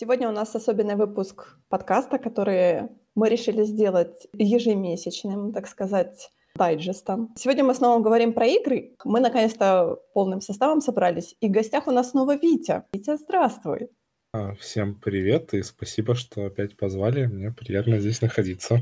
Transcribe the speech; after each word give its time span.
Сегодня 0.00 0.30
у 0.30 0.32
нас 0.32 0.56
особенный 0.56 0.94
выпуск 0.94 1.58
подкаста, 1.68 2.18
который 2.18 2.88
мы 3.14 3.28
решили 3.28 3.64
сделать 3.64 4.28
ежемесячным, 4.32 5.52
так 5.52 5.68
сказать, 5.68 6.30
дайджестом. 6.54 7.34
Сегодня 7.36 7.64
мы 7.64 7.74
снова 7.74 8.02
говорим 8.02 8.32
про 8.32 8.46
игры. 8.46 8.96
Мы 9.04 9.20
наконец-то 9.20 9.98
полным 10.14 10.40
составом 10.40 10.80
собрались, 10.80 11.36
и 11.42 11.48
в 11.48 11.50
гостях 11.50 11.86
у 11.86 11.90
нас 11.90 12.12
снова 12.12 12.34
Витя. 12.34 12.84
Витя, 12.94 13.18
здравствуй. 13.18 13.90
А, 14.32 14.54
всем 14.54 14.94
привет 14.94 15.52
и 15.52 15.62
спасибо, 15.62 16.14
что 16.14 16.46
опять 16.46 16.78
позвали. 16.78 17.26
Мне 17.26 17.50
приятно 17.52 17.98
здесь 17.98 18.22
находиться. 18.22 18.80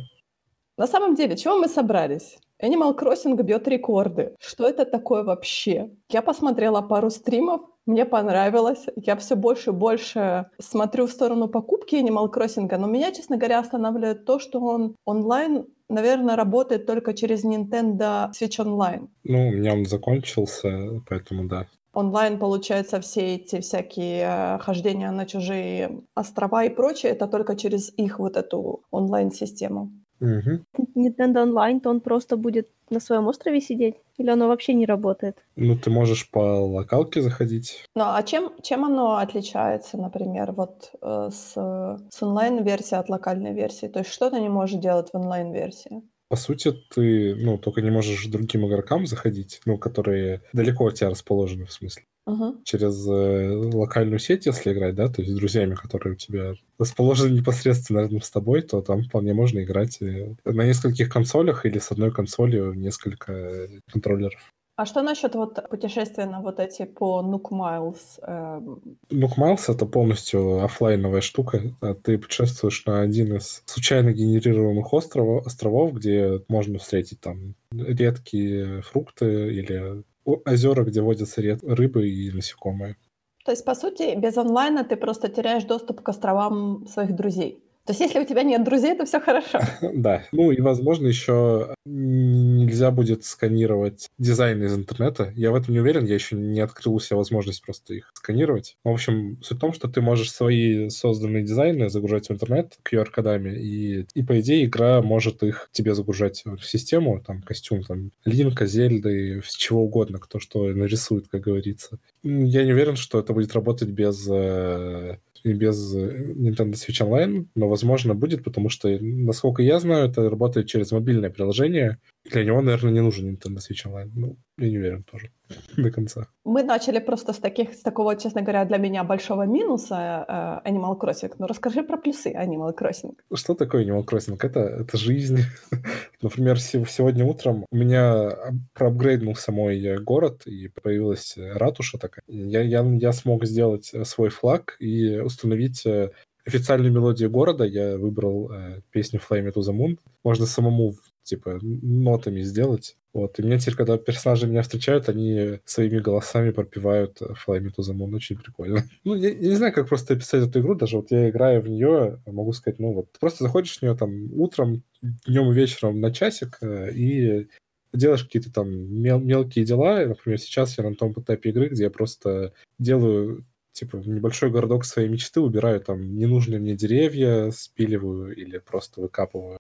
На 0.78 0.86
самом 0.86 1.16
деле, 1.16 1.36
чего 1.36 1.56
мы 1.56 1.68
собрались? 1.68 2.38
Animal 2.62 2.96
Crossing 2.96 3.40
бьет 3.42 3.66
рекорды. 3.68 4.34
Что 4.38 4.68
это 4.68 4.84
такое 4.84 5.24
вообще? 5.24 5.90
Я 6.08 6.22
посмотрела 6.22 6.82
пару 6.82 7.10
стримов, 7.10 7.62
мне 7.84 8.04
понравилось. 8.04 8.86
Я 8.96 9.16
все 9.16 9.34
больше 9.34 9.70
и 9.70 9.72
больше 9.72 10.46
смотрю 10.60 11.06
в 11.06 11.10
сторону 11.10 11.48
покупки 11.48 11.96
Animal 11.96 12.32
Crossing, 12.32 12.76
но 12.76 12.86
меня, 12.86 13.10
честно 13.12 13.36
говоря, 13.36 13.58
останавливает 13.58 14.24
то, 14.24 14.38
что 14.38 14.60
он 14.60 14.94
онлайн 15.04 15.66
наверное, 15.90 16.36
работает 16.36 16.86
только 16.86 17.14
через 17.14 17.44
Nintendo 17.44 18.30
Switch 18.30 18.62
Online. 18.62 19.08
Ну, 19.24 19.48
у 19.48 19.52
меня 19.52 19.72
он 19.72 19.86
закончился, 19.86 21.02
поэтому 21.08 21.48
да. 21.48 21.66
Онлайн, 21.94 22.38
получается, 22.38 23.00
все 23.00 23.36
эти 23.36 23.60
всякие 23.60 24.22
э, 24.22 24.58
хождения 24.58 25.10
на 25.10 25.24
чужие 25.24 26.02
острова 26.14 26.64
и 26.64 26.68
прочее, 26.68 27.12
это 27.12 27.26
только 27.26 27.56
через 27.56 27.90
их 27.96 28.18
вот 28.18 28.36
эту 28.36 28.82
онлайн-систему. 28.90 29.90
Угу. 30.20 30.64
Nintendo 30.96 31.44
Online, 31.44 31.80
то 31.80 31.90
он 31.90 32.00
просто 32.00 32.36
будет 32.36 32.68
на 32.90 33.00
своем 33.00 33.26
острове 33.26 33.60
сидеть? 33.60 33.96
Или 34.16 34.30
оно 34.30 34.48
вообще 34.48 34.74
не 34.74 34.86
работает? 34.86 35.36
Ну, 35.56 35.76
ты 35.76 35.90
можешь 35.90 36.30
по 36.30 36.38
локалке 36.38 37.22
заходить. 37.22 37.84
Ну, 37.94 38.04
а 38.06 38.22
чем, 38.22 38.52
чем 38.62 38.84
оно 38.84 39.16
отличается, 39.16 39.96
например, 39.96 40.52
вот 40.52 40.90
э, 41.00 41.30
с, 41.32 41.52
с 41.52 42.22
онлайн-версией 42.22 43.00
от 43.00 43.08
локальной 43.08 43.54
версии? 43.54 43.86
То 43.86 44.00
есть 44.00 44.10
что 44.10 44.30
ты 44.30 44.40
не 44.40 44.48
можешь 44.48 44.80
делать 44.80 45.10
в 45.12 45.16
онлайн-версии? 45.16 46.02
По 46.28 46.36
сути, 46.36 46.72
ты, 46.94 47.34
ну, 47.36 47.56
только 47.56 47.80
не 47.80 47.90
можешь 47.90 48.26
другим 48.26 48.66
игрокам 48.66 49.06
заходить, 49.06 49.60
ну, 49.64 49.78
которые 49.78 50.42
далеко 50.52 50.86
от 50.86 50.94
тебя 50.94 51.08
расположены, 51.08 51.64
в 51.64 51.72
смысле. 51.72 52.04
Угу. 52.28 52.58
Через 52.64 53.08
э, 53.08 53.48
локальную 53.74 54.18
сеть, 54.18 54.44
если 54.44 54.74
играть, 54.74 54.94
да, 54.94 55.08
то 55.08 55.22
есть 55.22 55.32
с 55.32 55.36
друзьями, 55.36 55.74
которые 55.74 56.12
у 56.12 56.16
тебя 56.16 56.52
расположены 56.78 57.32
непосредственно 57.32 58.00
рядом 58.00 58.20
с 58.20 58.30
тобой, 58.30 58.60
то 58.60 58.82
там 58.82 59.04
вполне 59.04 59.32
можно 59.32 59.60
играть 59.64 59.96
э, 60.02 60.34
на 60.44 60.66
нескольких 60.66 61.08
консолях 61.08 61.64
или 61.64 61.78
с 61.78 61.90
одной 61.90 62.12
консолью 62.12 62.74
несколько 62.74 63.68
контроллеров. 63.90 64.52
А 64.76 64.84
что 64.84 65.02
насчет 65.02 65.34
вот 65.34 65.58
путешествия 65.70 66.26
на 66.26 66.40
вот 66.40 66.60
эти 66.60 66.84
по 66.84 67.20
Nook 67.20 67.50
Miles? 67.50 67.98
Эм? 68.22 68.80
Nook 69.10 69.36
Miles— 69.36 69.62
это 69.68 69.86
полностью 69.86 70.62
офлайновая 70.62 71.20
штука. 71.20 71.62
А 71.80 71.94
ты 71.94 72.16
путешествуешь 72.16 72.84
на 72.86 73.00
один 73.00 73.38
из 73.38 73.64
случайно 73.64 74.12
генерируемых 74.12 74.92
островов, 74.92 75.46
островов, 75.46 75.94
где 75.94 76.44
можно 76.46 76.78
встретить 76.78 77.20
там 77.20 77.54
редкие 77.72 78.82
фрукты 78.82 79.52
или 79.52 80.04
озера, 80.44 80.84
где 80.84 81.00
водятся 81.00 81.40
рыбы 81.62 82.08
и 82.08 82.30
насекомые. 82.30 82.96
То 83.44 83.52
есть, 83.52 83.64
по 83.64 83.74
сути, 83.74 84.14
без 84.16 84.36
онлайна 84.36 84.84
ты 84.84 84.96
просто 84.96 85.28
теряешь 85.28 85.64
доступ 85.64 86.02
к 86.02 86.08
островам 86.08 86.86
своих 86.86 87.14
друзей. 87.14 87.64
То 87.88 87.92
есть, 87.92 88.00
если 88.02 88.18
у 88.20 88.26
тебя 88.26 88.42
нет 88.42 88.64
друзей, 88.64 88.94
то 88.94 89.06
все 89.06 89.18
хорошо. 89.18 89.60
Да. 89.94 90.22
Ну 90.30 90.50
и, 90.50 90.60
возможно, 90.60 91.06
еще 91.06 91.74
нельзя 91.86 92.90
будет 92.90 93.24
сканировать 93.24 94.08
дизайн 94.18 94.62
из 94.62 94.74
интернета. 94.74 95.32
Я 95.34 95.52
в 95.52 95.54
этом 95.54 95.72
не 95.72 95.80
уверен, 95.80 96.04
я 96.04 96.12
еще 96.12 96.36
не 96.36 96.60
открыл 96.60 96.96
у 96.96 97.00
себя 97.00 97.16
возможность 97.16 97.62
просто 97.62 97.94
их 97.94 98.10
сканировать. 98.12 98.76
В 98.84 98.90
общем, 98.90 99.38
суть 99.42 99.56
в 99.56 99.60
том, 99.60 99.72
что 99.72 99.88
ты 99.88 100.02
можешь 100.02 100.30
свои 100.30 100.90
созданные 100.90 101.44
дизайны 101.44 101.88
загружать 101.88 102.28
в 102.28 102.32
интернет 102.32 102.78
QR-кодами, 102.84 103.58
и, 103.58 104.06
и 104.12 104.22
по 104.22 104.38
идее 104.38 104.66
игра 104.66 105.00
может 105.00 105.42
их 105.42 105.70
тебе 105.72 105.94
загружать 105.94 106.42
в 106.44 106.62
систему, 106.66 107.22
там, 107.26 107.40
костюм, 107.40 107.84
там, 107.84 108.10
Линка, 108.26 108.66
Зельды, 108.66 109.40
чего 109.56 109.84
угодно, 109.84 110.18
кто 110.18 110.38
что 110.40 110.64
нарисует, 110.64 111.28
как 111.28 111.40
говорится. 111.40 111.98
Я 112.22 112.64
не 112.64 112.72
уверен, 112.74 112.96
что 112.96 113.18
это 113.18 113.32
будет 113.32 113.54
работать 113.54 113.88
без 113.88 114.28
э, 114.30 115.16
и 115.44 115.52
без 115.52 115.94
э, 115.94 116.32
Nintendo 116.34 116.72
Switch 116.72 117.00
Online, 117.00 117.46
но, 117.54 117.68
возможно, 117.68 118.14
будет, 118.14 118.44
потому 118.44 118.68
что, 118.68 118.88
насколько 119.00 119.62
я 119.62 119.80
знаю, 119.80 120.08
это 120.08 120.28
работает 120.28 120.66
через 120.66 120.92
мобильное 120.92 121.30
приложение. 121.30 121.98
Для 122.30 122.44
него, 122.44 122.60
наверное, 122.60 122.92
не 122.92 123.00
нужен 123.00 123.30
Nintendo 123.30 123.58
Switch 123.58 123.86
Online. 123.86 124.10
Ну, 124.14 124.36
я 124.58 124.68
не 124.68 124.78
уверен 124.78 125.02
тоже 125.02 125.30
до 125.76 125.90
конца. 125.90 126.26
Мы 126.44 126.62
начали 126.62 126.98
просто 126.98 127.32
с 127.32 127.38
таких, 127.38 127.72
с 127.74 127.80
такого, 127.80 128.16
честно 128.16 128.42
говоря, 128.42 128.64
для 128.64 128.78
меня 128.78 129.04
большого 129.04 129.46
минуса 129.46 130.24
э, 130.64 130.70
Animal 130.70 130.98
Crossing. 130.98 131.34
Ну, 131.38 131.46
расскажи 131.46 131.82
про 131.82 131.96
плюсы 131.96 132.32
Animal 132.32 132.74
Crossing. 132.76 133.14
Что 133.34 133.54
такое 133.54 133.84
Animal 133.84 134.04
Crossing? 134.04 134.38
Это, 134.42 134.60
это 134.60 134.96
жизнь. 134.96 135.38
Например, 136.22 136.60
сегодня 136.60 137.24
утром 137.24 137.64
у 137.70 137.76
меня 137.76 138.30
проапгрейднулся 138.74 139.52
мой 139.52 139.98
город, 139.98 140.42
и 140.46 140.68
появилась 140.68 141.34
ратуша 141.36 141.98
такая. 141.98 142.22
Я, 142.26 142.60
я, 142.62 142.82
я 142.82 143.12
смог 143.12 143.44
сделать 143.44 143.92
свой 144.04 144.28
флаг 144.28 144.76
и 144.80 145.18
установить 145.18 145.86
э, 145.86 146.10
официальную 146.48 146.92
мелодию 146.92 147.30
города. 147.30 147.64
Я 147.64 147.96
выбрал 147.96 148.50
э, 148.50 148.80
песню 148.90 149.20
Flame 149.20 149.52
to 149.52 149.60
the 149.60 149.72
Moon. 149.72 149.98
Можно 150.24 150.46
самому 150.46 150.94
типа 151.28 151.58
нотами 151.62 152.40
сделать. 152.42 152.96
Вот. 153.12 153.38
И 153.38 153.42
мне 153.42 153.58
теперь, 153.58 153.74
когда 153.74 153.98
персонажи 153.98 154.46
меня 154.46 154.62
встречают, 154.62 155.08
они 155.08 155.60
своими 155.64 155.98
голосами 155.98 156.50
пропивают 156.50 157.20
Fly 157.20 157.60
Me 157.60 157.68
to 157.68 157.80
the 157.80 157.94
Moon. 157.94 158.14
Очень 158.14 158.38
прикольно. 158.38 158.84
Ну, 159.04 159.14
я, 159.14 159.30
я 159.30 159.34
не 159.34 159.54
знаю, 159.54 159.72
как 159.72 159.88
просто 159.88 160.14
описать 160.14 160.48
эту 160.48 160.60
игру. 160.60 160.74
Даже 160.74 160.96
вот 160.96 161.10
я 161.10 161.28
играю 161.28 161.60
в 161.60 161.68
нее, 161.68 162.20
могу 162.26 162.52
сказать, 162.52 162.78
ну 162.78 162.92
вот, 162.92 163.08
просто 163.18 163.44
заходишь 163.44 163.78
в 163.78 163.82
нее 163.82 163.96
там 163.96 164.32
утром, 164.38 164.82
днем 165.02 165.50
и 165.50 165.54
вечером 165.54 166.00
на 166.00 166.12
часик 166.12 166.58
э, 166.60 166.92
и 166.92 167.48
делаешь 167.92 168.24
какие-то 168.24 168.52
там 168.52 168.68
мел- 168.70 169.20
мелкие 169.20 169.64
дела. 169.64 170.04
Например, 170.06 170.38
сейчас 170.38 170.76
я 170.78 170.84
на 170.84 170.94
том 170.94 171.12
этапе 171.12 171.50
игры, 171.50 171.68
где 171.68 171.84
я 171.84 171.90
просто 171.90 172.52
делаю 172.78 173.44
типа 173.72 173.96
небольшой 173.96 174.50
городок 174.50 174.84
своей 174.84 175.08
мечты, 175.08 175.40
убираю 175.40 175.80
там 175.80 176.16
ненужные 176.16 176.58
мне 176.60 176.74
деревья, 176.74 177.50
спиливаю 177.50 178.34
или 178.34 178.58
просто 178.58 179.00
выкапываю 179.00 179.58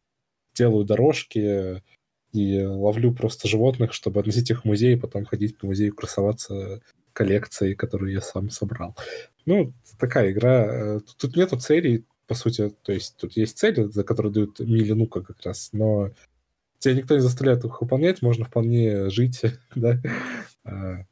делаю 0.58 0.84
дорожки 0.84 1.82
и 2.32 2.62
ловлю 2.62 3.14
просто 3.14 3.48
животных, 3.48 3.92
чтобы 3.92 4.20
относить 4.20 4.50
их 4.50 4.62
в 4.62 4.64
музей, 4.64 4.94
и 4.94 4.98
потом 4.98 5.24
ходить 5.24 5.56
по 5.56 5.66
музею, 5.66 5.94
красоваться 5.94 6.82
коллекцией, 7.12 7.74
которую 7.74 8.12
я 8.12 8.20
сам 8.20 8.50
собрал. 8.50 8.96
Ну, 9.46 9.72
такая 9.98 10.30
игра. 10.30 10.96
Э, 10.96 11.00
тут, 11.18 11.36
нету 11.36 11.58
целей, 11.58 12.04
по 12.26 12.34
сути. 12.34 12.72
То 12.82 12.92
есть 12.92 13.16
тут 13.16 13.36
есть 13.36 13.58
цели, 13.58 13.84
за 13.84 14.04
которые 14.04 14.32
дают 14.32 14.60
мили 14.60 14.92
нука 14.92 15.22
как 15.22 15.40
раз, 15.42 15.70
но 15.72 16.10
тебя 16.78 16.94
никто 16.94 17.14
не 17.14 17.20
заставляет 17.20 17.64
их 17.64 17.80
выполнять, 17.80 18.22
можно 18.22 18.44
вполне 18.44 19.10
жить, 19.10 19.42
да, 19.74 20.00
а, 20.64 21.04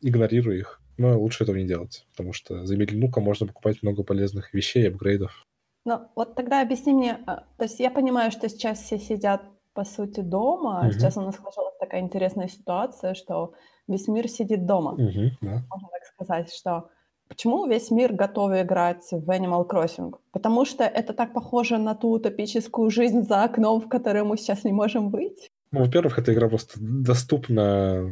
игнорируя 0.00 0.56
их. 0.56 0.80
Но 0.98 1.18
лучше 1.18 1.44
этого 1.44 1.56
не 1.56 1.66
делать, 1.66 2.06
потому 2.10 2.32
что 2.32 2.66
за 2.66 2.76
мили 2.76 2.94
можно 2.94 3.46
покупать 3.46 3.82
много 3.82 4.02
полезных 4.02 4.52
вещей, 4.52 4.86
апгрейдов. 4.88 5.46
Ну, 5.84 6.08
вот 6.14 6.34
тогда 6.34 6.60
объясни 6.60 6.92
мне, 6.92 7.18
а, 7.26 7.44
то 7.56 7.64
есть 7.64 7.80
я 7.80 7.90
понимаю, 7.90 8.30
что 8.30 8.48
сейчас 8.48 8.80
все 8.80 8.98
сидят, 8.98 9.42
по 9.72 9.84
сути, 9.84 10.20
дома, 10.20 10.82
а 10.82 10.92
сейчас 10.92 11.16
у 11.16 11.22
нас 11.22 11.36
сложилась 11.36 11.76
такая 11.78 12.02
интересная 12.02 12.48
ситуация, 12.48 13.14
что 13.14 13.54
весь 13.88 14.08
мир 14.08 14.28
сидит 14.28 14.66
дома. 14.66 14.92
Мгм, 14.92 15.38
да. 15.40 15.62
Можно 15.70 15.88
так 15.92 16.04
сказать, 16.12 16.52
что 16.52 16.90
почему 17.28 17.66
весь 17.66 17.90
мир 17.90 18.12
готов 18.12 18.52
играть 18.52 19.06
в 19.10 19.30
Animal 19.30 19.66
Crossing? 19.66 20.14
Потому 20.32 20.64
что 20.64 20.84
это 20.84 21.14
так 21.14 21.32
похоже 21.32 21.78
на 21.78 21.94
ту 21.94 22.10
утопическую 22.10 22.90
жизнь 22.90 23.22
за 23.22 23.44
окном, 23.44 23.80
в 23.80 23.88
которой 23.88 24.24
мы 24.24 24.36
сейчас 24.36 24.64
не 24.64 24.72
можем 24.72 25.10
быть. 25.10 25.48
Ну, 25.72 25.84
во-первых, 25.84 26.18
эта 26.18 26.34
игра 26.34 26.48
просто 26.48 26.78
доступна 26.80 28.10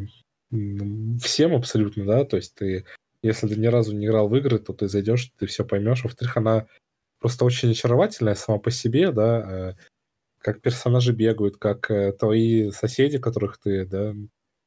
всем 0.50 1.54
абсолютно, 1.54 2.06
да, 2.06 2.24
то 2.24 2.36
есть 2.36 2.54
ты, 2.54 2.86
если 3.22 3.48
ты 3.48 3.56
ни 3.60 3.66
разу 3.66 3.94
не 3.94 4.06
играл 4.06 4.28
в 4.28 4.36
игры, 4.36 4.58
то 4.58 4.72
ты 4.72 4.88
зайдешь, 4.88 5.32
ты 5.38 5.46
все 5.46 5.64
поймешь. 5.64 6.04
Во-вторых, 6.04 6.36
она 6.36 6.66
просто 7.18 7.44
очень 7.44 7.70
очаровательная 7.70 8.34
сама 8.34 8.58
по 8.58 8.70
себе, 8.70 9.12
да, 9.12 9.70
э, 9.70 9.74
как 10.38 10.60
персонажи 10.60 11.12
бегают, 11.12 11.56
как 11.56 11.90
э, 11.90 12.12
твои 12.12 12.70
соседи, 12.70 13.18
которых 13.18 13.58
ты, 13.58 13.84
да, 13.86 14.14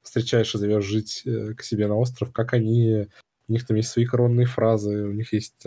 встречаешь 0.01 0.53
и 0.55 0.57
зовешь 0.57 0.85
жить 0.85 1.23
э, 1.25 1.53
к 1.53 1.63
себе 1.63 1.87
на 1.87 1.95
остров, 1.95 2.31
как 2.31 2.53
они, 2.53 3.07
у 3.47 3.51
них 3.51 3.65
там 3.65 3.77
есть 3.77 3.89
свои 3.89 4.05
коронные 4.05 4.47
фразы, 4.47 5.03
у 5.03 5.11
них 5.11 5.33
есть 5.33 5.65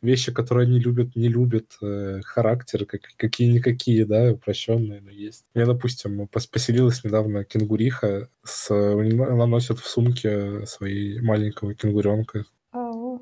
вещи, 0.00 0.32
которые 0.32 0.66
они 0.66 0.78
любят, 0.78 1.16
не 1.16 1.28
любят, 1.28 1.76
характеры 2.24 2.86
как, 2.86 3.00
какие-никакие, 3.16 4.06
да, 4.06 4.30
упрощенные, 4.32 5.00
но 5.00 5.10
есть. 5.10 5.44
Я, 5.54 5.66
допустим, 5.66 6.28
поселилась 6.28 7.02
недавно 7.02 7.44
кенгуриха, 7.44 8.28
с, 8.44 8.70
она 8.70 9.46
носит 9.46 9.80
в 9.80 9.88
сумке 9.88 10.64
своей 10.66 11.20
маленького 11.20 11.74
кенгуренка. 11.74 12.44
Oh. 12.72 13.18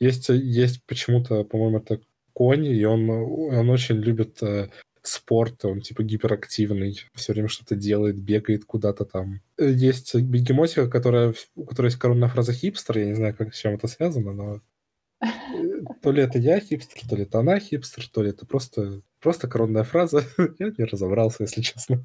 Есть, 0.00 0.28
есть 0.28 0.82
почему-то, 0.86 1.44
по-моему, 1.44 1.78
это 1.78 2.00
конь, 2.38 2.66
и 2.66 2.84
он, 2.84 3.10
он 3.10 3.68
очень 3.68 3.96
любит 3.96 4.40
э, 4.44 4.68
спорт, 5.02 5.64
он 5.64 5.80
типа 5.80 6.04
гиперактивный, 6.04 7.02
все 7.14 7.32
время 7.32 7.48
что-то 7.48 7.74
делает, 7.74 8.16
бегает 8.16 8.64
куда-то 8.64 9.04
там. 9.04 9.40
Есть 9.58 10.14
бегемотика, 10.14 10.88
которая, 10.88 11.34
у 11.56 11.64
которой 11.64 11.86
есть 11.86 11.98
коронная 11.98 12.28
фраза 12.28 12.52
хипстер, 12.52 12.98
я 12.98 13.06
не 13.06 13.14
знаю, 13.14 13.34
как, 13.36 13.52
с 13.52 13.58
чем 13.58 13.74
это 13.74 13.88
связано, 13.88 14.32
но 14.32 14.60
то 16.00 16.12
ли 16.12 16.22
это 16.22 16.38
я 16.38 16.60
хипстер, 16.60 17.08
то 17.08 17.16
ли 17.16 17.24
это 17.24 17.40
она 17.40 17.58
хипстер, 17.58 18.06
то 18.08 18.22
ли 18.22 18.30
это 18.30 18.46
просто, 18.46 19.02
просто 19.20 19.48
коронная 19.48 19.82
фраза. 19.82 20.22
я 20.60 20.72
не 20.78 20.84
разобрался, 20.84 21.42
если 21.42 21.60
честно. 21.60 22.04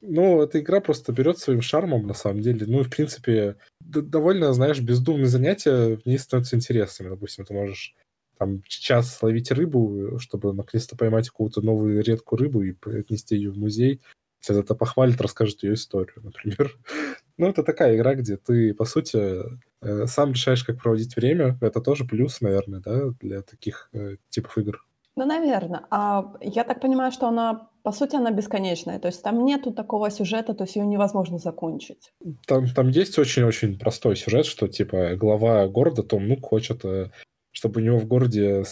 Ну, 0.00 0.40
эта 0.40 0.60
игра 0.60 0.80
просто 0.80 1.12
берет 1.12 1.38
своим 1.38 1.60
шармом, 1.60 2.06
на 2.06 2.14
самом 2.14 2.40
деле. 2.40 2.64
Ну, 2.66 2.82
в 2.82 2.88
принципе, 2.88 3.56
довольно, 3.80 4.54
знаешь, 4.54 4.80
бездумные 4.80 5.26
занятия 5.26 5.96
в 5.96 6.06
ней 6.06 6.18
становятся 6.18 6.56
интересными. 6.56 7.10
Допустим, 7.10 7.44
ты 7.44 7.52
можешь 7.52 7.94
там 8.38 8.62
час 8.66 9.22
ловить 9.22 9.50
рыбу, 9.50 10.18
чтобы 10.18 10.52
наконец-то 10.52 10.96
поймать 10.96 11.28
какую-то 11.28 11.60
новую 11.60 12.02
редкую 12.02 12.40
рыбу 12.40 12.62
и 12.62 12.74
отнести 12.98 13.36
ее 13.36 13.50
в 13.50 13.58
музей. 13.58 14.00
Тебя 14.40 14.60
это 14.60 14.74
похвалит, 14.74 15.20
расскажет 15.20 15.62
ее 15.62 15.74
историю, 15.74 16.22
например. 16.22 16.76
ну, 17.38 17.48
это 17.48 17.62
такая 17.62 17.96
игра, 17.96 18.14
где 18.14 18.36
ты, 18.36 18.74
по 18.74 18.84
сути, 18.84 19.42
э, 19.82 20.06
сам 20.06 20.32
решаешь, 20.32 20.64
как 20.64 20.80
проводить 20.80 21.16
время. 21.16 21.58
Это 21.60 21.80
тоже 21.80 22.04
плюс, 22.04 22.40
наверное, 22.40 22.80
да, 22.80 23.10
для 23.20 23.42
таких 23.42 23.88
э, 23.92 24.16
типов 24.28 24.56
игр. 24.58 24.84
Ну, 25.16 25.24
наверное. 25.24 25.86
А 25.90 26.34
я 26.42 26.62
так 26.64 26.80
понимаю, 26.80 27.10
что 27.10 27.26
она, 27.26 27.70
по 27.82 27.90
сути, 27.90 28.16
она 28.16 28.30
бесконечная. 28.30 28.98
То 28.98 29.08
есть 29.08 29.22
там 29.22 29.44
нету 29.46 29.72
такого 29.72 30.10
сюжета, 30.10 30.52
то 30.52 30.64
есть 30.64 30.76
ее 30.76 30.86
невозможно 30.86 31.38
закончить. 31.38 32.12
Там, 32.46 32.68
там 32.68 32.88
есть 32.88 33.18
очень-очень 33.18 33.78
простой 33.78 34.16
сюжет, 34.16 34.44
что, 34.44 34.68
типа, 34.68 35.16
глава 35.16 35.66
города 35.68 36.02
Том 36.02 36.28
Нук 36.28 36.44
хочет 36.44 36.84
э, 36.84 37.10
чтобы 37.56 37.80
у 37.80 37.84
него 37.84 37.98
в 37.98 38.06
городе 38.06 38.64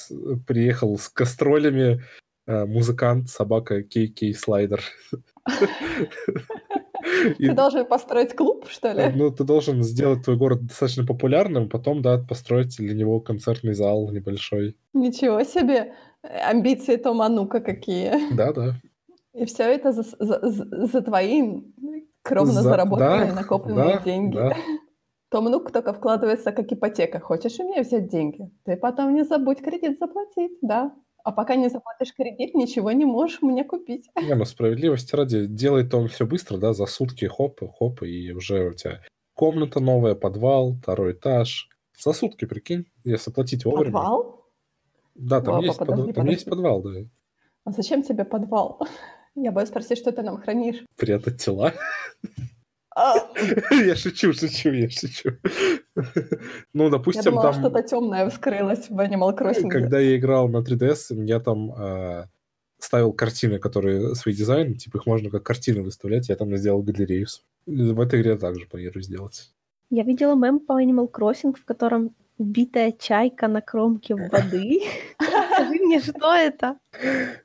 приехал 0.46 0.98
с 0.98 1.10
гастролями 1.10 2.02
э, 2.46 2.66
музыкант, 2.66 3.30
собака 3.30 3.80
Кей-Кей 3.82 4.34
Слайдер. 4.34 4.82
Ты 7.38 7.52
должен 7.54 7.86
построить 7.86 8.36
клуб, 8.36 8.66
что 8.68 8.92
ли? 8.92 9.10
Ну, 9.14 9.30
ты 9.30 9.44
должен 9.44 9.82
сделать 9.82 10.24
твой 10.24 10.36
город 10.36 10.66
достаточно 10.66 11.06
популярным, 11.06 11.70
потом, 11.70 12.02
да, 12.02 12.18
построить 12.18 12.76
для 12.76 12.92
него 12.92 13.20
концертный 13.20 13.72
зал 13.72 14.10
небольшой. 14.10 14.76
Ничего 14.92 15.42
себе! 15.44 15.94
Амбиции 16.22 16.96
Тома 16.96 17.30
Нука 17.30 17.60
какие. 17.60 18.34
Да, 18.34 18.52
да. 18.52 18.74
И 19.32 19.46
все 19.46 19.62
это 19.64 19.92
за, 19.92 20.04
за, 20.18 20.86
за 20.86 21.00
твои 21.00 21.62
кровно 22.22 22.52
за, 22.52 22.62
заработанные, 22.62 23.30
да, 23.30 23.34
накопленные 23.34 23.96
да, 23.96 24.02
деньги. 24.02 24.36
Да. 24.36 24.56
Том 25.34 25.46
Нук 25.46 25.72
только 25.72 25.92
вкладывается 25.92 26.52
как 26.52 26.72
ипотека. 26.72 27.18
Хочешь 27.18 27.58
у 27.58 27.64
меня 27.64 27.82
взять 27.82 28.06
деньги? 28.06 28.48
Ты 28.64 28.76
потом 28.76 29.16
не 29.16 29.24
забудь 29.24 29.58
кредит 29.58 29.98
заплатить, 29.98 30.52
да. 30.62 30.94
А 31.24 31.32
пока 31.32 31.56
не 31.56 31.68
заплатишь 31.68 32.14
кредит, 32.14 32.54
ничего 32.54 32.92
не 32.92 33.04
можешь 33.04 33.42
мне 33.42 33.64
купить. 33.64 34.08
Не, 34.14 34.36
ну 34.36 34.44
справедливости 34.44 35.16
ради, 35.16 35.46
делает 35.46 35.92
он 35.92 36.06
все 36.06 36.24
быстро, 36.24 36.56
да, 36.58 36.72
за 36.72 36.86
сутки 36.86 37.24
хоп, 37.24 37.58
хоп, 37.76 38.04
и 38.04 38.30
уже 38.30 38.68
у 38.68 38.74
тебя 38.74 39.00
комната 39.34 39.80
новая, 39.80 40.14
подвал, 40.14 40.74
второй 40.74 41.14
этаж. 41.14 41.68
За 41.98 42.12
сутки, 42.12 42.44
прикинь, 42.44 42.84
если 43.02 43.32
платить 43.32 43.64
вовремя. 43.64 43.92
Подвал? 43.92 44.46
Да, 45.16 45.40
там, 45.40 45.56
О, 45.56 45.62
есть, 45.64 45.78
подожди, 45.80 46.02
под... 46.02 46.14
там 46.14 46.14
подожди. 46.14 46.32
есть 46.32 46.48
подвал, 46.48 46.80
да. 46.80 46.90
А 47.64 47.72
зачем 47.72 48.04
тебе 48.04 48.24
подвал? 48.24 48.86
Я 49.34 49.50
боюсь 49.50 49.70
спросить, 49.70 49.98
что 49.98 50.12
ты 50.12 50.22
нам 50.22 50.40
хранишь. 50.40 50.84
Прятать 50.96 51.42
тела. 51.42 51.72
А. 52.94 53.14
Я 53.70 53.96
шучу, 53.96 54.32
шучу, 54.32 54.70
я 54.70 54.88
шучу. 54.88 55.30
Ну, 56.72 56.90
допустим, 56.90 57.22
я 57.24 57.30
думала, 57.30 57.52
там... 57.52 57.60
что-то 57.60 57.82
темное 57.82 58.30
вскрылось 58.30 58.88
в 58.88 58.98
Animal 59.00 59.36
Crossing. 59.36 59.68
Когда 59.68 59.98
я 59.98 60.16
играл 60.16 60.48
на 60.48 60.58
3DS, 60.58 61.24
я 61.24 61.40
там 61.40 61.72
э, 61.72 62.26
ставил 62.78 63.12
картины, 63.12 63.58
которые 63.58 64.14
свои 64.14 64.34
дизайн, 64.34 64.76
типа 64.76 64.98
их 64.98 65.06
можно 65.06 65.30
как 65.30 65.42
картины 65.42 65.82
выставлять, 65.82 66.28
я 66.28 66.36
там 66.36 66.56
сделал 66.56 66.82
галерею. 66.82 67.26
В 67.66 68.00
этой 68.00 68.20
игре 68.20 68.36
также 68.36 68.66
планирую 68.66 69.02
сделать. 69.02 69.50
Я 69.90 70.04
видела 70.04 70.34
мем 70.34 70.60
по 70.60 70.80
Animal 70.82 71.10
Crossing, 71.10 71.54
в 71.54 71.64
котором 71.64 72.14
убитая 72.38 72.92
чайка 72.92 73.48
на 73.48 73.60
кромке 73.60 74.14
воды. 74.14 74.82
Скажи 75.54 75.74
мне, 75.80 76.00
что 76.00 76.34
это? 76.34 76.78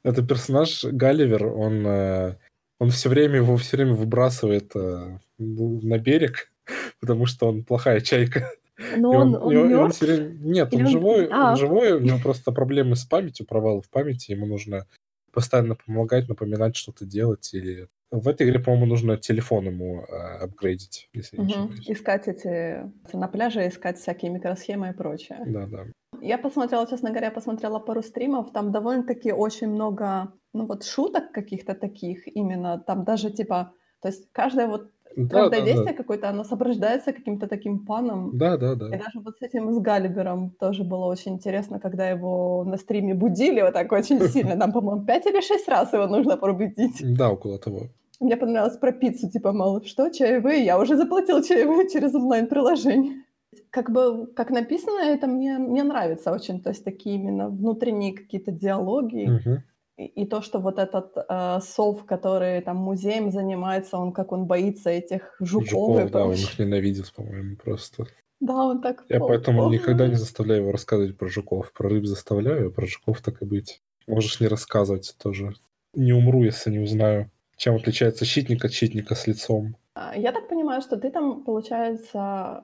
Это 0.04 0.26
персонаж 0.26 0.84
Галивер, 0.84 1.46
он 1.46 1.86
э, 1.86 2.36
он 2.80 2.90
все 2.90 3.10
время 3.10 3.36
его 3.36 3.58
все 3.58 3.78
время 3.78 3.94
выбрасывает 3.94 4.72
э, 4.76 5.20
на 5.40 5.98
берег, 5.98 6.52
потому 7.00 7.26
что 7.26 7.48
он 7.48 7.64
плохая 7.64 8.02
чайка. 8.02 8.52
Но 8.96 9.12
он, 9.12 9.36
он, 9.36 9.58
он, 9.58 9.74
он 9.74 9.92
все 9.92 10.06
время... 10.06 10.38
Нет, 10.40 10.74
он, 10.74 10.82
он 10.82 10.88
живой, 10.88 11.28
а. 11.32 11.52
он 11.52 11.58
живой, 11.58 11.92
у 11.94 12.00
него 12.00 12.18
просто 12.20 12.52
проблемы 12.52 12.96
с 12.96 13.04
памятью, 13.04 13.46
провалы 13.46 13.82
в 13.82 13.90
памяти, 13.90 14.32
ему 14.32 14.46
нужно 14.46 14.86
постоянно 15.34 15.76
помогать, 15.76 16.30
напоминать 16.30 16.76
что-то 16.76 17.06
делать 17.06 17.54
или 17.54 17.88
в 18.12 18.28
этой 18.28 18.48
игре, 18.48 18.60
по-моему, 18.60 18.88
нужно 18.88 19.18
телефон 19.18 19.66
ему 19.66 20.02
э, 20.02 20.44
апгрейдить, 20.44 21.10
если 21.14 21.38
угу. 21.38 21.46
не 21.46 21.54
ошибаюсь. 21.54 21.90
Искать 21.90 22.28
эти... 22.28 22.92
На 23.14 23.28
пляже 23.28 23.68
искать 23.68 24.00
всякие 24.00 24.32
микросхемы 24.32 24.90
и 24.90 24.94
прочее. 24.94 25.44
Да, 25.46 25.68
да. 25.68 25.86
Я 26.22 26.40
посмотрела, 26.40 26.88
честно 26.88 27.12
говоря, 27.12 27.30
посмотрела 27.30 27.80
пару 27.80 28.02
стримов, 28.02 28.52
там 28.52 28.72
довольно-таки 28.72 29.32
очень 29.32 29.68
много, 29.68 30.34
ну 30.54 30.66
вот 30.66 30.84
шуток 30.84 31.32
каких-то 31.32 31.76
таких 31.76 32.28
именно, 32.28 32.80
там 32.80 33.04
даже 33.04 33.30
типа, 33.30 33.74
то 34.02 34.08
есть 34.08 34.28
каждое 34.32 34.68
вот 34.68 34.90
Каждое 35.16 35.60
да, 35.60 35.66
действие 35.66 35.92
да. 35.92 35.94
какое-то, 35.94 36.30
оно 36.30 36.44
сопровождается 36.44 37.14
каким-то 37.14 37.48
таким 37.48 37.86
паном. 37.86 38.38
Да, 38.38 38.58
да, 38.58 38.76
да. 38.76 38.88
И 38.88 38.92
даже 38.92 39.20
вот 39.20 39.38
с 39.40 39.42
этим, 39.42 39.74
с 39.74 39.80
Галибером 39.80 40.52
тоже 40.52 40.84
было 40.84 41.06
очень 41.06 41.34
интересно, 41.34 41.80
когда 41.80 42.10
его 42.10 42.64
на 42.64 42.78
стриме 42.78 43.14
будили 43.14 43.62
вот 43.62 43.74
так 43.74 43.92
очень 43.92 44.20
сильно. 44.30 44.56
Нам, 44.56 44.72
по-моему, 44.72 45.06
пять 45.06 45.26
или 45.26 45.42
шесть 45.42 45.68
раз 45.68 45.94
его 45.94 46.08
нужно 46.08 46.38
пробудить. 46.38 47.02
Да, 47.02 47.32
около 47.32 47.58
того. 47.58 47.88
Мне 48.20 48.36
понравилось 48.36 48.78
про 48.78 48.92
пиццу, 48.92 49.30
типа, 49.30 49.54
мол, 49.54 49.82
что, 49.84 50.10
чаевые? 50.10 50.66
Я 50.66 50.78
уже 50.78 50.98
заплатил 50.98 51.42
чаевые 51.42 51.90
через 51.90 52.14
онлайн-приложение. 52.14 53.24
Как 53.70 53.92
бы, 53.92 54.28
как 54.36 54.52
написано, 54.52 55.00
это 55.00 55.28
мне, 55.28 55.58
мне 55.58 55.84
нравится 55.84 56.32
очень. 56.32 56.62
То 56.62 56.70
есть 56.70 56.84
такие 56.84 57.16
именно 57.16 57.50
внутренние 57.50 58.14
какие-то 58.14 58.52
диалоги. 58.52 59.26
Угу. 59.26 59.64
И, 60.00 60.26
то, 60.26 60.42
что 60.42 60.60
вот 60.60 60.80
этот 60.80 61.12
э, 61.18 61.60
сов, 61.62 62.06
который 62.06 62.62
там 62.62 62.78
музеем 62.78 63.32
занимается, 63.32 63.98
он 63.98 64.14
как 64.14 64.32
он 64.32 64.46
боится 64.46 64.90
этих 64.90 65.36
жуков. 65.42 65.70
Жуков, 65.70 66.06
и 66.06 66.10
да, 66.10 66.26
он 66.26 66.34
их 66.34 66.58
ненавидит, 66.58 67.12
по-моему, 67.14 67.58
просто. 67.58 68.06
Да, 68.40 68.54
он 68.54 68.82
так... 68.82 69.04
Я 69.10 69.20
поэтому 69.20 69.70
никогда 69.70 70.08
не 70.08 70.16
заставляю 70.16 70.62
его 70.62 70.72
рассказывать 70.72 71.18
про 71.18 71.28
жуков. 71.28 71.74
Про 71.74 71.90
рыб 71.90 72.06
заставляю, 72.06 72.68
а 72.68 72.72
про 72.72 72.88
жуков 72.88 73.22
так 73.22 73.42
и 73.42 73.46
быть. 73.46 73.82
Можешь 74.08 74.40
не 74.40 74.48
рассказывать 74.48 75.16
тоже. 75.22 75.54
Не 75.94 76.14
умру, 76.14 76.44
если 76.44 76.72
не 76.72 76.80
узнаю. 76.80 77.30
Чем 77.58 77.76
отличается 77.76 78.24
щитник 78.24 78.64
от 78.64 78.72
щитника 78.72 79.16
с 79.16 79.28
лицом? 79.28 79.76
А, 79.96 80.18
я 80.18 80.32
так 80.32 80.48
понимаю, 80.48 80.82
что 80.82 80.96
ты 80.96 81.12
там, 81.12 81.44
получается, 81.44 82.64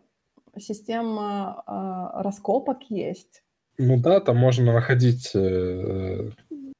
система 0.58 1.64
э, 1.68 2.22
раскопок 2.24 2.90
есть. 2.90 3.44
Ну 3.78 4.00
да, 4.00 4.22
там 4.22 4.38
можно 4.38 4.72
находить 4.72 5.32
э, 5.36 6.30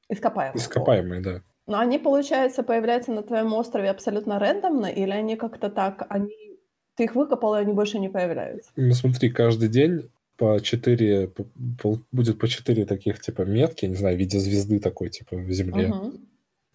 ископаемые. 0.10 0.58
Ископаемые, 0.58 1.22
да. 1.22 1.42
Но 1.68 1.80
они, 1.80 1.98
получается, 1.98 2.64
появляются 2.64 3.12
на 3.12 3.24
твоем 3.24 3.54
острове 3.54 3.90
абсолютно 3.90 4.40
рандомно, 4.40 4.86
или 4.86 5.12
они 5.12 5.36
как-то 5.36 5.70
так, 5.70 6.06
они 6.10 6.36
ты 6.96 7.06
их 7.06 7.16
выкопал, 7.16 7.56
и 7.56 7.60
они 7.60 7.74
больше 7.74 8.00
не 8.00 8.10
появляются? 8.10 8.72
Ну 8.76 8.94
смотри, 8.94 9.30
каждый 9.30 9.70
день 9.70 10.10
по 10.38 10.60
четыре, 10.62 11.32
будет 12.12 12.40
по 12.40 12.48
четыре 12.48 12.86
таких, 12.86 13.20
типа, 13.20 13.44
метки, 13.44 13.86
не 13.86 13.96
знаю, 13.96 14.16
в 14.16 14.20
виде 14.20 14.40
звезды 14.40 14.80
такой, 14.80 15.10
типа, 15.10 15.38
в 15.38 15.52
земле. 15.52 15.90
Угу. 15.90 16.14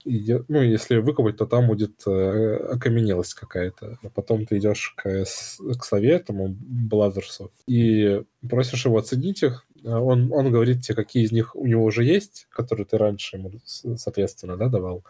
И, 0.04 0.38
ну, 0.48 0.62
если 0.62 0.96
выкопать, 0.96 1.36
то 1.36 1.46
там 1.46 1.66
будет 1.66 2.02
э, 2.06 2.56
окаменелость 2.72 3.34
какая-то. 3.34 3.98
А 4.02 4.08
потом 4.08 4.46
ты 4.46 4.56
идешь 4.56 4.94
к, 4.96 5.24
к 5.24 5.84
сове, 5.84 6.10
этому 6.12 6.48
Бладерсу, 6.48 7.52
и 7.66 8.22
просишь 8.48 8.86
его 8.86 8.96
оценить 8.96 9.42
их. 9.42 9.66
А 9.84 10.00
он, 10.00 10.32
он 10.32 10.50
говорит 10.50 10.82
тебе, 10.82 10.96
какие 10.96 11.24
из 11.24 11.32
них 11.32 11.54
у 11.56 11.66
него 11.66 11.84
уже 11.84 12.04
есть, 12.04 12.46
которые 12.50 12.86
ты 12.86 12.98
раньше 12.98 13.36
ему, 13.36 13.52
соответственно, 13.64 14.56
да, 14.56 14.68
давал, 14.68 15.04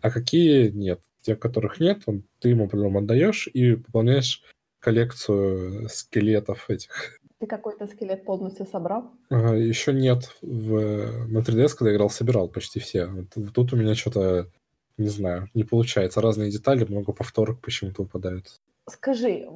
а 0.00 0.10
какие 0.10 0.68
нет. 0.68 1.00
Те, 1.22 1.34
которых 1.34 1.80
нет, 1.80 2.02
он, 2.06 2.22
ты 2.38 2.50
ему 2.50 2.68
потом 2.68 2.98
отдаешь 2.98 3.48
и 3.48 3.74
пополняешь 3.74 4.42
коллекцию 4.78 5.88
скелетов 5.88 6.70
этих 6.70 7.20
ты 7.38 7.46
какой-то 7.46 7.86
скелет 7.86 8.24
полностью 8.24 8.66
собрал? 8.66 9.12
Ага, 9.28 9.54
еще 9.54 9.92
нет. 9.92 10.30
В, 10.40 11.26
на 11.28 11.38
3DS, 11.38 11.74
когда 11.76 11.92
играл, 11.92 12.08
собирал 12.08 12.48
почти 12.48 12.80
все. 12.80 13.06
Вот, 13.06 13.52
тут 13.52 13.72
у 13.72 13.76
меня 13.76 13.94
что-то, 13.94 14.50
не 14.96 15.08
знаю, 15.08 15.48
не 15.54 15.64
получается. 15.64 16.20
Разные 16.20 16.50
детали, 16.50 16.86
много 16.88 17.12
повторок 17.12 17.60
почему-то 17.60 18.02
выпадают. 18.02 18.60
Скажи, 18.88 19.46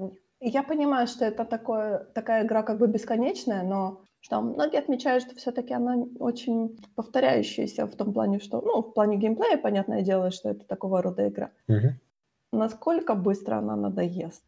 я 0.41 0.63
понимаю, 0.63 1.07
что 1.07 1.25
это 1.25 1.45
такое, 1.45 2.07
такая 2.15 2.45
игра 2.45 2.63
как 2.63 2.79
бы 2.79 2.87
бесконечная, 2.87 3.63
но 3.63 4.03
что 4.21 4.41
многие 4.41 4.79
отмечают, 4.79 5.25
что 5.25 5.35
все-таки 5.37 5.73
она 5.75 5.97
очень 6.19 6.79
повторяющаяся 6.95 7.87
в 7.87 7.97
том 7.97 8.13
плане, 8.13 8.39
что, 8.41 8.61
ну, 8.61 8.83
в 8.83 8.93
плане 8.93 9.17
геймплея, 9.17 9.57
понятное 9.57 10.03
дело, 10.03 10.31
что 10.31 10.51
это 10.51 10.65
такого 10.65 11.03
рода 11.03 11.29
игра. 11.29 11.51
Угу. 11.69 11.95
Насколько 12.53 13.15
быстро 13.15 13.57
она 13.57 13.77
надоест? 13.77 14.43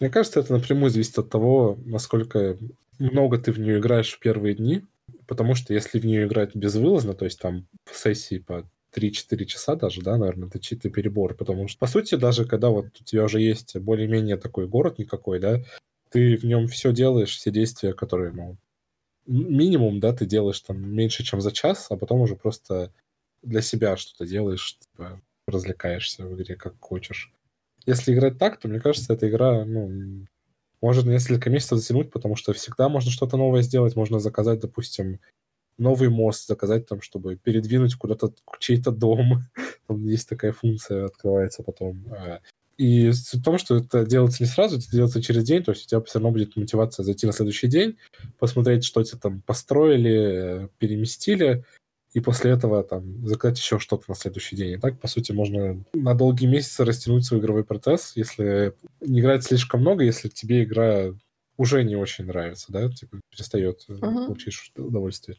Мне 0.00 0.10
кажется, 0.10 0.40
это 0.40 0.52
напрямую 0.52 0.90
зависит 0.90 1.18
от 1.18 1.30
того, 1.30 1.76
насколько 1.84 2.56
много 2.98 3.38
ты 3.38 3.52
в 3.52 3.58
нее 3.58 3.78
играешь 3.78 4.12
в 4.12 4.20
первые 4.20 4.54
дни. 4.54 4.84
Потому 5.26 5.54
что 5.54 5.74
если 5.74 5.98
в 5.98 6.06
нее 6.06 6.26
играть 6.26 6.54
безвылазно, 6.54 7.14
то 7.14 7.24
есть 7.24 7.40
там 7.40 7.66
в 7.84 7.96
сессии 7.96 8.38
по 8.38 8.64
3-4 8.94 9.44
часа 9.44 9.74
даже, 9.74 10.02
да, 10.02 10.16
наверное, 10.16 10.48
это 10.48 10.58
чьи-то 10.58 10.90
перебор. 10.90 11.34
Потому 11.34 11.68
что, 11.68 11.78
по 11.78 11.86
сути, 11.86 12.14
даже 12.14 12.44
когда 12.44 12.68
вот 12.70 12.86
у 13.00 13.04
тебя 13.04 13.24
уже 13.24 13.40
есть 13.40 13.76
более-менее 13.76 14.36
такой 14.36 14.66
город 14.66 14.98
никакой, 14.98 15.38
да, 15.38 15.60
ты 16.10 16.36
в 16.36 16.44
нем 16.44 16.66
все 16.68 16.92
делаешь, 16.92 17.36
все 17.36 17.50
действия, 17.50 17.92
которые, 17.92 18.32
ну, 18.32 18.56
минимум, 19.28 20.00
да, 20.00 20.12
ты 20.12 20.26
делаешь 20.26 20.60
там 20.60 20.80
меньше, 20.90 21.22
чем 21.22 21.40
за 21.40 21.52
час, 21.52 21.86
а 21.90 21.96
потом 21.96 22.20
уже 22.20 22.34
просто 22.36 22.92
для 23.42 23.62
себя 23.62 23.96
что-то 23.96 24.26
делаешь, 24.26 24.78
типа, 24.78 25.20
развлекаешься 25.46 26.26
в 26.26 26.34
игре 26.34 26.56
как 26.56 26.74
хочешь. 26.80 27.32
Если 27.86 28.12
играть 28.12 28.38
так, 28.38 28.58
то, 28.58 28.68
мне 28.68 28.80
кажется, 28.80 29.12
эта 29.12 29.28
игра, 29.28 29.64
ну, 29.64 30.26
может 30.80 31.06
несколько 31.06 31.50
месяцев 31.50 31.78
затянуть, 31.78 32.10
потому 32.10 32.36
что 32.36 32.52
всегда 32.52 32.88
можно 32.88 33.10
что-то 33.10 33.36
новое 33.36 33.62
сделать, 33.62 33.96
можно 33.96 34.18
заказать, 34.18 34.60
допустим, 34.60 35.20
новый 35.78 36.08
мост, 36.08 36.46
заказать 36.46 36.86
там, 36.86 37.00
чтобы 37.00 37.36
передвинуть 37.36 37.94
куда-то 37.94 38.32
чей-то 38.58 38.90
дом. 38.90 39.44
Там 39.86 40.04
есть 40.06 40.28
такая 40.28 40.52
функция, 40.52 41.06
открывается 41.06 41.62
потом. 41.62 42.04
И 42.78 43.10
суть 43.10 43.40
в 43.40 43.44
том, 43.44 43.58
что 43.58 43.76
это 43.76 44.06
делается 44.06 44.42
не 44.42 44.48
сразу, 44.48 44.78
это 44.78 44.88
делается 44.90 45.20
через 45.20 45.42
день, 45.42 45.64
то 45.64 45.72
есть 45.72 45.86
у 45.86 45.88
тебя 45.88 46.00
все 46.00 46.20
равно 46.20 46.30
будет 46.30 46.54
мотивация 46.56 47.02
зайти 47.02 47.26
на 47.26 47.32
следующий 47.32 47.66
день, 47.66 47.96
посмотреть, 48.38 48.84
что 48.84 49.02
тебе 49.02 49.18
там 49.18 49.42
построили, 49.42 50.68
переместили, 50.78 51.64
и 52.14 52.20
после 52.20 52.52
этого 52.52 52.82
там 52.84 53.26
заказать 53.26 53.58
еще 53.58 53.78
что-то 53.78 54.04
на 54.08 54.14
следующий 54.14 54.56
день. 54.56 54.72
И 54.72 54.78
так, 54.78 54.98
по 55.00 55.08
сути, 55.08 55.32
можно 55.32 55.84
на 55.92 56.14
долгие 56.14 56.46
месяцы 56.46 56.84
растянуть 56.84 57.24
свой 57.24 57.40
игровой 57.40 57.64
процесс, 57.64 58.12
если 58.14 58.74
не 59.00 59.20
играть 59.20 59.44
слишком 59.44 59.80
много, 59.80 60.04
если 60.04 60.28
тебе 60.28 60.62
игра 60.62 61.12
уже 61.56 61.82
не 61.82 61.96
очень 61.96 62.26
нравится, 62.26 62.66
да, 62.72 62.88
типа 62.88 63.20
перестает 63.30 63.84
угу. 63.88 64.00
получить 64.00 64.54
удовольствие. 64.76 65.36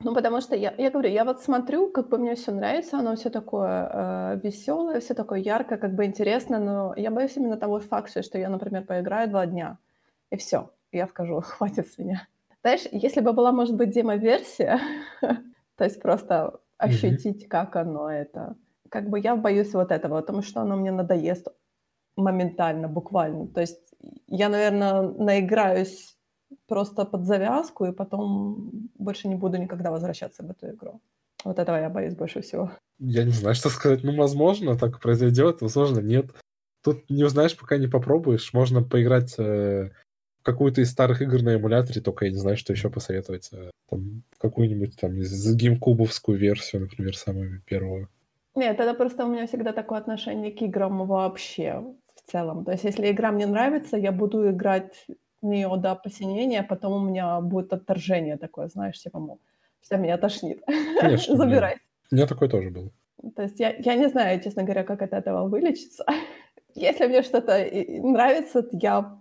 Ну, 0.00 0.14
потому 0.14 0.40
что 0.40 0.56
я, 0.56 0.74
я 0.76 0.90
говорю, 0.90 1.08
я 1.08 1.24
вот 1.24 1.42
смотрю, 1.42 1.90
как 1.90 2.08
бы 2.08 2.18
мне 2.18 2.34
все 2.34 2.52
нравится, 2.52 2.98
оно 2.98 3.14
все 3.16 3.30
такое 3.30 3.88
э, 3.92 4.40
веселое, 4.42 5.00
все 5.00 5.14
такое 5.14 5.38
яркое, 5.38 5.78
как 5.78 5.94
бы 5.94 6.04
интересно, 6.04 6.58
но 6.58 6.94
я 6.96 7.10
боюсь 7.10 7.36
именно 7.36 7.56
того 7.56 7.80
факта, 7.80 8.22
что 8.22 8.38
я, 8.38 8.48
например, 8.48 8.84
поиграю 8.84 9.30
два 9.30 9.46
дня, 9.46 9.78
и 10.30 10.36
все, 10.36 10.70
я 10.92 11.06
скажу, 11.06 11.40
хватит 11.44 11.88
с 11.88 11.98
меня. 11.98 12.26
Знаешь, 12.62 12.86
если 12.92 13.20
бы 13.20 13.32
была, 13.32 13.52
может 13.52 13.76
быть, 13.76 13.90
демо-версия, 13.90 14.80
то 15.76 15.84
есть 15.84 16.02
просто 16.02 16.60
ощутить, 16.76 17.48
как 17.48 17.76
оно 17.76 18.10
это, 18.10 18.56
как 18.88 19.08
бы 19.08 19.20
я 19.20 19.36
боюсь 19.36 19.72
вот 19.74 19.90
этого, 19.90 20.20
потому 20.20 20.42
что 20.42 20.60
оно 20.60 20.76
мне 20.76 20.90
надоест 20.90 21.48
моментально, 22.16 22.88
буквально. 22.88 23.46
То 23.48 23.60
есть 23.60 23.94
я, 24.26 24.48
наверное, 24.48 25.02
наиграюсь 25.02 26.16
просто 26.66 27.04
под 27.04 27.24
завязку, 27.24 27.84
и 27.84 27.92
потом 27.92 28.90
больше 28.98 29.28
не 29.28 29.34
буду 29.34 29.58
никогда 29.58 29.90
возвращаться 29.90 30.42
в 30.42 30.50
эту 30.50 30.70
игру. 30.70 31.00
Вот 31.44 31.58
этого 31.58 31.76
я 31.76 31.90
боюсь 31.90 32.14
больше 32.14 32.40
всего. 32.40 32.70
Я 32.98 33.24
не 33.24 33.32
знаю, 33.32 33.54
что 33.54 33.68
сказать. 33.68 34.02
Ну, 34.02 34.16
возможно, 34.16 34.78
так 34.78 35.00
произойдет, 35.00 35.60
возможно, 35.60 36.00
нет. 36.00 36.26
Тут 36.82 37.08
не 37.10 37.24
узнаешь, 37.24 37.56
пока 37.56 37.76
не 37.76 37.86
попробуешь. 37.86 38.52
Можно 38.54 38.82
поиграть 38.82 39.34
э, 39.38 39.90
в 40.40 40.42
какую-то 40.42 40.80
из 40.80 40.90
старых 40.90 41.20
игр 41.22 41.42
на 41.42 41.56
эмуляторе, 41.56 42.00
только 42.00 42.26
я 42.26 42.30
не 42.30 42.38
знаю, 42.38 42.56
что 42.56 42.72
еще 42.72 42.88
посоветовать. 42.88 43.50
Э, 43.52 43.70
там, 43.90 44.22
какую-нибудь 44.38 44.96
там 44.98 45.12
геймкубовскую 45.18 46.38
версию, 46.38 46.82
например, 46.82 47.16
самую 47.16 47.62
первую. 47.66 48.08
Нет, 48.54 48.78
это 48.78 48.94
просто 48.94 49.26
у 49.26 49.28
меня 49.28 49.46
всегда 49.46 49.72
такое 49.72 49.98
отношение 49.98 50.52
к 50.52 50.62
играм 50.62 51.06
вообще 51.06 51.84
в 52.14 52.30
целом. 52.30 52.64
То 52.64 52.72
есть, 52.72 52.84
если 52.84 53.10
игра 53.10 53.32
мне 53.32 53.46
нравится, 53.46 53.96
я 53.96 54.12
буду 54.12 54.50
играть 54.50 55.06
нее 55.44 55.70
до 55.76 55.94
посинения, 55.94 56.60
а 56.60 56.64
потом 56.64 56.92
у 56.92 57.08
меня 57.08 57.40
будет 57.40 57.72
отторжение 57.72 58.36
такое, 58.36 58.68
знаешь, 58.68 58.98
типа, 58.98 59.18
мол, 59.18 59.40
все, 59.80 59.96
меня 59.96 60.16
тошнит. 60.16 60.62
Конечно. 61.00 61.36
Забирай. 61.36 61.76
У 62.10 62.14
меня 62.14 62.26
такое 62.26 62.48
тоже 62.48 62.70
было. 62.70 62.90
То 63.36 63.42
есть 63.42 63.60
я, 63.60 63.74
я 63.78 63.94
не 63.94 64.08
знаю, 64.08 64.40
честно 64.40 64.62
говоря, 64.62 64.84
как 64.84 65.02
от 65.02 65.12
этого 65.12 65.48
вылечиться. 65.48 66.04
Если 66.74 67.06
мне 67.06 67.22
что-то 67.22 67.64
нравится, 68.02 68.66
я, 68.72 69.16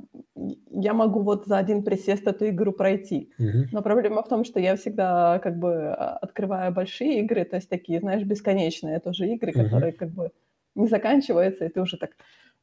я 0.72 0.94
могу 0.94 1.22
вот 1.22 1.46
за 1.46 1.60
один 1.60 1.84
присест 1.84 2.26
эту 2.28 2.50
игру 2.50 2.72
пройти. 2.72 3.32
Угу. 3.38 3.68
Но 3.72 3.82
проблема 3.84 4.24
в 4.24 4.28
том, 4.28 4.44
что 4.44 4.60
я 4.60 4.76
всегда 4.76 5.40
как 5.40 5.60
бы 5.60 5.94
а, 5.94 6.18
открываю 6.18 6.74
большие 6.74 7.20
игры, 7.20 7.46
то 7.46 7.58
есть 7.58 7.70
такие, 7.70 8.00
знаешь, 8.00 8.24
бесконечные 8.24 9.00
тоже 9.00 9.28
игры, 9.28 9.52
угу. 9.52 9.64
которые 9.64 9.92
как 9.92 10.10
бы 10.10 10.32
не 10.76 10.88
заканчиваются, 10.88 11.66
и 11.66 11.70
ты 11.70 11.80
уже 11.82 11.98
так, 11.98 12.12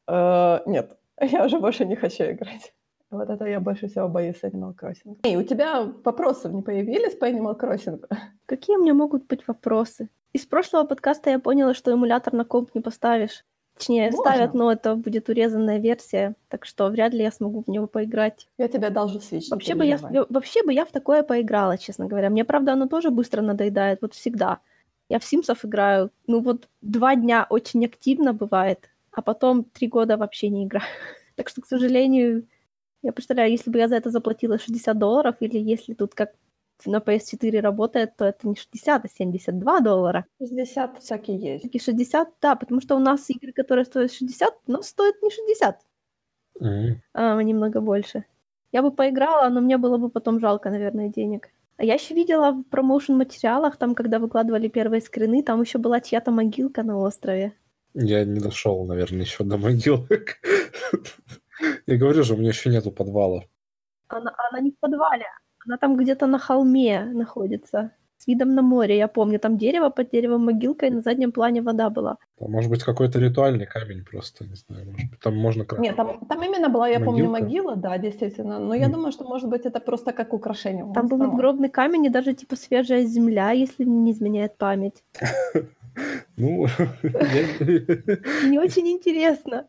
э, 0.07 0.59
нет, 0.69 0.97
я 1.21 1.45
уже 1.45 1.59
больше 1.59 1.85
не 1.85 1.95
хочу 1.95 2.23
играть. 2.25 2.73
Вот 3.11 3.29
это 3.29 3.45
я 3.45 3.59
больше 3.59 3.87
всего 3.87 4.07
боюсь 4.07 4.41
Animal 4.41 4.73
Crossing. 4.73 5.17
И 5.23 5.35
у 5.35 5.43
тебя 5.43 5.83
вопросов 6.03 6.53
не 6.53 6.61
появились 6.61 7.13
по 7.15 7.25
Animal 7.25 7.59
Crossing? 7.59 8.01
Какие 8.45 8.77
у 8.77 8.81
меня 8.81 8.93
могут 8.93 9.27
быть 9.27 9.45
вопросы? 9.47 10.09
Из 10.31 10.45
прошлого 10.45 10.85
подкаста 10.85 11.29
я 11.29 11.39
поняла, 11.39 11.73
что 11.73 11.91
эмулятор 11.91 12.33
на 12.33 12.45
комп 12.45 12.73
не 12.73 12.81
поставишь. 12.81 13.43
Точнее, 13.77 14.11
Можно. 14.11 14.17
ставят, 14.17 14.53
но 14.53 14.71
это 14.71 14.95
будет 14.95 15.27
урезанная 15.27 15.79
версия, 15.79 16.35
так 16.47 16.65
что 16.65 16.87
вряд 16.87 17.13
ли 17.13 17.23
я 17.23 17.31
смогу 17.31 17.63
в 17.65 17.67
него 17.67 17.87
поиграть. 17.87 18.47
Я 18.57 18.67
тебя 18.67 18.89
должен 18.89 19.21
свеч. 19.21 19.49
Вообще 19.49 19.75
бы, 19.75 19.85
я, 19.85 19.97
вообще 20.29 20.63
бы 20.63 20.71
я 20.71 20.85
в 20.85 20.91
такое 20.91 21.23
поиграла, 21.23 21.77
честно 21.77 22.05
говоря. 22.05 22.29
Мне, 22.29 22.45
правда, 22.45 22.73
оно 22.73 22.87
тоже 22.87 23.09
быстро 23.09 23.41
надоедает, 23.41 23.99
вот 24.01 24.13
всегда. 24.13 24.59
Я 25.09 25.19
в 25.19 25.25
Симсов 25.25 25.65
играю, 25.65 26.11
ну 26.27 26.41
вот 26.41 26.69
два 26.81 27.15
дня 27.15 27.45
очень 27.49 27.83
активно 27.85 28.33
бывает, 28.33 28.89
а 29.11 29.21
потом 29.21 29.65
три 29.65 29.87
года 29.87 30.15
вообще 30.15 30.47
не 30.49 30.65
играю. 30.65 30.85
Так 31.35 31.49
что, 31.49 31.61
к 31.61 31.65
сожалению, 31.65 32.45
я 33.01 33.11
представляю, 33.13 33.51
если 33.51 33.69
бы 33.69 33.79
я 33.79 33.87
за 33.87 33.95
это 33.95 34.09
заплатила 34.09 34.59
60 34.59 34.97
долларов, 34.97 35.35
или 35.39 35.57
если 35.57 35.93
тут 35.93 36.13
как 36.13 36.31
на 36.85 36.97
PS4 36.97 37.59
работает, 37.59 38.15
то 38.15 38.25
это 38.25 38.47
не 38.47 38.55
60, 38.55 39.05
а 39.05 39.07
72 39.07 39.79
доллара. 39.81 40.25
60 40.39 40.99
всякие 40.99 41.37
есть. 41.37 41.63
Такие 41.63 41.81
60, 41.81 42.29
да, 42.41 42.55
потому 42.55 42.81
что 42.81 42.95
у 42.95 42.99
нас 42.99 43.29
игры, 43.29 43.53
которые 43.53 43.85
стоят 43.85 44.11
60, 44.11 44.53
но 44.67 44.81
стоят 44.81 45.15
не 45.21 45.29
60, 45.29 45.79
mm-hmm. 46.59 46.95
а 47.13 47.43
немного 47.43 47.81
больше. 47.81 48.25
Я 48.71 48.81
бы 48.81 48.91
поиграла, 48.91 49.49
но 49.49 49.61
мне 49.61 49.77
было 49.77 49.97
бы 49.97 50.09
потом 50.09 50.39
жалко, 50.39 50.69
наверное, 50.69 51.09
денег. 51.09 51.49
А 51.77 51.83
я 51.83 51.95
еще 51.95 52.13
видела 52.13 52.51
в 52.51 52.63
промоушен-материалах, 52.63 53.77
там, 53.77 53.95
когда 53.95 54.19
выкладывали 54.19 54.67
первые 54.67 55.01
скрины, 55.01 55.43
там 55.43 55.61
еще 55.61 55.77
была 55.77 55.99
чья-то 55.99 56.31
могилка 56.31 56.83
на 56.83 56.97
острове. 56.97 57.53
Я 57.93 58.23
не 58.23 58.39
дошел, 58.39 58.85
наверное, 58.85 59.21
еще 59.21 59.43
до 59.43 59.57
могилок. 59.57 60.39
Я 61.87 61.97
говорю 61.97 62.23
же, 62.23 62.33
у 62.33 62.37
меня 62.37 62.49
еще 62.49 62.69
нету 62.69 62.91
подвала. 62.91 63.43
Она, 64.07 64.33
она 64.49 64.61
не 64.61 64.71
в 64.71 64.79
подвале, 64.79 65.25
она 65.65 65.77
там 65.77 65.97
где-то 65.97 66.27
на 66.27 66.39
холме 66.39 67.05
находится. 67.05 67.91
С 68.17 68.27
видом 68.27 68.53
на 68.53 68.61
море, 68.61 68.97
я 68.97 69.07
помню. 69.07 69.39
Там 69.39 69.57
дерево 69.57 69.89
под 69.89 70.11
деревом 70.11 70.45
могилка, 70.45 70.85
и 70.85 70.91
на 70.91 71.01
заднем 71.01 71.31
плане 71.31 71.63
вода 71.63 71.89
была. 71.89 72.17
Там, 72.37 72.51
может 72.51 72.69
быть, 72.69 72.83
какой-то 72.83 73.19
ритуальный 73.19 73.65
камень 73.65 74.05
просто, 74.05 74.45
не 74.45 74.55
знаю. 74.55 74.85
Может 74.91 75.09
быть, 75.09 75.19
там 75.19 75.35
можно... 75.35 75.65
Нет, 75.79 75.95
там, 75.95 76.19
там 76.29 76.43
именно 76.43 76.69
была, 76.69 76.87
я 76.87 76.99
могилка. 76.99 77.05
помню, 77.05 77.29
могила, 77.29 77.75
да, 77.75 77.97
действительно. 77.97 78.59
Но 78.59 78.75
я 78.75 78.89
mm. 78.89 78.91
думаю, 78.91 79.11
что, 79.11 79.23
может 79.23 79.49
быть, 79.49 79.65
это 79.65 79.79
просто 79.79 80.11
как 80.11 80.33
украшение. 80.33 80.85
Там 80.93 81.07
был 81.07 81.17
надгробный 81.17 81.69
камень 81.69 82.05
и 82.05 82.09
даже, 82.09 82.33
типа, 82.33 82.55
свежая 82.55 83.05
земля, 83.05 83.53
если 83.53 83.85
не 83.85 84.11
изменяет 84.11 84.57
память. 84.57 85.03
Ну, 86.37 86.67
не 87.03 88.57
очень 88.57 88.87
интересно. 88.87 89.67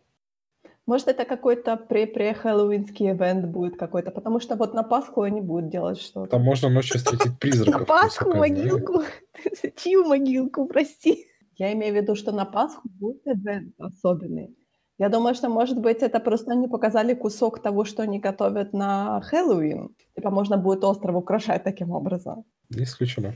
Может, 0.86 1.08
это 1.08 1.24
какой-то 1.24 1.76
пре-пре-хэллоуинский 1.76 3.12
event 3.12 3.46
будет 3.46 3.76
какой-то, 3.76 4.10
потому 4.10 4.40
что 4.40 4.56
вот 4.56 4.74
на 4.74 4.82
Пасху 4.82 5.22
они 5.22 5.40
будут 5.40 5.70
делать 5.70 6.00
что-то. 6.00 6.30
Там 6.30 6.42
можно 6.42 6.68
ночью 6.68 6.98
встретить 6.98 7.38
призраков. 7.38 7.80
На 7.80 7.86
Пасху 7.86 8.34
могилку? 8.34 9.02
Чью 9.76 10.04
могилку, 10.04 10.66
прости? 10.66 11.26
Я 11.56 11.72
имею 11.72 11.94
в 11.94 11.96
виду, 11.96 12.16
что 12.16 12.32
на 12.32 12.44
Пасху 12.44 12.88
будет 12.88 13.22
event 13.26 13.74
особенный. 13.78 14.56
Я 14.98 15.08
думаю, 15.08 15.34
что, 15.34 15.48
может 15.48 15.78
быть, 15.78 16.02
это 16.02 16.20
просто 16.20 16.52
они 16.52 16.68
показали 16.68 17.14
кусок 17.14 17.62
того, 17.62 17.84
что 17.84 18.02
они 18.02 18.18
готовят 18.18 18.72
на 18.72 19.20
Хэллоуин. 19.20 19.94
Типа 20.16 20.30
можно 20.30 20.56
будет 20.56 20.84
остров 20.84 21.16
украшать 21.16 21.64
таким 21.64 21.92
образом. 21.92 22.44
Не 22.70 22.84
исключено. 22.84 23.34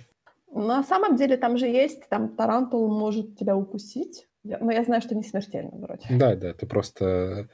На 0.53 0.83
самом 0.83 1.17
деле 1.17 1.37
там 1.37 1.59
же 1.59 1.67
есть, 1.67 2.09
там 2.09 2.37
тарантул 2.37 2.89
может 2.89 3.39
тебя 3.39 3.57
укусить. 3.57 4.26
Я, 4.47 4.59
но 4.59 4.73
я 4.73 4.85
знаю, 4.85 5.03
что 5.03 5.15
не 5.15 5.25
смертельно 5.25 5.73
вроде. 5.73 6.07
Да, 6.09 6.37
да, 6.37 6.53
ты 6.55 6.67
просто 6.67 7.49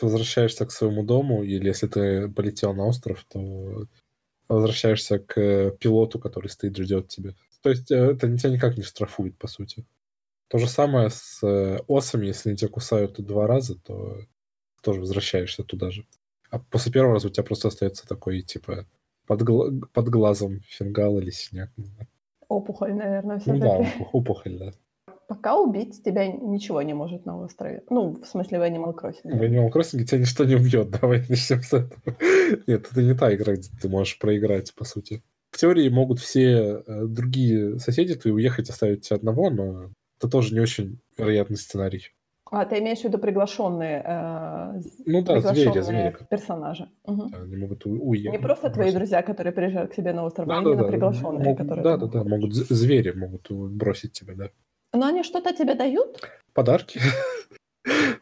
возвращаешься 0.00 0.64
к 0.66 0.72
своему 0.72 1.02
дому, 1.02 1.42
или 1.42 1.66
если 1.66 1.86
ты 1.86 2.28
полетел 2.28 2.74
на 2.74 2.86
остров, 2.86 3.24
то 3.28 3.84
возвращаешься 4.48 5.18
к 5.18 5.72
пилоту, 5.78 6.18
который 6.18 6.48
стоит, 6.48 6.76
ждет 6.76 7.08
тебя. 7.08 7.34
То 7.62 7.70
есть 7.70 7.90
э, 7.90 7.96
это 7.96 8.34
тебя 8.36 8.50
никак 8.50 8.76
не 8.76 8.82
штрафует, 8.82 9.36
по 9.36 9.46
сути. 9.46 9.84
То 10.48 10.56
же 10.56 10.68
самое 10.68 11.10
с 11.10 11.42
э, 11.42 11.80
осами, 11.86 12.26
если 12.26 12.48
они 12.48 12.56
тебя 12.56 12.70
кусают 12.70 13.20
два 13.20 13.46
раза, 13.46 13.78
то 13.78 14.20
тоже 14.82 15.00
возвращаешься 15.00 15.64
туда 15.64 15.90
же. 15.90 16.06
А 16.50 16.58
после 16.58 16.90
первого 16.90 17.14
раза 17.14 17.28
у 17.28 17.30
тебя 17.30 17.44
просто 17.44 17.68
остается 17.68 18.08
такой, 18.08 18.40
типа, 18.40 18.86
под, 19.26 19.42
гла- 19.42 19.70
под 19.92 20.08
глазом 20.08 20.60
фингал 20.66 21.18
или 21.18 21.30
синяк. 21.30 21.70
Опухоль, 22.48 22.94
наверное, 22.94 23.38
все 23.38 23.52
Ну 23.52 23.58
да, 23.58 23.94
опухоль, 24.12 24.58
да. 24.58 24.72
Пока 25.28 25.58
убить 25.60 26.02
тебя 26.02 26.26
ничего 26.26 26.80
не 26.80 26.94
может 26.94 27.26
на 27.26 27.38
острове. 27.38 27.82
Ну, 27.90 28.12
в 28.22 28.26
смысле, 28.26 28.58
в 28.58 28.62
Animal 28.62 28.94
Crossing. 28.94 29.30
В 29.38 29.42
Animal 29.42 29.70
Crossing 29.70 30.02
тебя 30.04 30.20
ничто 30.20 30.44
не 30.44 30.54
убьет. 30.54 30.88
Давай 31.02 31.22
начнем 31.28 31.62
с 31.62 31.74
этого. 31.74 32.00
Нет, 32.66 32.88
это 32.90 33.02
не 33.02 33.14
та 33.14 33.34
игра, 33.34 33.52
где 33.52 33.68
ты 33.80 33.88
можешь 33.90 34.18
проиграть, 34.18 34.74
по 34.74 34.84
сути. 34.86 35.22
В 35.50 35.58
теории 35.58 35.88
могут 35.90 36.18
все 36.18 36.82
э, 36.86 37.04
другие 37.06 37.78
соседи 37.78 38.14
твои 38.14 38.32
уехать, 38.32 38.70
оставить 38.70 39.02
тебя 39.06 39.16
одного, 39.16 39.50
но 39.50 39.90
это 40.18 40.30
тоже 40.30 40.54
не 40.54 40.60
очень 40.60 40.98
вероятный 41.18 41.58
сценарий. 41.58 42.04
А, 42.50 42.64
ты 42.64 42.78
имеешь 42.78 43.00
в 43.00 43.04
виду 43.04 43.18
приглашенные, 43.18 44.02
э, 44.02 44.80
Ну 45.04 45.22
да, 45.22 45.40
звери, 45.40 45.54
звери. 45.54 45.70
приглашенные 45.72 46.10
как- 46.12 46.28
персонажи? 46.30 46.88
Мгм. 47.06 47.34
Они 47.34 47.56
могут 47.56 47.84
уехать. 47.84 48.40
Не 48.40 48.42
просто 48.42 48.70
твои 48.70 48.92
друзья, 48.92 49.20
которые 49.22 49.52
приезжают 49.52 49.92
к 49.92 49.94
тебе 49.94 50.14
на 50.14 50.24
остров, 50.24 50.46
а 50.48 50.48
Да, 50.48 50.60
да, 50.62 50.70
именно 50.70 50.82
да. 50.84 50.88
приглашенные, 50.88 51.44
Могут- 51.44 51.58
которые 51.58 51.84
Да, 51.84 51.96
да, 51.98 52.06
да. 52.06 52.24
Могут 52.24 52.54
звери 52.54 53.12
могут 53.12 53.50
бросить 53.50 54.12
тебя, 54.12 54.34
да. 54.34 54.48
Но 54.92 55.06
они 55.06 55.22
что-то 55.22 55.52
тебе 55.52 55.74
дают? 55.74 56.20
Подарки. 56.52 57.00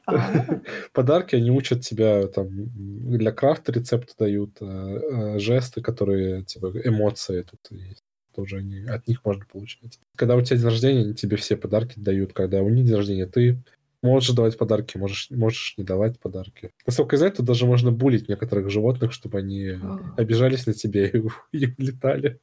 А, 0.06 0.60
Подарки, 0.92 1.36
они 1.36 1.50
учат 1.50 1.80
тебя 1.80 2.26
там 2.28 2.48
для 2.76 3.32
крафта 3.32 3.72
рецепты 3.72 4.14
дают, 4.18 4.56
э, 4.60 4.64
э, 4.64 5.38
жесты, 5.38 5.82
которые 5.82 6.44
типа 6.44 6.72
эмоции 6.84 7.42
тут 7.42 7.60
есть. 7.70 8.02
Тоже 8.34 8.58
они, 8.58 8.80
от 8.86 9.08
них 9.08 9.24
можно 9.24 9.44
получать. 9.50 9.98
Когда 10.16 10.36
у 10.36 10.42
тебя 10.42 10.56
день 10.56 10.66
рождения, 10.66 11.00
они 11.00 11.14
тебе 11.14 11.36
все 11.36 11.56
подарки 11.56 11.98
дают. 11.98 12.34
Когда 12.34 12.62
у 12.62 12.68
них 12.68 12.84
день 12.84 12.96
рождения, 12.96 13.26
ты 13.26 13.62
можешь 14.02 14.30
давать 14.30 14.58
подарки, 14.58 14.98
можешь, 14.98 15.30
можешь 15.30 15.74
не 15.78 15.84
давать 15.84 16.20
подарки. 16.20 16.70
Насколько 16.86 17.16
я 17.16 17.18
знаю, 17.18 17.32
тут 17.32 17.46
даже 17.46 17.66
можно 17.66 17.92
булить 17.92 18.28
некоторых 18.28 18.70
животных, 18.70 19.12
чтобы 19.12 19.38
они 19.38 19.78
обижались 20.16 20.66
на 20.66 20.74
тебя 20.74 21.06
и, 21.06 21.22
и 21.52 21.66
улетали. 21.78 22.40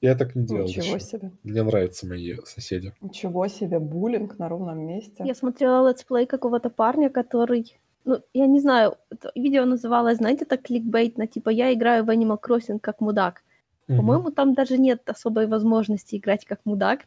Я 0.00 0.14
так 0.14 0.34
не 0.34 0.46
делал 0.46 0.66
Ничего 0.66 0.96
еще. 0.96 1.00
себе. 1.00 1.32
Мне 1.42 1.62
нравятся 1.62 2.06
мои 2.06 2.36
соседи. 2.44 2.92
Ничего 3.00 3.48
себе, 3.48 3.78
буллинг 3.78 4.38
на 4.38 4.48
ровном 4.48 4.86
месте. 4.86 5.24
Я 5.26 5.34
смотрела 5.34 5.88
let's 5.88 6.09
play 6.09 6.26
какого-то 6.26 6.70
парня, 6.70 7.10
который... 7.10 7.76
Ну, 8.04 8.20
я 8.32 8.46
не 8.46 8.60
знаю, 8.60 8.96
это 9.10 9.32
видео 9.34 9.64
называлось, 9.64 10.18
знаете, 10.18 10.44
так 10.44 10.62
кликбейтно, 10.62 11.26
типа 11.26 11.50
«Я 11.50 11.72
играю 11.74 12.04
в 12.04 12.10
Animal 12.10 12.38
Crossing 12.40 12.78
как 12.78 13.00
мудак». 13.00 13.42
Мгм. 13.86 13.98
По-моему, 13.98 14.30
там 14.30 14.54
даже 14.54 14.78
нет 14.78 15.02
особой 15.08 15.46
возможности 15.46 16.16
играть 16.16 16.44
как 16.44 16.60
мудак. 16.64 17.00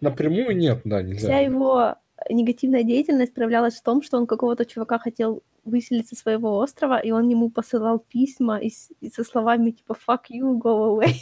Напрямую 0.00 0.56
нет, 0.56 0.80
да, 0.84 1.02
нельзя. 1.02 1.28
Вся 1.28 1.38
его 1.38 1.96
негативная 2.30 2.82
деятельность 2.82 3.34
проявлялась 3.34 3.74
в 3.74 3.82
том, 3.82 4.02
что 4.02 4.16
он 4.16 4.26
какого-то 4.26 4.64
чувака 4.64 4.98
хотел 4.98 5.42
выселить 5.64 6.08
со 6.08 6.16
своего 6.16 6.58
острова, 6.58 6.98
и 6.98 7.10
он 7.10 7.28
ему 7.28 7.50
посылал 7.50 7.98
письма 7.98 8.58
и, 8.58 8.70
и 9.00 9.10
со 9.10 9.24
словами 9.24 9.72
типа 9.72 9.96
«fuck 10.08 10.30
you, 10.30 10.58
go 10.58 11.00
away». 11.00 11.14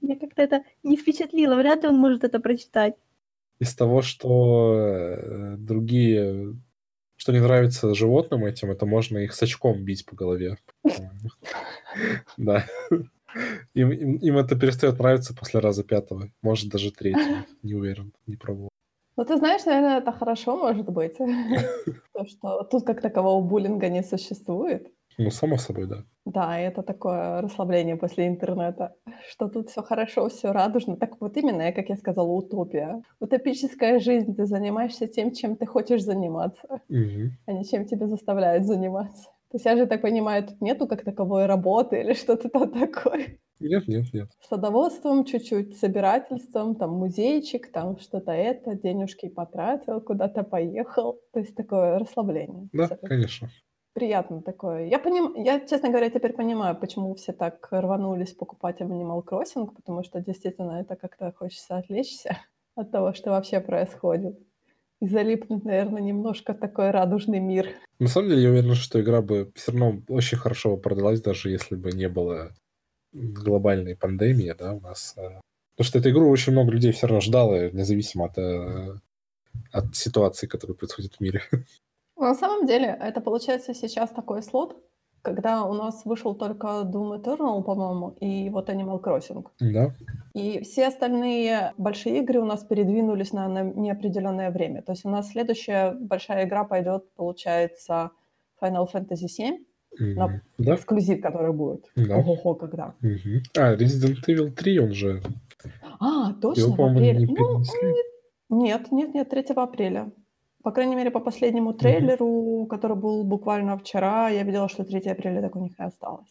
Меня 0.00 0.16
как-то 0.18 0.42
это 0.42 0.62
не 0.82 0.96
впечатлило, 0.96 1.56
вряд 1.56 1.82
ли 1.82 1.88
он 1.88 1.96
может 1.96 2.24
это 2.24 2.40
прочитать. 2.40 2.94
Из 3.58 3.74
того, 3.74 4.02
что 4.02 4.74
э, 4.76 5.56
другие, 5.56 6.54
что 7.16 7.32
не 7.32 7.40
нравится 7.40 7.94
животным 7.94 8.44
этим, 8.44 8.70
это 8.70 8.86
можно 8.86 9.18
их 9.18 9.34
с 9.34 9.42
очком 9.42 9.82
бить 9.84 10.04
по 10.04 10.14
голове. 10.14 10.58
Да. 12.36 12.64
Им, 13.74 13.92
им- 13.92 14.16
им 14.16 14.38
это 14.38 14.56
перестает 14.58 14.98
нравиться 14.98 15.34
после 15.34 15.60
раза 15.60 15.84
пятого, 15.84 16.30
может 16.40 16.70
даже 16.70 16.90
третьего, 16.90 17.44
не 17.62 17.74
уверен, 17.74 18.12
не 18.26 18.36
пробовал. 18.36 18.70
Ну, 19.16 19.24
ты 19.24 19.36
знаешь, 19.36 19.64
наверное, 19.64 19.98
это 19.98 20.12
хорошо, 20.12 20.56
может 20.56 20.88
быть. 20.88 21.16
То, 22.12 22.24
что 22.26 22.62
тут 22.64 22.84
как 22.84 23.00
такового 23.00 23.42
буллинга 23.42 23.88
не 23.88 24.02
существует. 24.02 24.88
Ну, 25.18 25.30
само 25.30 25.56
собой, 25.56 25.86
да. 25.86 26.04
Да, 26.26 26.58
это 26.58 26.82
такое 26.82 27.40
расслабление 27.40 27.96
после 27.96 28.26
интернета, 28.26 28.94
что 29.30 29.48
тут 29.48 29.70
все 29.70 29.82
хорошо, 29.82 30.28
все 30.28 30.52
радужно. 30.52 30.96
Так 30.96 31.20
вот 31.20 31.36
именно, 31.36 31.72
как 31.72 31.88
я 31.88 31.96
сказала, 31.96 32.28
утопия. 32.28 33.02
Утопическая 33.20 33.98
жизнь, 34.00 34.34
ты 34.34 34.44
занимаешься 34.44 35.06
тем, 35.06 35.32
чем 35.32 35.56
ты 35.56 35.66
хочешь 35.66 36.02
заниматься, 36.02 36.80
а 37.46 37.52
не 37.52 37.64
чем 37.64 37.86
тебя 37.86 38.08
заставляют 38.08 38.66
заниматься. 38.66 39.30
То 39.50 39.56
есть 39.56 39.64
я 39.64 39.76
же 39.76 39.86
так 39.86 40.02
понимаю, 40.02 40.46
тут 40.46 40.60
нету 40.60 40.86
как 40.86 41.04
таковой 41.04 41.46
работы 41.46 42.00
или 42.00 42.12
что-то 42.12 42.48
там 42.48 42.70
такое. 42.80 43.38
Нет, 43.58 43.88
нет, 43.88 44.12
нет. 44.12 44.28
Садоводством 44.48 45.24
чуть-чуть, 45.24 45.78
собирательством, 45.78 46.74
там 46.74 46.90
музейчик, 46.90 47.72
там 47.72 47.98
что-то 47.98 48.32
это, 48.32 48.74
денежки 48.74 49.28
потратил, 49.28 50.00
куда-то 50.00 50.42
поехал. 50.42 51.18
То 51.32 51.40
есть 51.40 51.54
такое 51.54 51.98
расслабление. 51.98 52.68
Да, 52.72 52.86
Всё-таки 52.86 53.06
конечно. 53.06 53.48
Приятно 53.94 54.42
такое. 54.42 54.86
Я, 54.86 54.98
поним... 54.98 55.34
я, 55.42 55.58
честно 55.60 55.88
говоря, 55.88 56.10
теперь 56.10 56.34
понимаю, 56.34 56.76
почему 56.76 57.14
все 57.14 57.32
так 57.32 57.66
рванулись 57.70 58.34
покупать 58.34 58.82
Animal 58.82 59.24
Crossing, 59.24 59.74
потому 59.74 60.04
что 60.04 60.20
действительно 60.20 60.72
это 60.80 60.96
как-то 60.96 61.32
хочется 61.32 61.78
отвлечься 61.78 62.36
от 62.74 62.90
того, 62.90 63.14
что 63.14 63.30
вообще 63.30 63.60
происходит. 63.60 64.38
И 65.00 65.08
залипнуть, 65.08 65.64
наверное, 65.64 66.02
немножко 66.02 66.52
в 66.52 66.58
такой 66.58 66.90
радужный 66.90 67.40
мир. 67.40 67.68
На 67.98 68.08
самом 68.08 68.28
деле, 68.28 68.42
я 68.42 68.50
уверен, 68.50 68.74
что 68.74 69.00
игра 69.00 69.22
бы 69.22 69.50
все 69.54 69.72
равно 69.72 70.02
очень 70.08 70.36
хорошо 70.36 70.76
продалась, 70.76 71.22
даже 71.22 71.50
если 71.50 71.74
бы 71.74 71.92
не 71.92 72.08
было 72.10 72.52
глобальной 73.16 73.96
пандемии, 73.96 74.54
да, 74.58 74.74
у 74.74 74.80
нас. 74.80 75.14
э. 75.16 75.40
Потому 75.76 75.88
что 75.88 75.98
эту 75.98 76.10
игру 76.10 76.30
очень 76.30 76.52
много 76.52 76.72
людей 76.72 76.92
все 76.92 77.06
равно 77.06 77.20
ждало, 77.20 77.70
независимо 77.70 78.26
от, 78.26 78.38
э, 78.38 78.94
от 79.72 79.94
ситуации, 79.94 80.46
которая 80.46 80.76
происходит 80.76 81.14
в 81.16 81.20
мире. 81.20 81.42
На 82.16 82.34
самом 82.34 82.66
деле, 82.66 82.96
это 83.00 83.20
получается 83.20 83.74
сейчас 83.74 84.10
такой 84.10 84.42
слот, 84.42 84.76
когда 85.26 85.64
у 85.64 85.74
нас 85.74 86.04
вышел 86.04 86.34
только 86.34 86.66
Doom 86.66 87.20
Eternal, 87.20 87.62
по-моему, 87.62 88.10
и 88.20 88.48
вот 88.48 88.70
Animal 88.70 89.02
Crossing. 89.02 89.44
Да, 89.60 89.94
И 90.34 90.62
все 90.62 90.86
остальные 90.86 91.74
большие 91.76 92.20
игры 92.20 92.40
у 92.40 92.44
нас 92.44 92.64
передвинулись 92.64 93.32
на, 93.32 93.48
на 93.48 93.64
неопределенное 93.64 94.50
время. 94.50 94.82
То 94.82 94.92
есть 94.92 95.04
у 95.04 95.10
нас 95.10 95.28
следующая 95.28 95.92
большая 95.92 96.46
игра 96.46 96.64
пойдет, 96.64 97.12
получается, 97.16 98.12
Final 98.62 98.86
Fantasy 98.90 99.26
VII, 99.26 99.58
На- 99.98 100.40
да, 100.58 100.74
эксклюзив, 100.74 101.20
который 101.20 101.52
будет. 101.52 101.90
да. 101.96 102.16
Ого-го, 102.16 102.54
когда. 102.54 102.94
Мгм. 103.00 103.42
А, 103.56 103.74
Resident 103.74 104.18
Evil 104.28 104.50
3, 104.50 104.78
он 104.80 104.92
же... 104.92 105.22
А, 106.00 106.32
точно, 106.34 106.60
Его, 106.62 106.74
в 106.88 106.90
апреле. 106.90 107.26
не 107.26 107.26
Ну, 108.48 108.64
нет, 108.64 108.92
нет, 108.92 109.14
нет, 109.14 109.28
3 109.30 109.42
апреля. 109.56 110.10
По 110.62 110.72
крайней 110.72 110.96
мере, 110.96 111.10
по 111.10 111.20
последнему 111.20 111.72
трейлеру, 111.72 112.66
который 112.68 112.96
был 112.96 113.24
буквально 113.24 113.76
вчера, 113.78 114.28
я 114.30 114.42
видела, 114.42 114.68
что 114.68 114.84
3 114.84 115.00
апреля 115.10 115.40
так 115.40 115.56
у 115.56 115.60
них 115.60 115.78
и 115.78 115.82
осталось. 115.82 116.28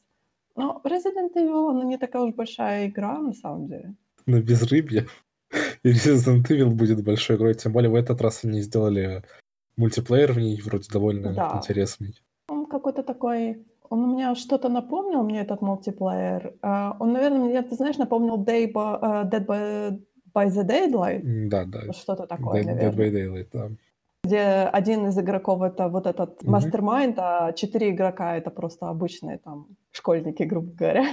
Но 0.58 0.82
Resident 0.86 1.34
Evil, 1.36 1.70
она 1.72 1.84
не 1.84 1.98
такая 1.98 2.22
уж 2.24 2.34
большая 2.36 2.88
игра, 2.88 3.20
на 3.20 3.34
самом 3.34 3.68
деле. 3.68 3.96
на 4.26 4.42
безрыбье. 4.42 5.06
И 5.84 5.90
Resident 5.92 6.44
Evil 6.50 6.70
будет 6.72 7.04
большой 7.04 7.36
игрой. 7.36 7.54
Тем 7.54 7.72
более 7.74 7.90
в 7.92 7.96
этот 7.96 8.22
раз 8.22 8.44
они 8.44 8.62
сделали 8.62 9.22
мультиплеер 9.78 10.34
в 10.34 10.38
ней 10.40 10.60
вроде 10.62 10.88
довольно 10.92 11.34
Да. 11.34 11.54
интересный. 11.58 12.16
Какой-то 12.76 13.04
такой... 13.04 13.66
Он 13.90 14.04
у 14.04 14.08
меня 14.14 14.36
что-то 14.36 14.68
напомнил, 14.68 15.24
мне 15.24 15.42
этот 15.42 15.62
мультиплеер. 15.62 16.56
А, 16.62 16.98
Он, 17.00 17.14
наверное, 17.14 17.40
мне, 17.40 17.62
ты 17.62 17.76
знаешь, 17.76 17.98
напомнил 17.98 18.44
Day 18.44 18.72
by, 18.74 19.00
э, 19.02 19.30
Dead 19.30 19.46
by, 19.46 20.00
by 20.34 20.48
the 20.48 20.68
Daylight. 20.68 21.22
Да, 21.50 21.66
да. 21.66 21.94
Что-то 21.94 22.26
такое, 22.28 22.64
Dead, 22.64 22.68
Dead 22.68 22.76
наверное. 22.76 23.10
by 23.10 23.14
Daylight, 23.14 23.48
да. 23.54 23.70
Где 24.26 24.42
один 24.74 25.08
из 25.08 25.18
игроков 25.20 25.62
это 25.62 25.88
вот 25.88 26.08
этот 26.08 26.44
mastermind, 26.44 27.20
а 27.20 27.54
четыре 27.54 27.92
игрока 27.92 28.36
это 28.36 28.50
просто 28.50 28.90
обычные 28.90 29.38
там 29.38 29.68
школьники, 29.92 30.44
грубо 30.44 30.72
говоря. 30.76 31.06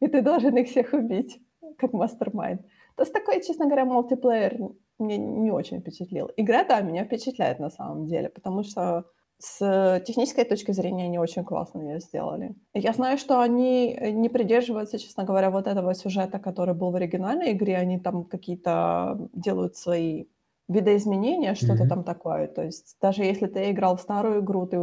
И 0.00 0.06
ты 0.06 0.22
должен 0.22 0.54
их 0.56 0.68
всех 0.68 0.92
убить, 0.92 1.40
как 1.78 1.94
mastermind. 1.94 2.60
То 2.96 3.02
есть 3.02 3.12
такой, 3.12 3.42
честно 3.42 3.64
говоря, 3.64 3.86
мультиплеер 3.86 4.58
мне 4.98 5.16
не 5.16 5.50
очень 5.50 5.80
впечатлил. 5.80 6.30
Игра, 6.36 6.64
да, 6.64 6.80
меня 6.82 7.04
впечатляет 7.04 7.58
на 7.58 7.70
самом 7.70 8.06
деле, 8.06 8.28
потому 8.28 8.62
что 8.62 9.04
с 9.38 10.02
технической 10.06 10.44
точки 10.44 10.72
зрения 10.72 11.04
они 11.04 11.18
очень 11.18 11.44
классно 11.44 11.80
ее 11.80 12.00
сделали. 12.00 12.54
Я 12.72 12.92
знаю, 12.92 13.18
что 13.18 13.40
они 13.40 13.94
не 14.12 14.28
придерживаются, 14.28 14.98
честно 14.98 15.24
говоря, 15.24 15.50
вот 15.50 15.66
этого 15.66 15.94
сюжета, 15.94 16.38
который 16.38 16.74
был 16.74 16.90
в 16.90 16.96
оригинальной 16.96 17.52
игре. 17.52 17.76
Они 17.76 17.98
там 17.98 18.24
какие-то 18.24 19.28
делают 19.32 19.76
свои 19.76 20.26
видоизменения, 20.68 21.54
что-то 21.54 21.84
Мгм. 21.84 21.88
там 21.88 22.04
такое. 22.04 22.46
То 22.48 22.62
есть 22.64 22.96
даже 23.02 23.22
если 23.24 23.46
ты 23.46 23.70
играл 23.70 23.96
в 23.96 24.00
старую 24.00 24.40
игру, 24.40 24.66
ты 24.66 24.78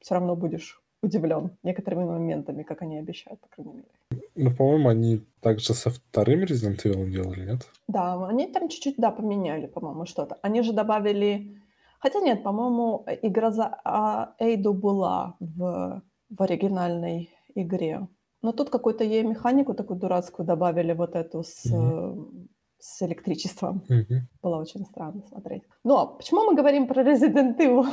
все 0.00 0.14
равно 0.14 0.36
будешь 0.36 0.80
удивлен 1.02 1.50
некоторыми 1.62 2.04
моментами, 2.04 2.62
как 2.62 2.82
они 2.82 2.98
обещают, 2.98 3.40
по 3.40 3.48
крайней 3.48 3.72
мере. 3.74 4.22
Ну, 4.36 4.50
по-моему, 4.54 4.88
они 4.88 5.20
также 5.40 5.74
со 5.74 5.90
вторым 5.90 6.44
Resident 6.44 6.82
Evil 6.84 7.10
делали, 7.10 7.44
нет? 7.50 7.68
Да, 7.88 8.26
они 8.26 8.46
там 8.46 8.68
чуть-чуть, 8.68 8.94
да, 8.96 9.10
поменяли, 9.10 9.66
по-моему, 9.66 10.06
что-то. 10.06 10.38
Они 10.42 10.62
же 10.62 10.72
добавили... 10.72 11.58
Хотя 12.04 12.20
нет, 12.20 12.42
по-моему, 12.42 13.06
игра 13.22 13.50
за 13.50 13.80
а, 13.82 14.34
Эйду 14.38 14.74
была 14.74 15.36
в, 15.40 16.02
в 16.28 16.42
оригинальной 16.42 17.30
игре. 17.54 18.06
Но 18.42 18.52
тут 18.52 18.68
какую-то 18.68 19.04
ей 19.04 19.22
механику 19.22 19.72
такую 19.72 19.98
дурацкую 19.98 20.44
добавили, 20.44 20.92
вот 20.92 21.14
эту 21.14 21.42
с, 21.42 21.64
э, 21.64 22.14
с 22.78 23.00
электричеством. 23.00 23.84
Мгм. 23.88 24.28
Было 24.42 24.56
очень 24.58 24.84
странно 24.84 25.22
смотреть. 25.28 25.62
Но 25.82 26.08
почему 26.08 26.42
мы 26.44 26.54
говорим 26.54 26.86
про 26.88 27.02
Resident 27.02 27.56
Evil? 27.56 27.86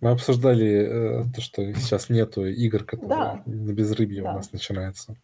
Мы 0.00 0.10
обсуждали 0.10 1.20
э, 1.20 1.24
то, 1.32 1.40
что 1.40 1.72
сейчас 1.74 2.10
нету 2.10 2.44
игр, 2.46 2.82
которые 2.82 3.08
Да. 3.08 3.42
на 3.46 3.72
безрыбье 3.72 4.24
Да. 4.24 4.32
у 4.32 4.34
нас 4.34 4.52
начинается. 4.52 5.14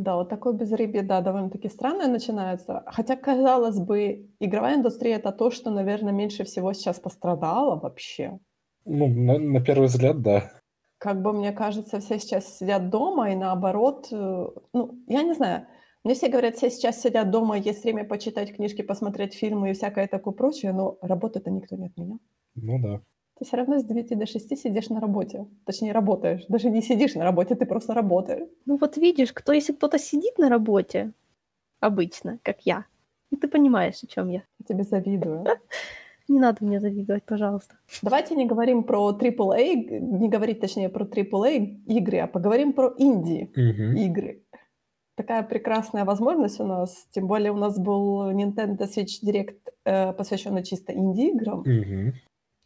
Да, 0.00 0.16
вот 0.16 0.30
такое 0.30 0.54
безрыбье, 0.54 1.02
да, 1.02 1.20
довольно-таки 1.20 1.68
странное 1.68 2.08
начинается. 2.08 2.82
Хотя, 2.86 3.16
казалось 3.16 3.78
бы, 3.78 4.30
игровая 4.40 4.76
индустрия— 4.76 5.16
это 5.18 5.30
то, 5.30 5.50
что, 5.50 5.70
наверное, 5.70 6.12
меньше 6.12 6.44
всего 6.44 6.72
сейчас 6.72 6.98
пострадало 6.98 7.78
вообще. 7.78 8.38
Ну, 8.86 9.08
на, 9.08 9.38
на 9.38 9.60
первый 9.60 9.88
взгляд, 9.88 10.22
да. 10.22 10.50
Как 10.96 11.20
бы, 11.20 11.34
мне 11.34 11.52
кажется, 11.52 12.00
все 12.00 12.18
сейчас 12.18 12.56
сидят 12.56 12.88
дома, 12.88 13.30
и 13.30 13.36
наоборот, 13.36 14.08
э, 14.10 14.46
ну, 14.72 14.98
я 15.06 15.22
не 15.22 15.34
знаю, 15.34 15.66
Мне 16.02 16.14
все 16.14 16.28
говорят, 16.28 16.56
все 16.56 16.70
сейчас 16.70 17.02
сидят 17.02 17.30
дома, 17.30 17.58
есть 17.58 17.84
время 17.84 18.04
почитать 18.04 18.54
книжки, 18.56 18.82
посмотреть 18.82 19.34
фильмы 19.34 19.70
и 19.70 19.74
всякое 19.74 20.08
такое 20.08 20.32
прочее, 20.32 20.72
но 20.72 20.96
работы-то 21.02 21.50
никто 21.50 21.76
не 21.76 21.86
отменял. 21.88 22.20
Ну 22.54 22.78
да. 22.78 23.02
Ты 23.40 23.46
все 23.46 23.56
равно 23.56 23.78
с 23.78 23.84
9 23.84 24.18
до 24.18 24.26
6 24.26 24.58
сидишь 24.58 24.90
на 24.90 25.00
работе. 25.00 25.46
Точнее, 25.64 25.92
работаешь. 25.92 26.44
Даже 26.48 26.68
не 26.68 26.82
сидишь 26.82 27.14
на 27.14 27.24
работе, 27.24 27.54
ты 27.54 27.64
просто 27.64 27.94
работаешь. 27.94 28.46
Ну 28.66 28.76
вот 28.76 28.98
видишь, 28.98 29.32
кто, 29.32 29.54
если 29.54 29.72
кто-то 29.72 29.98
сидит 29.98 30.36
на 30.36 30.50
работе, 30.50 31.12
обычно, 31.80 32.38
как 32.42 32.60
я, 32.66 32.84
ну 33.30 33.38
ты 33.38 33.48
понимаешь, 33.48 34.02
о 34.02 34.06
чем 34.06 34.28
я. 34.28 34.42
Я 34.58 34.64
тебе 34.68 34.84
завидую. 34.84 35.46
Не 36.28 36.38
надо 36.38 36.64
мне 36.64 36.80
завидовать, 36.80 37.24
пожалуйста. 37.24 37.74
Давайте 38.02 38.36
не 38.36 38.46
говорим 38.46 38.84
про 38.84 39.10
AAA, 39.10 39.98
не 39.98 40.28
говорить 40.28 40.60
точнее 40.60 40.88
про 40.88 41.04
AAA 41.04 41.82
игры, 41.88 42.18
а 42.18 42.28
поговорим 42.28 42.72
про 42.72 42.94
инди 42.98 43.50
игры. 44.04 44.44
Такая 45.16 45.42
прекрасная 45.42 46.04
возможность 46.04 46.60
у 46.60 46.64
нас, 46.64 47.08
тем 47.10 47.26
более 47.26 47.50
у 47.50 47.56
нас 47.56 47.80
был 47.80 48.30
Nintendo 48.30 48.86
Switch 48.86 49.24
Direct, 49.24 49.58
э, 49.84 50.12
посвященный 50.12 50.62
чисто 50.62 50.92
инди-играм. 50.92 51.64
Мгм. 51.66 52.12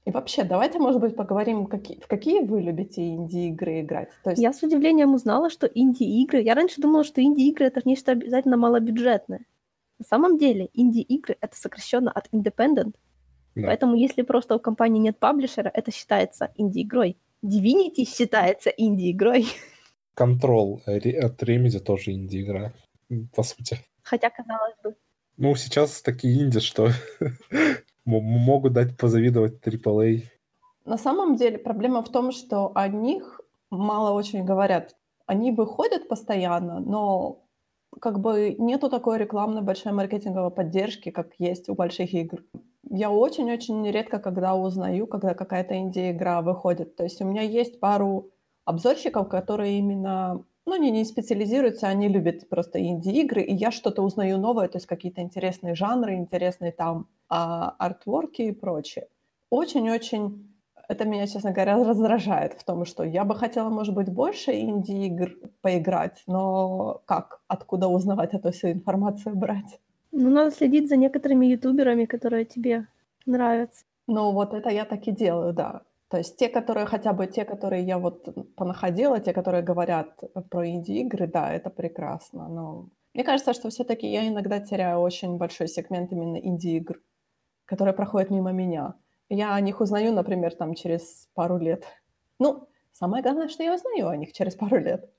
И 0.07 0.11
вообще, 0.11 0.45
давайте, 0.45 0.79
может 0.79 1.01
быть, 1.01 1.17
поговорим, 1.17 1.67
какие, 1.67 1.99
в 1.99 2.07
какие 2.07 2.40
вы 2.40 2.61
любите 2.61 3.09
инди-игры 3.09 3.81
играть. 3.81 4.11
То 4.23 4.31
есть, 4.31 4.43
Я 4.43 4.53
с 4.53 4.62
удивлением 4.62 5.14
узнала, 5.14 5.49
что 5.49 5.67
инди-игры... 5.67 6.43
Я 6.43 6.55
раньше 6.55 6.83
думала, 6.83 7.05
что 7.05 7.23
инди-игры— 7.23 7.64
это 7.67 7.81
нечто 7.87 8.12
обязательно 8.12 8.59
малобюджетное. 8.59 9.47
На 9.99 10.05
самом 10.05 10.37
деле, 10.37 10.69
инди-игры— 10.75 11.37
это 11.40 11.57
сокращенно 11.57 12.11
от 12.11 12.29
independent. 12.33 12.95
Да. 13.55 13.69
Поэтому 13.69 13.95
если 13.95 14.23
просто 14.23 14.57
у 14.57 14.59
компании 14.59 15.01
нет 15.01 15.19
паблишера, 15.19 15.71
это 15.73 15.90
считается 15.90 16.53
инди-игрой. 16.57 17.17
Divinity 17.43 18.05
считается 18.05 18.71
инди-игрой. 18.71 19.47
Control 20.17 20.81
э, 20.87 21.19
от 21.19 21.43
Remedy 21.43 21.79
тоже 21.79 22.12
инди-игра, 22.12 22.73
по 23.35 23.43
сути. 23.43 23.79
Хотя, 24.03 24.29
казалось 24.29 24.75
бы, 24.83 24.97
Ну, 25.38 25.55
сейчас 25.55 26.03
такие 26.03 26.43
инди, 26.43 26.61
что 26.61 26.90
могут 28.05 28.73
дать 28.73 28.97
позавидовать 28.97 29.61
AAA. 29.61 30.23
на 30.85 30.99
самом 30.99 31.37
деле 31.37 31.59
проблема 31.59 32.03
в 32.03 32.11
том, 32.11 32.33
что 32.33 32.73
о 32.75 32.88
них 32.88 33.40
мало 33.71 34.12
очень 34.12 34.45
говорят. 34.45 34.97
Они 35.27 35.53
выходят 35.53 36.09
постоянно, 36.09 36.81
но 36.81 37.45
как 38.01 38.21
бы 38.21 38.55
нету 38.59 38.90
такой 38.90 39.19
рекламной 39.19 39.62
большой 39.62 39.93
маркетинговой 39.93 40.51
поддержки, 40.51 41.11
как 41.11 41.33
есть 41.38 41.69
у 41.69 41.75
больших 41.75 42.12
игр. 42.12 42.45
Я 42.90 43.11
очень-очень 43.11 43.90
редко 43.90 44.19
когда 44.19 44.55
узнаю, 44.55 45.07
когда 45.07 45.35
какая-то 45.35 45.77
инди-игра 45.77 46.43
выходит. 46.43 46.97
То 46.97 47.05
есть 47.05 47.21
у 47.23 47.25
меня 47.25 47.43
есть 47.43 47.81
пару 47.81 48.31
обзорщиков, 48.64 49.29
которые 49.29 49.79
именно, 49.79 50.45
ну, 50.66 50.74
они 50.74 50.90
не 50.90 51.05
специализируются, 51.05 51.88
они 51.88 52.09
любят 52.09 52.48
просто 52.48 52.81
инди-игры, 52.81 53.42
и 53.42 53.55
я 53.55 53.70
что-то 53.70 54.03
узнаю 54.03 54.38
новое, 54.38 54.68
то 54.68 54.79
есть 54.79 54.87
какие-то 54.87 55.20
интересные 55.20 55.74
жанры, 55.74 56.14
интересные 56.14 56.72
там 56.72 57.09
а, 57.29 57.74
артворки 57.79 58.42
и 58.42 58.53
прочее. 58.53 59.09
Очень-очень 59.50 60.50
это 60.88 61.07
меня, 61.07 61.27
честно 61.27 61.53
говоря, 61.53 61.83
раздражает 61.83 62.55
в 62.55 62.64
том, 62.64 62.85
что 62.85 63.05
я 63.05 63.24
бы 63.24 63.35
хотела, 63.35 63.70
может 63.70 63.94
быть, 63.94 64.09
больше 64.09 64.53
инди-игр 64.53 65.31
поиграть, 65.62 66.22
но 66.27 67.03
как? 67.07 67.40
Откуда 67.48 67.88
узнавать 67.88 68.35
эту 68.35 68.53
всю 68.53 68.68
информацию 68.68 69.35
брать? 69.35 69.81
ну, 70.14 70.31
надо 70.31 70.50
следить 70.50 70.88
за 70.88 70.96
некоторыми 70.96 71.46
ютуберами, 71.46 72.05
которые 72.05 72.44
тебе 72.44 72.87
нравятся. 73.27 73.85
Ну, 74.07 74.33
вот 74.33 74.55
это 74.55 74.70
я 74.70 74.85
так 74.85 75.07
и 75.09 75.12
делаю, 75.12 75.53
да. 75.53 75.83
То 76.09 76.19
есть 76.19 76.37
те, 76.37 76.49
которые 76.49 76.87
хотя 76.87 77.12
бы 77.12 77.27
те, 77.27 77.45
которые 77.45 77.83
я 77.83 77.99
вот 77.99 78.29
понаходила, 78.57 79.21
те, 79.21 79.33
которые 79.33 79.62
говорят 79.62 80.21
про 80.51 80.69
инди-игры, 80.69 81.27
да, 81.27 81.53
это 81.53 81.71
прекрасно. 81.71 82.49
Но 82.49 82.88
мне 83.14 83.25
кажется, 83.25 83.55
что 83.55 83.71
все-таки 83.71 84.11
я 84.11 84.29
иногда 84.29 84.61
теряю 84.61 84.99
очень 84.99 85.37
большой 85.38 85.69
сегмент 85.69 86.12
именно 86.12 86.37
инди-игр, 86.37 87.01
которые 87.64 87.95
проходят 87.95 88.31
мимо 88.31 88.53
меня. 88.53 88.95
Я 89.29 89.55
о 89.55 89.61
них 89.61 89.81
узнаю, 89.81 90.12
например, 90.12 90.55
там 90.55 90.75
через 90.75 91.29
пару 91.35 91.59
лет. 91.59 91.85
Ну, 92.38 92.69
самое 92.93 93.23
главное, 93.23 93.49
что 93.49 93.62
я 93.62 93.75
узнаю 93.75 94.09
о 94.09 94.17
них 94.17 94.33
через 94.33 94.55
пару 94.55 94.79
лет. 94.79 95.11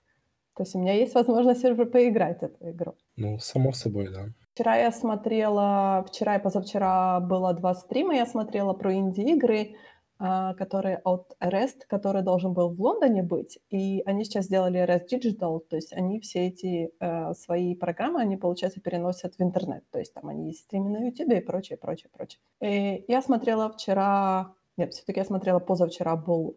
То 0.55 0.63
есть 0.63 0.75
у 0.75 0.79
меня 0.79 0.93
есть 0.93 1.15
возможность 1.15 1.65
уже 1.65 1.85
поиграть 1.85 2.41
эту 2.41 2.69
игру. 2.69 2.95
Ну, 3.17 3.39
само 3.39 3.73
собой, 3.73 4.09
да. 4.13 4.27
Вчера 4.53 4.77
я 4.77 4.91
смотрела, 4.91 6.05
вчера 6.07 6.37
и 6.37 6.41
позавчера 6.41 7.19
было 7.19 7.53
два 7.53 7.73
стрима, 7.75 8.15
я 8.15 8.25
смотрела 8.25 8.73
про 8.73 8.93
инди-игры, 8.93 9.75
а, 10.17 10.53
которые 10.53 11.01
от 11.03 11.35
Rest, 11.41 11.81
который 11.87 12.21
должен 12.21 12.53
был 12.53 12.69
в 12.73 12.81
Лондоне 12.81 13.21
быть, 13.21 13.59
и 13.69 14.01
они 14.05 14.23
сейчас 14.23 14.45
сделали 14.45 14.81
Rest 14.81 15.07
Digital, 15.11 15.59
то 15.59 15.75
есть 15.75 15.91
они 15.91 16.21
все 16.21 16.47
эти 16.47 16.91
э, 16.99 17.33
свои 17.33 17.75
программы, 17.75 18.21
они, 18.21 18.37
получается, 18.37 18.79
переносят 18.79 19.35
в 19.35 19.41
интернет, 19.41 19.83
то 19.91 19.99
есть 19.99 20.13
там 20.13 20.27
они 20.29 20.47
есть 20.47 20.61
стримы 20.61 20.89
на 20.89 21.05
YouTube 21.05 21.33
и 21.33 21.41
прочее, 21.41 21.77
прочее, 21.77 22.09
прочее. 22.13 22.39
И 22.61 23.03
я 23.09 23.21
смотрела 23.21 23.69
вчера, 23.69 24.53
нет, 24.77 24.93
все-таки 24.93 25.19
я 25.19 25.25
смотрела 25.25 25.59
позавчера 25.59 26.15
был 26.15 26.55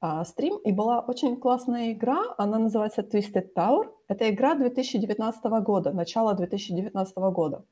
а, 0.00 0.24
стрим, 0.24 0.58
и 0.58 0.72
была 0.72 1.00
очень 1.00 1.36
классная 1.36 1.92
игра, 1.92 2.22
она 2.38 2.58
называется 2.58 3.02
Twisted 3.02 3.48
Tower. 3.56 3.90
Это 4.08 4.30
игра 4.30 4.54
2019 4.54 5.44
года, 5.64 5.92
начало 5.92 6.34
2019 6.34 7.16
года. 7.16 7.64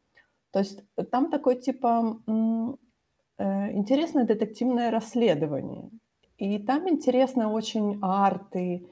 То 0.51 0.59
есть 0.59 0.83
там 1.11 1.31
такой 1.31 1.57
типа 1.61 2.19
э, 2.27 2.75
интересное 3.41 4.25
детективное 4.25 4.91
расследование. 4.91 5.91
И 6.37 6.59
там 6.59 6.89
интересно 6.89 7.53
очень 7.53 7.99
арты, 8.03 8.89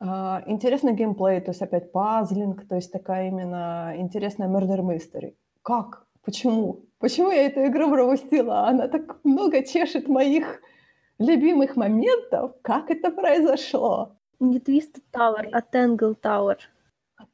а, 0.00 0.42
интересный 0.46 0.94
геймплей, 0.94 1.40
то 1.40 1.50
есть 1.50 1.62
опять 1.62 1.92
пазлинг, 1.92 2.66
то 2.68 2.76
есть 2.76 2.92
такая 2.92 3.28
именно 3.28 3.94
интересная 3.96 4.48
murder 4.48 4.80
mystery. 4.80 5.34
Как? 5.62 6.06
Почему? 6.24 6.84
Почему 6.98 7.30
я 7.30 7.46
эту 7.46 7.66
игру 7.66 7.90
пропустила? 7.90 8.68
Она 8.68 8.88
так 8.88 9.18
много 9.24 9.64
чешет 9.64 10.08
моих 10.08 10.60
любимых 11.18 11.76
моментов. 11.76 12.52
Как 12.62 12.90
это 12.90 13.10
произошло? 13.10 14.16
Не 14.40 14.58
Twisted 14.58 15.02
Tower, 15.12 15.48
а 15.52 15.60
Tangle 15.60 16.14
Tower. 16.20 16.56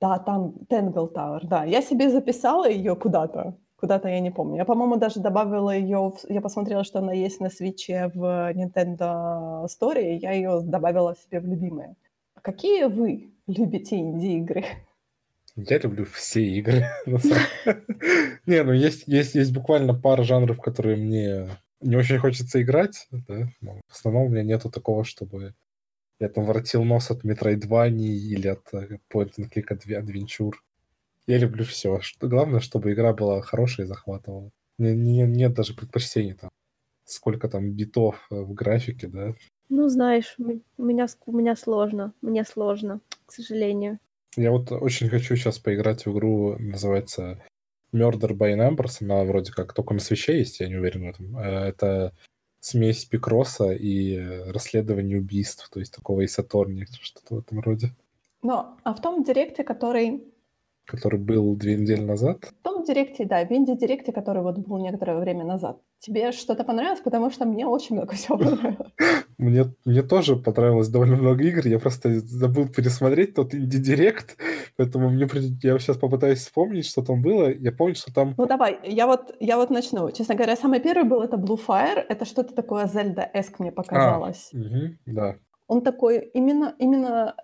Да, 0.00 0.18
там 0.18 0.54
Tangle 0.70 1.12
Tower, 1.12 1.40
да. 1.42 1.64
Я 1.64 1.82
себе 1.82 2.08
записала 2.08 2.68
ее 2.68 2.96
куда-то. 2.96 3.56
Куда-то 3.84 4.08
я 4.08 4.20
не 4.20 4.30
помню. 4.30 4.56
Я, 4.56 4.64
по-моему, 4.64 4.96
даже 4.96 5.20
добавила 5.20 5.68
ее... 5.68 6.10
В... 6.10 6.18
Я 6.30 6.40
посмотрела, 6.40 6.84
что 6.84 7.00
она 7.00 7.12
есть 7.12 7.38
на 7.38 7.50
свече 7.50 8.10
в 8.14 8.50
Nintendo 8.54 9.66
Store, 9.66 10.02
и 10.02 10.16
я 10.16 10.32
ее 10.32 10.62
добавила 10.62 11.14
себе 11.14 11.40
в 11.40 11.46
любимые. 11.46 11.94
Какие 12.40 12.84
вы 12.84 13.34
любите 13.46 13.96
инди-игры? 13.96 14.64
Я 15.54 15.78
люблю 15.80 16.06
все 16.06 16.40
игры. 16.40 16.86
Не, 18.46 18.62
ну 18.62 18.72
есть, 18.72 19.06
есть, 19.06 19.34
есть 19.34 19.52
буквально 19.52 19.92
пара 19.92 20.22
жанров, 20.22 20.62
которые 20.62 20.96
мне 20.96 21.50
не 21.82 21.96
очень 21.96 22.16
хочется 22.16 22.62
играть. 22.62 23.06
Да? 23.10 23.50
но 23.60 23.74
в 23.86 23.92
основном 23.92 24.24
у 24.24 24.28
меня 24.30 24.44
нету 24.44 24.70
такого, 24.70 25.04
чтобы 25.04 25.52
я 26.20 26.30
там 26.30 26.44
воротил 26.44 26.84
нос 26.84 27.10
от 27.10 27.22
Metroidvania 27.22 28.08
или 28.08 28.48
от 28.48 28.66
э, 28.72 28.96
Point 29.12 29.34
and 29.38 29.52
Click 29.54 29.68
Adve- 29.68 30.02
Adventure. 30.02 30.52
Я 31.26 31.38
люблю 31.38 31.64
все. 31.64 32.00
Главное, 32.20 32.60
чтобы 32.60 32.92
игра 32.92 33.12
была 33.12 33.40
хорошая 33.42 33.86
и 33.86 33.88
захватывала. 33.88 34.50
Не- 34.78 34.94
не- 34.94 35.26
нет 35.26 35.54
даже 35.54 35.74
предпочтений 35.74 36.34
там. 36.34 36.50
Сколько 37.04 37.48
там 37.48 37.70
битов 37.70 38.26
э, 38.30 38.40
в 38.40 38.52
графике, 38.54 39.06
да. 39.08 39.34
Ну, 39.68 39.88
знаешь, 39.88 40.34
у 40.38 40.42
меня, 40.84 41.06
у 41.26 41.32
меня 41.32 41.56
сложно. 41.56 42.12
Мне 42.22 42.44
сложно, 42.44 43.00
к 43.26 43.32
сожалению. 43.32 43.98
Я 44.36 44.50
вот 44.50 44.72
очень 44.72 45.08
хочу 45.08 45.36
сейчас 45.36 45.58
поиграть 45.58 46.06
в 46.06 46.12
игру, 46.12 46.56
называется 46.58 47.42
Murder 47.92 48.30
by 48.36 48.54
Numbers. 48.56 48.98
Она 49.00 49.24
вроде 49.24 49.52
как 49.52 49.72
только 49.72 49.94
на 49.94 50.00
свече 50.00 50.38
есть, 50.38 50.60
я 50.60 50.68
не 50.68 50.76
уверен 50.76 51.04
в 51.04 51.08
этом. 51.10 51.36
Э, 51.38 51.68
Это 51.68 52.12
смесь 52.60 53.04
Пикроса 53.04 53.72
и 53.72 54.16
расследование 54.50 55.18
убийств, 55.18 55.68
то 55.70 55.80
есть 55.80 55.94
такого 55.94 56.22
и 56.22 56.26
Сатурни, 56.26 56.86
что-то 57.02 57.34
в 57.36 57.38
этом 57.40 57.60
роде, 57.60 57.94
Но, 58.42 58.78
а 58.84 58.94
в 58.94 59.00
том 59.02 59.22
директе, 59.22 59.64
который... 59.64 60.24
который 60.86 61.18
был 61.18 61.56
две 61.56 61.76
недели 61.76 62.00
назад. 62.00 62.44
В 62.44 62.62
том 62.62 62.84
директе, 62.84 63.24
да, 63.24 63.44
в 63.44 63.50
инди-директе, 63.50 64.12
который 64.12 64.42
вот 64.42 64.58
был 64.58 64.78
некоторое 64.78 65.18
время 65.18 65.44
назад, 65.44 65.80
тебе 65.98 66.32
что-то 66.32 66.64
понравилось? 66.64 67.00
Потому 67.00 67.30
что 67.30 67.46
мне 67.46 67.66
очень 67.66 67.96
много 67.96 68.14
всего 68.14 68.38
понравилось. 68.38 68.92
Мне, 69.36 69.64
мне 69.84 70.02
тоже 70.02 70.36
понравилось 70.36 70.88
довольно 70.88 71.16
много 71.16 71.42
игр, 71.42 71.66
я 71.66 71.80
просто 71.80 72.20
забыл 72.20 72.68
пересмотреть 72.68 73.34
тот 73.34 73.52
инди-директ, 73.52 74.36
поэтому 74.76 75.10
мне, 75.10 75.28
я 75.60 75.76
сейчас 75.80 75.96
попытаюсь 75.96 76.38
вспомнить, 76.38 76.86
что 76.86 77.02
там 77.02 77.20
было. 77.20 77.50
Я 77.52 77.72
помню, 77.72 77.96
что 77.96 78.14
там... 78.14 78.34
Ну 78.38 78.46
давай, 78.46 78.78
я 78.84 79.08
вот, 79.08 79.34
я 79.40 79.56
вот 79.56 79.70
начну. 79.70 80.10
Честно 80.12 80.36
говоря, 80.36 80.54
самый 80.54 80.78
первый 80.78 81.04
был 81.04 81.20
это 81.20 81.36
Blue 81.36 81.58
Fire. 81.58 82.04
Это 82.08 82.24
что-то 82.24 82.54
такое 82.54 82.86
Zelda-эск 82.86 83.56
мне 83.58 83.72
показалось. 83.72 84.50
Мгм, 84.52 84.98
да. 85.06 85.36
Он 85.66 85.82
такой 85.82 86.30
именно, 86.34 86.74
именно... 86.78 87.34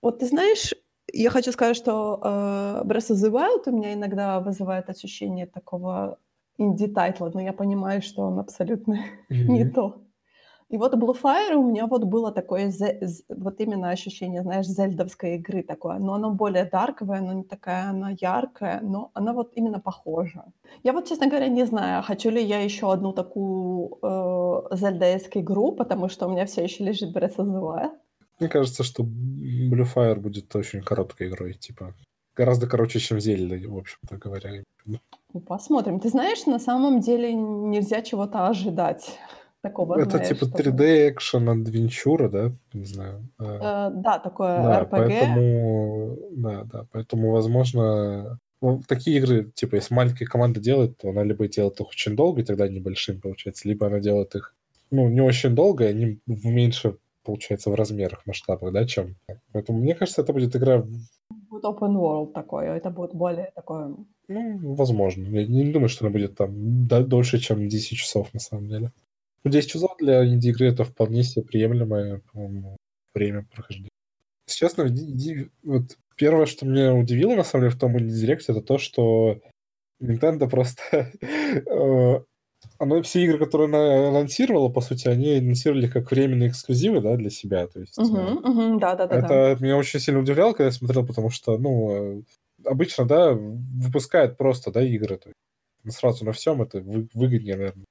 Вот 0.00 0.20
ты 0.20 0.26
знаешь, 0.26 0.74
я 1.22 1.30
хочу 1.30 1.52
сказать, 1.52 1.76
что 1.76 2.20
э, 2.22 2.82
the 2.84 3.30
Wild 3.30 3.62
у 3.66 3.72
меня 3.72 3.94
иногда 3.94 4.40
вызывает 4.40 4.90
ощущение 4.90 5.46
такого 5.46 6.18
инди-тайтла, 6.58 7.30
но 7.34 7.40
я 7.40 7.52
понимаю, 7.52 8.02
что 8.02 8.22
он 8.22 8.38
абсолютно 8.38 8.98
не 9.30 9.64
Мгм. 9.64 9.72
то. 9.72 10.04
И 10.70 10.78
вот 10.78 10.94
Blue 10.94 11.14
Fire 11.14 11.54
у 11.54 11.62
меня 11.62 11.86
вот 11.86 12.04
было 12.04 12.32
такое, 12.32 12.72
вот 13.28 13.60
именно 13.60 13.90
ощущение, 13.90 14.42
знаешь, 14.42 14.66
зельдовской 14.66 15.36
игры 15.36 15.62
такое. 15.62 15.98
Но 15.98 16.14
оно 16.14 16.30
более 16.30 16.64
дарковое, 16.64 17.18
оно 17.18 17.32
не 17.32 17.44
такая, 17.44 17.90
она 17.90 18.10
яркая, 18.20 18.80
но 18.82 19.10
она 19.14 19.32
вот 19.32 19.52
именно 19.54 19.78
похожа. 19.78 20.44
Я 20.82 20.92
вот, 20.92 21.06
честно 21.06 21.28
говоря, 21.28 21.48
не 21.48 21.66
знаю, 21.66 22.02
хочу 22.02 22.30
ли 22.30 22.42
я 22.42 22.60
еще 22.64 22.92
одну 22.92 23.12
такую 23.12 23.98
э, 24.02 24.76
зельдейскую 24.76 25.44
игру, 25.44 25.72
потому 25.72 26.08
что 26.08 26.26
у 26.26 26.30
меня 26.30 26.44
все 26.46 26.64
еще 26.64 26.84
лежит 26.84 27.14
Breath 27.14 27.36
of 27.36 27.46
the 27.46 27.60
Wild. 27.60 27.92
Мне 28.40 28.48
кажется, 28.48 28.82
что 28.82 29.02
Blue 29.02 29.86
Fire 29.94 30.18
будет 30.18 30.54
очень 30.56 30.82
короткой 30.82 31.28
игрой, 31.28 31.54
типа 31.54 31.94
гораздо 32.36 32.66
короче, 32.66 32.98
чем 32.98 33.20
Зельда, 33.20 33.56
в 33.68 33.78
общем-то 33.78 34.16
говоря. 34.16 34.62
Ну, 34.84 35.40
посмотрим. 35.40 36.00
Ты 36.00 36.08
знаешь, 36.08 36.46
на 36.46 36.58
самом 36.58 37.00
деле 37.00 37.32
нельзя 37.32 38.02
чего-то 38.02 38.48
ожидать 38.48 39.18
такого. 39.62 39.98
Это 39.98 40.18
знаешь, 40.18 40.28
типа 40.28 40.44
3D 40.44 41.10
экшен 41.10 41.48
адвенчура, 41.48 42.28
да? 42.28 42.52
Не 42.72 42.84
знаю. 42.84 43.28
Э, 43.38 43.90
да, 43.92 44.18
такое 44.18 44.62
да, 44.62 44.82
RPG. 44.82 44.88
Поэтому, 44.90 46.18
да, 46.32 46.64
да, 46.64 46.86
поэтому, 46.92 47.30
возможно, 47.30 48.38
ну, 48.60 48.82
такие 48.86 49.18
игры, 49.18 49.50
типа, 49.54 49.76
если 49.76 49.94
маленькая 49.94 50.26
команда 50.26 50.60
делает, 50.60 50.98
то 50.98 51.10
она 51.10 51.24
либо 51.24 51.48
делает 51.48 51.80
их 51.80 51.88
очень 51.88 52.14
долго, 52.14 52.42
и 52.42 52.44
тогда 52.44 52.68
небольшим 52.68 53.20
получается, 53.20 53.68
либо 53.68 53.86
она 53.86 54.00
делает 54.00 54.34
их, 54.34 54.54
ну, 54.90 55.08
не 55.08 55.20
очень 55.20 55.54
долго, 55.54 55.84
и 55.84 55.88
они 55.88 56.20
меньше, 56.26 56.98
получается, 57.24 57.70
в 57.70 57.74
размерах, 57.74 58.26
масштабах, 58.26 58.72
да, 58.72 58.86
чем. 58.86 59.16
Поэтому, 59.52 59.78
мне 59.78 59.94
кажется, 59.94 60.22
это 60.22 60.32
будет 60.32 60.54
игра 60.54 60.84
будет 61.54 61.64
open 61.64 61.96
world 61.96 62.32
такой, 62.32 62.66
это 62.66 62.90
будет 62.90 63.14
более 63.14 63.50
такое... 63.54 63.94
Ну, 64.28 64.74
возможно. 64.74 65.26
Я 65.26 65.46
не 65.46 65.72
думаю, 65.72 65.88
что 65.88 66.04
она 66.04 66.12
будет 66.12 66.36
там 66.36 66.86
дольше, 66.86 67.38
чем 67.38 67.68
10 67.68 67.98
часов, 67.98 68.32
на 68.34 68.40
самом 68.40 68.68
деле. 68.68 68.90
10 69.44 69.70
часов 69.70 69.96
для 69.98 70.24
инди-игры 70.26 70.68
это 70.68 70.84
вполне 70.84 71.22
себе 71.22 71.44
приемлемое, 71.44 72.22
по-моему, 72.32 72.76
время 73.14 73.46
прохождения. 73.52 73.90
Если 74.48 74.58
честно, 74.58 74.84
вот 75.62 75.98
первое, 76.16 76.46
что 76.46 76.66
меня 76.66 76.94
удивило, 76.94 77.34
на 77.34 77.44
самом 77.44 77.64
деле, 77.64 77.76
в 77.76 77.78
том 77.78 77.98
инди-директе, 77.98 78.52
это 78.52 78.62
то, 78.62 78.78
что 78.78 79.40
Nintendo 80.02 80.48
просто... 80.48 81.12
Э, 82.78 82.84
оно 82.84 83.02
все 83.02 83.24
игры, 83.24 83.38
которые 83.38 83.68
она 83.68 84.08
анонсировала, 84.08 84.68
по 84.68 84.80
сути, 84.80 85.08
они 85.08 85.38
анонсировали 85.38 85.86
как 85.86 86.10
временные 86.10 86.50
эксклюзивы, 86.50 87.00
да, 87.00 87.16
для 87.16 87.30
себя. 87.30 87.66
То 87.66 87.80
есть, 87.80 87.98
угу, 87.98 88.16
угу, 88.16 88.78
да, 88.78 88.94
да, 88.94 89.06
да. 89.06 89.16
Это 89.16 89.28
да. 89.28 89.56
меня 89.64 89.76
очень 89.76 90.00
сильно 90.00 90.20
удивляло, 90.20 90.52
когда 90.52 90.66
я 90.66 90.72
смотрел, 90.72 91.06
потому 91.06 91.30
что, 91.30 91.58
ну, 91.58 91.90
э, 91.90 92.22
обычно, 92.64 93.04
да, 93.06 93.32
выпускают 93.32 94.36
просто, 94.36 94.70
да, 94.70 94.82
игры. 94.82 95.16
То 95.18 95.30
есть, 95.84 95.98
сразу 95.98 96.24
на 96.24 96.32
всем 96.32 96.62
это 96.62 96.80
выгоднее, 96.80 97.56
наверное. 97.56 97.86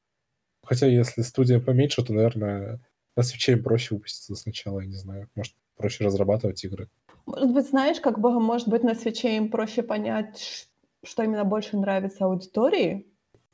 Хотя, 0.66 0.88
если 0.88 1.22
студия 1.22 1.60
поменьше, 1.60 2.04
то, 2.04 2.14
наверное, 2.14 2.80
на 3.16 3.24
свече 3.24 3.54
им 3.54 3.64
проще 3.64 3.96
выпуститься 3.96 4.36
сначала, 4.36 4.80
я 4.80 4.88
не 4.88 4.96
знаю. 4.96 5.30
Может, 5.36 5.54
проще 5.78 6.06
разрабатывать 6.06 6.64
игры. 6.64 6.90
Может 7.26 7.54
быть, 7.54 7.68
знаешь, 7.68 8.00
как 8.00 8.20
бы, 8.20 8.40
может 8.40 8.68
быть, 8.68 8.84
на 8.84 8.96
свече 8.96 9.38
им 9.38 9.50
проще 9.50 9.84
понять, 9.84 10.68
что 11.06 11.24
именно 11.24 11.46
больше 11.46 11.78
нравится 11.78 12.26
аудитории? 12.26 13.08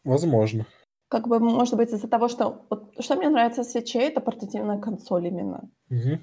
Возможно. 0.03 0.65
Как 1.09 1.27
бы, 1.27 1.39
может 1.39 1.75
быть, 1.75 1.91
из-за 1.91 2.07
того, 2.07 2.27
что... 2.27 2.65
Вот, 2.69 2.93
что 2.99 3.15
мне 3.15 3.29
нравится 3.29 3.63
в 3.63 3.65
свече, 3.65 3.99
это 3.99 4.21
портативная 4.21 4.79
консоль 4.79 5.27
именно. 5.27 5.69
Угу. 5.89 6.19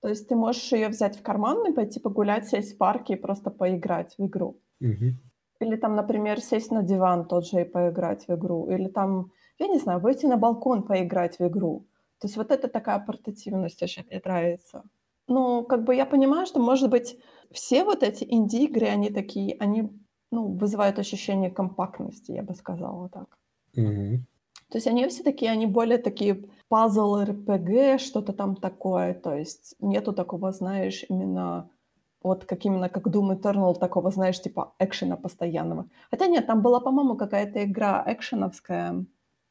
То 0.00 0.08
есть 0.08 0.28
ты 0.28 0.34
можешь 0.34 0.72
ее 0.72 0.88
взять 0.88 1.18
в 1.18 1.22
карман 1.22 1.70
и 1.70 1.74
пойти 1.74 2.00
погулять, 2.00 2.48
сесть 2.48 2.74
в 2.74 2.78
парке 2.78 3.14
и 3.14 3.20
просто 3.20 3.50
поиграть 3.50 4.14
в 4.16 4.26
игру. 4.26 4.58
Угу. 4.80 5.14
Или 5.60 5.76
там, 5.76 5.94
например, 5.94 6.40
сесть 6.40 6.70
на 6.70 6.82
диван 6.82 7.26
тот 7.26 7.46
же 7.46 7.60
и 7.60 7.64
поиграть 7.64 8.26
в 8.26 8.34
игру. 8.34 8.70
Или 8.70 8.88
там, 8.88 9.30
я 9.58 9.68
не 9.68 9.78
знаю, 9.78 10.00
выйти 10.00 10.24
на 10.24 10.38
балкон 10.38 10.84
поиграть 10.84 11.38
в 11.38 11.46
игру. 11.46 11.86
То 12.18 12.26
есть 12.26 12.36
вот 12.36 12.50
это 12.50 12.68
такая 12.68 12.98
портативность 12.98 13.82
очень 13.82 14.04
мне 14.06 14.20
нравится. 14.24 14.82
Ну, 15.28 15.64
как 15.64 15.84
бы 15.84 15.94
я 15.94 16.06
понимаю, 16.06 16.46
что, 16.46 16.60
может 16.60 16.90
быть, 16.90 17.18
все 17.50 17.84
вот 17.84 18.02
эти 18.02 18.24
инди-игры, 18.24 18.86
они 18.86 19.10
такие, 19.10 19.56
они, 19.60 19.90
ну, 20.30 20.56
вызывают 20.56 20.98
ощущение 20.98 21.50
компактности, 21.50 22.32
я 22.32 22.42
бы 22.42 22.54
сказала 22.54 23.08
так. 23.10 23.38
Угу. 23.76 24.20
То 24.70 24.78
есть 24.78 24.86
они 24.86 25.06
все 25.08 25.22
такие, 25.22 25.50
они 25.50 25.66
более 25.66 25.98
такие 25.98 26.44
пазл 26.68 27.16
РПГ, 27.22 28.00
что-то 28.00 28.32
там 28.32 28.56
такое. 28.56 29.14
То 29.14 29.34
есть 29.34 29.74
нету 29.80 30.12
такого, 30.12 30.52
знаешь, 30.52 31.04
именно 31.08 31.68
вот 32.22 32.44
как 32.44 32.64
именно 32.64 32.88
как 32.88 33.06
Doom 33.06 33.40
Eternal, 33.40 33.78
такого, 33.78 34.10
знаешь, 34.10 34.40
типа 34.40 34.74
экшена 34.78 35.16
постоянного. 35.16 35.88
Хотя 36.10 36.26
нет, 36.26 36.46
там 36.46 36.62
была, 36.62 36.80
по-моему, 36.80 37.16
какая-то 37.16 37.64
игра 37.64 38.04
экшеновская, 38.06 39.04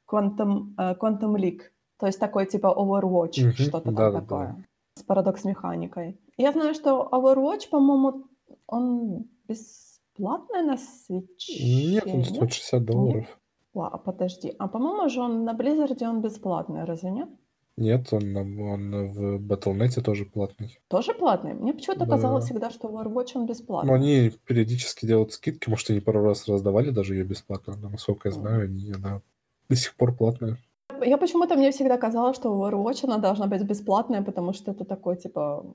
Quantum, 0.10 0.75
uh, 0.77 0.97
Quantum 0.97 1.36
League. 1.36 1.63
То 1.97 2.05
есть 2.05 2.19
такой 2.19 2.45
типа 2.45 2.67
Overwatch, 2.67 3.39
mm-hmm. 3.39 3.51
что-то 3.51 3.91
да, 3.91 4.12
там 4.12 4.21
такое. 4.21 4.47
Да. 4.47 4.55
С 4.95 5.03
парадокс-механикой. 5.03 6.19
Я 6.38 6.51
знаю, 6.51 6.73
что 6.73 7.08
Overwatch, 7.12 7.69
по-моему, 7.69 8.25
он 8.67 9.25
бесплатный 9.47 10.63
на 10.63 10.75
Switch. 10.75 11.49
Нет, 11.60 12.05
он 12.05 12.23
стоит 12.23 12.53
60 12.53 12.86
долларов. 12.86 13.15
Нет? 13.15 13.38
А 13.73 13.97
подожди, 13.97 14.53
а 14.58 14.67
по-моему 14.67 15.10
же 15.10 15.21
он 15.21 15.43
на 15.43 15.53
Blizzard 15.53 16.03
он 16.03 16.21
бесплатный, 16.21 16.86
разве 16.86 17.12
нет? 17.12 17.29
Нет, 17.77 18.12
он, 18.12 18.36
он 18.36 19.08
в 19.08 19.38
Battle.net 19.38 20.01
тоже 20.01 20.25
платный. 20.25 20.79
Тоже 20.89 21.13
платный? 21.13 21.53
Мне 21.53 21.73
почему-то 21.73 22.05
да. 22.05 22.12
казалось 22.12 22.45
всегда, 22.45 22.71
что 22.71 22.89
Overwatch 22.89 23.32
он 23.36 23.45
бесплатный. 23.45 23.89
Но 23.89 23.95
они 23.95 24.32
периодически 24.45 25.05
делают 25.05 25.32
скидки, 25.32 25.69
может, 25.69 25.89
они 25.89 26.01
пару 26.01 26.21
раз 26.21 26.45
раздавали 26.47 26.89
даже 26.89 27.15
ее 27.15 27.23
бесплатно, 27.23 27.77
но, 27.82 27.89
насколько 27.89 28.27
я 28.27 28.34
знаю, 28.34 28.65
они, 28.65 28.91
она 28.91 29.21
до 29.69 29.75
сих 29.77 29.95
пор 29.95 30.13
платная. 30.13 30.58
Я 31.05 31.17
почему-то 31.17 31.55
мне 31.55 31.71
всегда 31.71 31.97
казалось, 31.97 32.36
что 32.36 32.49
Overwatch 32.49 33.05
она 33.05 33.17
должна 33.17 33.47
быть 33.47 33.63
бесплатная, 33.63 34.23
потому 34.23 34.51
что 34.51 34.71
это 34.71 34.84
такой, 34.84 35.15
типа, 35.15 35.65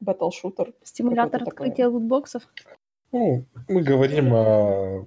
батл-шутер. 0.00 0.72
Стимулятор 0.84 1.42
открытия 1.42 1.88
лутбоксов? 1.88 2.42
Ну, 3.10 3.44
мы 3.68 3.82
говорим 3.82 4.32
о 4.34 5.06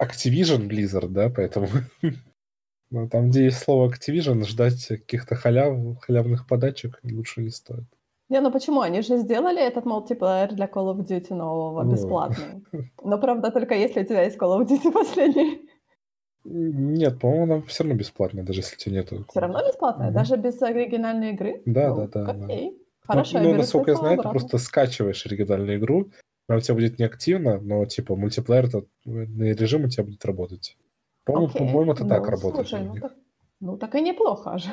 Activision 0.00 0.68
Blizzard, 0.68 1.08
да, 1.08 1.30
поэтому... 1.30 1.68
Но 2.90 3.08
там, 3.08 3.30
где 3.30 3.44
есть 3.44 3.58
слово 3.58 3.88
Activision, 3.88 4.44
ждать 4.44 4.86
каких-то 4.88 5.36
халяв, 5.36 5.98
халявных 6.00 6.46
подачек 6.48 6.98
лучше 7.04 7.42
не 7.42 7.50
стоит. 7.50 7.84
Не, 8.28 8.40
ну 8.40 8.50
почему? 8.50 8.80
Они 8.80 9.02
же 9.02 9.16
сделали 9.18 9.60
этот 9.60 9.84
мультиплеер 9.84 10.54
для 10.54 10.66
Call 10.66 10.94
of 10.94 11.06
Duty 11.06 11.34
нового 11.34 11.82
ну... 11.82 11.92
бесплатный. 11.92 12.64
Но, 13.04 13.18
правда, 13.18 13.50
только 13.50 13.74
если 13.74 14.02
у 14.02 14.04
тебя 14.04 14.22
есть 14.22 14.38
Call 14.38 14.58
of 14.58 14.66
Duty 14.66 14.92
последний. 14.92 15.68
Нет, 16.44 17.18
по-моему, 17.20 17.44
она 17.44 17.62
все 17.62 17.84
равно 17.84 17.98
бесплатная, 17.98 18.44
даже 18.44 18.60
если 18.60 18.76
у 18.76 18.78
тебя 18.78 18.94
нету. 18.96 19.24
Все 19.28 19.40
равно 19.40 19.60
бесплатная? 19.66 20.08
Угу. 20.08 20.14
Даже 20.14 20.36
без 20.36 20.62
оригинальной 20.62 21.32
игры? 21.32 21.62
Да, 21.66 21.88
ну, 21.88 22.08
да, 22.08 22.24
да. 22.24 22.44
Окей. 22.44 22.70
Да. 22.70 23.12
Хорошо, 23.12 23.40
ну, 23.40 23.50
ну 23.50 23.56
насколько 23.56 23.90
я 23.90 23.96
знаю, 23.96 24.22
ты 24.22 24.28
просто 24.28 24.58
скачиваешь 24.58 25.26
оригинальную 25.26 25.78
игру, 25.78 26.10
она 26.50 26.58
у 26.58 26.60
тебя 26.60 26.74
будет 26.74 26.98
не 26.98 27.04
активно, 27.04 27.60
но 27.60 27.86
типа 27.86 28.16
мультиплеер 28.16 28.68
режим 29.04 29.84
у 29.84 29.88
тебя 29.88 30.02
будет 30.02 30.24
работать. 30.24 30.76
По-моему, 31.24 31.46
okay. 31.46 31.58
по-моему 31.58 31.92
это 31.92 32.02
ну, 32.02 32.08
так 32.08 32.26
работает. 32.28 32.68
Слушай, 32.68 32.86
ну 32.86 32.94
так, 32.96 33.12
ну 33.60 33.78
так 33.78 33.94
и 33.94 34.00
неплохо 34.00 34.58
же. 34.58 34.68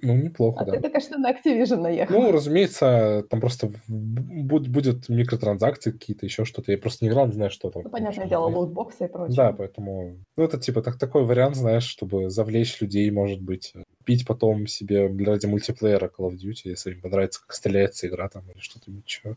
Ну, 0.00 0.16
неплохо, 0.16 0.60
а 0.60 0.64
да. 0.64 0.72
ты 0.72 0.80
только 0.80 1.00
что 1.00 1.18
на 1.18 1.32
Activision 1.32 1.80
наехал. 1.80 2.18
Ну, 2.18 2.32
разумеется, 2.32 3.26
там 3.28 3.40
просто 3.40 3.72
будет, 3.88 4.68
будет 4.68 5.08
микротранзакции 5.10 5.90
какие-то, 5.90 6.24
еще 6.24 6.46
что-то. 6.46 6.72
Я 6.72 6.78
просто 6.78 7.04
не 7.04 7.10
играл, 7.10 7.26
не 7.26 7.32
знаю, 7.32 7.50
что 7.50 7.68
там. 7.70 7.82
Ну, 7.82 7.90
понятное 7.90 8.26
дело, 8.26 8.46
лутбоксы 8.46 9.04
и 9.04 9.08
прочее. 9.08 9.36
Да, 9.36 9.52
поэтому... 9.52 10.16
Ну, 10.36 10.44
это 10.44 10.58
типа 10.58 10.80
так, 10.80 10.98
такой 10.98 11.24
вариант, 11.24 11.56
знаешь, 11.56 11.84
чтобы 11.84 12.30
завлечь 12.30 12.80
людей, 12.80 13.10
может 13.10 13.42
быть, 13.42 13.74
пить 14.04 14.26
потом 14.26 14.66
себе 14.66 15.06
ради 15.06 15.46
мультиплеера 15.46 16.08
Call 16.08 16.30
of 16.30 16.36
Duty, 16.36 16.62
если 16.64 16.92
им 16.92 17.00
понравится, 17.00 17.40
как 17.40 17.54
стреляется 17.54 18.06
игра 18.06 18.28
там 18.28 18.50
или 18.50 18.60
что-то 18.60 18.90
еще. 18.90 19.36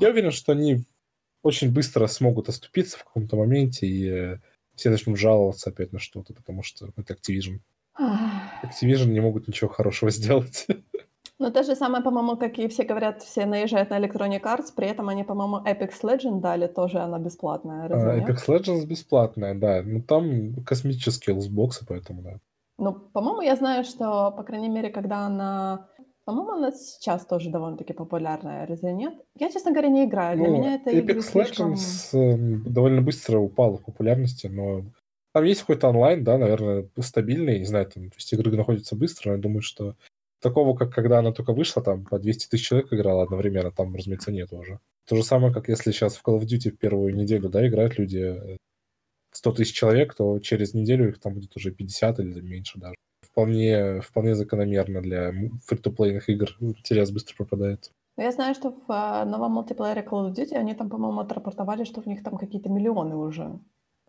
Я 0.00 0.10
уверен, 0.10 0.30
что 0.30 0.52
они 0.52 0.84
очень 1.42 1.72
быстро 1.72 2.06
смогут 2.06 2.48
оступиться 2.48 2.98
в 2.98 3.04
каком-то 3.04 3.36
моменте, 3.36 3.86
и 3.86 4.08
э, 4.08 4.38
все 4.74 4.90
начнут 4.90 5.18
жаловаться 5.18 5.70
опять 5.70 5.92
на 5.92 5.98
что-то, 5.98 6.32
потому 6.32 6.62
что 6.62 6.88
это 6.96 7.14
Activision. 7.14 7.60
Activision 7.98 9.06
не 9.06 9.20
могут 9.20 9.46
ничего 9.46 9.70
хорошего 9.70 10.10
сделать. 10.10 10.66
Ну, 11.38 11.50
то 11.50 11.62
же 11.64 11.74
самое, 11.74 12.02
по-моему, 12.02 12.36
как 12.36 12.58
и 12.58 12.68
все 12.68 12.84
говорят, 12.84 13.22
все 13.22 13.44
наезжают 13.44 13.90
на 13.90 13.98
Electronic 13.98 14.42
Arts, 14.42 14.72
при 14.74 14.86
этом 14.86 15.08
они, 15.08 15.24
по-моему, 15.24 15.56
Apex 15.66 16.02
Legends 16.02 16.40
дали, 16.40 16.68
тоже 16.68 16.98
она 17.00 17.18
бесплатная. 17.18 17.88
Разве 17.88 18.10
uh, 18.10 18.24
Apex 18.24 18.46
Legends 18.46 18.86
бесплатная, 18.86 19.54
да. 19.54 19.82
Ну, 19.82 20.00
там 20.00 20.54
космические 20.64 21.34
лутбоксы, 21.34 21.84
поэтому 21.86 22.22
да. 22.22 22.38
Ну, 22.78 22.92
по-моему, 22.92 23.40
я 23.42 23.56
знаю, 23.56 23.84
что, 23.84 24.32
по 24.32 24.42
крайней 24.42 24.68
мере, 24.68 24.90
когда 24.90 25.26
она... 25.26 25.88
По-моему, 26.24 26.52
она 26.52 26.72
сейчас 26.72 27.26
тоже 27.26 27.50
довольно-таки 27.50 27.92
популярная, 27.92 28.66
разве 28.66 28.94
нет? 28.94 29.14
Я, 29.38 29.50
честно 29.50 29.72
говоря, 29.72 29.88
не 29.88 30.06
играю. 30.06 30.38
Для 30.38 30.48
ну, 30.48 30.56
меня 30.56 30.74
это 30.76 30.90
Apex 30.90 31.34
Legends 31.34 31.76
слишком... 31.76 32.62
довольно 32.64 33.02
быстро 33.02 33.38
упала 33.38 33.76
в 33.76 33.84
популярности, 33.84 34.46
но 34.46 34.84
там 35.34 35.44
есть 35.44 35.60
какой-то 35.60 35.88
онлайн, 35.88 36.24
да, 36.24 36.38
наверное, 36.38 36.88
стабильный, 37.00 37.58
не 37.58 37.66
знаю, 37.66 37.86
там, 37.86 38.08
то 38.08 38.16
есть 38.16 38.32
игры 38.32 38.56
находятся 38.56 38.96
быстро, 38.96 39.32
я 39.32 39.38
думаю, 39.38 39.60
что 39.62 39.96
такого, 40.40 40.76
как 40.76 40.94
когда 40.94 41.18
она 41.18 41.32
только 41.32 41.52
вышла, 41.52 41.82
там 41.82 42.04
по 42.04 42.18
200 42.18 42.48
тысяч 42.48 42.68
человек 42.68 42.92
играла 42.92 43.24
одновременно, 43.24 43.72
там, 43.72 43.94
разумеется, 43.94 44.30
нет 44.30 44.52
уже. 44.52 44.78
То 45.08 45.16
же 45.16 45.24
самое, 45.24 45.52
как 45.52 45.68
если 45.68 45.90
сейчас 45.90 46.16
в 46.16 46.26
Call 46.26 46.38
of 46.38 46.44
Duty 46.44 46.70
в 46.70 46.78
первую 46.78 47.14
неделю, 47.14 47.48
да, 47.48 47.66
играют 47.66 47.98
люди 47.98 48.58
100 49.34 49.50
э, 49.50 49.54
тысяч 49.54 49.74
человек, 49.74 50.14
то 50.14 50.38
через 50.38 50.74
неделю 50.74 51.08
их 51.08 51.20
там 51.20 51.34
будет 51.34 51.56
уже 51.56 51.70
50 51.70 52.20
или 52.20 52.40
меньше 52.40 52.78
даже. 52.78 52.94
вполне, 53.20 54.00
вполне 54.00 54.34
закономерно 54.34 55.00
для 55.02 55.32
фри-то-плейных 55.66 56.28
игр. 56.28 56.56
Интерес 56.60 57.10
быстро 57.10 57.36
пропадает. 57.36 57.90
Ну, 58.16 58.22
я 58.22 58.30
знаю, 58.30 58.54
что 58.54 58.70
в 58.70 58.90
э, 58.90 59.24
новом 59.24 59.52
мультиплеере 59.52 60.02
Call 60.02 60.28
of 60.28 60.34
Duty 60.34 60.54
они 60.54 60.74
там, 60.74 60.88
по-моему, 60.88 61.20
отрапортовали, 61.20 61.84
что 61.84 62.00
у 62.04 62.08
них 62.08 62.22
там 62.22 62.36
какие-то 62.36 62.68
миллионы 62.68 63.16
уже 63.16 63.58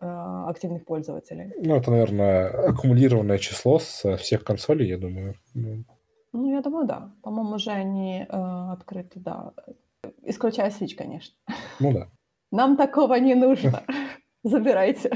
э, 0.00 0.06
активных 0.48 0.84
пользователей. 0.84 1.52
Ну, 1.58 1.74
это, 1.74 1.90
наверное, 1.90 2.68
аккумулированное 2.68 3.38
число 3.38 3.80
со 3.80 4.16
всех 4.16 4.44
консолей, 4.44 4.88
я 4.88 4.98
думаю. 4.98 5.34
Ну, 5.54 5.84
ну 6.32 6.52
я 6.52 6.62
думаю, 6.62 6.86
да. 6.86 7.10
По-моему, 7.22 7.56
уже 7.56 7.70
они 7.70 8.20
э, 8.20 8.72
открыты, 8.72 9.18
да. 9.18 9.52
Исключая 10.22 10.70
Switch, 10.70 10.94
конечно. 10.94 11.34
Ну 11.80 11.92
да. 11.92 12.08
Нам 12.52 12.76
такого 12.76 13.14
не 13.14 13.34
нужно. 13.34 13.82
Забирайте. 14.46 15.10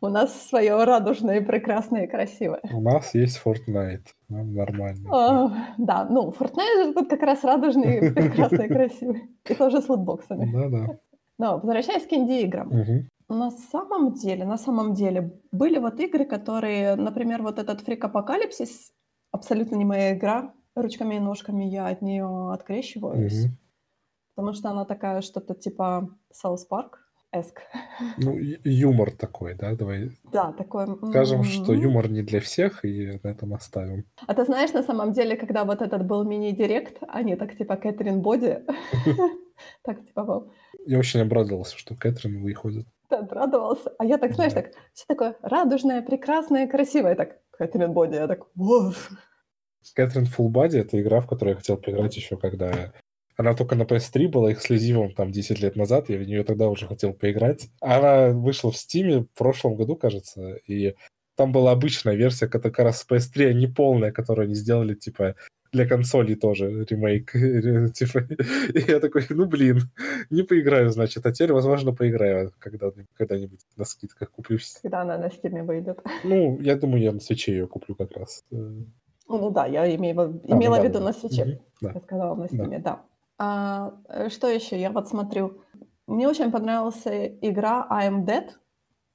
У 0.00 0.08
нас 0.08 0.48
свое 0.48 0.84
радужное, 0.84 1.40
прекрасное 1.40 2.04
и 2.04 2.06
красивое. 2.06 2.60
У 2.72 2.80
нас 2.80 3.14
есть 3.14 3.40
Fortnite. 3.44 4.06
Нам 4.28 4.54
нормально. 4.54 5.08
А, 5.10 5.74
да, 5.78 6.06
ну, 6.08 6.30
Fortnite 6.30 6.92
тут 6.92 7.08
как 7.08 7.22
раз 7.22 7.42
радужный, 7.42 8.12
прекрасный, 8.14 8.68
красивый. 8.68 9.24
И 9.48 9.54
тоже 9.54 9.80
с 9.80 9.88
лутбоксами. 9.88 10.50
Да, 10.52 10.68
да. 10.68 10.98
Но 11.38 11.58
возвращаясь 11.58 12.06
к 12.06 12.12
инди-играм. 12.12 12.68
Угу. 12.68 13.36
На 13.36 13.50
самом 13.50 14.12
деле, 14.12 14.44
на 14.44 14.56
самом 14.56 14.94
деле, 14.94 15.40
были 15.50 15.78
вот 15.78 15.98
игры, 15.98 16.24
которые, 16.24 16.94
например, 16.94 17.42
вот 17.42 17.58
этот 17.58 17.80
Фрик 17.80 18.04
Апокалипсис, 18.04 18.92
абсолютно 19.32 19.74
не 19.74 19.84
моя 19.84 20.14
игра, 20.14 20.52
ручками 20.76 21.16
и 21.16 21.20
ножками 21.20 21.64
я 21.64 21.88
от 21.88 22.02
нее 22.02 22.52
открещиваюсь. 22.52 23.46
Угу. 23.46 23.54
Потому 24.36 24.52
что 24.54 24.70
она 24.70 24.84
такая 24.84 25.22
что-то 25.22 25.54
типа 25.54 26.08
South 26.32 26.68
Park, 26.70 26.98
эск. 27.34 27.60
Ну, 28.18 28.38
юмор 28.64 29.10
такой, 29.10 29.54
да, 29.54 29.74
давай. 29.74 30.10
Да, 30.32 30.52
такой. 30.52 30.86
Скажем, 31.10 31.44
что 31.44 31.72
юмор 31.72 32.08
не 32.08 32.22
для 32.22 32.40
всех, 32.40 32.84
и 32.84 33.18
на 33.22 33.28
этом 33.28 33.54
оставим. 33.54 34.04
А 34.26 34.34
ты 34.34 34.44
знаешь, 34.44 34.72
на 34.72 34.82
самом 34.82 35.12
деле, 35.12 35.36
когда 35.36 35.64
вот 35.64 35.82
этот 35.82 36.06
был 36.06 36.24
мини-директ, 36.24 37.02
они 37.08 37.36
так 37.36 37.56
типа 37.56 37.76
Кэтрин 37.76 38.20
Боди, 38.20 38.60
так 39.82 40.04
типа 40.04 40.24
был. 40.24 40.52
Я 40.86 40.98
очень 40.98 41.20
обрадовался, 41.20 41.76
что 41.78 41.94
Кэтрин 41.94 42.42
выходит. 42.42 42.86
Да, 43.10 43.18
обрадовался. 43.18 43.92
А 43.98 44.04
я 44.04 44.18
так, 44.18 44.34
знаешь, 44.34 44.52
так, 44.52 44.70
все 44.92 45.04
такое 45.06 45.36
радужное, 45.42 46.02
прекрасное, 46.02 46.66
красивое. 46.66 47.14
Так, 47.14 47.38
Кэтрин 47.50 47.92
Боди, 47.92 48.14
я 48.14 48.26
так. 48.26 48.46
Кэтрин 49.94 50.24
Body— 50.24 50.78
это 50.80 51.00
игра, 51.00 51.20
в 51.20 51.26
которую 51.26 51.54
я 51.54 51.56
хотел 51.56 51.76
поиграть 51.76 52.16
еще 52.16 52.36
когда 52.36 52.92
она 53.36 53.54
только 53.54 53.74
на 53.74 53.82
PS3 53.82 54.28
была 54.28 54.52
эксклюзивом 54.52 55.12
там 55.12 55.32
10 55.32 55.60
лет 55.60 55.76
назад, 55.76 56.08
я 56.08 56.18
в 56.18 56.22
нее 56.22 56.44
тогда 56.44 56.68
уже 56.68 56.86
хотел 56.86 57.12
поиграть. 57.12 57.68
Она 57.80 58.28
вышла 58.28 58.70
в 58.70 58.76
Steam 58.76 59.26
в 59.32 59.38
прошлом 59.38 59.74
году, 59.74 59.96
кажется, 59.96 60.56
и 60.66 60.94
там 61.36 61.52
была 61.52 61.72
обычная 61.72 62.14
версия, 62.14 62.46
которая 62.46 62.72
как 62.72 62.84
раз 62.84 63.06
PS3, 63.08 63.46
а 63.46 63.52
не 63.52 63.66
полная, 63.66 64.12
которую 64.12 64.44
они 64.44 64.54
сделали, 64.54 64.94
типа, 64.94 65.34
для 65.72 65.88
консолей 65.88 66.36
тоже 66.36 66.84
ремейк. 66.84 67.32
типа, 67.92 68.20
и 68.72 68.90
я 68.90 69.00
такой, 69.00 69.26
ну 69.30 69.46
блин, 69.46 69.80
не 70.30 70.42
поиграю, 70.42 70.90
значит, 70.90 71.26
а 71.26 71.32
теперь, 71.32 71.52
возможно, 71.52 71.92
поиграю 71.92 72.52
когда, 72.60 72.92
когда-нибудь 73.14 73.60
на 73.76 73.84
скидках 73.84 74.30
куплю. 74.30 74.58
Когда 74.82 75.02
она 75.02 75.18
на 75.18 75.30
стиме 75.30 75.64
выйдет. 75.64 75.98
Ну, 76.22 76.60
я 76.60 76.76
думаю, 76.76 77.02
я 77.02 77.12
на 77.12 77.20
свече 77.20 77.52
ее 77.52 77.66
куплю 77.66 77.96
как 77.96 78.12
раз. 78.12 78.44
Ну 78.50 79.50
да, 79.50 79.66
я 79.66 79.92
имею, 79.96 80.20
а, 80.20 80.24
имела 80.44 80.76
ну, 80.76 80.82
в 80.82 80.84
виду 80.84 80.98
да, 81.00 81.06
на 81.06 81.12
свече. 81.12 81.42
Угу, 81.42 81.60
да. 81.80 81.92
Я 81.94 82.00
сказала 82.00 82.34
на 82.36 82.46
стиме, 82.46 82.78
да. 82.78 82.90
да. 82.90 83.04
А, 83.38 83.94
э, 84.08 84.28
что 84.28 84.48
еще? 84.48 84.80
Я 84.80 84.90
вот 84.90 85.08
смотрю. 85.08 85.62
Мне 86.06 86.28
очень 86.28 86.50
понравилась 86.50 87.02
игра 87.06 87.86
I 87.90 88.08
am 88.08 88.24
Dead. 88.24 88.48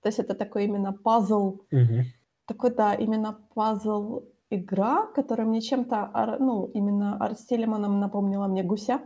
То 0.01 0.09
есть 0.09 0.19
это 0.19 0.33
такой 0.33 0.65
именно 0.65 0.93
пазл. 0.93 1.61
Угу. 1.71 2.03
Такой, 2.45 2.73
да, 2.73 2.93
именно 2.95 3.37
пазл 3.53 4.23
игра, 4.49 5.05
которая 5.13 5.47
мне 5.47 5.61
чем-то, 5.61 6.37
ну, 6.39 6.65
именно 6.73 7.17
арт-стилем 7.17 7.99
напомнила 7.99 8.47
мне 8.47 8.63
гуся. 8.63 9.01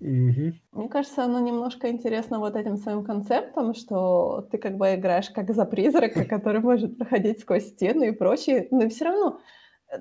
Угу. 0.00 0.52
Мне 0.72 0.88
кажется, 0.88 1.24
оно 1.24 1.40
немножко 1.40 1.90
интересно 1.90 2.38
вот 2.38 2.56
этим 2.56 2.78
своим 2.78 3.04
концептом, 3.04 3.74
что 3.74 4.48
ты 4.50 4.56
как 4.56 4.78
бы 4.78 4.94
играешь 4.94 5.28
как 5.28 5.54
за 5.54 5.66
призрака, 5.66 6.24
который 6.28 6.60
может 6.60 6.96
проходить 6.96 7.40
сквозь 7.40 7.66
стены 7.66 8.08
и 8.08 8.12
прочее, 8.12 8.66
но 8.70 8.88
все 8.88 9.04
равно 9.04 9.40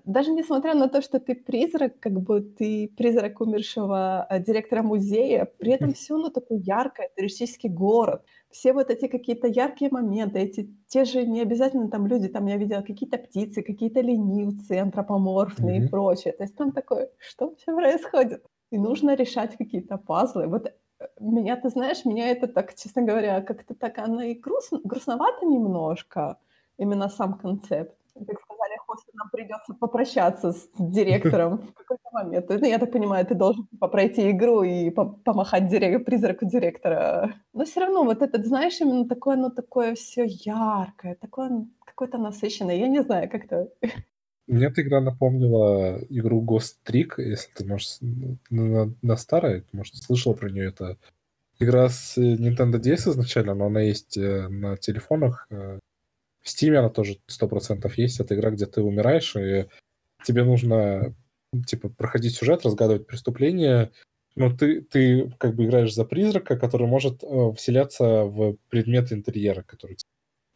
даже 0.05 0.31
несмотря 0.31 0.73
на 0.75 0.87
то, 0.87 1.01
что 1.01 1.19
ты 1.19 1.35
призрак, 1.35 1.99
как 1.99 2.13
бы 2.13 2.41
ты 2.41 2.91
призрак 2.95 3.41
умершего 3.41 4.25
э, 4.29 4.39
директора 4.39 4.83
музея, 4.83 5.45
при 5.57 5.71
этом 5.71 5.93
все 5.93 6.13
равно 6.13 6.29
такой 6.29 6.59
яркое, 6.59 7.09
туристический 7.15 7.69
город. 7.69 8.23
Все 8.51 8.73
вот 8.73 8.89
эти 8.89 9.07
какие-то 9.07 9.47
яркие 9.47 9.91
моменты, 9.91 10.39
эти 10.39 10.69
те 10.87 11.05
же 11.05 11.25
не 11.25 11.41
обязательно 11.41 11.89
там 11.89 12.07
люди, 12.07 12.27
там 12.27 12.45
я 12.47 12.57
видела 12.57 12.81
какие-то 12.81 13.17
птицы, 13.17 13.61
какие-то 13.61 14.01
ленивцы, 14.01 14.73
антропоморфные 14.73 15.81
mm-hmm. 15.81 15.85
и 15.85 15.89
прочее. 15.89 16.33
То 16.33 16.43
есть 16.43 16.55
там 16.55 16.71
такое, 16.71 17.09
что 17.17 17.47
вообще 17.47 17.73
происходит? 17.73 18.45
И 18.71 18.77
нужно 18.77 19.15
решать 19.15 19.57
какие-то 19.57 19.97
пазлы. 19.97 20.47
Вот 20.47 20.67
э, 20.67 21.07
меня, 21.19 21.55
ты 21.55 21.69
знаешь, 21.69 22.05
меня 22.05 22.29
это 22.29 22.47
так, 22.47 22.75
честно 22.75 23.01
говоря, 23.01 23.41
как-то 23.41 23.73
так, 23.73 23.97
оно 23.97 24.21
и 24.21 24.35
грустно, 24.35 24.79
грустновато 24.83 25.45
немножко, 25.45 26.37
именно 26.77 27.09
сам 27.09 27.33
концепт. 27.39 27.95
Как 28.27 28.48
сказали, 28.59 28.77
после 28.87 29.13
нам 29.13 29.29
придется 29.29 29.73
попрощаться 29.73 30.51
с 30.51 30.69
директором 30.77 31.57
в 31.57 31.73
какой-то 31.73 32.09
момент. 32.11 32.49
Ну, 32.49 32.65
я 32.65 32.79
так 32.79 32.91
понимаю, 32.91 33.25
ты 33.25 33.35
должен 33.35 33.67
типа, 33.67 33.87
пройти 33.87 34.31
игру 34.31 34.63
и 34.63 34.89
помахать 34.89 35.71
дирек- 35.71 36.03
призраку 36.03 36.45
директора. 36.45 37.33
Но 37.53 37.65
все 37.65 37.79
равно 37.81 38.03
вот 38.03 38.21
этот, 38.21 38.45
знаешь, 38.45 38.81
именно 38.81 39.07
такое, 39.07 39.35
оно 39.35 39.49
такое 39.49 39.95
все 39.95 40.25
яркое, 40.25 41.15
такое 41.15 41.67
какое-то 41.85 42.17
насыщенное. 42.17 42.75
Я 42.75 42.87
не 42.87 43.03
знаю, 43.03 43.29
как-то... 43.29 43.69
Мне 44.47 44.65
эта 44.65 44.81
игра 44.81 44.99
напомнила 44.99 45.99
игру 46.09 46.43
Ghost 46.43 46.77
Trick, 46.83 47.13
если 47.17 47.51
ты, 47.53 47.65
можешь 47.65 47.99
на, 48.49 48.91
на 49.01 49.15
старой, 49.15 49.63
может, 49.73 49.95
слышал 49.95 50.33
про 50.33 50.49
нее. 50.49 50.69
Это 50.69 50.97
игра 51.59 51.87
с 51.87 52.17
Nintendo 52.17 52.79
DS 52.79 53.11
изначально, 53.11 53.53
но 53.53 53.65
она 53.67 53.81
есть 53.81 54.17
э, 54.17 54.47
на 54.47 54.75
телефонах 54.75 55.45
э, 55.51 55.79
в 56.41 56.63
она 56.63 56.89
тоже 56.89 57.17
100% 57.29 57.91
есть. 57.97 58.19
Это 58.19 58.35
игра, 58.35 58.51
где 58.51 58.65
ты 58.65 58.81
умираешь, 58.81 59.35
и 59.35 59.67
тебе 60.23 60.43
нужно 60.43 61.15
типа 61.65 61.89
проходить 61.89 62.35
сюжет, 62.35 62.63
разгадывать 62.63 63.07
преступления, 63.07 63.91
но 64.35 64.55
ты, 64.55 64.81
ты 64.81 65.31
как 65.37 65.55
бы 65.55 65.65
играешь 65.65 65.93
за 65.93 66.05
призрака, 66.05 66.57
который 66.57 66.87
может 66.87 67.23
э, 67.23 67.51
вселяться 67.57 68.23
в 68.23 68.57
предметы 68.69 69.15
интерьера, 69.15 69.63
которые 69.63 69.97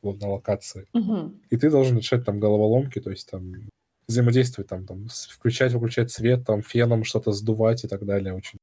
вот, 0.02 0.22
на 0.22 0.30
локации. 0.30 0.88
Угу. 0.94 1.34
И 1.50 1.58
ты 1.58 1.70
должен 1.70 1.98
решать 1.98 2.26
там 2.26 2.40
головоломки, 2.40 3.00
то 3.00 3.10
есть 3.10 3.30
там 3.30 3.70
взаимодействовать, 4.08 4.70
там, 4.70 4.86
там 4.86 5.08
включать, 5.10 5.74
выключать 5.74 6.12
свет, 6.12 6.46
там 6.46 6.62
феном 6.62 7.04
что-то 7.04 7.32
сдувать 7.32 7.84
и 7.84 7.88
так 7.88 8.06
далее. 8.06 8.34
Очень, 8.34 8.60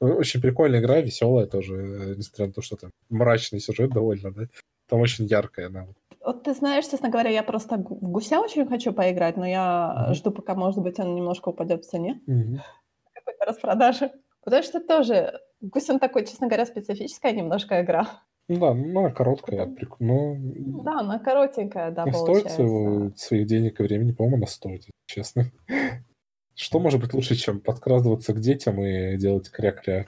очень 0.00 0.40
прикольная 0.40 0.80
игра, 0.80 1.00
веселая 1.00 1.46
тоже, 1.46 1.74
э, 1.74 2.14
несмотря 2.16 2.46
на 2.46 2.52
то, 2.52 2.62
что 2.62 2.76
там 2.76 2.90
мрачный 3.08 3.60
сюжет 3.60 3.90
довольно, 3.90 4.32
да. 4.32 4.48
Там 4.88 5.00
очень 5.00 5.26
яркая 5.26 5.66
она. 5.66 5.86
Вот 5.86 5.96
ты 6.32 6.54
знаешь, 6.54 6.86
честно 6.86 7.08
говоря, 7.08 7.30
я 7.30 7.42
просто 7.42 7.76
в 7.76 8.10
гуся 8.10 8.40
очень 8.40 8.66
хочу 8.66 8.92
поиграть, 8.92 9.36
но 9.36 9.46
я 9.46 10.08
mm-hmm. 10.08 10.14
жду, 10.14 10.30
пока, 10.30 10.54
может 10.54 10.82
быть, 10.82 10.98
он 10.98 11.14
немножко 11.14 11.50
упадет 11.50 11.84
в 11.84 11.88
цене. 11.88 12.20
Mm-hmm. 12.28 12.58
Какой-то 13.14 13.44
распродажи. 13.46 14.12
Потому 14.42 14.62
что 14.62 14.80
тоже 14.80 15.40
гусь, 15.60 15.90
он 15.90 15.98
такой, 15.98 16.24
честно 16.26 16.46
говоря, 16.46 16.66
специфическая 16.66 17.32
немножко 17.32 17.80
игра. 17.82 18.06
Ну 18.48 18.60
да, 18.60 18.74
ну 18.74 19.00
она 19.00 19.10
короткая. 19.10 19.66
Прик... 19.66 19.96
Ну, 19.98 20.36
да, 20.84 21.00
она 21.00 21.18
коротенькая, 21.18 21.90
да, 21.90 22.04
получается. 22.04 22.38
Стоит 22.38 22.50
своего, 22.52 23.10
своих 23.16 23.46
денег 23.46 23.80
и 23.80 23.82
времени, 23.82 24.12
по-моему, 24.12 24.36
она 24.36 24.46
стоит, 24.46 24.84
честно. 25.06 25.50
Что 26.54 26.78
может 26.78 27.00
быть 27.00 27.12
лучше, 27.12 27.34
чем 27.34 27.60
подкрадываться 27.60 28.32
к 28.32 28.40
детям 28.40 28.80
и 28.82 29.16
делать 29.16 29.50
кря-кря? 29.50 30.06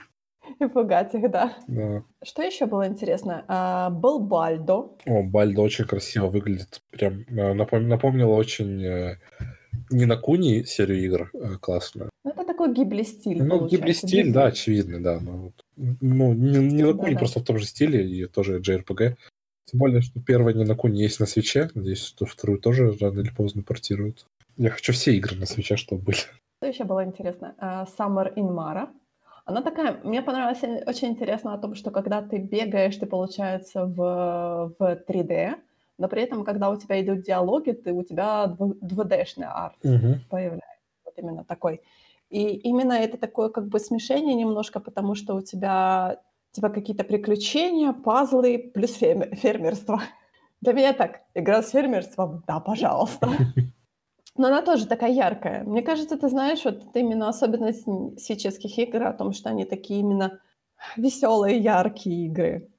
И 0.59 0.67
пугать 0.67 1.13
их, 1.13 1.31
да. 1.31 1.57
Да. 1.67 2.03
Что 2.23 2.41
еще 2.41 2.65
было 2.65 2.85
интересно? 2.85 3.45
А, 3.47 3.89
был 3.89 4.19
Бальдо. 4.19 4.91
О, 5.05 5.23
Бальдо 5.23 5.61
очень 5.61 5.85
красиво 5.85 6.27
выглядит. 6.27 6.81
Прям 6.91 7.23
э, 7.29 7.53
напом... 7.53 7.87
напомнило 7.87 8.33
очень 8.33 8.83
э, 8.83 9.19
не 9.89 10.05
на 10.05 10.17
Куни 10.17 10.63
серию 10.63 11.01
игр 11.01 11.31
э, 11.33 11.55
классную. 11.61 12.09
Ну, 12.25 12.31
это 12.31 12.43
такой 12.43 12.73
гибли-стиль, 12.73 13.41
Ну, 13.41 13.67
гибли-стиль, 13.67 14.33
да, 14.33 14.47
очевидно, 14.47 15.01
да. 15.01 15.19
Но, 15.21 15.53
ну, 15.77 16.33
не, 16.33 16.57
не 16.57 16.83
на 16.83 16.93
Куни, 16.93 17.13
да, 17.13 17.19
просто 17.19 17.39
да. 17.39 17.43
в 17.43 17.47
том 17.47 17.57
же 17.57 17.65
стиле, 17.65 18.05
и 18.05 18.25
тоже 18.25 18.59
JRPG. 18.59 19.15
Тем 19.65 19.79
более, 19.79 20.01
что 20.01 20.19
первая 20.19 20.53
не 20.53 20.65
на 20.65 20.75
Куни 20.75 21.01
есть 21.01 21.21
на 21.21 21.25
свече. 21.25 21.69
Надеюсь, 21.73 22.03
что 22.03 22.25
вторую 22.25 22.59
тоже 22.59 22.97
рано 22.99 23.21
или 23.21 23.29
поздно 23.29 23.63
портируют. 23.63 24.25
Я 24.57 24.71
хочу 24.71 24.91
все 24.91 25.13
игры 25.15 25.37
на 25.37 25.45
свече, 25.45 25.77
чтобы 25.77 26.01
были. 26.01 26.17
Что 26.17 26.67
еще 26.67 26.83
было 26.83 27.05
интересно? 27.05 27.55
Uh, 27.61 27.87
Summer 27.97 28.33
in 28.35 28.49
Mara. 28.49 28.89
Она 29.49 29.63
такая, 29.63 29.99
мне 30.03 30.21
понравилось 30.21 30.61
очень 30.85 31.07
интересно 31.07 31.55
о 31.55 31.57
том, 31.57 31.73
что 31.73 31.89
когда 31.89 32.21
ты 32.21 32.37
бегаешь, 32.37 32.95
ты, 32.97 33.07
получается, 33.07 33.85
в, 33.85 34.75
в 34.77 35.03
3D, 35.07 35.55
но 35.97 36.07
при 36.07 36.21
этом, 36.21 36.43
когда 36.43 36.69
у 36.69 36.77
тебя 36.77 37.01
идут 37.01 37.21
диалоги, 37.21 37.71
ты, 37.71 37.91
у 37.91 38.03
тебя 38.03 38.45
2D-шный 38.59 39.47
арт 39.47 39.77
угу. 39.83 40.19
появляется. 40.29 40.67
Вот 41.03 41.15
именно 41.17 41.43
такой. 41.43 41.81
И 42.29 42.57
именно 42.57 42.93
это 42.93 43.17
такое 43.17 43.49
как 43.49 43.69
бы 43.69 43.79
смешение 43.79 44.35
немножко, 44.35 44.79
потому 44.79 45.15
что 45.15 45.33
у 45.33 45.41
тебя 45.41 46.19
типа 46.51 46.69
какие-то 46.69 47.03
приключения, 47.03 47.91
пазлы 47.91 48.71
плюс 48.71 48.93
фермерство. 48.93 49.99
Для 50.61 50.73
меня 50.73 50.93
так, 50.93 51.21
игра 51.33 51.63
с 51.63 51.71
фермерством, 51.71 52.43
да, 52.45 52.59
пожалуйста. 52.59 53.29
Но 54.37 54.47
она 54.47 54.61
тоже 54.61 54.87
такая 54.87 55.11
яркая. 55.11 55.63
Мне 55.63 55.81
кажется, 55.81 56.17
ты 56.17 56.29
знаешь, 56.29 56.63
вот 56.63 56.83
это 56.85 56.99
именно 56.99 57.29
особенность 57.29 57.85
сических 58.17 58.77
игр 58.77 59.03
о 59.03 59.13
том, 59.13 59.33
что 59.33 59.49
они 59.49 59.65
такие 59.65 59.99
именно 59.99 60.39
веселые, 60.95 61.57
яркие 61.57 62.27
игры. 62.27 62.69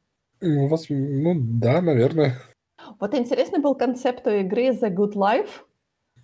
Ну, 0.40 0.68
вас, 0.68 0.86
ну 0.88 1.34
да, 1.36 1.82
наверное. 1.82 2.38
Вот 2.98 3.14
интересный 3.14 3.61
был 3.61 3.74
концепт 3.74 4.26
у 4.26 4.30
игры 4.30 4.70
The 4.70 4.94
Good 4.94 5.12
Life, 5.12 5.51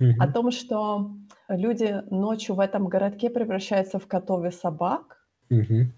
угу. 0.00 0.10
о 0.18 0.28
том, 0.28 0.50
что 0.50 1.10
люди 1.48 2.02
ночью 2.10 2.54
в 2.54 2.60
этом 2.60 2.88
городке 2.88 3.30
превращаются 3.30 3.98
в 3.98 4.06
котов 4.06 4.44
и 4.44 4.50
собак. 4.50 5.26
Угу. 5.50 5.92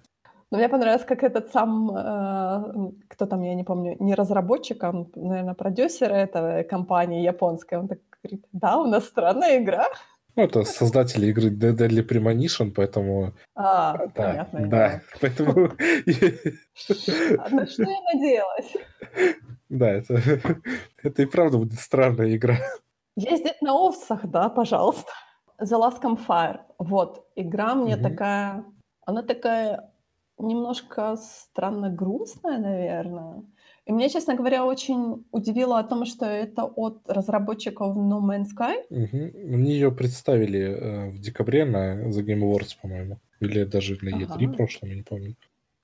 Но 0.50 0.56
мне 0.56 0.68
понравилось, 0.68 1.04
как 1.04 1.22
этот 1.22 1.52
сам, 1.52 1.90
э, 1.94 2.92
кто 3.08 3.26
там, 3.26 3.42
я 3.42 3.54
не 3.54 3.64
помню, 3.64 3.96
не 4.00 4.14
разработчик, 4.14 4.82
а, 4.82 5.06
наверное, 5.14 5.54
продюсер 5.54 6.10
этой 6.10 6.64
компании 6.64 7.22
японской, 7.22 7.78
он 7.78 7.88
так 7.88 7.98
говорит, 8.22 8.46
да, 8.52 8.78
у 8.78 8.86
нас 8.86 9.04
странная 9.06 9.58
игра. 9.58 9.86
Ну, 10.36 10.44
это 10.44 10.62
создатели 10.62 11.26
игры 11.26 11.50
Deadly 11.50 12.06
Premonition, 12.06 12.70
поэтому... 12.70 13.34
А, 13.56 13.96
да, 13.96 14.08
понятно. 14.14 14.66
Да, 14.68 15.00
поэтому... 15.20 15.70
А 17.38 17.48
на 17.50 17.66
что 17.66 17.82
я 17.82 18.00
надеялась? 18.12 18.72
Да, 19.68 19.90
это, 19.90 20.22
это 21.02 21.22
и 21.22 21.26
правда 21.26 21.58
будет 21.58 21.80
странная 21.80 22.36
игра. 22.36 22.56
Ездить 23.16 23.60
на 23.62 23.72
овцах, 23.72 24.24
да, 24.26 24.48
пожалуйста. 24.48 25.10
The 25.60 25.76
Last 25.76 26.00
Campfire. 26.00 26.60
Вот, 26.78 27.26
игра 27.34 27.74
мне 27.74 27.96
угу. 27.96 28.04
такая... 28.04 28.64
Она 29.04 29.22
такая 29.22 29.90
немножко 30.38 31.16
странно 31.16 31.90
грустная, 31.90 32.58
наверное. 32.58 33.42
И 33.88 33.92
мне, 33.92 34.10
честно 34.10 34.34
говоря, 34.34 34.66
очень 34.66 35.24
удивило 35.32 35.78
о 35.78 35.82
том, 35.82 36.04
что 36.04 36.26
это 36.26 36.64
от 36.64 37.00
разработчиков 37.08 37.96
No 37.96 38.20
Man's 38.20 38.48
Sky. 38.54 38.84
Угу. 38.90 39.54
Они 39.54 39.72
ее 39.72 39.90
представили 39.90 40.60
э, 40.60 41.10
в 41.10 41.18
декабре 41.18 41.64
на 41.64 42.06
The 42.08 42.22
Game 42.22 42.42
Awards, 42.42 42.76
по-моему. 42.82 43.16
Или 43.40 43.64
даже 43.64 43.96
на 44.02 44.10
E3 44.10 44.44
ага. 44.44 44.56
прошлом, 44.56 44.90
я 44.90 44.96
не 44.96 45.02
помню. 45.02 45.36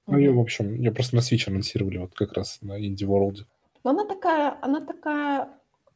Ну, 0.07 0.19
ее, 0.19 0.33
в 0.33 0.39
общем, 0.39 0.75
ее 0.75 0.93
просто 0.93 1.17
на 1.17 1.21
Switch 1.21 1.49
анонсировали 1.49 1.97
вот 1.97 2.13
как 2.15 2.35
раз 2.35 2.59
на 2.61 2.79
Indie 2.79 3.07
World. 3.09 3.47
Но 3.85 3.91
она 3.91 4.05
такая, 4.05 4.59
она 4.61 4.81
такая, 4.83 5.49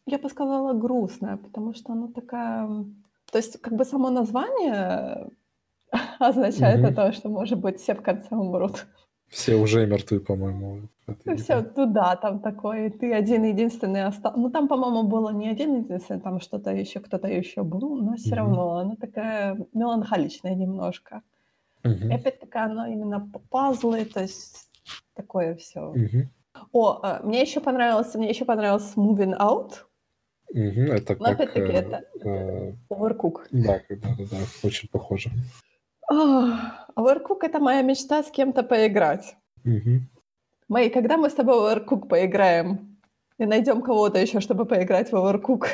я 0.06 0.18
бы 0.18 0.30
сказала, 0.30 0.72
грустная, 0.72 1.36
потому 1.36 1.74
что 1.74 1.92
она 1.92 2.08
такая... 2.08 2.66
То 3.30 3.38
есть, 3.38 3.60
как 3.60 3.74
бы 3.74 3.84
само 3.84 4.08
название 4.08 5.28
означает 6.18 6.82
угу. 6.82 6.94
то, 6.94 7.12
что, 7.12 7.28
может 7.28 7.58
быть, 7.58 7.78
все 7.78 7.94
в 7.94 8.00
конце 8.00 8.34
умрут. 8.34 8.86
Все 9.28 9.56
уже 9.56 9.86
мертвы, 9.86 10.20
по-моему. 10.20 10.88
Ну, 11.24 11.36
все, 11.36 11.62
туда 11.62 12.16
там 12.16 12.40
такой, 12.40 12.90
ты 12.90 13.12
один 13.12 13.44
единственный 13.44 14.04
остался. 14.04 14.38
Ну, 14.38 14.50
там, 14.50 14.68
по-моему, 14.68 15.02
было 15.04 15.30
не 15.30 15.48
один 15.48 15.82
единственный, 15.82 16.20
там 16.20 16.40
что-то 16.40 16.70
еще, 16.70 17.00
кто-то 17.00 17.28
еще 17.28 17.62
был, 17.62 17.96
но 17.96 18.16
все 18.16 18.30
mm 18.30 18.36
равно 18.36 18.70
она 18.78 18.96
такая 18.96 19.66
меланхоличная 19.72 20.54
немножко. 20.54 21.22
mm 21.84 22.08
И 22.10 22.14
опять 22.14 22.40
такая 22.40 22.64
она 22.64 22.92
именно 22.92 23.30
пазлы, 23.50 24.04
то 24.04 24.20
есть 24.20 24.70
такое 25.14 25.54
все. 25.54 25.94
mm 25.94 26.26
О, 26.72 27.00
а, 27.02 27.20
мне 27.22 27.40
еще 27.40 27.60
понравилось, 27.60 28.14
мне 28.14 28.28
еще 28.28 28.44
понравилось 28.44 28.92
Moving 28.96 29.38
Out. 29.38 29.72
mm 30.54 30.92
Это 30.92 31.16
но 31.18 31.24
как... 31.24 31.34
опять-таки 31.34 31.72
э, 31.72 31.78
это 31.78 32.04
э, 32.22 32.72
Overcook. 32.90 33.46
Да, 33.50 33.80
да, 33.88 33.96
да, 33.96 34.24
да, 34.30 34.36
очень 34.62 34.88
похоже. 34.88 35.30
Overcook— 36.98 37.38
это 37.42 37.60
моя 37.60 37.82
мечта 37.82 38.22
с 38.22 38.30
кем-то 38.30 38.62
поиграть. 38.62 39.36
Угу. 39.64 40.00
Мэй, 40.68 40.90
когда 40.90 41.16
мы 41.16 41.30
с 41.30 41.34
тобой 41.34 41.54
в 41.54 41.64
Overcook 41.64 42.08
поиграем? 42.08 42.98
И 43.38 43.46
найдем 43.46 43.82
кого-то 43.82 44.18
еще, 44.18 44.40
чтобы 44.40 44.64
поиграть 44.64 45.12
в 45.12 45.14
Overcook? 45.14 45.66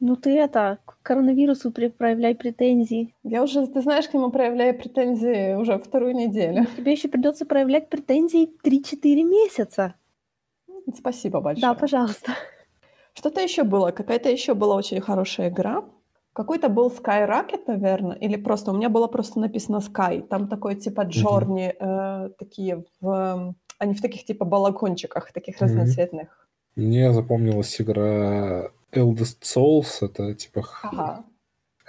Ну 0.00 0.16
ты 0.16 0.38
это, 0.38 0.78
к 0.84 0.98
коронавирусу 1.02 1.72
проявляй 1.72 2.34
претензии. 2.34 3.14
Я 3.22 3.42
уже, 3.42 3.66
ты 3.66 3.80
знаешь, 3.80 4.06
к 4.06 4.12
нему 4.12 4.30
проявляю 4.30 4.78
претензии 4.78 5.54
уже 5.54 5.78
вторую 5.78 6.14
неделю. 6.14 6.66
Тебе 6.76 6.92
еще 6.92 7.08
придется 7.08 7.46
проявлять 7.46 7.88
претензии 7.88 8.50
3-4 8.62 9.22
месяца. 9.22 9.94
Спасибо 10.94 11.40
большое. 11.40 11.62
Да, 11.62 11.74
пожалуйста. 11.74 12.32
Что-то 13.14 13.40
еще 13.40 13.64
было, 13.64 13.92
какая-то 13.92 14.28
еще 14.28 14.52
была 14.52 14.76
очень 14.76 15.00
хорошая 15.00 15.48
игра. 15.48 15.82
Какой-то 16.36 16.68
был 16.68 16.90
Sky 16.90 17.26
Rocket, 17.26 17.62
наверное, 17.66 18.14
или 18.16 18.36
просто... 18.36 18.70
У 18.70 18.76
меня 18.76 18.90
было 18.90 19.06
просто 19.06 19.40
написано 19.40 19.78
Sky. 19.78 20.20
Там 20.20 20.48
такой 20.48 20.74
типа 20.74 21.04
Джорни, 21.04 21.74
mm-hmm. 21.80 22.26
э, 22.26 22.30
такие 22.38 22.84
в... 23.00 23.54
Они 23.78 23.94
в 23.94 24.02
таких 24.02 24.26
типа 24.26 24.44
балакончиках, 24.44 25.32
таких 25.32 25.56
mm-hmm. 25.56 25.64
разноцветных. 25.64 26.48
Мне 26.74 27.10
запомнилась 27.14 27.80
игра 27.80 28.70
Eldest 28.92 29.40
Souls. 29.44 29.86
Это 30.02 30.34
типа 30.34 30.68
ага. 30.82 31.24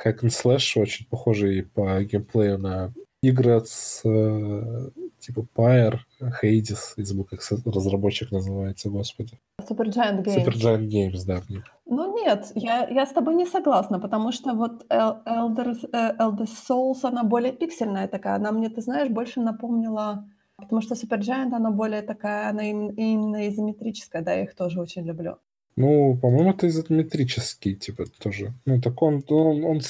hack 0.02 0.22
and 0.22 0.30
slash, 0.30 0.82
очень 0.82 1.08
похожий 1.08 1.64
по 1.64 2.02
геймплею 2.02 2.58
на 2.58 2.94
игры 3.22 3.62
с 3.66 4.02
э, 4.06 4.90
типа 5.28 5.46
Pyre, 5.56 6.00
Hades, 6.22 6.96
из 6.98 7.14
как 7.30 7.40
разработчик 7.66 8.32
называется, 8.32 8.90
господи. 8.90 9.40
Supergiant 9.62 10.24
Games. 10.24 10.46
Supergiant 10.46 10.88
Games, 10.88 11.26
да. 11.26 11.42
Ну 11.86 12.24
нет, 12.24 12.52
я, 12.56 12.88
я 12.90 13.06
с 13.06 13.12
тобой 13.12 13.36
не 13.36 13.46
согласна, 13.46 14.00
потому 14.00 14.32
что 14.32 14.54
вот 14.54 14.86
Elder, 14.90 15.76
э, 15.92 16.18
Elder 16.18 16.48
Souls, 16.70 17.00
она 17.04 17.24
более 17.24 17.52
пиксельная 17.52 18.08
такая, 18.08 18.36
она 18.36 18.52
мне, 18.52 18.70
ты 18.70 18.82
знаешь, 18.82 19.10
больше 19.10 19.42
напомнила, 19.42 20.26
потому 20.58 20.82
что 20.82 20.96
Supergiant, 20.96 21.54
она 21.54 21.72
более 21.72 22.02
такая, 22.02 22.50
она 22.50 22.64
именно 22.70 23.48
изометрическая, 23.50 24.22
да, 24.22 24.34
я 24.34 24.44
их 24.44 24.56
тоже 24.56 24.82
очень 24.82 25.06
люблю. 25.06 25.38
Ну, 25.76 26.18
по-моему, 26.22 26.52
это 26.52 26.68
изометрический, 26.68 27.76
типа, 27.76 28.06
тоже. 28.20 28.54
Ну, 28.66 28.82
так 28.82 29.02
он, 29.02 29.24
он, 29.28 29.64
он 29.64 29.82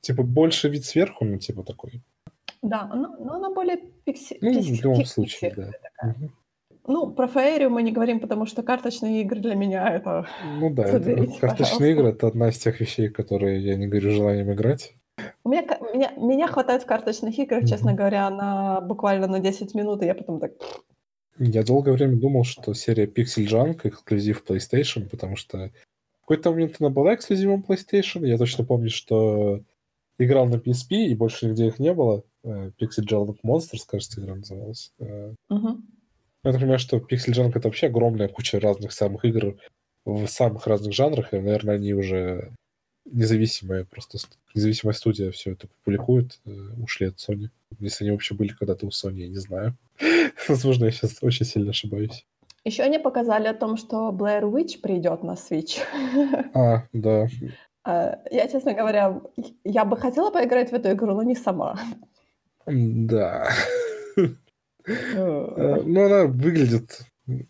типа, 0.00 0.22
больше 0.22 0.68
вид 0.68 0.84
сверху, 0.84 1.24
ну, 1.24 1.38
типа, 1.38 1.64
такой. 1.64 2.02
Да, 2.64 2.86
но, 2.86 3.14
но 3.18 3.34
она 3.34 3.50
более 3.50 3.76
пиксель. 4.04 4.38
Ну, 4.40 4.60
в 4.60 4.82
любом 4.82 5.04
случае, 5.04 5.52
да. 5.54 5.70
Угу. 6.02 6.30
Ну, 6.86 7.10
про 7.12 7.28
феерию 7.28 7.70
мы 7.70 7.82
не 7.82 7.92
говорим, 7.92 8.20
потому 8.20 8.46
что 8.46 8.62
карточные 8.62 9.20
игры 9.20 9.40
для 9.40 9.54
меня 9.54 9.88
это... 9.88 10.26
Ну 10.58 10.70
да, 10.70 10.84
это, 10.84 11.26
карточные 11.40 11.92
игры— 11.92 12.08
это 12.10 12.26
одна 12.26 12.48
из 12.48 12.58
тех 12.58 12.80
вещей, 12.80 13.10
которые 13.10 13.60
я 13.60 13.76
не 13.76 13.86
говорю 13.86 14.10
желанием 14.10 14.52
играть. 14.52 14.94
У 15.44 15.50
меня, 15.50 15.62
меня, 15.94 16.12
меня 16.16 16.46
хватает 16.48 16.82
в 16.82 16.86
карточных 16.86 17.38
играх, 17.38 17.62
mm-hmm. 17.62 17.68
честно 17.68 17.92
говоря, 17.92 18.28
на 18.30 18.80
буквально 18.80 19.26
на 19.26 19.40
10 19.40 19.74
минут, 19.74 20.02
и 20.02 20.06
я 20.06 20.14
потом 20.14 20.40
так... 20.40 20.52
Я 21.38 21.64
долгое 21.64 21.92
время 21.92 22.16
думал, 22.16 22.44
что 22.44 22.72
серия 22.72 23.06
Pixel 23.06 23.44
Junk 23.44 23.80
эксклюзив 23.84 24.44
PlayStation, 24.48 25.08
потому 25.08 25.36
что 25.36 25.70
в 26.18 26.20
какой-то 26.20 26.50
момент 26.50 26.76
она 26.80 26.88
была 26.88 27.14
эксклюзивом 27.14 27.64
PlayStation. 27.66 28.26
Я 28.26 28.38
точно 28.38 28.64
помню, 28.64 28.88
что 28.88 29.60
играл 30.18 30.46
на 30.46 30.56
PSP, 30.56 30.96
и 30.96 31.14
больше 31.14 31.46
нигде 31.46 31.66
их 31.66 31.78
не 31.78 31.92
было. 31.92 32.24
Э, 32.44 32.70
Pixel 32.80 33.04
Junk 33.08 33.36
Monsters, 33.42 33.84
кажется, 33.86 34.20
игра 34.20 34.34
называлась. 34.34 34.92
Uh-huh. 34.98 35.80
Я 36.44 36.52
так 36.52 36.60
понимаю, 36.60 36.78
что 36.78 36.98
Pixel 36.98 37.32
Junk 37.32 37.52
это 37.54 37.68
вообще 37.68 37.86
огромная 37.86 38.28
куча 38.28 38.60
разных 38.60 38.92
самых 38.92 39.24
игр 39.24 39.56
в 40.04 40.26
самых 40.26 40.66
разных 40.66 40.92
жанрах, 40.92 41.32
и, 41.32 41.38
наверное, 41.38 41.76
они 41.76 41.94
уже 41.94 42.52
независимые, 43.06 43.84
просто 43.84 44.18
независимая 44.54 44.94
студия 44.94 45.30
все 45.30 45.52
это 45.52 45.68
публикует, 45.84 46.40
э, 46.44 46.50
ушли 46.82 47.08
от 47.08 47.16
Sony. 47.16 47.48
Если 47.78 48.04
они 48.04 48.12
вообще 48.12 48.34
были 48.34 48.48
когда-то 48.48 48.86
у 48.86 48.90
Sony, 48.90 49.20
я 49.20 49.28
не 49.28 49.36
знаю. 49.36 49.76
Возможно, 50.48 50.84
я 50.84 50.90
сейчас 50.90 51.22
очень 51.22 51.46
сильно 51.46 51.70
ошибаюсь. 51.70 52.26
Еще 52.64 52.82
они 52.82 52.98
показали 52.98 53.46
о 53.46 53.54
том, 53.54 53.76
что 53.76 54.10
Blair 54.10 54.42
Witch 54.42 54.80
придет 54.80 55.22
на 55.22 55.32
Switch. 55.32 55.78
А, 56.54 56.84
да. 56.92 57.26
А, 57.86 58.18
я, 58.30 58.48
честно 58.48 58.72
говоря, 58.72 59.20
я 59.62 59.84
бы 59.84 59.98
хотела 59.98 60.30
поиграть 60.30 60.70
в 60.70 60.72
эту 60.72 60.92
игру, 60.92 61.12
но 61.12 61.22
не 61.22 61.34
сама. 61.34 61.78
Да. 62.66 63.48
Э, 64.16 65.80
ну, 65.82 66.04
она 66.04 66.24
выглядит 66.26 67.00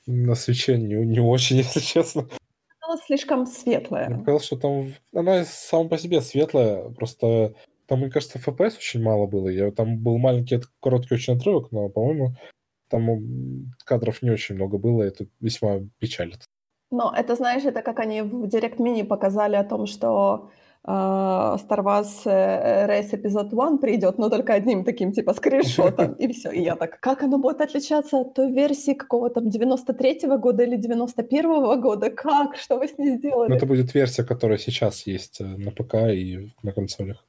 на 0.06 0.34
свече 0.34 0.78
не, 0.78 0.94
не 0.94 1.20
очень, 1.20 1.56
если 1.58 1.80
честно. 1.80 2.28
Она 2.80 2.96
слишком 2.98 3.46
светлая. 3.46 4.10
Я 4.10 4.20
сказал, 4.20 4.40
что 4.40 4.56
там... 4.56 4.94
Она 5.14 5.44
сама 5.44 5.88
по 5.88 5.98
себе 5.98 6.20
светлая, 6.20 6.90
просто 6.90 7.54
там, 7.86 8.00
мне 8.00 8.10
кажется, 8.10 8.38
FPS 8.38 8.76
очень 8.76 9.02
мало 9.02 9.26
было. 9.26 9.48
Я, 9.48 9.70
там 9.70 9.98
был 9.98 10.18
маленький, 10.18 10.60
короткий 10.80 11.14
очень 11.14 11.34
отрывок, 11.34 11.72
но, 11.72 11.88
по-моему, 11.88 12.34
там 12.88 13.72
кадров 13.84 14.22
не 14.22 14.30
очень 14.30 14.54
много 14.54 14.78
было, 14.78 15.02
это 15.02 15.26
весьма 15.40 15.80
печалит. 15.98 16.44
Но 16.90 17.12
это, 17.16 17.34
знаешь, 17.34 17.64
это 17.64 17.82
как 17.82 17.98
они 17.98 18.22
в 18.22 18.44
Direct 18.44 18.76
Mini 18.76 19.04
показали 19.04 19.56
о 19.56 19.64
том, 19.64 19.86
что 19.86 20.50
Star 20.86 21.82
Wars 21.82 22.26
э, 22.26 22.86
Race 22.86 23.12
Episode 23.12 23.48
1 23.52 23.78
придет, 23.78 24.18
но 24.18 24.28
только 24.28 24.52
одним 24.52 24.84
таким, 24.84 25.12
типа, 25.12 25.32
скриншотом, 25.32 26.12
и 26.18 26.30
все. 26.32 26.50
И 26.50 26.62
я 26.62 26.76
так, 26.76 27.00
как 27.00 27.22
оно 27.22 27.38
будет 27.38 27.60
отличаться 27.62 28.20
от 28.20 28.34
той 28.34 28.52
версии 28.52 28.92
какого 28.92 29.30
там 29.30 29.48
93-го 29.48 30.38
года 30.38 30.62
или 30.64 30.78
91-го 30.78 31.76
года? 31.76 32.10
Как? 32.10 32.56
Что 32.56 32.78
вы 32.78 32.88
с 32.88 32.98
ней 32.98 33.16
сделали? 33.16 33.48
Ну, 33.48 33.56
это 33.56 33.66
будет 33.66 33.94
версия, 33.94 34.24
которая 34.24 34.58
сейчас 34.58 35.06
есть 35.06 35.40
э, 35.40 35.44
на 35.44 35.70
ПК 35.70 35.94
и 36.12 36.50
на 36.62 36.72
консолях. 36.72 37.24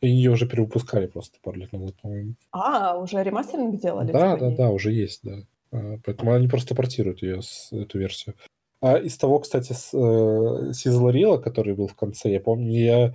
И 0.00 0.08
ее 0.08 0.30
уже 0.30 0.46
перевыпускали 0.46 1.06
просто 1.06 1.38
пару 1.42 1.58
лет 1.58 1.72
назад, 1.72 1.94
по-моему. 2.02 2.34
А, 2.52 2.98
уже 2.98 3.22
ремастеринг 3.22 3.80
делали? 3.80 4.12
Да, 4.12 4.36
да, 4.36 4.50
да, 4.50 4.70
уже 4.70 4.92
есть, 4.92 5.20
да. 5.24 5.38
А, 5.72 5.98
поэтому 6.04 6.34
они 6.34 6.46
просто 6.46 6.74
портируют 6.74 7.22
ее, 7.22 7.40
эту 7.72 7.98
версию. 7.98 8.34
А 8.82 8.98
из 8.98 9.16
того, 9.16 9.38
кстати, 9.38 9.72
с, 9.72 9.94
э, 9.94 11.38
который 11.38 11.74
был 11.74 11.86
в 11.86 11.94
конце, 11.94 12.30
я 12.30 12.40
помню, 12.40 12.72
я 12.72 13.14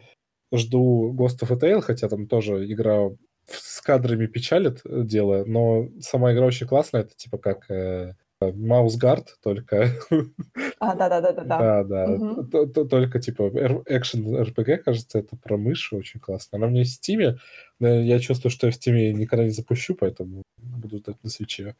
жду 0.53 1.13
Ghost 1.13 1.43
of 1.43 1.51
a 1.51 1.57
Tale, 1.57 1.81
хотя 1.81 2.07
там 2.07 2.27
тоже 2.27 2.71
игра 2.71 3.09
с 3.45 3.81
кадрами 3.81 4.27
печалит 4.27 4.81
э, 4.85 5.03
дело, 5.03 5.43
но 5.45 5.89
сама 5.99 6.33
игра 6.33 6.45
очень 6.45 6.67
классная, 6.67 7.01
это 7.01 7.15
типа 7.17 7.37
как 7.37 7.69
э, 7.69 8.13
Маусгард, 8.39 9.35
только... 9.43 9.91
А, 10.79 10.95
да-да-да-да. 10.95 11.43
Да, 11.43 11.83
да. 11.83 12.85
Только 12.85 13.19
типа 13.19 13.49
экшен 13.87 14.23
RPG, 14.41 14.77
кажется, 14.77 15.19
это 15.19 15.35
про 15.35 15.57
мышь 15.57 15.91
очень 15.91 16.19
классно. 16.21 16.57
Она 16.57 16.67
у 16.67 16.69
меня 16.69 16.83
в 16.83 16.87
Стиме, 16.87 17.39
я 17.79 18.19
чувствую, 18.19 18.51
что 18.51 18.67
я 18.67 18.71
в 18.71 18.75
Стиме 18.75 19.11
никогда 19.11 19.43
не 19.43 19.49
запущу, 19.49 19.95
поэтому 19.95 20.43
буду 20.57 20.99
ждать 20.99 21.21
на 21.23 21.29
свече. 21.29 21.75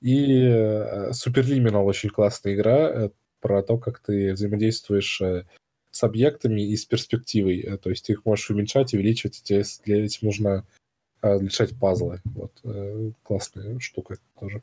И 0.00 0.46
Super 1.10 1.42
Liminal 1.42 1.84
очень 1.84 2.10
классная 2.10 2.54
игра 2.54 2.90
э, 2.90 3.10
про 3.40 3.62
то, 3.62 3.78
как 3.78 4.00
ты 4.00 4.32
взаимодействуешь 4.32 5.22
с 5.90 6.04
объектами 6.04 6.60
и 6.60 6.76
с 6.76 6.84
перспективой. 6.84 7.78
То 7.78 7.90
есть 7.90 8.06
ты 8.06 8.12
их 8.12 8.24
можешь 8.24 8.50
уменьшать, 8.50 8.92
увеличивать, 8.92 9.38
и 9.38 9.42
тебе 9.42 9.64
для 9.84 10.04
этим 10.04 10.26
нужно 10.26 10.66
решать 11.22 11.78
пазлы. 11.78 12.20
Вот. 12.24 12.52
Э, 12.64 13.10
классная 13.22 13.78
штука 13.78 14.16
тоже. 14.38 14.62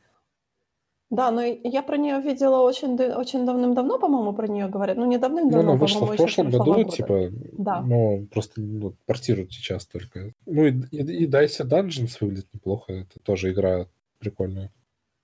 Да, 1.09 1.29
но 1.29 1.43
я 1.43 1.83
про 1.83 1.97
нее 1.97 2.19
видела 2.21 2.61
очень, 2.61 2.95
очень 2.95 3.45
давным-давно, 3.45 3.99
по-моему, 3.99 4.33
про 4.33 4.47
нее 4.47 4.67
говорят. 4.67 4.97
Ну, 4.97 5.05
не 5.05 5.19
давным-давно, 5.19 5.63
ну, 5.63 5.71
она 5.73 5.79
вышла 5.79 6.05
в 6.05 6.15
прошлом 6.15 6.49
году, 6.49 6.73
года. 6.73 6.89
типа, 6.89 7.29
да. 7.51 7.81
но 7.81 8.25
просто 8.31 8.61
ну, 8.61 8.95
портируют 9.05 9.53
сейчас 9.53 9.85
только. 9.85 10.33
Ну, 10.47 10.65
и, 10.65 10.71
и, 10.91 11.23
и 11.23 11.27
Dice 11.27 11.67
Dungeons 11.67 12.17
выглядит 12.19 12.47
неплохо, 12.51 12.93
это 12.93 13.19
тоже 13.19 13.51
игра 13.51 13.87
прикольная. 14.17 14.71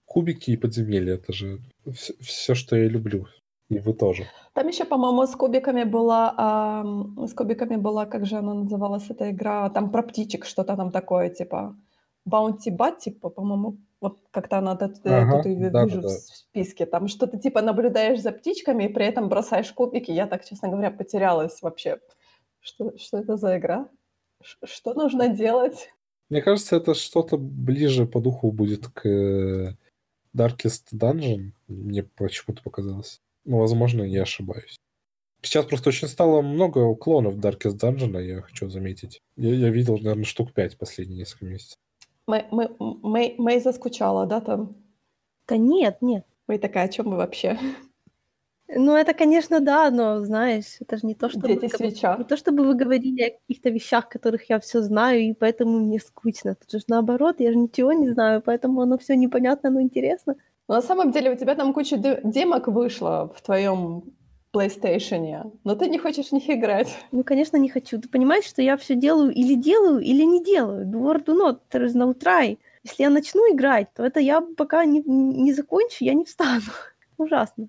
Кубики 0.09 0.51
и 0.51 0.57
подземелья, 0.57 1.13
это 1.13 1.31
же 1.33 1.59
все, 1.93 2.13
все 2.19 2.55
что 2.55 2.75
я 2.75 2.89
люблю. 2.89 3.27
И 3.69 3.77
вы 3.77 3.93
тоже. 3.93 4.25
Там 4.53 4.67
еще, 4.67 4.83
по-моему, 4.85 5.27
с 5.27 5.35
кубиками 5.35 5.83
была, 5.83 6.33
а, 6.35 6.83
с 7.27 7.33
кубиками 7.35 7.75
была, 7.75 8.07
как 8.07 8.25
же 8.25 8.37
она 8.37 8.55
называлась, 8.55 9.11
эта 9.11 9.29
игра, 9.29 9.69
там 9.69 9.91
про 9.91 10.01
птичек 10.01 10.45
что-то 10.45 10.75
там 10.75 10.89
такое, 10.91 11.29
типа 11.29 11.75
Bounty 12.27 12.75
Bat, 12.75 12.99
типа, 13.01 13.29
по-моему, 13.29 13.77
вот 14.01 14.17
как-то 14.31 14.57
она 14.57 14.75
тут, 14.75 14.95
э, 15.03 15.21
ага, 15.21 15.43
тут 15.43 15.71
да, 15.71 15.83
вижу 15.85 16.01
да, 16.01 16.07
да. 16.07 16.07
в 16.07 16.11
списке, 16.11 16.87
там 16.87 17.07
что-то 17.07 17.37
типа 17.37 17.61
наблюдаешь 17.61 18.19
за 18.19 18.31
птичками 18.31 18.85
и 18.85 18.93
при 18.93 19.05
этом 19.05 19.29
бросаешь 19.29 19.71
кубики. 19.71 20.09
Я 20.09 20.25
так, 20.25 20.43
честно 20.43 20.69
говоря, 20.69 20.89
потерялась 20.89 21.61
вообще. 21.61 21.99
Что, 22.61 22.97
что 22.97 23.19
это 23.19 23.37
за 23.37 23.59
игра? 23.59 23.87
Ш- 24.41 24.57
что 24.63 24.95
нужно 24.95 25.27
делать? 25.27 25.91
Мне 26.29 26.41
кажется, 26.41 26.77
это 26.77 26.95
что-то 26.95 27.37
ближе 27.37 28.07
по 28.07 28.19
духу 28.19 28.51
будет 28.51 28.87
к 28.87 29.75
Darkest 30.35 30.93
Dungeon. 30.93 31.51
Мне 31.67 32.03
почему-то 32.03 32.63
показалось. 32.63 33.21
Ну, 33.45 33.57
возможно, 33.57 34.03
я 34.03 34.23
ошибаюсь. 34.23 34.77
Сейчас 35.41 35.65
просто 35.65 35.89
очень 35.89 36.07
стало 36.07 36.41
много 36.41 36.93
клонов 36.95 37.35
Darkest 37.35 37.79
Dungeon, 37.79 38.21
я 38.21 38.41
хочу 38.41 38.69
заметить. 38.69 39.21
Я, 39.37 39.53
я 39.53 39.69
видел, 39.69 39.97
наверное, 39.97 40.25
штук 40.25 40.53
пять 40.53 40.77
последние 40.77 41.19
несколько 41.19 41.45
месяцев. 41.45 41.77
Мэй, 42.27 42.45
Мэй, 42.51 42.67
Мэй, 42.79 43.35
Мэй 43.37 43.59
заскучала, 43.59 44.25
да, 44.25 44.41
там? 44.41 44.75
Да 45.47 45.57
нет, 45.57 46.01
нет. 46.01 46.25
Вы 46.47 46.59
такая, 46.59 46.85
о 46.85 46.89
чем 46.89 47.07
мы 47.07 47.17
вообще? 47.17 47.57
Ну, 48.75 48.95
это, 48.95 49.13
конечно, 49.13 49.59
да, 49.61 49.89
но, 49.89 50.23
знаешь, 50.23 50.77
это 50.79 50.97
же 50.97 51.07
не 51.07 51.15
то, 51.15 51.29
чтобы... 51.29 51.47
Дети 51.47 51.67
свеча. 51.67 52.15
Не 52.17 52.23
то, 52.23 52.37
чтобы 52.37 52.63
вы 52.65 52.75
говорили 52.75 53.23
о 53.23 53.31
каких-то 53.31 53.69
вещах, 53.69 54.09
которых 54.09 54.49
я 54.49 54.59
все 54.59 54.81
знаю, 54.81 55.21
и 55.21 55.33
поэтому 55.33 55.79
мне 55.79 55.99
скучно. 55.99 56.55
Тут 56.55 56.71
же 56.71 56.85
наоборот, 56.87 57.39
я 57.39 57.51
же 57.51 57.57
ничего 57.57 57.93
не 57.93 58.11
знаю, 58.11 58.43
поэтому 58.45 58.81
оно 58.81 58.97
все 58.99 59.15
непонятно, 59.15 59.71
но 59.71 59.81
интересно. 59.81 60.35
Но 60.67 60.75
на 60.75 60.81
самом 60.81 61.11
деле 61.11 61.31
у 61.31 61.35
тебя 61.35 61.55
там 61.55 61.73
куча 61.73 61.97
демок 61.97 62.67
вышло 62.67 63.33
в 63.35 63.41
твоем 63.41 64.03
PlayStation, 64.53 65.51
но 65.63 65.75
ты 65.75 65.89
не 65.89 65.97
хочешь 65.97 66.27
в 66.27 66.31
них 66.31 66.47
играть. 66.47 66.95
Ну, 67.11 67.23
конечно, 67.23 67.57
не 67.57 67.69
хочу. 67.69 67.99
Ты 67.99 68.07
понимаешь, 68.07 68.45
что 68.45 68.61
я 68.61 68.77
все 68.77 68.95
делаю 68.95 69.31
или 69.31 69.55
делаю, 69.55 69.99
или 69.99 70.23
не 70.23 70.43
делаю. 70.43 70.85
Do 70.85 71.11
or 71.11 71.23
do 71.23 71.35
not, 71.35 71.59
there 71.71 71.85
is 71.85 71.95
no 71.95 72.13
try. 72.13 72.59
Если 72.83 73.03
я 73.03 73.09
начну 73.09 73.41
играть, 73.51 73.87
то 73.95 74.03
это 74.03 74.19
я 74.19 74.41
пока 74.41 74.85
не, 74.85 75.01
не 75.01 75.53
закончу, 75.53 76.03
я 76.03 76.13
не 76.13 76.25
встану. 76.25 76.61
Ужасно. 77.17 77.67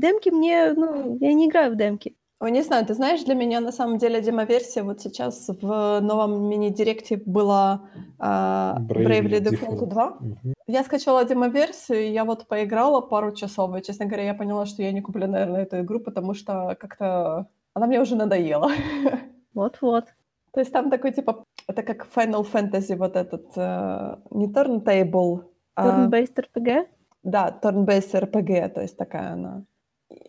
Демки 0.00 0.30
мне, 0.30 0.72
ну, 0.74 1.18
я 1.20 1.32
не 1.34 1.46
играю 1.46 1.72
в 1.72 1.76
демки. 1.76 2.16
Ой, 2.40 2.50
не 2.52 2.62
знаю, 2.62 2.86
ты 2.86 2.94
знаешь, 2.94 3.22
для 3.24 3.34
меня 3.34 3.60
на 3.60 3.70
самом 3.70 3.98
деле 3.98 4.22
демоверсия 4.22 4.82
вот 4.82 5.02
сейчас 5.02 5.48
в 5.48 6.00
новом 6.00 6.48
мини-директе 6.48 7.20
была 7.26 7.82
э, 8.18 8.22
Bravely, 8.22 9.40
Default 9.40 9.86
2. 9.86 10.06
Угу. 10.06 10.54
Я 10.66 10.82
скачала 10.84 11.24
демоверсию, 11.26 12.10
я 12.10 12.24
вот 12.24 12.48
поиграла 12.48 13.02
пару 13.02 13.34
часов, 13.34 13.76
и, 13.76 13.82
честно 13.82 14.06
говоря, 14.06 14.24
я 14.24 14.34
поняла, 14.34 14.64
что 14.64 14.82
я 14.82 14.92
не 14.92 15.02
куплю, 15.02 15.26
наверное, 15.26 15.64
эту 15.64 15.80
игру, 15.80 16.00
потому 16.00 16.32
что 16.32 16.76
как-то 16.80 17.46
она 17.74 17.86
мне 17.86 18.00
уже 18.00 18.16
надоела. 18.16 18.70
Вот-вот. 19.54 20.06
То 20.52 20.60
есть 20.60 20.72
там 20.72 20.90
такой, 20.90 21.12
типа, 21.12 21.44
это 21.66 21.82
как 21.82 22.06
Final 22.16 22.46
Fantasy, 22.50 22.96
вот 22.96 23.16
этот, 23.16 23.52
э, 23.54 24.16
не 24.30 24.46
Turntable, 24.46 25.44
а... 25.74 26.06
Turn-based 26.06 26.46
RPG? 26.54 26.86
Да, 27.22 27.58
Turn-based 27.62 28.14
RPG, 28.14 28.68
то 28.70 28.80
есть 28.80 28.96
такая 28.96 29.32
она. 29.32 29.64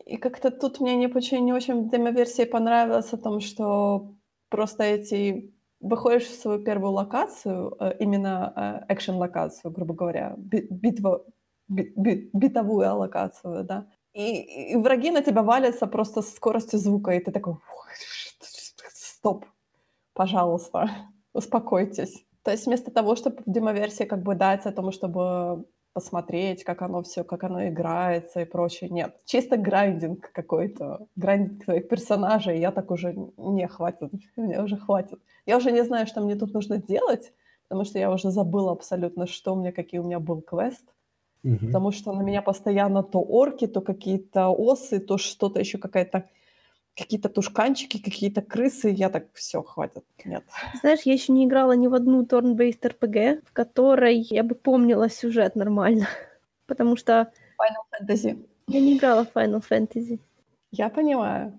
И 0.05 0.17
как-то 0.17 0.51
тут 0.51 0.79
мне 0.79 0.95
не 0.95 1.07
очень, 1.07 1.45
не 1.45 1.53
очень 1.53 1.89
демоверсии 1.89 2.45
понравилось 2.45 3.13
о 3.13 3.17
том, 3.17 3.39
что 3.39 4.13
просто 4.49 4.83
эти 4.83 5.53
выходишь 5.79 6.27
в 6.27 6.39
свою 6.39 6.63
первую 6.63 6.91
локацию, 6.91 7.75
э, 7.79 7.95
именно 7.99 8.83
э, 8.87 8.93
экшен-локацию, 8.93 9.71
грубо 9.71 9.93
говоря, 9.95 10.35
битва, 10.37 11.25
бит, 11.67 12.29
битовую 12.33 12.95
локацию, 12.95 13.63
да, 13.63 13.87
и, 14.13 14.73
и 14.73 14.75
враги 14.75 15.11
на 15.11 15.21
тебя 15.21 15.41
валятся 15.41 15.87
просто 15.87 16.21
с 16.21 16.33
скоростью 16.35 16.79
звука, 16.79 17.11
и 17.11 17.19
ты 17.19 17.31
такой, 17.31 17.55
стоп, 18.93 19.45
пожалуйста, 20.13 20.89
успокойтесь. 21.33 22.25
То 22.43 22.51
есть 22.51 22.65
вместо 22.65 22.91
того, 22.91 23.15
чтобы 23.15 23.37
в 23.45 23.51
демоверсии 23.51 24.03
как 24.03 24.23
бы 24.23 24.35
дать 24.35 24.65
о 24.65 24.71
том, 24.71 24.91
чтобы 24.91 25.65
посмотреть, 25.93 26.63
как 26.63 26.81
оно 26.81 27.01
все, 27.03 27.23
как 27.23 27.43
оно 27.43 27.67
играется 27.67 28.41
и 28.41 28.45
прочее. 28.45 28.89
Нет, 28.89 29.15
чисто 29.25 29.57
грайдинг 29.57 30.31
какой-то, 30.31 31.07
грайдинг 31.15 31.65
твоих 31.65 31.87
персонажей. 31.87 32.59
Я 32.59 32.71
так 32.71 32.91
уже 32.91 33.15
не 33.37 33.67
хватит, 33.67 34.11
мне 34.35 34.61
уже 34.61 34.77
хватит. 34.77 35.19
Я 35.45 35.57
уже 35.57 35.71
не 35.71 35.83
знаю, 35.83 36.07
что 36.07 36.21
мне 36.21 36.35
тут 36.35 36.53
нужно 36.53 36.77
делать, 36.77 37.33
потому 37.67 37.85
что 37.85 37.99
я 37.99 38.11
уже 38.11 38.31
забыла 38.31 38.71
абсолютно, 38.71 39.27
что 39.27 39.53
у 39.53 39.59
меня, 39.59 39.71
какие 39.71 39.99
у 39.99 40.05
меня 40.05 40.19
был 40.19 40.41
квест. 40.41 40.85
Угу. 41.43 41.65
Потому 41.67 41.91
что 41.91 42.13
на 42.13 42.21
меня 42.21 42.41
постоянно 42.41 43.03
то 43.03 43.19
орки, 43.19 43.67
то 43.67 43.81
какие-то 43.81 44.49
осы, 44.49 44.99
то 44.99 45.17
что-то 45.17 45.59
еще 45.59 45.77
какая-то 45.77 46.29
какие-то 46.95 47.29
тушканчики, 47.29 48.01
какие-то 48.01 48.41
крысы, 48.41 48.89
я 48.89 49.09
так, 49.09 49.27
все, 49.33 49.61
хватит, 49.63 50.03
нет. 50.25 50.43
Знаешь, 50.81 51.01
я 51.05 51.13
еще 51.13 51.31
не 51.31 51.45
играла 51.45 51.73
ни 51.73 51.87
в 51.87 51.93
одну 51.93 52.23
turn-based 52.23 52.81
RPG, 52.81 53.43
в 53.45 53.53
которой 53.53 54.17
я 54.17 54.43
бы 54.43 54.55
помнила 54.55 55.09
сюжет 55.09 55.55
нормально, 55.55 56.07
потому 56.67 56.95
что... 56.97 57.31
Final 57.59 58.07
Fantasy. 58.07 58.45
Я 58.67 58.79
не 58.79 58.97
играла 58.97 59.25
в 59.25 59.35
Final 59.35 59.63
Fantasy. 59.67 60.19
Я 60.71 60.89
понимаю. 60.89 61.57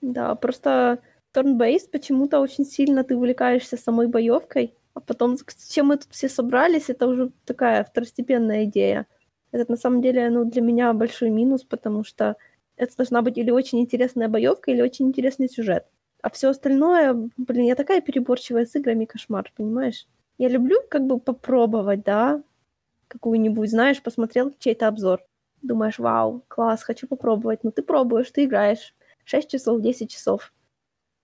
Да, 0.00 0.34
просто 0.34 1.00
turn-based 1.34 1.90
почему-то 1.90 2.40
очень 2.40 2.64
сильно 2.64 3.04
ты 3.04 3.16
увлекаешься 3.16 3.76
самой 3.76 4.08
боевкой, 4.08 4.74
а 4.94 5.00
потом, 5.00 5.36
с 5.36 5.68
чем 5.68 5.88
мы 5.88 5.98
тут 5.98 6.08
все 6.10 6.28
собрались, 6.28 6.88
это 6.88 7.06
уже 7.06 7.30
такая 7.44 7.84
второстепенная 7.84 8.64
идея. 8.64 9.06
Это 9.52 9.70
на 9.70 9.76
самом 9.76 10.00
деле, 10.00 10.30
ну, 10.30 10.44
для 10.44 10.62
меня 10.62 10.92
большой 10.92 11.30
минус, 11.30 11.64
потому 11.64 12.04
что 12.04 12.36
это 12.76 12.96
должна 12.96 13.22
быть 13.22 13.38
или 13.38 13.50
очень 13.50 13.80
интересная 13.80 14.28
боевка, 14.28 14.70
или 14.70 14.82
очень 14.82 15.08
интересный 15.08 15.48
сюжет. 15.48 15.86
А 16.22 16.30
все 16.30 16.48
остальное, 16.48 17.30
блин, 17.36 17.66
я 17.66 17.74
такая 17.74 18.00
переборчивая 18.00 18.64
с 18.66 18.74
играми, 18.74 19.04
кошмар, 19.04 19.52
понимаешь? 19.56 20.06
Я 20.38 20.48
люблю 20.48 20.78
как 20.90 21.06
бы 21.06 21.18
попробовать, 21.18 22.02
да, 22.02 22.42
какую-нибудь, 23.08 23.70
знаешь, 23.70 24.02
посмотрел 24.02 24.52
чей-то 24.58 24.88
обзор. 24.88 25.22
Думаешь, 25.62 25.98
вау, 25.98 26.44
класс, 26.48 26.82
хочу 26.82 27.06
попробовать. 27.06 27.64
Ну, 27.64 27.70
ты 27.70 27.82
пробуешь, 27.82 28.30
ты 28.30 28.44
играешь 28.44 28.94
6 29.24 29.50
часов, 29.50 29.80
10 29.80 30.10
часов 30.10 30.52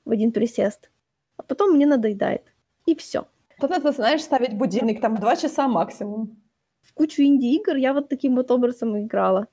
в 0.05 0.11
один 0.11 0.33
присест. 0.33 0.91
А 1.37 1.43
потом 1.43 1.73
мне 1.73 1.87
надоедает. 1.87 2.53
И 2.87 2.95
все. 2.95 3.27
Тогда 3.59 3.79
ты 3.79 3.93
знаешь 3.93 4.23
ставить 4.23 4.57
будильник 4.57 5.01
там 5.01 5.17
2 5.17 5.37
часа 5.37 5.69
максимум. 5.69 6.43
В 6.81 6.95
кучу 6.95 7.23
инди-игр 7.23 7.77
я 7.77 7.93
вот 7.93 8.09
таким 8.09 8.37
вот 8.37 8.51
образом 8.51 8.99
играла. 8.99 9.47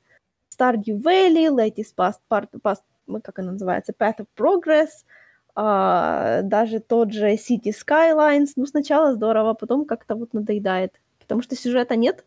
Stardew 0.59 1.01
Valley, 1.01 1.49
Latest 1.49 1.95
Past, 1.95 2.19
part, 2.29 2.49
past 2.61 2.81
как 3.23 3.39
она 3.39 3.53
называется, 3.53 3.93
Path 3.97 4.19
of 4.19 4.27
Progress, 4.37 5.05
а, 5.55 6.41
даже 6.43 6.79
тот 6.79 7.11
же 7.11 7.33
City 7.33 7.71
Skylines. 7.71 8.49
Ну, 8.55 8.65
сначала 8.65 9.13
здорово, 9.13 9.53
потом 9.53 9.85
как-то 9.85 10.15
вот 10.15 10.33
надоедает. 10.33 10.99
Потому 11.19 11.41
что 11.41 11.55
сюжета 11.55 11.95
нет, 11.95 12.25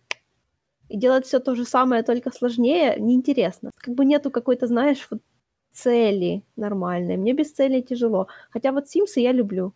и 0.89 0.97
делать 0.99 1.26
все 1.26 1.41
то 1.41 1.55
же 1.55 1.64
самое, 1.64 2.03
только 2.03 2.30
сложнее, 2.30 2.97
неинтересно. 2.99 3.70
Как 3.76 3.95
бы 3.95 4.05
нету 4.05 4.30
какой-то, 4.30 4.66
знаешь, 4.66 5.07
вот 5.11 5.20
цели 5.72 6.43
нормальной. 6.57 7.16
Мне 7.16 7.33
без 7.33 7.53
цели 7.53 7.80
тяжело. 7.80 8.28
Хотя 8.51 8.72
вот 8.72 8.89
Симсы 8.89 9.20
я 9.20 9.33
люблю. 9.33 9.72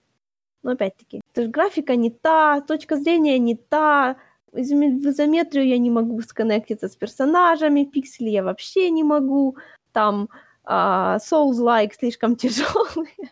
Но 0.62 0.72
опять-таки, 0.72 1.20
графика 1.34 1.96
не 1.96 2.10
та, 2.10 2.60
точка 2.60 2.96
зрения 2.96 3.38
не 3.38 3.56
та, 3.56 4.16
в 4.56 5.08
изометрию 5.10 5.66
я 5.66 5.78
не 5.78 5.90
могу 5.90 6.20
сконнектиться 6.22 6.88
с 6.88 6.96
персонажами, 6.96 7.84
пиксели 7.84 8.30
я 8.30 8.42
вообще 8.42 8.90
не 8.90 9.04
могу, 9.04 9.56
там 9.92 10.28
а, 10.64 11.18
Souls-like 11.18 11.92
слишком 11.98 12.36
тяжелые. 12.36 13.30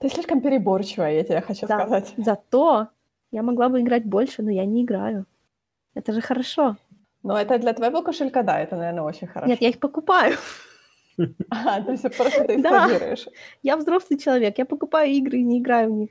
Ты 0.00 0.08
слишком 0.08 0.40
переборчивая, 0.40 1.12
я 1.14 1.24
тебе 1.24 1.40
хочу 1.40 1.66
Да. 1.66 1.78
сказать. 1.80 2.14
Зато 2.16 2.88
я 3.30 3.42
могла 3.42 3.68
бы 3.68 3.80
играть 3.80 4.04
больше, 4.04 4.42
но 4.42 4.50
я 4.50 4.64
не 4.64 4.82
играю. 4.82 5.26
Это 5.94 6.12
же 6.12 6.20
хорошо. 6.20 6.76
Но 7.22 7.38
это 7.38 7.58
для 7.58 7.72
твоего 7.72 8.02
кошелька, 8.02 8.42
да, 8.42 8.58
это, 8.60 8.76
наверное, 8.76 9.04
очень 9.04 9.28
хорошо. 9.28 9.48
Нет, 9.50 9.60
я 9.62 9.68
их 9.68 9.78
покупаю. 9.78 10.36
А, 11.50 11.82
то 11.82 11.92
есть 11.92 12.16
просто 12.16 12.44
ты 12.44 12.58
Да. 12.62 12.86
эксплуатируешь. 12.86 13.28
Я 13.62 13.76
взрослый 13.76 14.18
человек, 14.18 14.56
я 14.58 14.64
покупаю 14.64 15.10
игры 15.12 15.38
и 15.38 15.42
не 15.42 15.58
играю 15.58 15.92
в 15.92 15.96
них. 15.96 16.10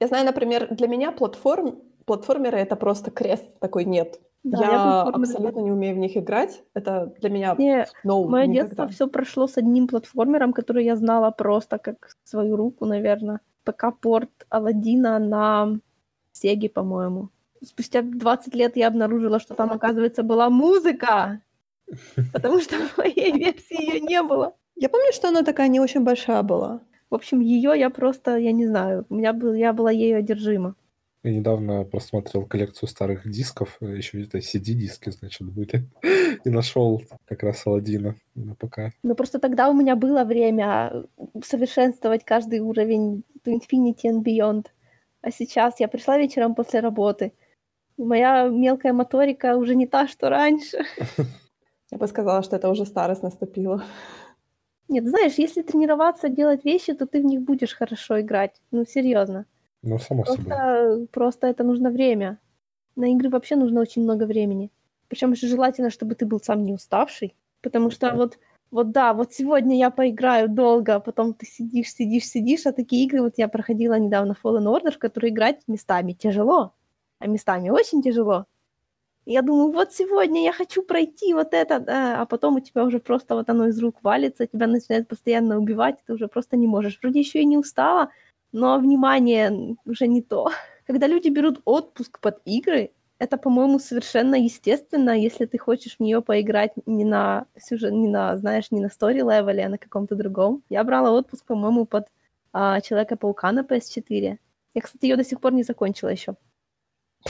Я 0.00 0.06
знаю, 0.06 0.24
например, 0.24 0.74
для 0.74 0.88
меня 0.88 1.12
платформ, 1.12 1.78
платформеры— 2.08 2.58
это 2.58 2.74
просто 2.76 3.10
крест 3.12 3.44
такой 3.60 3.84
нет. 3.84 4.20
Да, 4.44 4.58
я 4.58 4.68
платформеры- 5.10 5.22
абсолютно 5.22 5.60
не 5.60 5.70
умею 5.72 5.94
в 5.94 5.98
них 5.98 6.16
играть. 6.16 6.62
Это 6.74 7.12
для 7.20 7.30
меня 7.30 7.54
Не, 7.58 7.86
no, 8.04 8.26
Мое 8.28 8.46
никогда. 8.46 8.66
детство 8.68 8.88
все 8.88 9.06
прошло 9.08 9.46
с 9.46 9.58
одним 9.58 9.86
платформером, 9.88 10.52
который 10.52 10.84
я 10.84 10.96
знала 10.96 11.30
просто 11.30 11.78
как 11.78 12.16
свою 12.24 12.56
руку, 12.56 12.86
наверное. 12.86 13.40
ПК-порт 13.64 14.30
Алладина 14.48 15.18
на 15.18 15.78
Сеге, 16.32 16.68
по-моему. 16.68 17.28
Спустя 17.62 18.02
20 18.02 18.54
лет 18.54 18.76
я 18.76 18.88
обнаружила, 18.88 19.38
что 19.40 19.54
там, 19.54 19.72
оказывается, 19.72 20.22
была 20.22 20.48
музыка. 20.50 21.40
Потому 22.32 22.60
что 22.60 22.76
в 22.76 22.98
моей 22.98 23.32
версии 23.32 23.94
ее 23.94 24.00
не 24.00 24.22
было. 24.22 24.54
Я 24.76 24.88
помню, 24.88 25.12
что 25.12 25.28
она 25.28 25.42
такая 25.42 25.68
не 25.68 25.80
очень 25.80 26.04
большая 26.04 26.42
была. 26.42 26.80
В 27.10 27.14
общем, 27.14 27.40
ее 27.40 27.72
я 27.76 27.90
просто, 27.90 28.36
я 28.36 28.52
не 28.52 28.66
знаю, 28.66 29.04
у 29.08 29.14
меня 29.16 29.32
был, 29.32 29.54
я 29.54 29.72
была 29.72 29.90
ею 29.90 30.18
одержима. 30.18 30.74
Я 31.24 31.32
недавно 31.32 31.84
просмотрел 31.84 32.46
коллекцию 32.46 32.88
старых 32.88 33.28
дисков, 33.28 33.76
еще 33.80 34.22
это 34.22 34.38
CD-диски, 34.38 35.10
значит, 35.10 35.48
были, 35.48 35.88
и 36.44 36.50
нашел 36.50 37.02
как 37.26 37.42
раз 37.42 37.66
Аладдина 37.66 38.14
на 38.36 38.54
ПК. 38.54 38.92
Но 39.02 39.14
просто 39.14 39.40
тогда 39.40 39.68
у 39.68 39.74
меня 39.74 39.96
было 39.96 40.24
время 40.24 41.06
совершенствовать 41.44 42.24
каждый 42.24 42.60
уровень 42.60 43.24
to 43.44 43.52
Infinity 43.52 44.04
and 44.04 44.22
Beyond. 44.22 44.66
А 45.20 45.30
сейчас 45.32 45.80
я 45.80 45.88
пришла 45.88 46.18
вечером 46.18 46.54
после 46.54 46.80
работы, 46.80 47.32
моя 47.98 48.48
мелкая 48.48 48.92
моторика 48.92 49.56
уже 49.56 49.74
не 49.74 49.86
та, 49.86 50.06
что 50.06 50.30
раньше. 50.30 50.84
Я 51.90 51.98
бы 51.98 52.06
сказала, 52.06 52.42
что 52.42 52.56
это 52.56 52.68
уже 52.68 52.84
старость 52.84 53.22
наступила. 53.22 53.82
Нет, 54.88 55.06
знаешь, 55.06 55.34
если 55.38 55.62
тренироваться, 55.62 56.28
делать 56.28 56.64
вещи, 56.64 56.94
то 56.94 57.06
ты 57.06 57.20
в 57.20 57.24
них 57.24 57.42
будешь 57.42 57.74
хорошо 57.74 58.20
играть. 58.20 58.60
Ну, 58.70 58.84
серьезно. 58.84 59.46
Ну, 59.82 59.98
само 59.98 60.24
собой. 60.24 60.44
Просто, 60.44 61.06
просто 61.12 61.46
это 61.46 61.64
нужно 61.64 61.90
время. 61.90 62.38
На 62.96 63.10
игры 63.12 63.30
вообще 63.30 63.56
нужно 63.56 63.80
очень 63.80 64.02
много 64.02 64.24
времени. 64.24 64.70
Причем 65.08 65.34
же 65.34 65.46
желательно, 65.46 65.90
чтобы 65.90 66.14
ты 66.14 66.26
был 66.26 66.40
сам 66.40 66.64
не 66.64 66.72
уставший. 66.72 67.34
Потому 67.62 67.90
что 67.90 68.14
вот, 68.14 68.38
вот 68.70 68.90
да, 68.90 69.12
вот 69.14 69.32
сегодня 69.32 69.78
я 69.78 69.90
поиграю 69.90 70.48
долго, 70.48 70.96
а 70.96 71.00
потом 71.00 71.32
ты 71.32 71.46
сидишь, 71.46 71.92
сидишь, 71.92 72.26
сидишь, 72.26 72.66
а 72.66 72.72
такие 72.72 73.04
игры, 73.04 73.22
вот 73.22 73.34
я 73.36 73.48
проходила 73.48 73.98
недавно 73.98 74.36
Fallen 74.42 74.64
Order, 74.64 74.92
в 74.92 74.98
которые 74.98 75.32
играть 75.32 75.60
местами 75.66 76.12
тяжело, 76.12 76.74
а 77.18 77.26
местами 77.26 77.70
очень 77.70 78.02
тяжело. 78.02 78.46
Я 79.24 79.42
думаю, 79.42 79.72
вот 79.72 79.92
сегодня 79.92 80.42
я 80.42 80.52
хочу 80.52 80.82
пройти 80.82 81.34
вот 81.34 81.52
это, 81.52 81.84
а 82.20 82.24
потом 82.26 82.56
у 82.56 82.60
тебя 82.60 82.84
уже 82.84 82.98
просто 82.98 83.34
вот 83.34 83.50
оно 83.50 83.68
из 83.68 83.78
рук 83.78 83.96
валится, 84.02 84.46
тебя 84.46 84.66
начинает 84.66 85.06
постоянно 85.06 85.58
убивать, 85.58 85.98
ты 86.06 86.14
уже 86.14 86.28
просто 86.28 86.56
не 86.56 86.66
можешь. 86.66 86.98
Вроде 87.02 87.20
еще 87.20 87.40
и 87.40 87.44
не 87.44 87.58
устала, 87.58 88.08
но 88.52 88.78
внимание 88.78 89.76
уже 89.84 90.06
не 90.06 90.22
то. 90.22 90.50
Когда 90.86 91.06
люди 91.06 91.28
берут 91.28 91.60
отпуск 91.64 92.20
под 92.20 92.40
игры, 92.44 92.92
это, 93.18 93.36
по-моему, 93.36 93.78
совершенно 93.78 94.36
естественно, 94.36 95.10
если 95.10 95.46
ты 95.46 95.58
хочешь 95.58 95.96
в 95.96 96.00
нее 96.00 96.22
поиграть 96.22 96.72
не 96.86 97.04
на 97.04 97.46
сюжет, 97.58 97.92
не 97.92 98.08
на, 98.08 98.36
знаешь, 98.38 98.70
не 98.70 98.80
на 98.80 98.88
стори 98.88 99.20
левеле, 99.20 99.66
а 99.66 99.68
на 99.68 99.78
каком-то 99.78 100.14
другом. 100.14 100.62
Я 100.68 100.84
брала 100.84 101.10
отпуск, 101.10 101.44
по-моему, 101.44 101.84
под 101.84 102.06
а, 102.52 102.80
Человека-паука 102.80 103.50
на 103.52 103.60
PS4. 103.60 104.38
Я, 104.74 104.80
кстати, 104.80 105.06
ее 105.06 105.16
до 105.16 105.24
сих 105.24 105.40
пор 105.40 105.52
не 105.52 105.64
закончила 105.64 106.10
еще. 106.10 106.36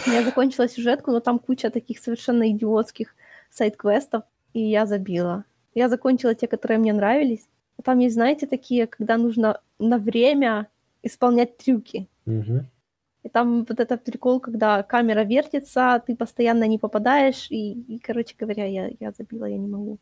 Я 0.06 0.22
закончила 0.22 0.68
сюжетку, 0.68 1.10
но 1.10 1.20
там 1.20 1.38
куча 1.38 1.70
таких 1.70 1.98
совершенно 1.98 2.50
идиотских 2.50 3.14
сайт-квестов, 3.50 4.24
и 4.52 4.60
я 4.60 4.84
забила. 4.84 5.44
Я 5.74 5.88
закончила 5.88 6.34
те, 6.34 6.46
которые 6.46 6.78
мне 6.78 6.92
нравились. 6.92 7.48
А 7.78 7.82
Там 7.82 7.98
есть, 8.00 8.14
знаете, 8.14 8.46
такие, 8.46 8.86
когда 8.86 9.16
нужно 9.16 9.60
на 9.78 9.98
время 9.98 10.68
исполнять 11.02 11.56
трюки. 11.56 12.08
Мгм. 12.26 12.68
И 13.22 13.28
там 13.28 13.64
вот 13.64 13.80
этот 13.80 14.04
прикол, 14.04 14.40
когда 14.40 14.82
камера 14.82 15.24
вертится, 15.24 16.02
ты 16.06 16.16
постоянно 16.16 16.64
не 16.64 16.78
попадаешь, 16.78 17.50
и, 17.50 17.72
и, 17.72 17.98
короче 17.98 18.34
говоря, 18.38 18.64
я, 18.64 18.90
я 19.00 19.10
забила, 19.10 19.44
я 19.44 19.58
не 19.58 19.68
могу. 19.68 19.98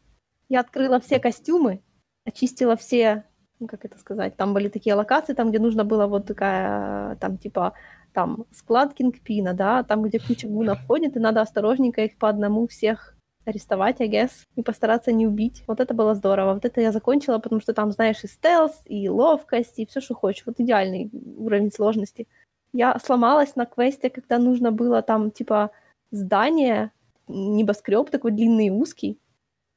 Я 0.49 0.61
открыла 0.61 1.01
все 1.01 1.18
костюмы, 1.18 1.80
очистила 2.24 2.76
все, 2.76 3.24
ну, 3.59 3.66
как 3.66 3.84
это 3.84 3.99
сказать, 3.99 4.36
там 4.36 4.53
были 4.55 4.68
такие 4.68 4.94
локации, 4.94 5.32
там, 5.32 5.49
где 5.49 5.59
нужно 5.59 5.84
было 5.84 6.07
вот 6.07 6.26
такая, 6.26 7.16
там, 7.16 7.38
типа, 7.38 7.72
там, 8.12 8.44
склад 8.53 8.94
Кингпина, 8.94 9.55
да, 9.55 9.82
там, 9.82 10.03
где 10.03 10.20
куча 10.20 10.47
гунов 10.47 10.86
ходит, 10.86 11.16
и 11.16 11.20
надо 11.20 11.40
осторожненько 11.40 12.03
их 12.03 12.18
по 12.18 12.28
одному 12.28 12.66
всех 12.66 13.16
арестовать, 13.47 14.01
I 14.01 14.09
guess, 14.09 14.30
и 14.57 14.62
постараться 14.62 15.12
не 15.12 15.26
убить. 15.26 15.62
Вот 15.66 15.80
это 15.80 15.94
было 15.94 16.14
здорово. 16.14 16.55
Вот 16.55 16.64
это 16.64 16.80
я 16.80 16.92
закончила, 16.92 17.38
потому 17.38 17.61
что 17.61 17.72
там, 17.72 17.92
знаешь, 17.92 18.24
и 18.24 18.26
стелс, 18.26 18.82
и 18.84 19.09
ловкость, 19.09 19.78
и 19.78 19.86
все, 19.86 20.01
что 20.01 20.14
хочешь. 20.14 20.44
Вот 20.47 20.61
идеальный 20.61 21.11
уровень 21.38 21.72
сложности. 21.72 22.26
Я 22.72 22.99
сломалась 22.99 23.57
на 23.57 23.64
квесте, 23.64 24.11
когда 24.11 24.38
нужно 24.38 24.72
было 24.72 25.01
там, 25.01 25.30
типа, 25.30 25.70
здание, 26.11 26.90
небоскреб 27.28 28.11
такой 28.11 28.32
длинный 28.32 28.66
и 28.66 28.70
узкий, 28.70 29.18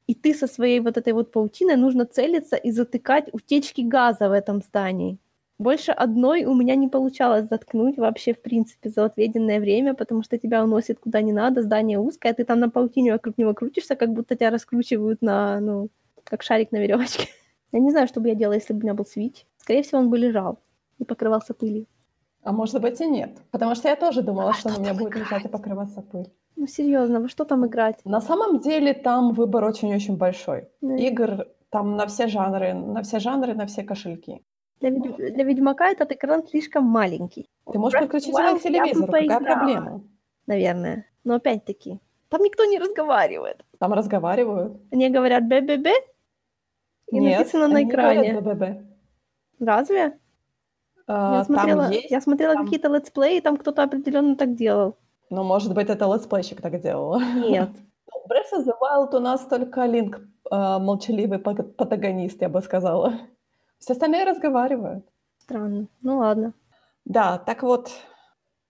и 0.06 0.14
ты 0.14 0.34
со 0.34 0.48
своей 0.48 0.80
вот 0.80 0.96
этой 0.96 1.12
вот 1.12 1.30
паутиной 1.30 1.76
нужно 1.76 2.04
целиться 2.04 2.56
и 2.56 2.72
затыкать 2.72 3.28
утечки 3.32 3.82
газа 3.82 4.28
в 4.28 4.32
этом 4.32 4.60
здании. 4.60 5.18
Больше 5.60 5.92
одной 5.92 6.44
у 6.44 6.54
меня 6.54 6.74
не 6.74 6.88
получалось 6.88 7.46
заткнуть 7.50 7.98
вообще, 7.98 8.32
в 8.32 8.40
принципе, 8.40 8.88
за 8.88 9.04
отведенное 9.04 9.60
время, 9.60 9.92
потому 9.92 10.22
что 10.22 10.38
тебя 10.38 10.64
уносит 10.64 10.98
куда 10.98 11.20
не 11.20 11.34
надо, 11.34 11.60
здание 11.60 11.98
узкое, 11.98 12.32
ты 12.32 12.44
там 12.44 12.60
на 12.60 12.70
паутине 12.70 13.12
вокруг 13.12 13.36
него 13.36 13.52
крутишься, 13.52 13.94
как 13.94 14.08
будто 14.08 14.36
тебя 14.36 14.48
раскручивают 14.48 15.20
на, 15.20 15.60
ну, 15.60 15.90
как 16.24 16.42
шарик 16.42 16.72
на 16.72 16.78
веревочке. 16.78 17.28
Я 17.72 17.80
не 17.80 17.90
знаю, 17.90 18.08
что 18.08 18.20
бы 18.20 18.28
я 18.28 18.34
делала, 18.34 18.54
если 18.54 18.72
бы 18.72 18.78
у 18.78 18.82
меня 18.82 18.94
был 18.94 19.04
свич. 19.04 19.44
Скорее 19.58 19.82
всего, 19.82 20.00
он 20.00 20.08
бы 20.08 20.16
лежал 20.16 20.58
и 20.98 21.04
покрывался 21.04 21.52
пылью. 21.52 21.84
А 22.42 22.52
может 22.52 22.80
быть 22.80 22.98
и 23.02 23.06
нет. 23.06 23.36
Потому 23.50 23.74
что 23.74 23.88
я 23.88 23.96
тоже 23.96 24.22
думала, 24.22 24.50
А 24.50 24.52
что 24.54 24.70
что 24.70 24.80
на 24.80 24.82
меня 24.82 24.94
будет 24.94 25.12
играть? 25.12 25.30
лежать 25.30 25.44
и 25.44 25.48
покрываться 25.48 26.00
пыль. 26.00 26.30
Ну, 26.56 26.66
серьезно, 26.66 27.20
во 27.20 27.28
что 27.28 27.44
там 27.44 27.66
играть? 27.66 28.00
На 28.06 28.22
самом 28.22 28.60
деле 28.60 28.94
там 28.94 29.34
выбор 29.34 29.64
очень-очень 29.64 30.16
большой. 30.16 30.68
Ну, 30.80 30.96
Игр 30.96 31.46
там 31.68 31.96
на 31.96 32.06
все 32.06 32.28
жанры, 32.28 32.72
на 32.72 33.02
все 33.02 33.18
жанры, 33.18 33.54
на 33.54 33.66
все 33.66 33.82
кошельки. 33.82 34.40
Для, 34.80 34.90
ведь- 34.90 35.34
для 35.34 35.44
Ведьмака 35.44 35.90
этот 35.90 36.12
экран 36.12 36.42
слишком 36.48 36.84
маленький. 36.84 37.48
Ты 37.70 37.78
можешь 37.78 38.00
подключить 38.00 38.28
его 38.28 38.58
к 38.58 38.62
телевизору, 38.62 39.12
какая 39.12 39.40
проблема? 39.40 40.02
Наверное. 40.46 41.06
Но 41.24 41.34
опять-таки, 41.34 42.00
там 42.28 42.42
никто 42.42 42.64
не 42.64 42.78
разговаривает. 42.78 43.64
Там 43.78 43.92
разговаривают. 43.92 44.80
Они 44.90 45.10
говорят 45.10 45.44
«бе-бе-бе», 45.44 45.92
и 47.12 47.18
Нет, 47.18 47.38
написано 47.38 47.68
на 47.68 47.76
они 47.76 47.84
не 47.84 47.90
говорят 47.92 48.24
экране. 48.24 48.40
«ББ». 48.40 48.86
Разве? 49.60 50.18
А, 51.06 51.34
я 51.38 51.44
смотрела, 51.44 51.82
Там 51.84 51.92
есть, 51.92 52.10
я 52.10 52.20
смотрела 52.20 52.54
там- 52.54 52.64
какие-то 52.64 52.88
летсплеи, 52.88 53.36
и 53.38 53.40
там 53.40 53.56
кто-то 53.56 53.82
определенно 53.82 54.36
так 54.36 54.54
делал. 54.54 54.96
но, 55.28 55.44
может 55.44 55.74
быть, 55.74 55.88
это 55.90 56.06
летсплейщик 56.06 56.62
так 56.62 56.80
делал. 56.80 57.20
Нет. 57.20 57.70
В 58.06 58.30
Breath 58.30 58.58
of 58.58 58.64
the 58.64 58.72
Wild 58.80 59.14
у 59.14 59.20
нас 59.20 59.44
только 59.46 59.84
Линк 59.86 60.20
а, 60.50 60.78
молчаливый 60.78 61.38
протагонист, 61.38 62.40
я 62.42 62.48
бы 62.48 62.60
сказала. 62.62 63.12
Все 63.80 63.94
остальные 63.94 64.24
разговаривают. 64.24 65.04
Странно. 65.38 65.88
Ну 66.02 66.18
ладно. 66.18 66.52
Да, 67.04 67.38
так 67.38 67.62
вот, 67.62 67.90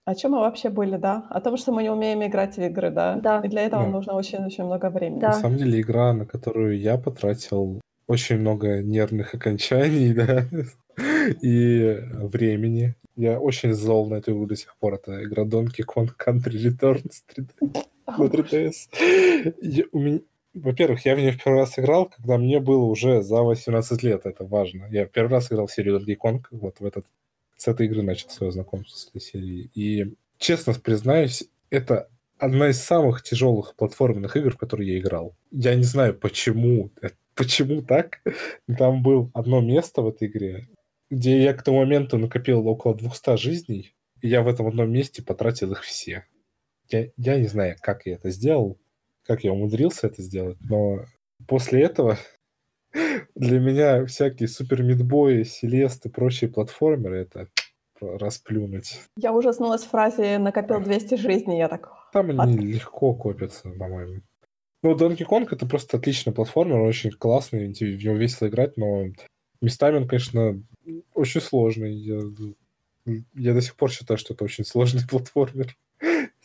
о 0.05 0.15
чем 0.15 0.33
мы 0.33 0.39
вообще 0.39 0.71
были, 0.71 0.97
да? 0.97 1.27
О 1.31 1.41
том, 1.41 1.57
что 1.57 1.73
мы 1.73 1.83
не 1.83 1.91
умеем 1.91 2.25
играть 2.25 2.57
в 2.57 2.61
игры, 2.63 2.91
да? 2.91 3.17
Да. 3.17 3.41
И 3.45 3.49
для 3.49 3.63
этого 3.63 3.85
Да. 3.85 3.91
нужно 3.91 4.15
очень-очень 4.15 4.65
много 4.65 4.89
времени. 4.89 5.21
Да. 5.21 5.29
На 5.29 5.33
самом 5.35 5.59
деле 5.59 5.81
игра, 5.81 6.13
на 6.13 6.25
которую 6.27 6.79
я 6.79 6.97
потратил 6.97 7.81
очень 8.07 8.39
много 8.39 8.83
нервных 8.83 9.35
окончаний, 9.35 10.15
да, 10.15 10.45
и 11.43 11.99
времени. 12.13 12.95
Я 13.17 13.39
очень 13.41 13.75
зол 13.75 14.09
на 14.09 14.15
эту 14.15 14.31
игру 14.33 14.47
до 14.47 14.57
сих 14.57 14.77
пор. 14.79 14.95
Это 14.95 15.23
игра 15.25 15.45
Donkey 15.45 15.85
Kong 15.85 16.09
Country 16.17 16.55
Returns 16.71 17.23
3D 17.37 17.85
на 18.07 18.25
3DS. 18.25 19.55
Я- 19.61 19.85
у 19.93 19.99
меня- 19.99 20.21
Во-первых, 20.55 21.05
я 21.07 21.15
в 21.15 21.19
нее 21.19 21.33
в 21.33 21.43
первый 21.43 21.59
раз 21.61 21.79
играл, 21.79 22.07
когда 22.07 22.37
мне 22.37 22.59
было 22.59 22.85
уже 22.85 23.23
за 23.23 23.43
18 23.43 24.03
лет, 24.03 24.23
это 24.25 24.45
важно. 24.45 24.87
Я 24.91 25.07
первый 25.07 25.31
раз 25.31 25.51
играл 25.51 25.67
в 25.67 25.73
серию 25.73 26.01
Donkey 26.01 26.17
Kong, 26.17 26.43
вот 26.51 26.81
в 26.81 26.85
этот, 26.85 27.07
с 27.57 27.69
этой 27.69 27.87
игры 27.87 28.03
начал 28.03 28.31
свое 28.31 28.51
знакомство 28.51 28.97
с 28.97 29.09
этой 29.09 29.21
серией. 29.21 29.71
И, 29.75 30.15
честно 30.39 30.75
признаюсь, 30.75 31.45
это 31.71 32.09
одна 32.37 32.71
из 32.71 32.83
самых 32.83 33.23
тяжелых 33.23 33.77
платформенных 33.77 34.37
игр, 34.37 34.51
в 34.53 34.59
которые 34.59 34.95
я 34.95 34.99
играл. 34.99 35.37
Я 35.53 35.75
не 35.77 35.85
знаю, 35.85 36.15
почему, 36.15 36.91
э, 37.01 37.11
почему 37.37 37.83
так. 37.83 38.21
Там 38.77 39.03
было 39.03 39.31
одно 39.35 39.61
место 39.61 40.03
в 40.03 40.09
этой 40.09 40.27
игре, 40.27 40.69
где 41.11 41.41
я 41.41 41.55
к 41.55 41.63
тому 41.63 41.79
моменту 41.79 42.19
накопил 42.19 42.67
около 42.67 42.97
200 42.97 43.37
жизней, 43.37 43.95
и 44.21 44.29
я 44.29 44.43
в 44.43 44.49
этом 44.49 44.67
одном 44.67 44.91
месте 44.91 45.23
потратил 45.23 45.71
их 45.73 45.83
все. 45.83 46.25
Я, 46.89 47.09
я 47.17 47.39
не 47.39 47.47
знаю, 47.47 47.77
как 47.81 48.07
я 48.07 48.15
это 48.15 48.31
сделал, 48.31 48.79
как 49.31 49.45
я 49.45 49.53
умудрился 49.53 50.09
это 50.09 50.23
сделать, 50.23 50.59
но 50.61 51.05
после 51.47 51.83
этого 51.83 52.19
Для 53.35 53.61
меня 53.61 54.05
всякие 54.07 54.49
супер 54.49 54.83
мидбои, 54.83 55.45
селесты, 55.45 56.11
прочие 56.11 56.51
платформеры— 56.51 57.19
это 57.21 57.49
расплюнуть. 58.01 59.01
Я 59.17 59.33
ужаснулась 59.33 59.85
фразе 59.85 60.39
«накопил 60.39 60.81
200 60.81 61.15
жизней», 61.15 61.59
я 61.59 61.69
так... 61.69 61.93
Там 62.13 62.31
«What?» 62.31 62.43
они 62.43 62.67
легко 62.67 63.15
копятся, 63.15 63.71
по-моему. 63.71 64.23
Ну, 64.83 64.97
Donkey 64.97 65.25
Kong— 65.25 65.47
это 65.51 65.67
просто 65.67 65.99
отличный 65.99 66.33
платформер, 66.33 66.81
он 66.81 66.89
очень 66.89 67.13
классный, 67.13 67.69
в 67.69 67.81
него 67.81 68.15
весело 68.15 68.49
играть, 68.49 68.77
но 68.77 69.05
местами 69.61 69.99
он, 69.99 70.09
конечно, 70.09 70.61
очень 71.15 71.41
сложный. 71.41 71.95
Я, 71.95 72.21
я 73.35 73.55
до 73.55 73.61
сих 73.61 73.77
пор 73.77 73.93
считаю, 73.93 74.19
что 74.19 74.35
это 74.35 74.43
очень 74.43 74.65
сложный 74.65 75.07
платформер. 75.09 75.77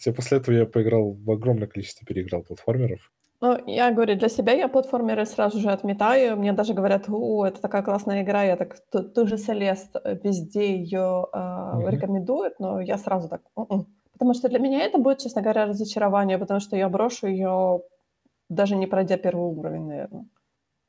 Хотя 0.06 0.16
после 0.16 0.38
этого 0.38 0.56
я 0.56 0.66
поиграл 0.66 1.14
в 1.14 1.32
огромное 1.32 1.68
количество 1.68 2.06
переиграл 2.06 2.44
платформеров. 2.44 3.12
Ну, 3.42 3.58
я 3.68 3.92
говорю, 3.92 4.16
для 4.16 4.30
себя 4.30 4.54
я 4.54 4.68
платформеры 4.68 5.26
сразу 5.26 5.60
же 5.60 5.72
отметаю. 5.72 6.38
Мне 6.38 6.54
даже 6.54 6.76
говорят, 6.76 7.06
о, 7.10 7.46
это 7.46 7.60
такая 7.60 7.82
классная 7.82 8.22
игра. 8.22 8.44
Я 8.44 8.56
так, 8.56 8.76
ту, 8.92 9.04
ту 9.04 9.26
же 9.26 9.38
Селест 9.38 9.96
э, 9.96 10.16
везде 10.24 10.78
ее 10.78 11.26
э, 11.34 11.38
Мгм. 11.38 11.90
рекомендуют, 11.90 12.60
но 12.60 12.80
я 12.82 12.98
сразу 12.98 13.30
так, 13.30 13.42
«М-м». 13.58 13.88
Потому 14.14 14.34
что 14.36 14.48
для 14.48 14.60
меня 14.60 14.84
это 14.84 15.00
будет, 15.00 15.20
честно 15.20 15.42
говоря, 15.42 15.66
разочарование, 15.66 16.38
потому 16.38 16.60
что 16.60 16.78
я 16.78 16.88
брошу 16.88 17.28
ее, 17.28 17.82
даже 18.48 18.76
не 18.76 18.86
пройдя 18.88 19.18
первый 19.18 19.58
уровень, 19.58 19.88
наверное. 19.88 20.26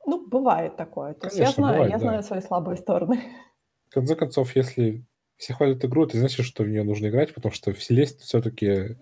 Ну, 0.05 0.27
бывает 0.27 0.77
такое. 0.77 1.15
То 1.15 1.27
есть 1.27 1.37
я 1.37 1.45
Конечно, 1.45 1.63
знаю, 1.63 1.73
бывает, 1.73 1.91
я 1.91 1.97
да. 1.97 2.05
знаю 2.05 2.23
свои 2.23 2.41
слабые 2.41 2.77
стороны. 2.77 3.19
В 3.89 3.93
конце 3.93 4.15
концов, 4.15 4.55
если 4.55 5.03
все 5.37 5.53
хвалят 5.53 5.83
игру, 5.85 6.05
это 6.05 6.17
значит, 6.17 6.45
что 6.45 6.63
в 6.63 6.67
нее 6.67 6.83
нужно 6.83 7.07
играть, 7.07 7.33
потому 7.33 7.53
что 7.53 7.73
в 7.73 7.83
Селест 7.83 8.21
все-таки 8.21 8.97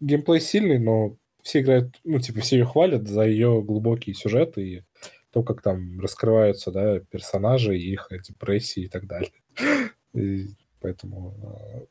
геймплей 0.00 0.40
сильный, 0.40 0.78
но 0.78 1.16
все 1.42 1.60
играют, 1.60 1.98
ну, 2.04 2.20
типа, 2.20 2.40
все 2.40 2.58
ее 2.58 2.66
хвалят 2.66 3.08
за 3.08 3.22
ее 3.26 3.62
глубокий 3.62 4.14
сюжет 4.14 4.58
и 4.58 4.84
то, 5.32 5.42
как 5.42 5.62
там 5.62 6.00
раскрываются, 6.00 6.70
да, 6.70 7.00
персонажи, 7.00 7.78
их 7.78 8.08
депрессии 8.26 8.84
и 8.84 8.88
так 8.88 9.06
далее. 9.06 9.32
И 10.12 10.48
поэтому 10.80 11.86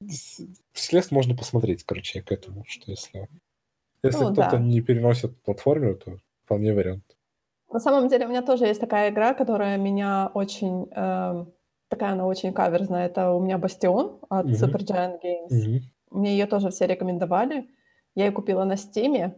э, 0.00 0.08
Селест 0.72 1.10
можно 1.10 1.36
посмотреть, 1.36 1.84
короче, 1.84 2.22
к 2.22 2.32
этому, 2.32 2.64
что 2.66 2.90
если, 2.90 3.28
если 4.02 4.24
Ну, 4.24 4.32
кто-то 4.32 4.52
да. 4.52 4.58
не 4.58 4.80
переносит 4.80 5.38
платформер, 5.42 5.96
то 5.96 6.18
вполне 6.44 6.72
вариант. 6.72 7.04
На 7.70 7.78
самом 7.78 8.08
деле 8.08 8.24
у 8.24 8.30
меня 8.30 8.40
тоже 8.40 8.64
есть 8.64 8.80
такая 8.80 9.10
игра, 9.10 9.34
которая 9.34 9.76
меня 9.76 10.30
очень... 10.32 10.88
эм, 10.92 11.52
такая 11.88 12.12
она 12.12 12.26
очень 12.26 12.52
каверзная. 12.52 13.06
Это 13.06 13.32
у 13.32 13.40
меня 13.40 13.58
Бастион 13.58 14.18
от 14.28 14.46
Мгм. 14.46 14.54
Supergiant 14.54 15.18
Games. 15.22 15.50
Мгм. 15.50 15.80
Мне 16.10 16.32
ее 16.32 16.46
тоже 16.46 16.70
все 16.70 16.86
рекомендовали. 16.86 17.68
Я 18.14 18.26
ее 18.26 18.32
купила 18.32 18.64
на 18.64 18.76
Стиме. 18.76 19.34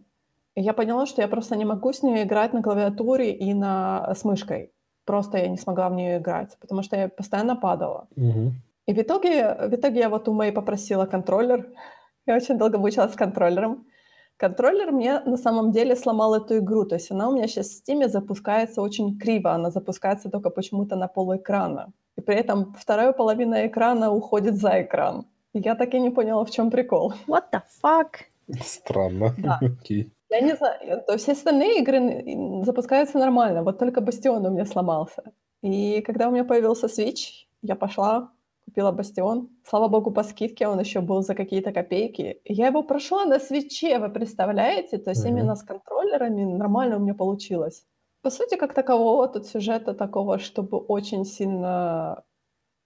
И 0.55 0.63
я 0.63 0.73
поняла, 0.73 1.07
что 1.07 1.23
я 1.23 1.29
просто 1.29 1.57
не 1.57 1.65
могу 1.65 1.93
с 1.93 2.03
ней 2.03 2.25
играть 2.25 2.53
на 2.53 2.63
клавиатуре 2.63 3.33
и 3.33 3.55
на, 3.55 4.13
с 4.15 4.25
мышкой. 4.25 4.73
Просто 5.05 5.39
я 5.39 5.49
не 5.49 5.57
смогла 5.57 5.89
в 5.89 5.95
нее 5.95 6.19
играть, 6.19 6.57
потому 6.61 6.83
что 6.83 6.97
я 6.97 7.09
постоянно 7.09 7.57
падала. 7.57 8.09
Мгм. 8.17 8.55
И 8.87 8.93
в 8.93 8.99
итоге, 8.99 9.55
в 9.69 9.75
итоге 9.75 10.01
я 10.01 10.09
вот 10.09 10.29
у 10.29 10.33
Мэй 10.33 10.53
попросила 10.53 11.07
контроллер. 11.07 11.69
Я 12.27 12.37
очень 12.37 12.59
долго 12.59 12.79
мучилась 12.79 13.13
с 13.13 13.17
контроллером. 13.17 13.87
Контроллер 14.37 14.91
мне 14.91 15.21
на 15.21 15.37
самом 15.37 15.71
деле 15.71 15.95
сломал 15.95 16.35
эту 16.35 16.59
игру. 16.59 16.85
То 16.85 16.97
есть 16.97 17.11
она 17.11 17.29
у 17.29 17.35
меня 17.35 17.47
сейчас 17.47 17.69
в 17.69 17.83
Steam 17.83 18.09
запускается 18.09 18.83
очень 18.83 19.19
криво. 19.19 19.53
Она 19.53 19.71
запускается 19.71 20.31
только 20.31 20.51
почему-то 20.51 20.97
на 20.97 21.09
полэкрана. 21.09 21.93
И 22.17 22.21
при 22.21 22.37
этом 22.37 22.75
вторая 22.79 23.13
половина 23.13 23.67
экрана 23.67 24.11
уходит 24.13 24.57
за 24.57 24.83
экран. 24.83 25.27
Я 25.53 25.75
так 25.75 25.95
и 25.95 26.01
не 26.01 26.11
поняла, 26.11 26.45
в 26.45 26.51
чем 26.51 26.71
прикол. 26.71 27.13
What 27.27 27.45
the 27.53 27.61
fuck? 27.83 28.09
Странно. 28.65 29.35
Да. 29.39 29.59
Окей. 29.63 30.13
Я 30.31 30.41
не 30.41 30.57
знаю, 30.57 31.03
то 31.07 31.17
все 31.17 31.33
остальные 31.33 31.81
игры 31.81 32.25
запускаются 32.65 33.19
нормально, 33.19 33.63
вот 33.65 33.79
только 33.79 34.01
Бастион 34.01 34.47
у 34.47 34.51
меня 34.51 34.65
сломался. 34.65 35.23
И 35.63 36.03
когда 36.03 36.29
у 36.29 36.31
меня 36.31 36.45
появился 36.45 36.87
Switch, 36.87 37.47
я 37.63 37.75
пошла, 37.75 38.31
купила 38.65 38.93
Бастион. 38.93 39.49
Слава 39.69 39.89
богу, 39.89 40.13
по 40.13 40.23
скидке 40.23 40.69
он 40.69 40.79
еще 40.79 41.01
был 41.01 41.23
за 41.23 41.35
какие-то 41.35 41.73
копейки. 41.73 42.41
Я 42.45 42.69
его 42.69 42.85
прошла 42.85 43.25
на 43.25 43.41
свече, 43.41 43.99
вы 43.99 44.09
представляете? 44.09 44.99
То 44.99 45.11
есть 45.11 45.25
Мгм. 45.25 45.33
именно 45.33 45.57
с 45.57 45.63
контроллерами 45.65 46.45
нормально 46.45 46.97
у 46.97 47.01
меня 47.01 47.15
получилось. 47.15 47.85
По 48.23 48.31
сути, 48.31 48.57
как 48.57 48.75
такового 48.75 49.29
тут 49.29 49.47
сюжета 49.47 49.95
такого, 49.95 50.39
чтобы 50.39 50.79
очень 50.79 51.25
сильно 51.25 52.25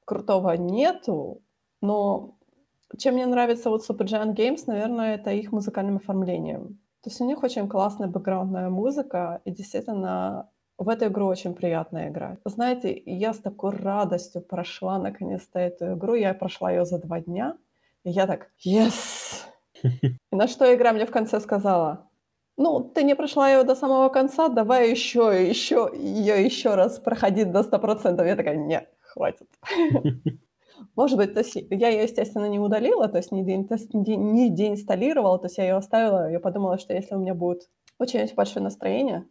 крутого 0.05 0.53
нету, 0.57 1.43
но 1.81 2.37
чем 2.99 3.15
мне 3.15 3.27
нравится 3.27 3.71
вот 3.71 3.89
Supergiant 3.89 4.35
Games, 4.35 4.63
наверное, 4.67 5.17
это 5.17 5.31
их 5.31 5.53
музыкальным 5.53 5.97
оформлением. 5.97 6.79
То 7.03 7.11
есть 7.11 7.21
у 7.21 7.27
них 7.27 7.43
очень 7.43 7.69
классная 7.69 8.09
бэкграундная 8.09 8.71
музыка, 8.71 9.41
и 9.45 9.51
действительно 9.51 10.49
в 10.79 10.89
эту 10.89 11.07
игру 11.07 11.27
очень 11.27 11.55
приятно 11.55 12.09
играть. 12.09 12.39
Знаете, 12.45 13.03
я 13.05 13.33
с 13.33 13.39
такой 13.39 13.73
радостью 13.73 14.43
прошла 14.43 14.99
наконец-то 14.99 15.59
эту 15.59 15.95
игру. 15.95 16.15
Я 16.15 16.35
прошла 16.35 16.71
ее 16.71 16.85
за 16.85 16.99
два 16.99 17.21
дня, 17.21 17.57
и 18.05 18.11
я 18.11 18.27
так, 18.27 18.51
yes! 18.65 19.45
И 19.83 20.17
на 20.37 20.49
что 20.49 20.73
игра 20.75 20.93
мне 20.93 21.07
в 21.07 21.11
конце 21.11 21.41
сказала? 21.41 22.09
Ну, 22.57 22.81
ты 22.95 23.03
не 23.03 23.17
прошла 23.17 23.51
ее 23.51 23.65
до 23.65 23.75
самого 23.75 24.09
конца, 24.09 24.49
давай 24.49 24.91
еще, 24.91 25.49
еще, 25.49 25.91
ее 25.93 26.45
еще 26.45 26.75
раз 26.75 26.99
проходить 26.99 27.51
до 27.51 27.63
100%. 27.63 28.27
Я 28.27 28.37
такая, 28.37 28.57
нет, 28.57 28.89
хватит. 29.01 29.49
Может 30.97 31.19
быть, 31.19 31.35
то 31.35 31.41
есть 31.41 31.57
я 31.71 31.89
ее, 31.89 32.05
естественно, 32.05 32.49
не 32.49 32.59
удалила, 32.59 33.09
то 33.09 33.19
есть 33.19 33.33
не, 33.33 33.45
деинтес- 33.45 33.89
не- 33.93 34.51
деинсталлировала, 34.51 35.39
то 35.39 35.47
есть 35.47 35.59
я 35.59 35.65
ее 35.65 35.75
оставила. 35.75 36.31
Я 36.31 36.41
подумала, 36.41 36.79
что 36.79 36.95
если 36.95 37.15
у 37.15 37.19
меня 37.19 37.35
будет 37.35 37.69
очень-очень 37.99 38.35
большое 38.35 38.63
настроение, 38.63 39.27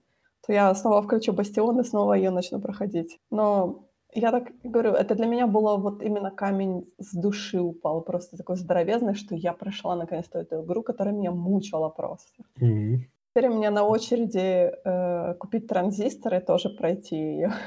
то 0.45 0.53
я 0.53 0.73
снова 0.75 1.01
включу 1.01 1.33
Бастион 1.33 1.79
и 1.79 1.83
снова 1.83 2.13
ее 2.13 2.31
начну 2.31 2.59
проходить. 2.59 3.19
Но 3.31 3.85
я 4.13 4.31
так 4.31 4.51
говорю, 4.63 4.91
это 4.91 5.15
для 5.15 5.25
меня 5.25 5.47
было 5.47 5.77
вот 5.77 6.01
именно 6.03 6.31
камень 6.31 6.85
с 6.99 7.13
души 7.13 7.59
упал, 7.59 8.01
просто 8.01 8.37
такой 8.37 8.57
здоровезный, 8.57 9.15
что 9.15 9.35
я 9.35 9.53
прошла 9.53 9.95
наконец-то 9.95 10.39
эту 10.39 10.63
игру, 10.63 10.83
которая 10.83 11.15
меня 11.15 11.31
мучила 11.31 11.89
просто. 11.89 12.43
Мгм. 12.57 13.05
Теперь 13.33 13.49
у 13.49 13.55
меня 13.55 13.71
на 13.71 13.83
очереди 13.83 14.71
э, 14.85 15.33
купить 15.39 15.67
транзистор 15.67 16.35
и 16.35 16.39
тоже 16.39 16.69
пройти 16.69 17.15
ее. 17.15 17.51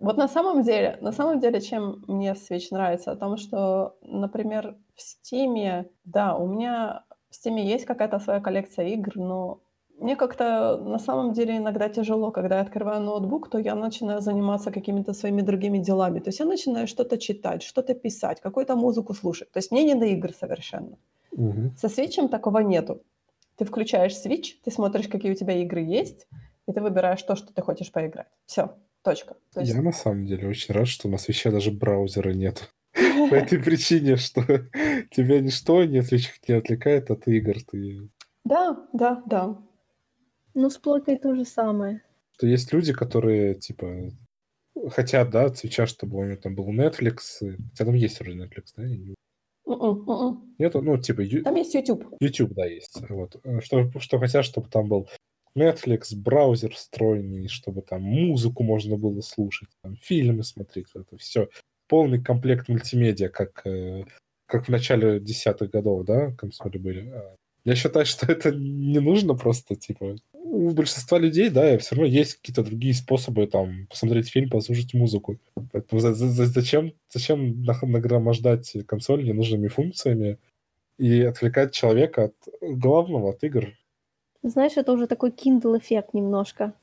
Вот 0.00 0.16
на 0.16 0.26
самом 0.28 0.62
деле, 0.62 0.98
на 1.00 1.12
самом 1.12 1.38
деле, 1.38 1.60
чем 1.60 2.02
мне 2.08 2.32
Switch 2.32 2.66
нравится, 2.72 3.12
о 3.12 3.16
том, 3.16 3.36
что, 3.36 3.96
например, 4.02 4.76
в 4.96 5.00
Steam, 5.00 5.86
да, 6.04 6.36
у 6.36 6.48
меня 6.48 7.04
в 7.30 7.34
Steam 7.34 7.60
есть 7.60 7.84
какая-то 7.84 8.18
своя 8.18 8.40
коллекция 8.40 8.88
игр, 8.88 9.12
но 9.14 9.60
мне 9.98 10.16
как-то 10.16 10.76
на 10.76 10.98
самом 10.98 11.32
деле 11.32 11.56
иногда 11.56 11.88
тяжело, 11.88 12.32
когда 12.32 12.56
я 12.56 12.62
открываю 12.62 13.00
ноутбук, 13.02 13.48
то 13.48 13.58
я 13.58 13.76
начинаю 13.76 14.20
заниматься 14.20 14.72
какими-то 14.72 15.12
своими 15.12 15.42
другими 15.42 15.78
делами. 15.78 16.18
То 16.18 16.28
есть 16.28 16.40
я 16.40 16.46
начинаю 16.46 16.88
что-то 16.88 17.16
читать, 17.16 17.62
что-то 17.62 17.94
писать, 17.94 18.40
какую-то 18.40 18.74
музыку 18.74 19.14
слушать. 19.14 19.52
То 19.52 19.58
есть 19.58 19.70
мне 19.70 19.84
не 19.84 19.94
до 19.94 20.06
игр 20.06 20.32
совершенно. 20.34 20.98
Мгм. 21.32 21.76
Со 21.76 21.88
свечем 21.88 22.28
такого 22.28 22.58
нету. 22.58 23.00
Ты 23.56 23.64
включаешь 23.64 24.16
свич, 24.16 24.58
ты 24.62 24.70
смотришь, 24.70 25.08
какие 25.08 25.32
у 25.32 25.36
тебя 25.36 25.54
игры 25.62 25.80
есть, 25.80 26.26
и 26.66 26.72
ты 26.72 26.80
выбираешь 26.80 27.22
то, 27.22 27.36
что 27.36 27.52
ты 27.52 27.62
хочешь 27.62 27.92
поиграть. 27.92 28.28
Все, 28.46 28.76
точка. 29.02 29.36
То 29.52 29.60
есть, 29.60 29.72
Я 29.72 29.80
на 29.80 29.92
самом 29.92 30.26
деле 30.26 30.48
очень 30.48 30.74
рад, 30.74 30.88
что 30.88 31.08
у 31.08 31.10
нас 31.10 31.28
вещей 31.28 31.52
даже 31.52 31.70
браузера 31.70 32.32
нет. 32.32 32.72
По 33.30 33.34
этой 33.34 33.62
причине, 33.62 34.16
что 34.16 34.42
тебя 35.10 35.40
ничто 35.40 35.84
не 35.84 35.98
отвлечет- 35.98 36.42
не 36.48 36.54
отвлекает 36.54 37.10
от 37.10 37.28
игр. 37.28 37.56
Ты... 37.70 38.08
Да, 38.44 38.86
да, 38.92 39.22
да. 39.26 39.58
Ну, 40.54 40.70
с 40.70 40.78
плойкой 40.78 41.18
то 41.18 41.34
же 41.34 41.44
самое. 41.44 42.02
То 42.38 42.46
есть 42.46 42.72
люди, 42.72 42.92
которые, 42.92 43.54
типа, 43.54 44.10
хотят, 44.90 45.30
да, 45.30 45.52
свеча, 45.54 45.86
чтобы 45.86 46.18
у 46.18 46.24
него 46.24 46.36
там 46.36 46.54
был 46.54 46.72
Netflix. 46.72 47.18
Хотя 47.70 47.84
там 47.84 47.94
есть 47.94 48.20
уже 48.20 48.32
Netflix, 48.32 48.72
да? 48.76 48.84
М-м, 49.66 50.08
м-м. 50.10 50.54
Нету? 50.58 50.82
Ну, 50.82 50.96
типа, 50.98 51.20
ю- 51.22 51.42
Там 51.42 51.54
есть 51.56 51.74
YouTube. 51.74 52.04
YouTube, 52.20 52.52
да, 52.54 52.66
есть. 52.66 53.00
Вот. 53.08 53.36
Что, 53.62 53.90
что 54.00 54.18
хотят, 54.18 54.44
чтобы 54.44 54.68
там 54.68 54.88
был 54.88 55.08
Netflix, 55.56 56.14
браузер 56.16 56.72
встроенный, 56.74 57.48
чтобы 57.48 57.82
там 57.82 58.02
музыку 58.02 58.62
можно 58.62 58.96
было 58.96 59.20
слушать, 59.20 59.68
там, 59.82 59.96
фильмы 60.02 60.42
смотреть, 60.42 60.88
это 60.94 61.16
все. 61.16 61.48
Полный 61.88 62.22
комплект 62.22 62.68
мультимедиа, 62.68 63.28
как, 63.28 63.62
э, 63.66 64.04
как 64.46 64.66
в 64.66 64.70
начале 64.70 65.20
десятых 65.20 65.70
годов, 65.70 66.04
да, 66.04 66.32
консоли 66.32 66.78
были. 66.78 67.08
А 67.10 67.36
Я 67.64 67.74
считаю, 67.76 68.04
что 68.04 68.30
это 68.30 68.50
не 68.54 68.98
нужно 68.98 69.34
просто, 69.34 69.76
типа, 69.76 70.16
у 70.44 70.70
большинства 70.70 71.18
людей, 71.18 71.48
да, 71.50 71.76
все 71.78 71.96
равно 71.96 72.06
есть 72.06 72.36
какие-то 72.36 72.62
другие 72.62 72.94
способы, 72.94 73.46
там, 73.46 73.86
посмотреть 73.88 74.28
фильм, 74.30 74.50
послушать 74.50 74.94
музыку. 74.94 75.38
Поэтому 75.72 76.00
за- 76.00 76.14
за- 76.14 76.28
за- 76.28 76.46
зачем, 76.46 76.92
зачем 77.08 77.64
нагромождать 77.64 78.76
консоль 78.86 79.24
ненужными 79.24 79.68
функциями 79.68 80.38
и 80.98 81.22
отвлекать 81.22 81.72
человека 81.72 82.24
от 82.24 82.34
главного, 82.60 83.30
от 83.30 83.42
игр? 83.42 83.72
Знаешь, 84.42 84.76
это 84.76 84.92
уже 84.92 85.06
такой 85.06 85.30
Kindle-эффект 85.30 86.12
немножко. 86.12 86.74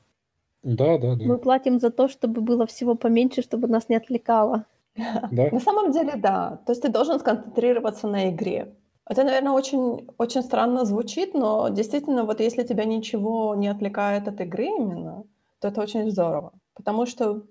Да, 0.64 0.98
да, 0.98 1.14
да. 1.14 1.24
Мы 1.24 1.38
платим 1.38 1.78
за 1.78 1.90
то, 1.90 2.08
чтобы 2.08 2.40
было 2.40 2.66
всего 2.66 2.94
поменьше, 2.94 3.42
чтобы 3.42 3.68
нас 3.68 3.88
не 3.88 3.96
отвлекало. 3.96 4.66
да. 4.96 5.48
На 5.50 5.60
самом 5.60 5.92
деле, 5.92 6.14
да. 6.16 6.60
То 6.66 6.72
есть 6.72 6.82
ты 6.82 6.88
должен 6.88 7.18
сконцентрироваться 7.20 8.08
на 8.08 8.30
игре. 8.30 8.74
Это, 9.08 9.24
наверное, 9.24 9.52
очень, 9.52 10.08
очень 10.18 10.42
странно 10.42 10.84
звучит, 10.84 11.34
но 11.34 11.68
действительно, 11.68 12.24
вот 12.24 12.40
если 12.40 12.62
тебя 12.62 12.84
ничего 12.84 13.54
не 13.54 13.68
отвлекает 13.68 14.28
от 14.28 14.40
игры 14.40 14.66
именно, 14.66 15.24
то 15.60 15.68
это 15.68 15.80
очень 15.80 16.10
здорово. 16.10 16.52
Потому 16.74 17.06
что 17.06 17.42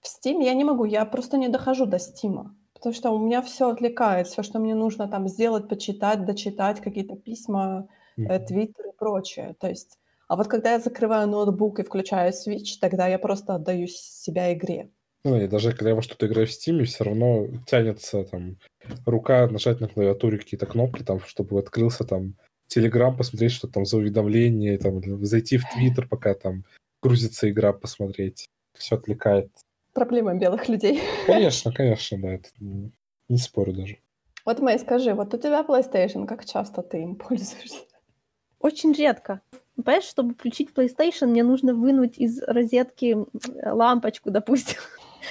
в 0.00 0.06
Steam 0.06 0.42
я 0.42 0.54
не 0.54 0.64
могу, 0.64 0.84
я 0.84 1.04
просто 1.04 1.38
не 1.38 1.48
дохожу 1.48 1.86
до 1.86 1.96
Steam. 1.96 2.48
Потому 2.74 2.94
что 2.94 3.10
у 3.10 3.18
меня 3.18 3.40
все 3.40 3.70
отвлекает, 3.70 4.26
все, 4.26 4.42
что 4.42 4.58
мне 4.58 4.74
нужно 4.74 5.08
там 5.08 5.28
сделать, 5.28 5.68
почитать, 5.68 6.24
дочитать, 6.24 6.80
какие-то 6.80 7.16
письма, 7.16 7.88
э, 8.16 8.38
твиттер 8.40 8.88
и 8.88 8.96
прочее. 8.96 9.54
То 9.58 9.68
есть, 9.68 9.98
а 10.28 10.36
вот 10.36 10.48
когда 10.48 10.72
я 10.72 10.80
закрываю 10.80 11.28
ноутбук 11.28 11.78
и 11.78 11.84
включаю 11.84 12.32
Switch, 12.32 12.78
тогда 12.80 13.06
я 13.06 13.18
просто 13.18 13.54
отдаю 13.54 13.86
себя 13.86 14.52
игре. 14.52 14.90
Ну, 15.24 15.40
и 15.40 15.48
даже 15.48 15.72
когда 15.72 15.90
я 15.90 15.96
во 15.96 16.02
что-то 16.02 16.26
играю 16.26 16.46
в 16.46 16.50
Steam, 16.50 16.84
все 16.84 17.04
равно 17.04 17.46
тянется 17.66 18.24
там 18.24 18.58
рука 19.04 19.46
нажать 19.48 19.80
на 19.80 19.88
клавиатуре 19.88 20.38
какие-то 20.38 20.66
кнопки, 20.66 21.02
там, 21.02 21.20
чтобы 21.20 21.58
открылся 21.58 22.04
там 22.04 22.34
Телеграм, 22.66 23.16
посмотреть, 23.16 23.52
что 23.52 23.68
там 23.68 23.84
за 23.84 23.96
уведомление, 23.98 24.78
там, 24.78 25.24
зайти 25.24 25.58
в 25.58 25.64
Твиттер, 25.72 26.08
пока 26.08 26.34
там 26.34 26.64
грузится 27.02 27.48
игра, 27.48 27.72
посмотреть. 27.72 28.48
Все 28.74 28.96
отвлекает. 28.96 29.50
Проблема 29.92 30.34
белых 30.34 30.68
людей. 30.68 31.00
Конечно, 31.26 31.72
конечно, 31.72 32.20
да, 32.20 32.34
это 32.34 32.48
не, 32.60 33.38
спорю 33.38 33.72
даже. 33.72 33.98
Вот, 34.44 34.60
Мэй, 34.60 34.78
скажи, 34.78 35.14
вот 35.14 35.32
у 35.32 35.38
тебя 35.38 35.62
PlayStation, 35.62 36.26
как 36.26 36.44
часто 36.44 36.82
ты 36.82 37.02
им 37.02 37.16
пользуешься? 37.16 37.78
Очень 38.60 38.92
редко. 38.92 39.40
Понимаешь, 39.76 40.04
чтобы 40.04 40.34
включить 40.34 40.70
PlayStation, 40.74 41.26
мне 41.26 41.42
нужно 41.42 41.74
вынуть 41.74 42.18
из 42.18 42.42
розетки 42.42 43.16
лампочку, 43.64 44.30
допустим. 44.30 44.78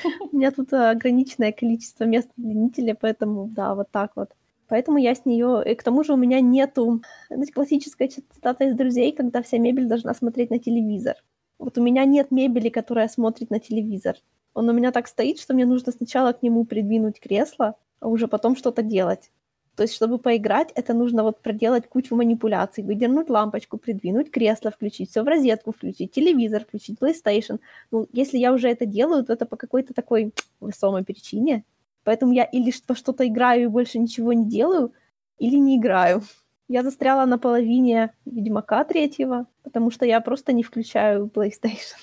У 0.32 0.36
меня 0.36 0.52
тут 0.52 0.74
ограниченное 0.74 1.52
количество 1.52 2.04
мест 2.04 2.30
удлинителя, 2.38 2.96
поэтому, 3.00 3.48
да, 3.48 3.76
вот 3.76 3.91
так 3.91 4.12
вот. 4.16 4.32
Поэтому 4.68 4.98
я 4.98 5.14
с 5.14 5.26
нее... 5.26 5.64
И 5.66 5.76
к 5.76 5.84
тому 5.84 6.04
же 6.04 6.14
у 6.14 6.18
меня 6.18 6.41
нету... 6.41 7.02
Знаете, 7.30 7.54
классическая 7.54 8.08
цитата 8.08 8.66
из 8.66 8.76
«Друзей», 8.76 9.12
когда 9.12 9.41
вся 9.41 9.58
мебель 9.58 9.88
должна 9.88 10.14
смотреть 10.14 10.50
на 10.50 10.60
телевизор. 10.60 11.16
Вот 11.60 11.78
у 11.78 11.84
меня 11.84 12.06
нет 12.06 12.32
мебели, 12.32 12.70
которая 12.70 13.08
смотрит 13.08 13.50
на 13.50 13.60
телевизор. 13.60 14.16
Он 14.54 14.70
у 14.70 14.74
меня 14.74 14.91
так 14.91 15.08
стоит, 15.08 15.39
что 15.39 15.54
мне 15.54 15.66
нужно 15.66 15.91
сначала 15.91 16.32
к 16.34 16.41
нему 16.41 16.66
придвинуть 16.66 17.20
кресло, 17.20 17.76
а 18.00 18.08
уже 18.08 18.28
потом 18.28 18.56
что-то 18.56 18.82
делать. 18.82 19.32
То 19.76 19.84
есть, 19.84 19.93
чтобы 19.93 20.17
поиграть, 20.17 20.71
это 20.76 20.93
нужно 20.93 21.23
вот 21.23 21.41
проделать 21.41 21.88
кучу 21.88 22.15
манипуляций, 22.15 22.84
выдернуть 22.84 23.30
лампочку, 23.30 23.78
придвинуть 23.78 24.32
кресло, 24.32 24.71
включить 24.71 25.09
все 25.09 25.21
в 25.21 25.28
розетку, 25.28 25.73
включить 25.73 26.11
телевизор, 26.11 26.63
включить 26.63 26.97
PlayStation. 26.99 27.59
Ну, 27.91 28.07
если 28.13 28.38
я 28.38 28.53
уже 28.53 28.69
это 28.69 28.86
делаю, 28.86 29.26
то 29.26 29.34
это 29.34 29.45
по 29.45 29.57
какой-то 29.57 29.93
такой 29.93 30.34
весомой 30.61 31.03
причине. 31.03 31.65
Поэтому 32.05 32.32
я 32.32 32.43
или 32.43 32.71
во 32.88 32.95
что-то 32.95 33.28
играю 33.28 33.63
и 33.63 33.67
больше 33.67 33.99
ничего 33.99 34.32
не 34.32 34.45
делаю, 34.45 34.93
или 35.39 35.57
не 35.57 35.78
играю. 35.78 36.21
Я 36.67 36.82
застряла 36.82 37.26
на 37.26 37.38
половине 37.38 38.13
Ведьмака 38.26 38.84
третьего, 38.86 39.45
потому 39.63 39.91
что 39.91 40.05
я 40.05 40.21
просто 40.21 40.53
не 40.53 40.63
включаю 40.63 41.26
PlayStation. 41.28 41.97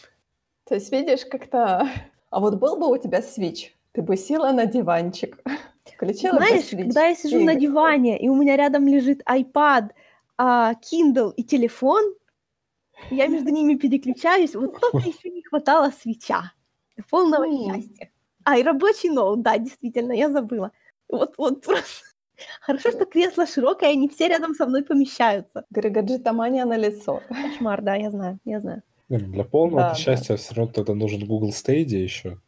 То 0.69 0.75
есть, 0.75 0.93
видишь, 0.93 1.25
как-то... 1.25 1.89
А 2.31 2.41
вот 2.41 2.55
был 2.57 2.77
бы 2.77 2.91
у 2.91 2.97
тебя 2.97 3.21
Switch, 3.21 3.71
ты 3.93 4.03
бы 4.03 4.17
села 4.17 4.53
на 4.53 4.67
диванчик, 4.67 5.39
включила 5.85 6.37
Знаешь, 6.37 6.73
бы 6.73 6.79
когда 6.79 7.07
я 7.07 7.15
сижу 7.15 7.41
на 7.45 7.55
диване, 7.55 8.19
и 8.19 8.29
у 8.29 8.35
меня 8.35 8.57
рядом 8.57 8.87
лежит 8.89 9.23
iPad, 9.29 9.91
а, 10.39 10.75
Kindle 10.75 11.33
и 11.37 11.45
телефон, 11.45 12.15
я 13.11 13.27
между 13.27 13.51
ними 13.51 13.75
переключаюсь, 13.75 14.55
вот 14.55 14.81
только 14.81 15.09
еще 15.09 15.31
не 15.31 15.43
хватало 15.43 15.91
свеча. 15.91 16.53
Полного 17.11 17.47
счастья. 17.47 18.11
А, 18.45 18.59
и 18.59 18.63
рабочий 18.63 19.09
ноут, 19.09 19.43
да, 19.43 19.57
действительно, 19.59 20.13
я 20.13 20.31
забыла. 20.31 20.73
Вот, 21.09 21.35
вот 21.39 21.65
просто. 21.65 22.05
Хорошо, 22.61 22.91
что 22.91 23.05
кресло 23.05 23.47
широкое, 23.47 23.93
и 23.93 23.97
не 23.97 24.09
все 24.09 24.29
рядом 24.29 24.55
со 24.55 24.67
мной 24.67 24.83
помещаются. 24.83 25.65
Гаджетомания 25.71 26.65
на 26.65 26.77
лицо. 26.77 27.23
Кошмар, 27.29 27.83
да, 27.83 27.95
я 27.95 28.11
знаю, 28.11 28.39
я 28.45 28.61
знаю. 28.61 28.83
Для 29.09 29.45
полного 29.45 29.91
да, 29.91 29.95
счастья 29.95 30.35
да. 30.35 30.37
все 30.39 30.55
равно 30.55 30.73
тогда 30.73 30.95
нужен 30.95 31.27
Google 31.27 31.51
Stadia 31.51 32.03
еще. 32.03 32.39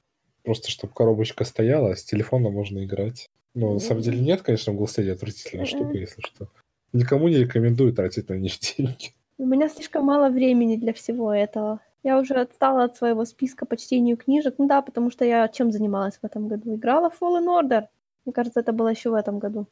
Просто 0.45 0.71
чтобы 0.71 0.93
коробочка 0.93 1.45
стояла, 1.45 1.93
а 1.93 1.97
с 1.97 2.05
телефона 2.05 2.51
можно 2.51 2.85
играть. 2.85 3.29
Но 3.55 3.69
mm-hmm. 3.69 3.75
на 3.75 3.81
самом 3.81 4.03
деле 4.03 4.21
нет, 4.21 4.43
конечно, 4.43 4.73
Google 4.73 4.87
Stadia 4.87 5.13
отвратительная 5.13 5.65
mm-hmm. 5.65 5.69
штука, 5.69 5.97
если 5.97 6.21
что. 6.21 6.49
Никому 6.93 7.29
не 7.29 7.37
рекомендую 7.37 7.93
тратить 7.93 8.29
на 8.29 8.35
них 8.35 8.59
деньги. 8.77 9.15
У 9.39 9.47
меня 9.47 9.69
слишком 9.69 10.05
мало 10.05 10.29
времени 10.29 10.77
для 10.77 10.93
всего 10.93 11.33
этого. 11.33 11.81
Я 12.03 12.19
уже 12.19 12.35
отстала 12.35 12.85
от 12.85 12.97
своего 12.97 13.25
списка 13.25 13.65
по 13.65 13.77
чтению 13.77 14.17
книжек. 14.17 14.57
Ну 14.59 14.69
да, 14.69 14.83
потому 14.83 15.11
что 15.11 15.25
я 15.25 15.49
чем 15.49 15.73
занималась 15.73 16.19
в 16.19 16.25
этом 16.25 16.49
году? 16.49 16.75
Играла 16.75 17.09
в 17.09 17.21
Fallen 17.21 17.47
Order. 17.47 17.87
Мне 18.25 18.33
кажется, 18.33 18.61
это 18.61 18.73
было 18.73 18.89
еще 18.89 19.11
в 19.11 19.15
этом 19.15 19.39
году. 19.39 19.67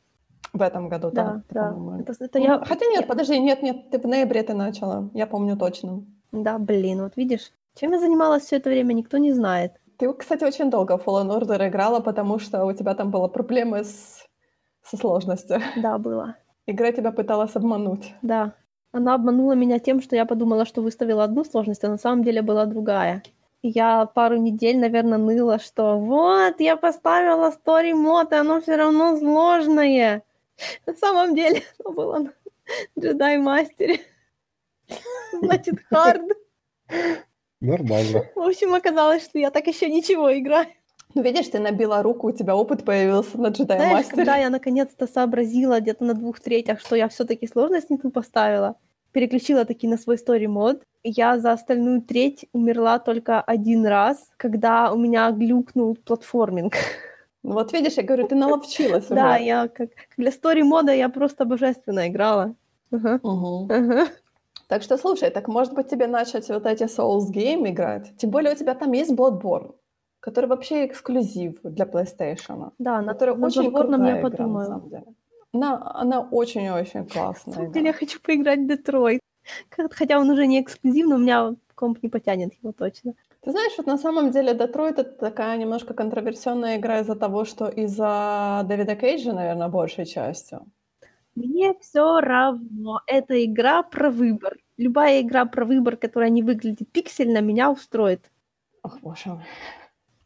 В 0.53 0.62
этом 0.62 0.89
году, 0.89 1.11
да. 1.11 1.43
Да, 1.51 1.73
да. 1.73 2.01
Это, 2.01 2.25
это 2.25 2.39
я... 2.39 2.59
Хотя 2.59 2.87
нет, 2.87 3.07
подожди, 3.07 3.39
нет, 3.39 3.62
нет, 3.62 3.91
ты 3.91 3.99
в 3.99 4.07
ноябре 4.07 4.43
ты 4.43 4.55
начала. 4.55 5.11
Я 5.14 5.27
помню 5.27 5.57
точно. 5.57 6.05
Да, 6.33 6.59
блин, 6.59 7.03
вот 7.03 7.16
видишь. 7.16 7.53
Чем 7.75 7.93
я 7.93 8.01
занималась 8.01 8.45
все 8.45 8.57
это 8.57 8.68
время, 8.68 8.93
никто 8.93 9.18
не 9.18 9.33
знает. 9.33 9.73
Ты, 10.03 10.12
кстати, 10.14 10.42
очень 10.42 10.68
долго 10.68 10.94
Fallen 10.94 11.30
Order 11.30 11.68
играла, 11.68 12.00
потому 12.00 12.40
что 12.40 12.64
у 12.64 12.72
тебя 12.72 12.96
там 12.96 13.12
было 13.12 13.28
проблемы 13.28 13.84
с... 13.84 14.26
со 14.82 14.96
сложностью. 14.96 15.61
Да, 15.76 15.96
было. 15.96 16.34
Игра 16.66 16.90
тебя 16.90 17.12
пыталась 17.12 17.55
обмануть. 17.55 18.12
Да. 18.20 18.55
Она 18.90 19.14
обманула 19.14 19.53
меня 19.53 19.78
тем, 19.78 20.03
что 20.03 20.16
я 20.16 20.26
подумала, 20.26 20.66
что 20.66 20.82
выставила 20.82 21.22
одну 21.22 21.44
сложность, 21.44 21.84
а 21.84 21.88
на 21.88 21.98
самом 21.98 22.24
деле 22.24 22.42
была 22.42 22.66
другая. 22.66 23.22
Я 23.62 24.07
пару 24.07 24.38
недель, 24.38 24.80
наверное, 24.80 25.18
ныла, 25.18 25.61
что 25.61 25.96
вот, 25.96 26.59
я 26.59 26.76
поставила 26.76 27.53
story 27.53 27.94
мод, 27.94 28.32
и 28.32 28.34
оно 28.34 28.61
все 28.61 28.74
равно 28.74 29.16
сложное. 29.16 30.24
На 30.84 30.96
самом 30.96 31.36
деле, 31.36 31.62
оно 31.78 31.94
было 31.94 32.18
на 32.18 32.32
Джедай 32.98 33.38
Мастере. 33.38 34.00
Значит, 35.40 35.76
хард. 35.88 36.24
Нормально. 37.62 38.24
В 38.34 38.40
общем, 38.40 38.74
оказалось, 38.74 39.24
что 39.24 39.38
я 39.38 39.50
так 39.50 39.66
еще 39.68 39.88
ничего 39.88 40.36
играю. 40.36 40.66
Ну, 41.14 41.22
видишь, 41.22 41.48
ты 41.48 41.58
набила 41.58 42.02
руку, 42.02 42.28
у 42.28 42.32
тебя 42.32 42.56
опыт 42.56 42.84
появился 42.84 43.38
на 43.38 43.48
Джедай 43.48 43.78
Знаешь, 43.78 43.92
Мастере. 43.92 44.16
когда 44.16 44.36
я 44.36 44.50
наконец-то 44.50 45.06
сообразила 45.06 45.78
где-то 45.78 46.04
на 46.04 46.14
двух 46.14 46.40
третях, 46.40 46.80
что 46.80 46.96
я 46.96 47.08
все-таки 47.08 47.46
сложность 47.46 47.90
не 47.90 47.98
ту 47.98 48.10
поставила, 48.10 48.76
переключила 49.12 49.64
таки 49.64 49.86
на 49.86 49.98
свой 49.98 50.16
story 50.16 50.48
мод. 50.48 50.82
Я 51.04 51.38
за 51.38 51.52
остальную 51.52 52.02
треть 52.02 52.46
умерла 52.52 52.98
только 52.98 53.40
один 53.40 53.86
раз, 53.86 54.30
когда 54.38 54.90
у 54.92 54.96
меня 54.96 55.30
глюкнул 55.30 55.96
платформинг. 55.96 56.74
Ну 57.42 57.54
вот 57.54 57.72
видишь, 57.72 57.94
я 57.94 58.02
говорю, 58.02 58.26
ты 58.26 58.34
наловчилась 58.34 59.04
уже. 59.04 59.14
Да, 59.14 59.36
я 59.36 59.68
как 59.68 59.90
для 60.16 60.30
story 60.30 60.62
мода 60.62 60.92
я 60.92 61.08
просто 61.08 61.44
божественно 61.44 62.08
играла. 62.08 62.54
Так 64.73 64.83
что, 64.83 64.97
слушай, 64.97 65.29
так 65.29 65.49
может 65.49 65.75
быть 65.75 65.91
тебе 65.91 66.07
начать 66.07 66.49
вот 66.49 66.64
эти 66.64 66.85
Souls 66.85 67.31
Game 67.31 67.68
играть? 67.68 68.16
Тем 68.16 68.31
более 68.31 68.55
у 68.55 68.57
тебя 68.57 68.75
там 68.75 68.93
есть 68.93 69.12
Bloodborne, 69.12 69.75
который 70.18 70.47
вообще 70.47 70.87
эксклюзив 70.87 71.61
для 71.62 71.85
PlayStation. 71.85 72.70
Да, 72.79 73.03
на 73.03 73.12
который 73.12 73.35
очень 73.35 73.68
Bloodborne 73.68 74.16
я 74.16 74.23
подумаю. 74.23 74.61
на 74.61 74.64
самом 74.64 74.89
деле. 74.89 75.05
Она, 75.53 75.93
она 75.95 76.20
очень-очень 76.23 77.07
классная. 77.07 77.53
На 77.53 77.61
самом 77.61 77.73
деле 77.73 77.87
я 77.89 77.93
хочу 77.93 78.18
поиграть 78.23 78.61
в 78.61 78.66
Детройт. 78.66 79.20
Хотя 79.91 80.18
он 80.18 80.31
уже 80.31 80.47
не 80.47 80.62
эксклюзив, 80.62 81.07
но 81.07 81.16
у 81.16 81.18
меня 81.18 81.55
комп 81.75 82.03
не 82.03 82.09
потянет 82.09 82.55
его 82.62 82.73
точно. 82.73 83.12
Ты 83.43 83.51
знаешь, 83.51 83.73
вот 83.77 83.87
на 83.87 83.99
самом 83.99 84.31
деле 84.31 84.55
Детройт 84.55 84.99
это 84.99 85.11
такая 85.11 85.59
немножко 85.59 85.93
контроверсионная 85.93 86.79
игра 86.79 87.01
из-за 87.01 87.14
того, 87.14 87.45
что 87.45 87.68
из-за 87.68 88.64
Дэвида 88.66 88.97
Кейджа, 88.97 89.35
наверное, 89.35 89.68
большей 89.68 90.07
частью. 90.07 90.64
Мне 91.35 91.74
все 91.80 92.20
равно. 92.20 93.01
Это 93.07 93.45
игра 93.45 93.83
про 93.83 94.11
выбор. 94.11 94.59
Любая 94.76 95.22
игра 95.22 95.45
про 95.45 95.64
выбор, 95.64 95.97
которая 95.97 96.30
не 96.30 96.43
выглядит 96.43 96.91
пиксельно, 96.93 97.41
меня 97.41 97.70
устроит. 97.70 98.30
Ох, 98.83 99.01
боже 99.01 99.30
мой. 99.30 99.45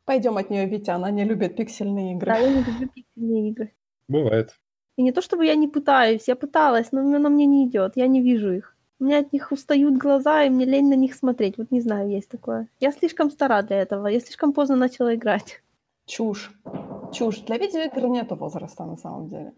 Пойдем 0.05 0.37
от 0.37 0.51
нее, 0.51 0.67
Витя, 0.67 0.91
она 0.91 1.11
не 1.11 1.25
любит 1.25 1.57
пиксельные 1.57 2.15
игры. 2.15 2.33
Да, 2.33 2.39
я 2.39 2.49
не 2.49 2.63
люблю 2.63 2.89
пиксельные 2.89 3.49
игры. 3.51 3.73
Бывает. 4.09 4.57
И 4.97 5.03
не 5.03 5.13
то 5.13 5.21
чтобы 5.21 5.45
я 5.45 5.57
не 5.57 5.69
пытаюсь, 5.69 6.29
я 6.29 6.37
пыталась, 6.37 6.93
но 6.93 7.01
оно 7.01 7.29
мне 7.29 7.45
не 7.47 7.67
идет, 7.67 7.97
я 7.97 8.07
не 8.07 8.23
вижу 8.23 8.53
их. 8.53 8.77
У 8.99 9.05
меня 9.05 9.19
от 9.19 9.33
них 9.33 9.53
устают 9.53 9.99
глаза, 9.99 10.45
и 10.45 10.49
мне 10.49 10.65
лень 10.65 10.89
на 10.89 10.95
них 10.95 11.15
смотреть. 11.15 11.59
Вот 11.59 11.71
не 11.71 11.81
знаю, 11.81 12.09
есть 12.09 12.31
такое. 12.31 12.69
Я 12.81 12.93
слишком 12.93 13.31
стара 13.31 13.63
для 13.63 13.83
этого, 13.83 14.07
я 14.07 14.21
слишком 14.21 14.55
поздно 14.55 14.77
начала 14.77 15.15
играть. 15.15 15.63
Чушь. 16.07 16.51
Чушь. 17.13 17.41
Для 17.41 17.59
видеоигр 17.59 18.07
нет 18.07 18.31
возраста 18.31 18.85
на 18.85 18.97
самом 18.97 19.29
деле. 19.29 19.53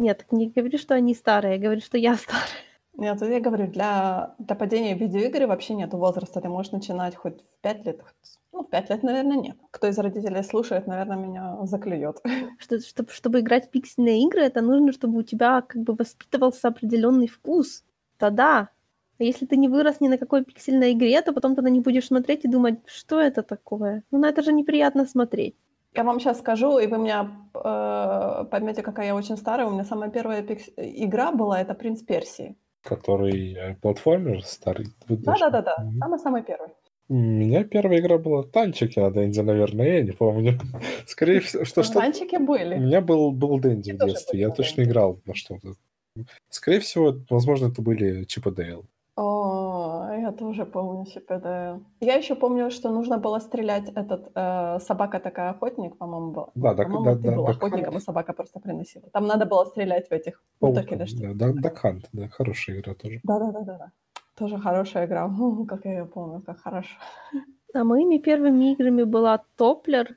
Нет, 0.00 0.24
не 0.30 0.48
говори, 0.48 0.78
что 0.78 0.94
они 0.94 1.14
старые, 1.14 1.58
говори, 1.58 1.82
что 1.82 1.98
я 1.98 2.14
старая. 2.16 2.46
Нет, 2.94 3.20
я 3.20 3.40
говорю, 3.40 3.66
для, 3.66 4.34
для 4.38 4.56
падения 4.56 4.94
видеоигры 4.94 5.46
вообще 5.46 5.74
нет 5.74 5.92
возраста. 5.92 6.40
Ты 6.40 6.48
можешь 6.48 6.72
начинать 6.72 7.14
хоть 7.14 7.42
в 7.42 7.60
5 7.62 7.86
лет, 7.86 8.00
хоть, 8.00 8.38
ну, 8.52 8.62
в 8.62 8.70
5 8.70 8.90
лет, 8.90 9.02
наверное, 9.02 9.36
нет. 9.36 9.56
Кто 9.70 9.88
из 9.88 9.98
родителей 9.98 10.42
слушает, 10.42 10.86
наверное, 10.86 11.18
меня 11.18 11.58
заклюет. 11.66 12.16
Что, 12.58 12.80
чтобы, 12.80 13.10
чтобы 13.10 13.40
играть 13.40 13.66
в 13.66 13.70
пиксельные 13.70 14.22
игры, 14.22 14.40
это 14.40 14.62
нужно, 14.62 14.92
чтобы 14.92 15.18
у 15.18 15.22
тебя 15.22 15.60
как 15.60 15.82
бы 15.82 15.94
воспитывался 15.94 16.68
определенный 16.68 17.28
вкус. 17.28 17.84
Тогда. 18.16 18.70
А 19.18 19.22
если 19.22 19.44
ты 19.44 19.58
не 19.58 19.68
вырос 19.68 20.00
ни 20.00 20.08
на 20.08 20.16
какой 20.16 20.44
пиксельной 20.44 20.92
игре, 20.92 21.20
то 21.20 21.34
потом 21.34 21.52
на 21.52 21.68
них 21.68 21.82
будешь 21.82 22.06
смотреть 22.06 22.46
и 22.46 22.48
думать, 22.48 22.78
что 22.86 23.20
это 23.20 23.42
такое? 23.42 24.02
Ну, 24.10 24.18
на 24.18 24.30
это 24.30 24.42
же 24.42 24.52
неприятно 24.54 25.04
смотреть. 25.04 25.56
Я 25.94 26.04
вам 26.04 26.20
сейчас 26.20 26.38
скажу, 26.38 26.78
и 26.78 26.86
вы 26.86 26.98
меня 26.98 27.30
э, 27.54 28.44
поймете, 28.50 28.82
какая 28.82 29.06
я 29.06 29.14
очень 29.14 29.36
старая. 29.36 29.66
У 29.66 29.72
меня 29.72 29.84
самая 29.84 30.10
первая 30.10 30.42
пикс... 30.42 30.68
игра 30.76 31.32
была, 31.32 31.60
это 31.60 31.74
«Принц 31.74 32.02
Персии». 32.02 32.56
Который 32.82 33.76
платформер 33.82 34.42
старый? 34.44 34.86
Да-да-да, 35.08 35.76
самый-самый 35.98 36.42
первый. 36.42 36.70
У 37.10 37.14
меня 37.14 37.64
первая 37.64 37.98
игра 37.98 38.18
была 38.18 38.44
танчики 38.44 39.00
на 39.00 39.10
Дэнди, 39.10 39.40
наверное, 39.40 39.96
я 39.96 40.02
не 40.02 40.12
помню. 40.12 40.60
Скорее 41.06 41.40
всего, 41.40 41.64
что 41.64 41.82
что 41.82 41.94
Танчики 41.94 42.36
У 42.36 42.46
были. 42.46 42.76
меня 42.76 43.00
был, 43.00 43.32
был 43.32 43.58
Дэнди 43.58 43.92
в 43.92 44.06
детстве, 44.06 44.38
я 44.38 44.50
точно 44.50 44.82
играл 44.82 45.20
во 45.26 45.34
что-то. 45.34 45.74
Скорее 46.48 46.78
всего, 46.78 47.16
возможно, 47.28 47.66
это 47.66 47.82
были 47.82 48.22
Чип 48.24 48.46
и 48.46 48.52
Дейл. 48.52 48.86
О, 49.22 50.08
я 50.18 50.32
тоже 50.32 50.64
помню 50.64 51.04
ЧПД. 51.04 51.44
Я 52.00 52.14
еще 52.14 52.34
помню, 52.34 52.70
что 52.70 52.90
нужно 52.90 53.18
было 53.18 53.38
стрелять 53.40 53.90
этот 53.94 54.30
э, 54.34 54.78
собака 54.80 55.20
такая 55.20 55.50
охотник, 55.50 55.98
по-моему, 55.98 56.30
была. 56.30 56.48
Да, 56.54 56.72
да, 56.72 56.84
по-моему, 56.84 57.04
да, 57.04 57.16
ты 57.16 57.28
да, 57.28 57.36
был 57.36 57.46
охотником, 57.46 57.96
и 57.96 58.00
собака 58.00 58.32
просто 58.32 58.60
приносила. 58.60 59.10
Там 59.12 59.26
надо 59.26 59.44
было 59.44 59.66
стрелять 59.66 60.08
в 60.08 60.12
этих 60.12 60.42
уток 60.60 60.90
или 60.92 61.04
что. 61.04 61.34
да, 61.34 61.52
да, 61.52 61.68
Duck 61.68 61.76
Hunt, 61.82 62.04
да, 62.12 62.28
хорошая 62.28 62.80
игра 62.80 62.94
тоже. 62.94 63.20
Да, 63.22 63.38
да, 63.38 63.52
да, 63.52 63.60
да, 63.60 63.78
да. 63.78 63.92
Тоже 64.38 64.58
хорошая 64.58 65.04
игра. 65.04 65.26
О, 65.40 65.66
как 65.66 65.84
я 65.84 65.98
ее 65.98 66.06
помню, 66.06 66.40
как 66.40 66.58
хорошо. 66.60 66.96
А 67.74 67.84
моими 67.84 68.16
первыми 68.16 68.72
играми 68.72 69.02
была 69.02 69.44
Топлер. 69.56 70.16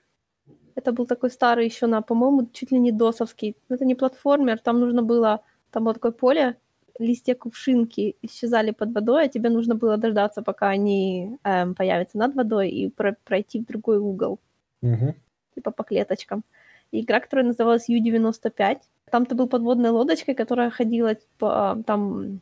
Это 0.76 0.94
был 0.94 1.06
такой 1.08 1.30
старый 1.30 1.66
еще 1.66 1.88
на, 1.88 2.02
по-моему, 2.02 2.48
чуть 2.54 2.72
ли 2.72 2.80
не 2.80 2.94
досовский. 2.94 3.58
Это 3.68 3.84
не 3.84 3.96
платформер, 3.96 4.60
там 4.60 4.80
нужно 4.80 5.04
было... 5.04 5.42
Там 5.72 5.84
было 5.84 5.94
такое 5.94 6.12
поле, 6.12 6.56
листья 7.00 7.36
кувшинки 7.36 8.16
исчезали 8.22 8.72
под 8.72 8.94
водой, 8.94 9.26
а 9.26 9.28
тебе 9.28 9.50
нужно 9.50 9.76
было 9.76 9.98
дождаться, 9.98 10.42
пока 10.42 10.70
они 10.70 11.38
эм, 11.44 11.76
появятся 11.76 12.18
над 12.18 12.36
водой 12.36 12.70
и 12.70 12.90
про- 12.90 13.18
пройти 13.26 13.60
в 13.60 13.66
другой 13.66 13.98
угол, 13.98 14.40
Мгм. 14.82 15.16
типа 15.56 15.72
по 15.72 15.84
клеточкам. 15.84 16.44
И 16.92 17.02
игра, 17.02 17.20
которая 17.20 17.48
называлась 17.48 17.90
Ю-95. 17.90 18.78
Там 19.12 19.26
ты 19.26 19.36
был 19.36 19.48
подводной 19.48 19.90
лодочкой, 19.90 20.36
которая 20.36 20.70
ходила 20.70 21.16
по, 21.40 21.82
там 21.86 22.42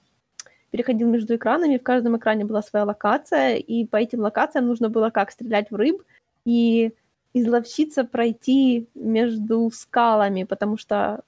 переходил 0.72 1.10
между 1.10 1.36
экранами, 1.36 1.78
в 1.78 1.84
каждом 1.84 2.18
экране 2.18 2.46
была 2.46 2.62
своя 2.62 2.86
локация, 2.86 3.56
и 3.56 3.86
по 3.86 3.98
этим 3.98 4.22
локациям 4.22 4.68
нужно 4.68 4.90
было 4.90 5.10
как 5.10 5.32
стрелять 5.32 5.70
в 5.72 5.76
рыб 5.76 6.02
и 6.46 6.94
изловчиться 7.34 8.04
пройти 8.04 8.88
между 8.96 9.70
скалами, 9.74 10.44
потому 10.44 10.78
что 10.78 11.24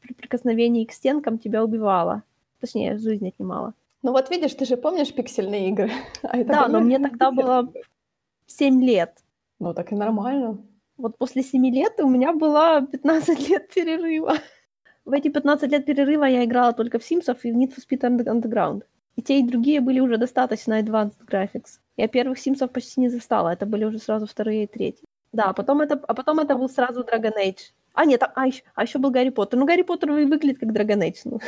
при 0.00 0.12
прикосновении 0.14 0.84
к 0.84 0.92
стенкам 0.92 1.38
тебя 1.38 1.64
убивало. 1.64 2.22
Точнее, 2.60 2.98
жизнь 2.98 3.28
отнимала. 3.28 3.74
Ну 4.02 4.12
вот 4.12 4.30
видишь, 4.30 4.54
ты 4.54 4.64
же 4.64 4.76
помнишь 4.76 5.12
пиксельные 5.14 5.68
игры? 5.70 5.90
А 6.22 6.38
это 6.38 6.48
Да, 6.52 6.62
были 6.64 6.72
но 6.72 6.80
мне 6.80 6.98
тогда 7.08 7.30
было 7.30 7.62
игры. 7.68 7.82
7 8.46 8.82
лет. 8.82 9.18
Ну 9.58 9.74
так 9.74 9.92
и 9.92 9.94
нормально. 9.94 10.58
Вот 10.96 11.16
после 11.18 11.42
7 11.42 11.66
лет 11.66 11.98
у 12.00 12.08
меня 12.08 12.32
было 12.32 12.86
15 12.92 13.48
лет 13.48 13.68
перерыва. 13.74 14.34
В 15.04 15.12
эти 15.12 15.28
15 15.28 15.70
лет 15.70 15.84
перерыва 15.86 16.24
я 16.24 16.44
играла 16.44 16.72
только 16.72 16.98
в 16.98 17.02
Sims 17.02 17.34
и 17.42 17.52
в 17.52 17.56
Need 17.56 17.74
for 17.74 17.82
Speed 17.86 18.00
Under- 18.00 18.26
Underground. 18.26 18.82
И 19.16 19.22
те, 19.22 19.38
и 19.38 19.42
другие 19.46 19.80
были 19.80 20.00
уже 20.00 20.16
достаточно 20.16 20.80
advanced 20.80 21.24
graphics. 21.30 21.78
Я 21.96 22.08
первых 22.08 22.38
Симсов 22.38 22.72
почти 22.72 23.00
не 23.00 23.08
застала, 23.08 23.50
это 23.50 23.64
были 23.64 23.84
уже 23.84 23.98
сразу 24.00 24.26
вторые 24.26 24.64
и 24.64 24.66
третьи. 24.66 25.04
Да, 25.32 25.44
а 25.44 25.52
потом 25.52 25.80
это, 25.82 26.00
а 26.08 26.14
потом 26.14 26.40
это 26.40 26.56
был 26.56 26.68
сразу 26.68 27.02
Dragon 27.02 27.32
Age. 27.38 27.72
А, 27.92 28.06
нет, 28.06 28.22
а, 28.24 28.32
а, 28.34 28.46
еще, 28.48 28.62
а 28.74 28.82
еще 28.82 28.98
был 28.98 29.10
Гарри 29.10 29.28
Поттер. 29.30 29.58
Ну, 29.60 29.66
Гарри 29.66 29.82
Поттер 29.82 30.10
вы- 30.10 30.26
выглядит 30.26 30.58
как 30.58 30.70
Dragon 30.70 31.00
Age. 31.00 31.20
Ну. 31.26 31.38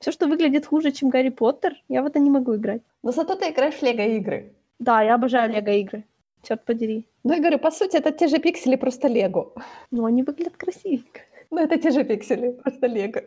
Все, 0.00 0.12
что 0.12 0.26
выглядит 0.26 0.66
хуже, 0.66 0.92
чем 0.92 1.10
Гарри 1.10 1.28
Поттер, 1.28 1.74
я 1.88 2.02
в 2.02 2.06
это 2.06 2.18
не 2.20 2.30
могу 2.30 2.56
играть. 2.56 2.80
Но 3.02 3.12
зато 3.12 3.34
ты 3.34 3.50
играешь 3.50 3.74
в 3.74 3.82
лего-игры. 3.82 4.54
Да, 4.78 5.02
я 5.02 5.14
обожаю 5.14 5.52
лего-игры. 5.52 6.04
Черт 6.42 6.64
подери. 6.64 7.06
Ну, 7.22 7.34
я 7.34 7.38
говорю, 7.38 7.58
по 7.58 7.70
сути, 7.70 7.98
это 7.98 8.10
те 8.10 8.28
же 8.28 8.38
пиксели, 8.38 8.76
просто 8.76 9.08
лего. 9.08 9.52
Но 9.90 10.06
они 10.06 10.22
выглядят 10.22 10.56
красивенько. 10.56 11.20
Ну, 11.50 11.58
это 11.58 11.76
те 11.76 11.90
же 11.90 12.04
пиксели, 12.04 12.52
просто 12.52 12.86
лего. 12.86 13.22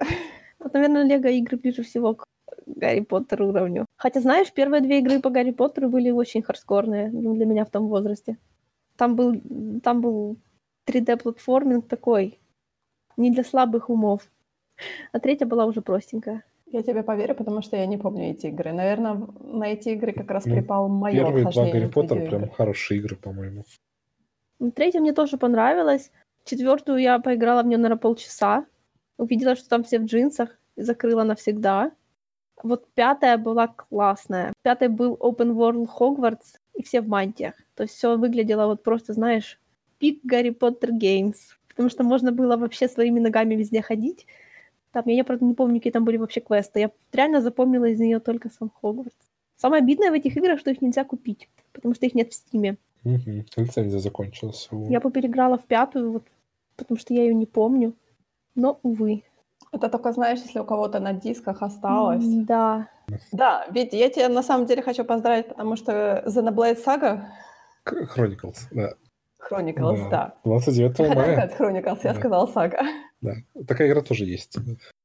Вот, 0.59 0.73
наверное, 0.73 1.03
лего-игры 1.03 1.57
ближе 1.57 1.83
всего 1.83 2.15
к 2.15 2.25
Гарри 2.65 3.01
Поттеру 3.01 3.49
уровню. 3.49 3.85
Хотя, 3.95 4.21
знаешь, 4.21 4.51
первые 4.51 4.81
две 4.81 4.97
игры 4.99 5.19
по 5.19 5.29
Гарри 5.29 5.51
Поттеру 5.51 5.89
были 5.89 6.09
очень 6.09 6.41
хардкорные 6.41 7.11
ну, 7.11 7.35
для 7.35 7.45
меня 7.45 7.65
в 7.65 7.69
том 7.69 7.87
возрасте. 7.87 8.37
Там 8.97 9.15
был, 9.15 9.35
там 9.83 10.01
был 10.01 10.37
3D-платформинг 10.87 11.87
такой, 11.87 12.39
не 13.15 13.29
для 13.29 13.43
слабых 13.43 13.91
умов. 13.91 14.21
А 15.11 15.19
третья 15.19 15.45
была 15.45 15.65
уже 15.65 15.81
простенькая. 15.81 16.43
Я 16.73 16.81
тебе 16.81 17.03
поверю, 17.03 17.35
потому 17.35 17.61
что 17.61 17.77
я 17.77 17.85
не 17.85 17.97
помню 17.99 18.31
эти 18.31 18.47
игры. 18.47 18.73
Наверное, 18.73 19.27
на 19.43 19.65
эти 19.65 19.89
игры 19.89 20.11
как 20.11 20.31
раз 20.31 20.45
Ну, 20.45 20.55
припал 20.55 20.89
мое 20.89 21.13
Первые 21.13 21.43
два 21.43 21.65
Гарри 21.65 21.85
видеоигр. 21.85 22.29
прям 22.29 22.49
хорошие 22.49 22.99
игры, 22.99 23.15
по-моему. 23.15 23.63
Ну, 24.57 24.71
Третья 24.71 24.99
мне 24.99 25.13
тоже 25.13 25.37
понравилась. 25.37 26.11
Четвертую 26.45 26.97
я 26.97 27.19
поиграла 27.19 27.61
в 27.61 27.67
нее, 27.67 27.77
наверное, 27.77 27.99
полчаса. 27.99 28.65
Увидела, 29.19 29.55
что 29.55 29.69
там 29.69 29.83
все 29.83 29.99
в 29.99 30.05
джинсах, 30.05 30.49
и 30.75 30.81
закрыла 30.81 31.21
навсегда. 31.21 31.91
Вот 32.63 32.87
пятая 32.95 33.37
была 33.37 33.67
классная. 33.67 34.51
В 34.59 34.63
пятой 34.63 34.87
был 34.87 35.15
Open 35.21 35.53
World 35.53 35.87
Hogwarts, 35.99 36.57
и 36.73 36.81
все 36.81 37.01
в 37.01 37.07
мантиях. 37.07 37.53
То 37.75 37.83
есть 37.83 37.93
все 37.93 38.17
выглядело 38.17 38.65
вот 38.65 38.81
просто, 38.81 39.13
знаешь, 39.13 39.59
пик 39.99 40.21
Гарри 40.23 40.49
Поттер 40.49 40.89
Games. 40.89 41.35
Потому 41.67 41.89
что 41.89 42.03
можно 42.03 42.31
было 42.31 42.57
вообще 42.57 42.87
своими 42.87 43.19
ногами 43.19 43.53
везде 43.53 43.83
ходить. 43.83 44.25
Там, 44.93 45.03
я, 45.07 45.15
я, 45.15 45.23
правда, 45.23 45.43
не 45.43 45.55
помню, 45.55 45.79
какие 45.79 45.91
там 45.91 46.05
были 46.05 46.17
вообще 46.17 46.39
квесты. 46.39 46.79
Я 46.79 46.91
реально 47.11 47.41
запомнила 47.41 47.85
из 47.85 47.99
нее 47.99 48.19
только 48.19 48.49
сам 48.49 48.71
Хогвартс. 48.81 49.15
Самое 49.55 49.81
обидное 49.81 50.11
в 50.11 50.13
этих 50.13 50.37
играх, 50.37 50.59
что 50.59 50.69
их 50.69 50.81
нельзя 50.81 51.03
купить, 51.03 51.49
потому 51.73 51.95
что 51.95 52.05
их 52.05 52.13
нет 52.13 52.31
в 52.31 52.35
Стиме. 52.35 52.77
Мгм. 53.03 53.45
Лицензия 53.57 53.99
закончилась. 53.99 54.69
Я 54.71 54.99
бы 54.99 55.11
переиграла 55.11 55.57
в 55.57 55.65
пятую, 55.65 56.11
вот, 56.11 56.23
потому 56.77 56.99
что 56.99 57.13
я 57.13 57.23
ее 57.23 57.33
не 57.33 57.47
помню. 57.47 57.93
Но, 58.55 58.79
увы. 58.83 59.23
Это 59.71 59.89
только, 59.89 60.13
знаешь, 60.13 60.39
если 60.39 60.59
у 60.59 60.63
кого-то 60.65 60.99
на 60.99 61.13
дисках 61.13 61.63
осталось. 61.63 62.23
Да. 62.23 62.87
Да, 63.31 63.65
ведь 63.71 63.93
я 63.93 64.09
тебя 64.09 64.29
на 64.29 64.43
самом 64.43 64.67
деле 64.67 64.83
хочу 64.83 65.03
поздравить, 65.03 65.47
потому 65.47 65.75
что 65.75 66.23
Xenoblade 66.27 66.77
Saga 66.85 67.23
Chronicles, 67.85 68.67
да. 68.71 68.93
Chronicles, 69.49 70.09
да. 70.09 70.35
29 70.45 70.99
мая. 71.15 71.51
Chronicles, 71.59 71.99
я 72.03 72.13
Да. 72.13 72.19
сказала 72.19 72.45
Saga. 72.47 72.79
Да. 73.23 73.35
Такая 73.67 73.87
игра 73.87 74.01
тоже 74.01 74.25
есть, 74.25 74.57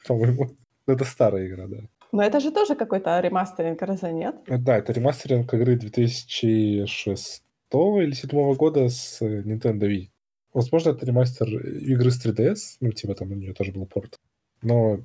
по-моему. 0.07 0.51
Это 0.87 1.05
старая 1.05 1.47
игра, 1.47 1.67
да. 1.67 1.79
Но 2.13 2.23
это 2.23 2.41
же 2.41 2.51
тоже 2.51 2.75
какой-то 2.75 3.21
ремастеринг, 3.21 3.81
разве 3.83 4.13
нет? 4.13 4.37
Да, 4.47 4.79
это 4.79 4.93
ремастеринг 4.93 5.53
игры 5.55 5.77
2006 5.77 7.43
или 7.71 8.11
2007 8.11 8.55
года 8.55 8.89
с 8.89 9.21
э, 9.21 9.43
Nintendo 9.43 9.87
Wii. 9.87 10.09
Возможно, 10.55 10.91
это 10.91 11.05
ремастер 11.05 11.47
игры 11.47 12.11
с 12.11 12.25
3DS, 12.25 12.79
ну, 12.81 12.93
типа 12.93 13.15
там 13.15 13.31
у 13.31 13.35
нее 13.35 13.53
тоже 13.53 13.73
был 13.73 13.87
порт. 13.87 14.17
Но 14.63 15.01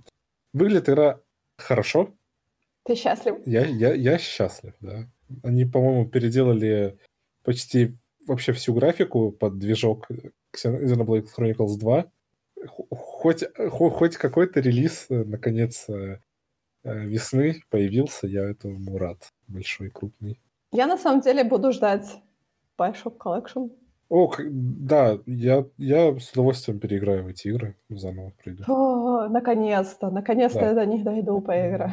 выглядит 0.53 0.89
игра 0.89 1.19
хорошо. 1.57 2.13
Ты 2.85 2.95
счастлив? 2.95 3.35
Я, 3.45 3.65
я, 3.65 3.93
я 3.93 4.17
счастлив, 4.17 4.73
да. 4.79 5.09
Они, 5.43 5.65
по-моему, 5.65 6.07
переделали 6.07 6.97
почти 7.43 7.97
вообще 8.25 8.53
всю 8.53 8.73
графику 8.73 9.31
под 9.31 9.59
движок 9.59 10.07
Xenoblade 10.55 11.27
Chronicles 11.37 11.77
2. 11.77 12.05
Хоть, 12.67 13.43
хо- 13.69 13.89
хоть 13.89 14.17
какой-то 14.17 14.59
релиз, 14.59 15.07
э, 15.09 15.23
наконец, 15.23 15.85
э, 15.89 16.19
э, 16.83 16.99
весны 17.05 17.61
появился, 17.69 18.27
я 18.27 18.43
этому 18.43 18.97
рад. 18.97 19.29
Большой, 19.47 19.89
крупный. 19.89 20.39
Я 20.71 20.87
на 20.87 20.97
самом 20.97 21.21
деле 21.21 21.43
буду 21.43 21.71
ждать 21.71 22.05
Bioshock 22.77 23.17
Collection. 23.17 23.71
О, 24.09 24.31
да, 24.39 25.17
я, 25.25 25.65
я 25.77 26.19
с 26.19 26.31
удовольствием 26.31 26.79
переиграю 26.79 27.23
в 27.23 27.27
эти 27.27 27.47
игры, 27.47 27.75
заново 27.89 28.31
пройду. 28.43 28.63
О, 28.67 29.27
наконец-то, 29.29 30.09
наконец-то 30.11 30.59
Да. 30.59 30.67
я 30.69 30.73
до 30.73 30.85
них 30.85 31.03
дойду 31.03 31.41
поиграю. 31.41 31.91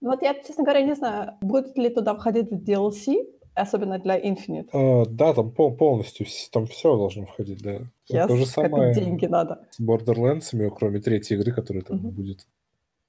Ну 0.00 0.10
Вот 0.10 0.22
я, 0.22 0.34
честно 0.34 0.64
говоря, 0.64 0.82
не 0.84 0.94
знаю, 0.94 1.34
будет 1.40 1.76
ли 1.78 1.88
туда 1.88 2.14
входить 2.14 2.50
в 2.50 2.64
DLC, 2.64 3.24
особенно 3.54 3.98
для 3.98 4.18
Infinite. 4.18 4.68
А, 4.72 5.04
да, 5.06 5.34
там 5.34 5.50
пол- 5.50 5.76
полностью 5.76 6.26
там 6.50 6.66
все 6.66 6.96
должно 6.96 7.26
входить, 7.26 7.62
да. 7.62 7.78
Yes, 8.10 8.26
То 8.28 8.36
же 8.36 8.46
самое 8.46 8.94
деньги 8.94 9.26
надо. 9.26 9.66
с 9.70 9.80
Borderlands, 9.80 10.70
кроме 10.76 11.00
третьей 11.00 11.36
игры, 11.36 11.52
которая 11.52 11.82
там 11.82 11.98
Мгм. 11.98 12.10
будет. 12.10 12.46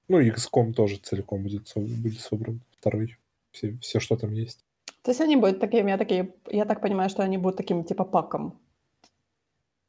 Ну, 0.09 0.19
и 0.19 0.29
XCOM 0.29 0.73
тоже 0.73 0.97
целиком 0.97 1.43
будет, 1.43 1.71
будет 1.75 2.19
собран. 2.19 2.61
Второй. 2.79 3.17
Все, 3.51 3.77
все, 3.81 3.99
что 3.99 4.15
там 4.17 4.31
есть. 4.33 4.59
То 5.01 5.11
есть 5.11 5.21
они 5.21 5.35
будут 5.35 5.59
такими, 5.59 5.89
я, 5.91 5.97
такие, 5.97 6.33
я 6.49 6.65
так 6.65 6.81
понимаю, 6.81 7.09
что 7.09 7.23
они 7.23 7.37
будут 7.37 7.57
таким 7.57 7.83
типа 7.83 8.03
паком. 8.03 8.59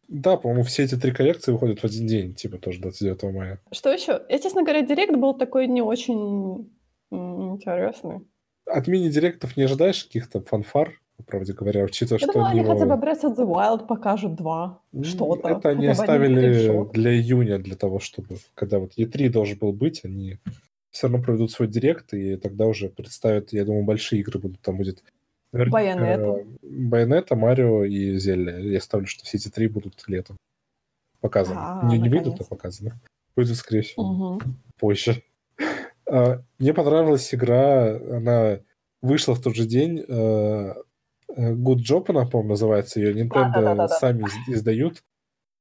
Да, 0.08 0.36
по-моему, 0.36 0.64
все 0.64 0.84
эти 0.84 0.96
три 0.96 1.12
коллекции 1.12 1.50
выходят 1.52 1.80
в 1.80 1.84
один 1.84 2.06
день, 2.06 2.34
типа 2.34 2.58
тоже 2.58 2.80
29 2.80 3.22
мая. 3.34 3.60
Что 3.72 3.90
еще? 3.90 4.20
Я, 4.28 4.38
честно 4.38 4.62
говоря, 4.62 4.82
Директ 4.82 5.16
был 5.16 5.34
такой 5.34 5.66
не 5.66 5.82
очень 5.82 6.70
интересный. 7.10 8.20
От 8.66 8.86
мини-директов 8.88 9.56
не 9.56 9.64
ожидаешь 9.64 10.04
каких-то 10.04 10.40
фанфар, 10.40 11.00
по 11.16 11.22
правде 11.22 11.52
говоря, 11.52 11.84
учитывая, 11.84 12.18
Я 12.20 12.24
что 12.26 12.32
думала, 12.32 12.50
они 12.50 12.60
его- 12.60 12.72
хотя 12.72 12.86
бы 12.86 12.94
Breath 13.06 13.22
of 13.22 13.36
the 13.36 13.46
Wild 13.46 13.86
покажут 13.86 14.34
два. 14.34 14.80
Что-то. 15.02 15.48
Это 15.48 15.68
они 15.70 15.86
оставили 15.86 16.90
для 16.92 17.14
июня, 17.14 17.58
для 17.58 17.76
того, 17.76 17.98
чтобы, 18.00 18.36
когда 18.54 18.78
вот 18.78 18.92
E3 18.96 19.28
должен 19.28 19.58
был 19.58 19.72
быть, 19.72 20.04
они 20.04 20.38
все 20.90 21.08
равно 21.08 21.22
проведут 21.22 21.50
свой 21.50 21.68
директ, 21.68 22.14
и 22.14 22.36
тогда 22.36 22.66
уже 22.66 22.88
представят, 22.88 23.52
я 23.52 23.64
думаю, 23.64 23.84
большие 23.84 24.20
игры 24.20 24.38
будут. 24.38 24.60
Там 24.60 24.76
будет 24.76 25.02
Байонета. 25.52 26.44
Байонета, 26.62 27.36
Марио 27.36 27.84
и 27.84 28.16
Зелья. 28.18 28.58
Я 28.58 28.80
ставлю, 28.80 29.06
что 29.06 29.24
все 29.24 29.36
эти 29.38 29.48
три 29.48 29.68
будут 29.68 30.02
летом 30.08 30.36
показаны. 31.20 31.58
А, 31.60 31.86
не, 31.88 31.98
не 31.98 32.08
выйдут, 32.08 32.40
а 32.40 32.44
показаны. 32.44 32.92
Выйдут, 33.36 33.56
скорее 33.56 33.82
всего, 33.82 34.04
Мгм. 34.04 34.56
позже. 34.78 35.22
А, 36.16 36.42
Мне 36.58 36.72
понравилась 36.74 37.34
игра, 37.34 37.96
она 37.96 38.58
вышла 39.02 39.34
в 39.34 39.42
тот 39.42 39.54
же 39.56 39.64
день. 39.66 40.04
э, 40.06 40.74
Э, 41.36 41.52
Good 41.52 41.78
Job, 41.78 42.04
она, 42.10 42.26
по-моему, 42.26 42.50
называется 42.50 43.00
ее. 43.00 43.12
Nintendo 43.12 43.50
Да-да-да-да-да. 43.54 43.88
сами 43.88 44.22
из- 44.24 44.54
издают. 44.56 45.02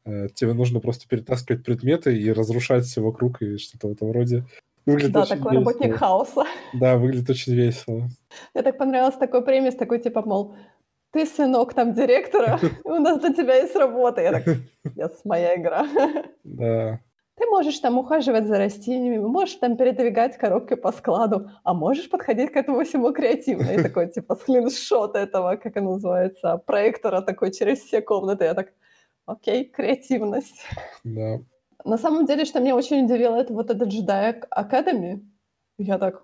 Э, 0.05 0.27
Тебе 0.35 0.53
нужно 0.53 0.79
просто 0.81 1.07
перетаскивать 1.07 1.63
предметы 1.65 2.15
и 2.15 2.31
разрушать 2.31 2.83
все 2.85 3.01
вокруг 3.01 3.41
и 3.41 3.57
что-то 3.57 3.87
в 3.87 3.91
этом 3.93 4.11
роде. 4.11 4.43
Выглядит 4.85 5.13
Да, 5.13 5.25
такой 5.25 5.53
работник 5.55 5.81
весело. 5.93 5.97
хаоса. 5.97 6.43
Да, 6.73 6.97
выглядит 6.97 7.29
очень 7.29 7.55
весело. 7.55 8.07
Мне 8.53 8.63
так 8.63 8.77
понравился 8.77 9.17
такой 9.17 9.43
премис, 9.43 9.73
такой 9.75 9.99
типа, 9.99 10.21
мол, 10.21 10.55
ты 11.11 11.25
сынок 11.25 11.73
там 11.73 11.93
директора, 11.95 12.59
у 12.83 12.95
нас 12.99 13.19
для 13.19 13.33
тебя 13.33 13.55
есть 13.55 13.75
работа. 13.75 14.21
Я 14.21 14.31
так, 14.33 14.47
yes, 14.95 15.13
моя 15.23 15.55
игра. 15.55 15.87
Да. 16.43 16.99
Ты 17.35 17.47
можешь 17.47 17.79
там 17.79 17.97
ухаживать 17.97 18.45
за 18.45 18.59
растениями, 18.59 19.17
можешь 19.17 19.55
там 19.55 19.75
передвигать 19.75 20.37
коробки 20.37 20.75
по 20.75 20.91
складу, 20.91 21.49
а 21.63 21.73
можешь 21.73 22.09
подходить 22.09 22.51
к 22.51 22.55
этому 22.55 22.83
всему 22.83 23.11
креативно. 23.11 23.71
И 23.71 23.81
такой 23.81 24.07
типа 24.13 24.35
скриншот 24.35 25.15
этого, 25.15 25.55
как 25.55 25.75
он 25.77 25.85
называется, 25.85 26.57
проектора 26.57 27.21
такой 27.21 27.51
через 27.51 27.79
все 27.79 28.01
комнаты. 28.01 28.45
Я 28.45 28.53
так, 28.53 28.73
окей, 29.25 29.65
креативность. 29.65 30.61
Да. 31.03 31.39
На 31.85 31.97
самом 31.97 32.25
деле, 32.25 32.45
что 32.45 32.59
меня 32.59 32.75
очень 32.75 33.05
удивило, 33.05 33.35
это 33.35 33.53
вот 33.53 33.69
этот 33.69 33.89
Jedi 33.89 34.43
Academy. 34.55 35.21
Я 35.77 35.97
так... 35.97 36.23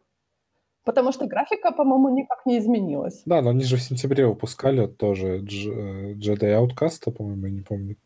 Потому 0.86 1.12
что 1.12 1.28
графика, 1.28 1.72
по-моему, 1.72 2.10
никак 2.10 2.46
не 2.46 2.58
изменилась. 2.58 3.24
Да, 3.26 3.42
но 3.42 3.50
они 3.50 3.64
же 3.64 3.78
в 3.78 3.82
сентябре 3.82 4.26
выпускали 4.26 4.88
тоже 4.88 5.40
э, 5.40 6.14
Jedi 6.14 6.56
Outcast, 6.56 7.12
по-моему, 7.12 7.48
я 7.48 7.52
не 7.52 7.62
помню. 7.62 7.98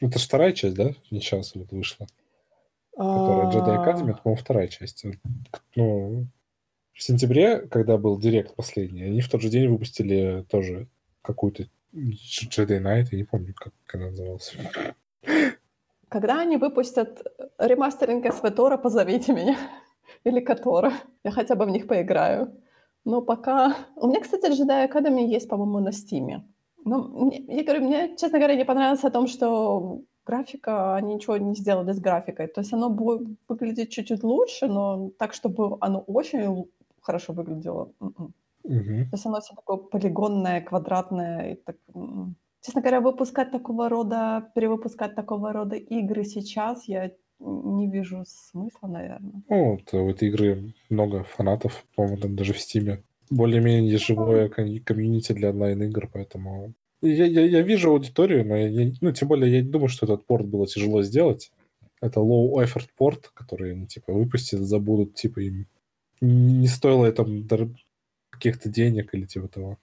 Это 0.00 0.18
же 0.18 0.26
вторая 0.26 0.52
часть, 0.52 0.74
да? 0.74 0.90
Не 1.10 1.20
сейчас 1.20 1.54
вот 1.54 1.72
вышла. 1.72 2.06
Которая 2.98 3.50
Jedi 3.52 3.76
А, 3.76 3.86
Academy, 3.86 4.10
это, 4.10 4.22
по-моему, 4.22 4.42
вторая 4.42 4.66
часть. 4.66 5.04
Ну, 5.76 6.26
в 6.92 7.02
сентябре, 7.02 7.60
когда 7.60 7.96
был 7.96 8.18
директ 8.18 8.56
последний, 8.56 9.04
они 9.04 9.20
в 9.20 9.30
тот 9.30 9.40
же 9.40 9.50
день 9.50 9.68
выпустили 9.68 10.44
тоже 10.50 10.88
какую-то 11.22 11.64
Jedi 11.94 12.82
Knight, 12.82 13.06
я 13.12 13.18
не 13.18 13.24
помню, 13.24 13.54
как 13.54 13.72
она 13.94 14.06
называлась. 14.06 14.56
Когда 16.08 16.40
они 16.40 16.56
выпустят 16.56 17.22
ремастеринг 17.58 18.32
СВТора, 18.32 18.76
позовите 18.78 19.32
меня. 19.32 19.56
Или 20.24 20.40
Котора. 20.40 20.92
Я 21.22 21.30
хотя 21.30 21.54
бы 21.54 21.66
в 21.66 21.70
них 21.70 21.86
поиграю. 21.86 22.52
Но 23.04 23.22
пока... 23.22 23.76
У 23.94 24.08
меня, 24.08 24.20
кстати, 24.20 24.46
Jedi 24.46 24.90
Academy 24.90 25.24
есть, 25.24 25.48
по-моему, 25.48 25.78
на 25.78 25.92
Стиме. 25.92 26.44
Но 26.84 27.02
мне- 27.02 27.44
я 27.46 27.62
говорю, 27.62 27.84
мне, 27.84 28.16
честно 28.16 28.38
говоря, 28.38 28.56
не 28.56 28.64
понравилось 28.64 29.04
о 29.04 29.10
том, 29.10 29.26
что 29.28 30.00
графика, 30.28 30.96
они 30.96 31.14
ничего 31.14 31.36
не 31.38 31.54
сделали 31.54 31.92
с 31.92 32.00
графикой. 32.00 32.46
То 32.46 32.60
есть 32.60 32.72
оно 32.72 32.90
будет 32.90 33.28
выглядеть 33.48 33.90
чуть-чуть 33.90 34.22
лучше, 34.22 34.68
но 34.68 35.10
так, 35.18 35.32
чтобы 35.32 35.76
оно 35.80 36.00
очень 36.00 36.64
хорошо 37.00 37.32
выглядело. 37.32 37.90
м-м. 38.00 38.34
Мгм. 38.64 39.04
То 39.10 39.16
есть 39.16 39.26
оно 39.26 39.40
все 39.40 39.54
такое 39.54 39.76
полигонное, 39.76 40.60
квадратное. 40.60 41.52
И 41.52 41.54
так, 41.54 41.76
м. 41.94 42.34
Честно 42.60 42.80
говоря, 42.82 43.00
выпускать 43.00 43.50
такого 43.50 43.88
рода, 43.88 44.50
перевыпускать 44.54 45.14
такого 45.14 45.52
рода 45.52 45.76
игры 45.76 46.24
сейчас 46.24 46.88
я 46.88 47.10
не 47.40 47.86
вижу 47.86 48.24
смысла, 48.26 48.88
наверное. 48.88 49.42
Ну, 49.48 49.70
вот 49.72 49.94
у 49.94 50.10
этой 50.10 50.28
игры 50.28 50.74
много 50.90 51.24
фанатов, 51.24 51.84
по-моему, 51.94 52.18
там 52.18 52.36
даже 52.36 52.52
в 52.52 52.58
Стиме. 52.58 53.02
Более-менее 53.30 53.98
живое 53.98 54.48
ком- 54.48 54.78
комьюнити 54.84 55.32
для 55.32 55.50
онлайн-игр, 55.50 56.10
поэтому... 56.12 56.72
Я, 57.00 57.26
я, 57.26 57.42
я 57.42 57.62
вижу 57.62 57.90
аудиторию, 57.90 58.46
но 58.46 58.56
я, 58.56 58.92
ну, 59.00 59.12
тем 59.12 59.28
более 59.28 59.52
я 59.52 59.62
не 59.62 59.68
думаю, 59.68 59.88
что 59.88 60.06
этот 60.06 60.26
порт 60.26 60.46
было 60.46 60.66
тяжело 60.66 61.02
сделать. 61.02 61.52
Это 62.00 62.20
low 62.20 62.52
effort 62.62 62.88
порт, 62.96 63.30
который 63.34 63.72
они, 63.72 63.86
типа, 63.86 64.12
выпустят, 64.12 64.60
забудут, 64.60 65.14
типа, 65.14 65.40
им 65.40 65.66
не 66.20 66.66
стоило 66.66 67.06
это 67.06 67.22
дор- 67.22 67.74
каких-то 68.30 68.68
денег 68.68 69.14
или 69.14 69.24
типа 69.24 69.48
того. 69.48 69.78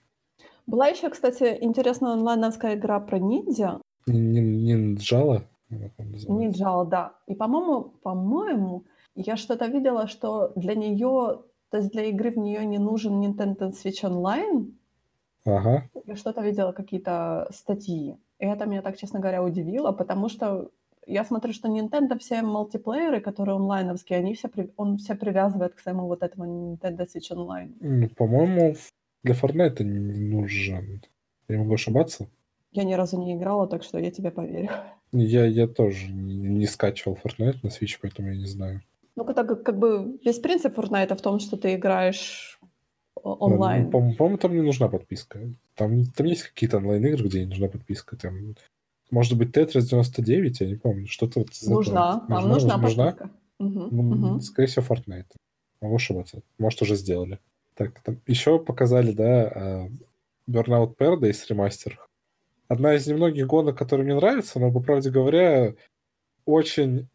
Была 0.68 0.88
еще, 0.88 1.10
кстати, 1.10 1.58
интересная 1.62 2.14
онлайновская 2.14 2.76
игра 2.76 3.00
про 3.00 3.20
ниндзя. 3.20 3.82
Не, 4.08 4.42
не, 4.42 4.74
не 4.74 4.96
Джала? 4.96 5.48
как 5.70 5.92
он 5.98 6.12
называется? 6.12 6.32
Ниндзяо, 6.32 6.86
да. 6.86 7.14
И, 7.28 7.36
по-моему, 7.36 7.94
по-моему, 8.04 8.86
я 9.16 9.38
что-то 9.38 9.68
видела, 9.68 10.08
что 10.08 10.52
для 10.56 10.76
нее, 10.76 11.42
то 11.70 11.78
есть 11.78 11.92
для 11.92 12.06
игры 12.06 12.32
в 12.32 12.38
нее 12.38 12.66
не 12.66 12.78
нужен 12.78 13.22
Nintendo 13.22 13.72
Switch 13.72 14.04
Online. 14.04 14.74
Ага. 15.46 15.90
Я 16.06 16.16
что-то 16.16 16.42
видела, 16.42 16.72
какие-то 16.72 17.48
статьи. 17.52 18.18
И 18.40 18.46
это 18.46 18.66
меня 18.66 18.82
так, 18.82 18.98
честно 18.98 19.20
говоря, 19.20 19.44
удивило, 19.44 19.92
потому 19.92 20.30
что 20.30 20.72
я 21.08 21.24
смотрю, 21.24 21.54
что 21.54 21.70
Nintendo 21.70 22.18
все 22.18 22.42
мультиплееры, 22.42 23.22
которые 23.22 23.56
онлайновские, 23.56 24.20
они 24.20 24.34
все, 24.34 24.50
он 24.76 24.98
все 24.98 25.16
привязывает 25.16 25.76
к 25.76 25.80
своему 25.80 26.08
вот 26.08 26.24
этому 26.24 26.46
Nintendo 26.76 27.06
Switch 27.06 27.32
Online. 27.32 27.74
Ну, 27.80 28.10
по-моему, 28.10 28.76
для 29.24 29.36
Fortnite 29.36 29.84
не 29.84 30.34
нужен. 30.34 31.02
Я 31.48 31.60
могу 31.60 31.76
ошибаться. 31.76 32.28
Я 32.72 32.84
ни 32.84 32.94
разу 32.94 33.18
не 33.18 33.36
играла, 33.36 33.68
так 33.68 33.84
что 33.84 34.00
я 34.00 34.12
тебе 34.12 34.32
поверю. 34.32 34.70
Я, 35.12 35.46
я 35.46 35.68
тоже 35.68 36.12
не, 36.12 36.66
скачивал 36.66 37.18
Fortnite 37.24 37.60
на 37.64 37.68
Switch, 37.68 37.98
поэтому 38.02 38.30
я 38.30 38.36
не 38.36 38.48
знаю. 38.48 38.82
Ну, 39.16 39.24
как, 39.24 39.64
как 39.64 39.80
бы 39.80 40.20
весь 40.26 40.40
принцип 40.40 40.78
Fortnite 40.78 41.16
в 41.16 41.22
том, 41.22 41.40
что 41.40 41.56
ты 41.56 41.76
играешь 41.76 42.55
Ну, 43.26 43.34
онлайн. 43.40 43.90
по- 43.90 44.00
По-моему, 44.14 44.38
там 44.38 44.54
не 44.54 44.62
нужна 44.62 44.88
подписка. 44.88 45.40
Там, 45.76 46.06
там 46.06 46.28
есть 46.28 46.44
какие-то 46.44 46.78
онлайн-игры, 46.78 47.26
где 47.28 47.40
не 47.42 47.48
нужна 47.48 47.68
подписка. 47.68 48.16
Там, 48.16 48.56
может 49.12 49.38
быть, 49.38 49.50
Tetris 49.56 49.82
99, 49.82 50.60
я 50.62 50.68
не 50.68 50.76
помню. 50.76 51.08
Что-то 51.08 51.40
вот 51.40 51.50
из 51.50 51.64
этого. 51.64 51.76
Нужна, 51.78 52.20
там 52.30 52.50
нужна, 52.50 52.78
нужна? 52.78 53.06
подписка. 53.12 53.32
Мгм, 53.60 53.88
Ну, 53.92 54.04
мгм. 54.04 54.42
Скорее 54.42 54.68
всего, 54.68 54.86
Fortnite. 54.86 55.26
Могу 55.82 55.96
ошибаться. 55.96 56.42
Может, 56.60 56.82
уже 56.84 56.96
сделали. 56.96 57.40
Так, 57.76 58.00
там 58.02 58.20
еще 58.28 58.60
показали, 58.60 59.12
да, 59.12 59.52
а, 59.54 59.90
Burnout 60.50 60.96
Paradise 60.96 61.44
ремастер. 61.50 62.00
Одна 62.68 62.94
из 62.96 63.06
немногих 63.08 63.48
гонок, 63.48 63.78
которые 63.78 64.06
мне 64.06 64.16
нравятся, 64.16 64.60
но, 64.60 64.72
по 64.72 64.80
правде 64.80 65.10
говоря, 65.10 65.74
очень 66.46 67.08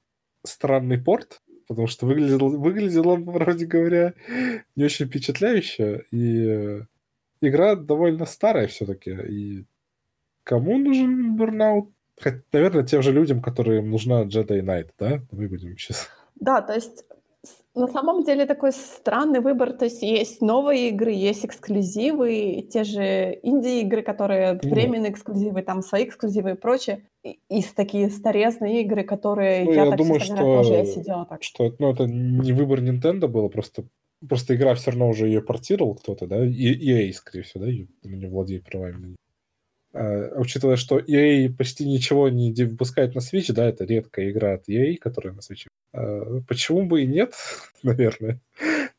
странный 0.44 0.98
порт, 0.98 1.40
потому 1.70 1.86
что 1.86 2.04
выглядел, 2.04 2.48
выглядел 2.58 3.08
он, 3.08 3.24
по 3.24 3.30
правде 3.30 3.64
говоря, 3.64 4.14
не 4.74 4.84
очень 4.84 5.06
впечатляюще. 5.06 6.04
И 6.10 6.44
э, 6.44 6.80
игра 7.40 7.76
довольно 7.76 8.26
старая 8.26 8.66
все-таки. 8.66 9.12
И 9.12 9.66
кому 10.42 10.78
нужен 10.78 11.40
Burnout? 11.40 11.86
Хоть, 12.20 12.42
наверное, 12.52 12.82
тем 12.82 13.02
же 13.02 13.12
людям, 13.12 13.40
которым 13.40 13.88
нужна 13.88 14.24
Jedi 14.24 14.62
Knight, 14.62 14.88
да? 14.98 15.22
Мы 15.30 15.46
будем 15.46 15.78
сейчас 15.78 16.08
Да, 16.34 16.60
то 16.60 16.74
есть 16.74 17.04
на 17.74 17.86
самом 17.88 18.24
деле 18.24 18.46
такой 18.46 18.72
странный 18.72 19.40
выбор. 19.40 19.72
То 19.72 19.84
есть 19.86 20.02
есть 20.02 20.40
новые 20.40 20.88
игры, 20.88 21.12
есть 21.12 21.44
эксклюзивы, 21.44 22.66
те 22.70 22.84
же 22.84 23.38
инди-игры, 23.42 24.02
которые 24.02 24.58
Ну. 24.62 24.70
временные 24.70 25.12
эксклюзивы, 25.12 25.62
там 25.62 25.82
свои 25.82 26.04
эксклюзивы 26.04 26.50
и 26.52 26.54
прочее. 26.54 27.06
И, 27.22 27.60
с 27.60 27.72
такие 27.74 28.08
старезные 28.10 28.82
игры, 28.82 29.04
которые 29.04 29.64
Ну, 29.64 29.72
я, 29.72 29.84
я 29.84 29.90
так, 29.90 29.98
думаю, 29.98 30.20
говоря, 30.26 30.42
тоже 30.42 30.74
я 30.74 30.84
что- 30.84 30.92
сидела 31.00 31.26
так. 31.26 31.42
что 31.42 31.74
ну, 31.78 31.92
это 31.92 32.06
не 32.06 32.52
выбор 32.52 32.80
Nintendo 32.80 33.28
было, 33.28 33.48
просто, 33.48 33.84
просто 34.26 34.54
игра 34.54 34.74
все 34.74 34.90
равно 34.90 35.08
уже 35.08 35.26
ее 35.26 35.42
портировал 35.42 35.94
кто-то, 35.96 36.26
да, 36.26 36.44
и 36.44 36.50
EA, 36.50 37.12
скорее 37.12 37.42
всего, 37.42 37.64
да, 37.64 37.70
её- 37.70 37.86
не 38.04 38.26
владеет 38.26 38.64
правами. 38.64 39.16
А, 39.92 40.38
учитывая, 40.38 40.76
что 40.76 40.98
EA 40.98 41.48
почти 41.48 41.88
ничего 41.88 42.28
не 42.28 42.52
выпускает 42.64 43.14
на 43.14 43.20
Switch, 43.20 43.52
да, 43.52 43.68
это 43.68 43.84
редкая 43.84 44.30
игра 44.30 44.54
от 44.54 44.68
EA, 44.68 44.96
которая 44.96 45.34
на 45.34 45.40
Switch. 45.40 45.66
А, 45.92 46.40
почему 46.46 46.86
бы 46.86 47.02
и 47.02 47.06
нет, 47.06 47.34
наверное. 47.82 48.40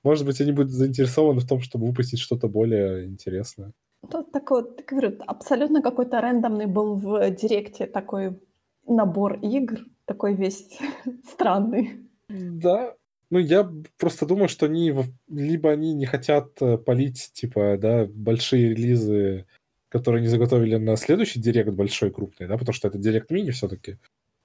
Может 0.04 0.26
быть, 0.26 0.42
они 0.42 0.52
будут 0.52 0.72
заинтересованы 0.72 1.40
в 1.40 1.48
том, 1.48 1.62
чтобы 1.62 1.88
выпустить 1.88 2.20
что-то 2.20 2.48
более 2.48 3.06
интересное. 3.06 3.72
Тут 4.10 4.32
такой, 4.32 4.64
вот, 4.64 4.84
говорю, 4.86 5.16
абсолютно 5.28 5.82
какой-то 5.82 6.20
рандомный 6.22 6.66
был 6.66 6.96
в 6.96 7.30
директе 7.32 7.86
такой 7.86 8.40
набор 8.88 9.40
игр, 9.42 9.80
такой 10.06 10.36
весь 10.36 10.78
странный. 11.32 12.00
Да. 12.28 12.96
Ну, 13.30 13.40
я 13.40 13.72
просто 13.98 14.26
думаю, 14.26 14.50
что 14.50 14.66
они 14.66 14.94
либо 15.30 15.72
они 15.72 15.94
не 15.94 16.06
хотят 16.06 16.62
э, 16.62 16.78
полить, 16.78 17.32
типа, 17.34 17.78
да, 17.80 18.06
большие 18.06 18.72
релизы, 18.72 19.46
которые 19.92 20.20
они 20.20 20.30
заготовили 20.30 20.78
на 20.78 20.96
следующий 20.96 21.40
директ 21.40 21.70
большой, 21.72 22.12
крупный, 22.12 22.48
да, 22.48 22.58
потому 22.58 22.74
что 22.74 22.88
это 22.88 22.98
директ 22.98 23.30
мини 23.30 23.52
все-таки. 23.52 23.98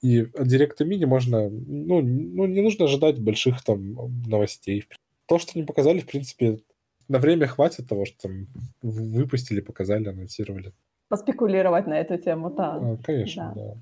И 0.02 0.20
от 0.20 0.46
директа 0.46 0.84
мини 0.84 1.04
можно, 1.04 1.48
ну, 1.48 2.02
ну, 2.02 2.46
не 2.46 2.60
нужно 2.60 2.84
ожидать 2.84 3.18
больших 3.20 3.62
там 3.62 3.94
новостей. 4.26 4.84
То, 5.26 5.38
что 5.38 5.52
они 5.54 5.64
показали, 5.64 6.00
в 6.00 6.06
принципе, 6.06 6.58
на 7.08 7.18
время 7.18 7.46
хватит 7.46 7.88
того, 7.88 8.04
что 8.04 8.28
там 8.28 8.48
выпустили, 8.82 9.60
показали, 9.60 10.08
анонсировали. 10.08 10.72
Поспекулировать 11.08 11.86
на 11.86 12.00
эту 12.00 12.18
тему, 12.18 12.50
да. 12.50 12.74
А, 12.74 12.96
конечно, 13.02 13.52
да. 13.54 13.62
да. 13.62 13.74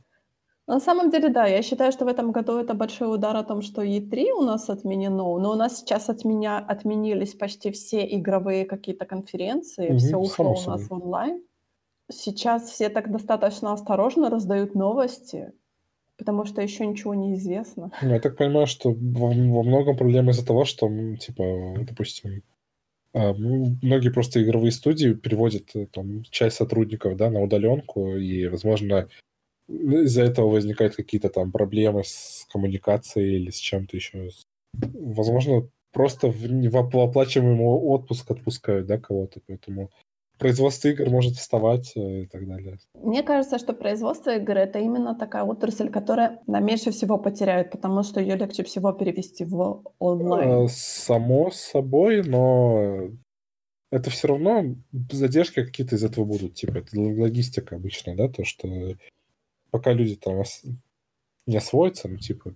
На 0.67 0.81
самом 0.81 1.11
деле, 1.11 1.29
да, 1.29 1.47
я 1.47 1.63
считаю, 1.63 1.93
что 1.93 2.05
в 2.05 2.09
этом 2.09 2.33
году 2.33 2.59
это 2.59 2.75
большой 2.75 3.15
удар 3.15 3.37
о 3.37 3.43
том, 3.43 3.61
что 3.63 3.83
E3 3.83 4.31
у 4.33 4.43
нас 4.43 4.71
отменено, 4.71 5.39
но 5.39 5.51
у 5.51 5.55
нас 5.55 5.81
сейчас 5.81 6.09
отменя... 6.09 6.59
отменились 6.59 7.35
почти 7.35 7.71
все 7.71 8.07
игровые 8.17 8.65
какие-то 8.65 9.05
конференции, 9.05 9.89
Мгм, 9.89 9.99
все 9.99 10.17
ушло 10.17 10.51
у 10.51 10.71
нас 10.71 10.85
собой. 10.85 11.01
онлайн. 11.01 11.43
Сейчас 12.11 12.71
все 12.71 12.89
так 12.89 13.11
достаточно 13.11 13.73
осторожно 13.73 14.31
раздают 14.31 14.75
новости, 14.75 15.53
потому 16.19 16.45
что 16.45 16.63
еще 16.63 16.87
ничего 16.87 17.15
не 17.15 17.35
известно. 17.35 17.91
Ну, 18.03 18.11
Я 18.15 18.21
так 18.21 18.37
понимаю, 18.37 18.67
что 18.67 18.91
во, 18.91 19.29
во 19.29 19.63
многом 19.63 19.97
проблема 19.97 20.33
из-за 20.33 20.47
того, 20.47 20.65
что, 20.65 20.89
типа, 21.17 21.77
допустим, 21.81 22.43
А, 23.15 23.33
многие 23.35 24.11
просто 24.11 24.43
игровые 24.43 24.73
студии 24.73 25.15
переводят 25.15 25.71
э, 25.77 25.87
там, 25.87 26.25
часть 26.25 26.57
сотрудников 26.57 27.17
да, 27.17 27.31
на 27.31 27.43
удаленку, 27.43 28.17
и, 28.17 28.49
возможно, 28.49 29.09
из-за 29.69 30.23
этого 30.25 30.49
возникают 30.49 30.97
какие-то 30.97 31.29
там 31.29 31.53
проблемы 31.53 32.03
с 32.05 32.47
коммуникацией 32.53 33.37
или 33.37 33.51
с 33.51 33.59
чем-то 33.59 33.97
еще. 33.97 34.31
Возможно, 34.75 35.69
просто 35.93 36.29
в, 36.29 36.39
в 36.41 36.99
оплачиваемый 36.99 37.67
отпуск 37.67 38.31
отпускают, 38.31 38.87
да, 38.87 38.99
кого-то, 38.99 39.41
поэтому 39.47 39.91
производство 40.39 40.89
игр 40.89 41.11
может 41.11 41.35
вставать 41.37 41.93
э, 41.97 42.23
и 42.23 42.27
так 42.27 42.47
далее. 42.47 42.79
Мне 42.95 43.23
кажется, 43.23 43.59
что 43.59 43.73
производство 43.73 44.37
игр— 44.37 44.57
это 44.57 44.79
именно 44.79 45.15
такая 45.15 45.45
отрасль, 45.45 45.91
которая 45.91 46.41
на 46.47 46.61
меньше 46.61 46.91
всего 46.91 47.19
потеряет, 47.19 47.71
потому 47.71 48.03
что 48.03 48.21
ее 48.21 48.37
легче 48.37 48.65
всего 48.65 48.93
перевести 48.93 49.45
в 49.45 49.83
онлайн. 49.99 50.65
Э, 50.65 50.69
само 50.69 51.51
собой, 51.51 52.23
но 52.23 53.11
это 53.91 54.11
все 54.11 54.29
равно 54.29 54.75
задержки 55.11 55.65
какие-то 55.65 55.97
из 55.97 56.05
этого 56.05 56.25
будут. 56.25 56.55
Типа, 56.55 56.79
это 56.79 56.99
логистика 56.99 57.77
обычно, 57.77 58.17
да, 58.17 58.29
то, 58.29 58.45
что 58.45 58.97
пока 59.71 59.93
люди 59.93 60.17
там 60.17 60.43
не 61.47 61.57
освоятся, 61.57 62.09
ну, 62.09 62.17
типа, 62.17 62.55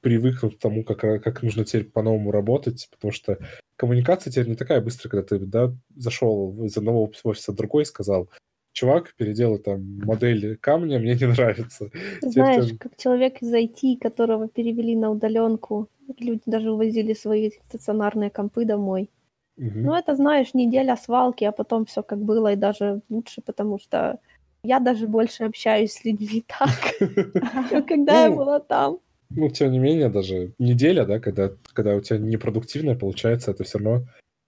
привыкнут 0.00 0.56
к 0.56 0.58
тому, 0.58 0.82
как, 0.82 1.00
как 1.00 1.42
нужно 1.42 1.64
теперь 1.64 1.84
по-новому 1.84 2.30
работать, 2.30 2.88
потому 2.90 3.12
что 3.12 3.38
коммуникация 3.78 4.30
теперь 4.30 4.48
не 4.48 4.56
такая 4.56 4.80
быстрая, 4.80 5.10
когда 5.10 5.26
ты, 5.26 5.38
да, 5.38 5.72
зашел 5.96 6.64
из 6.64 6.76
одного 6.76 7.10
офиса 7.24 7.52
в 7.52 7.54
другой 7.54 7.84
и 7.84 7.86
сказал, 7.86 8.28
чувак, 8.72 9.14
переделай 9.16 9.58
там 9.58 10.00
модель 10.04 10.56
камня, 10.56 10.98
мне 10.98 11.14
не 11.14 11.26
нравится. 11.26 11.90
Знаешь, 12.20 12.64
теперь... 12.64 12.78
как 12.78 12.96
человек 12.96 13.40
из 13.40 13.54
IT, 13.54 13.98
которого 14.00 14.48
перевели 14.48 14.96
на 14.96 15.10
удаленку, 15.10 15.88
люди 16.18 16.42
даже 16.46 16.72
увозили 16.72 17.14
свои 17.14 17.50
стационарные 17.68 18.30
компы 18.30 18.64
домой. 18.64 19.10
Угу. 19.56 19.78
Ну, 19.78 19.94
это, 19.94 20.16
знаешь, 20.16 20.54
неделя 20.54 20.96
свалки, 20.96 21.44
а 21.44 21.52
потом 21.52 21.86
все 21.86 22.02
как 22.02 22.18
было, 22.18 22.52
и 22.52 22.56
даже 22.56 23.00
лучше, 23.08 23.42
потому 23.42 23.78
что 23.78 24.18
я 24.64 24.80
даже 24.80 25.06
больше 25.06 25.44
общаюсь 25.44 25.92
с 25.92 26.04
людьми 26.04 26.44
так, 26.46 26.68
когда 27.86 28.24
я 28.24 28.30
была 28.30 28.58
там. 28.58 28.98
Ну, 29.30 29.50
тем 29.50 29.72
не 29.72 29.78
менее, 29.78 30.08
даже 30.08 30.54
неделя, 30.58 31.04
да, 31.04 31.20
когда, 31.20 31.50
когда 31.72 31.94
у 31.94 32.00
тебя 32.00 32.18
непродуктивная 32.18 32.96
получается, 32.96 33.50
это 33.50 33.64
все 33.64 33.78
равно 33.78 34.06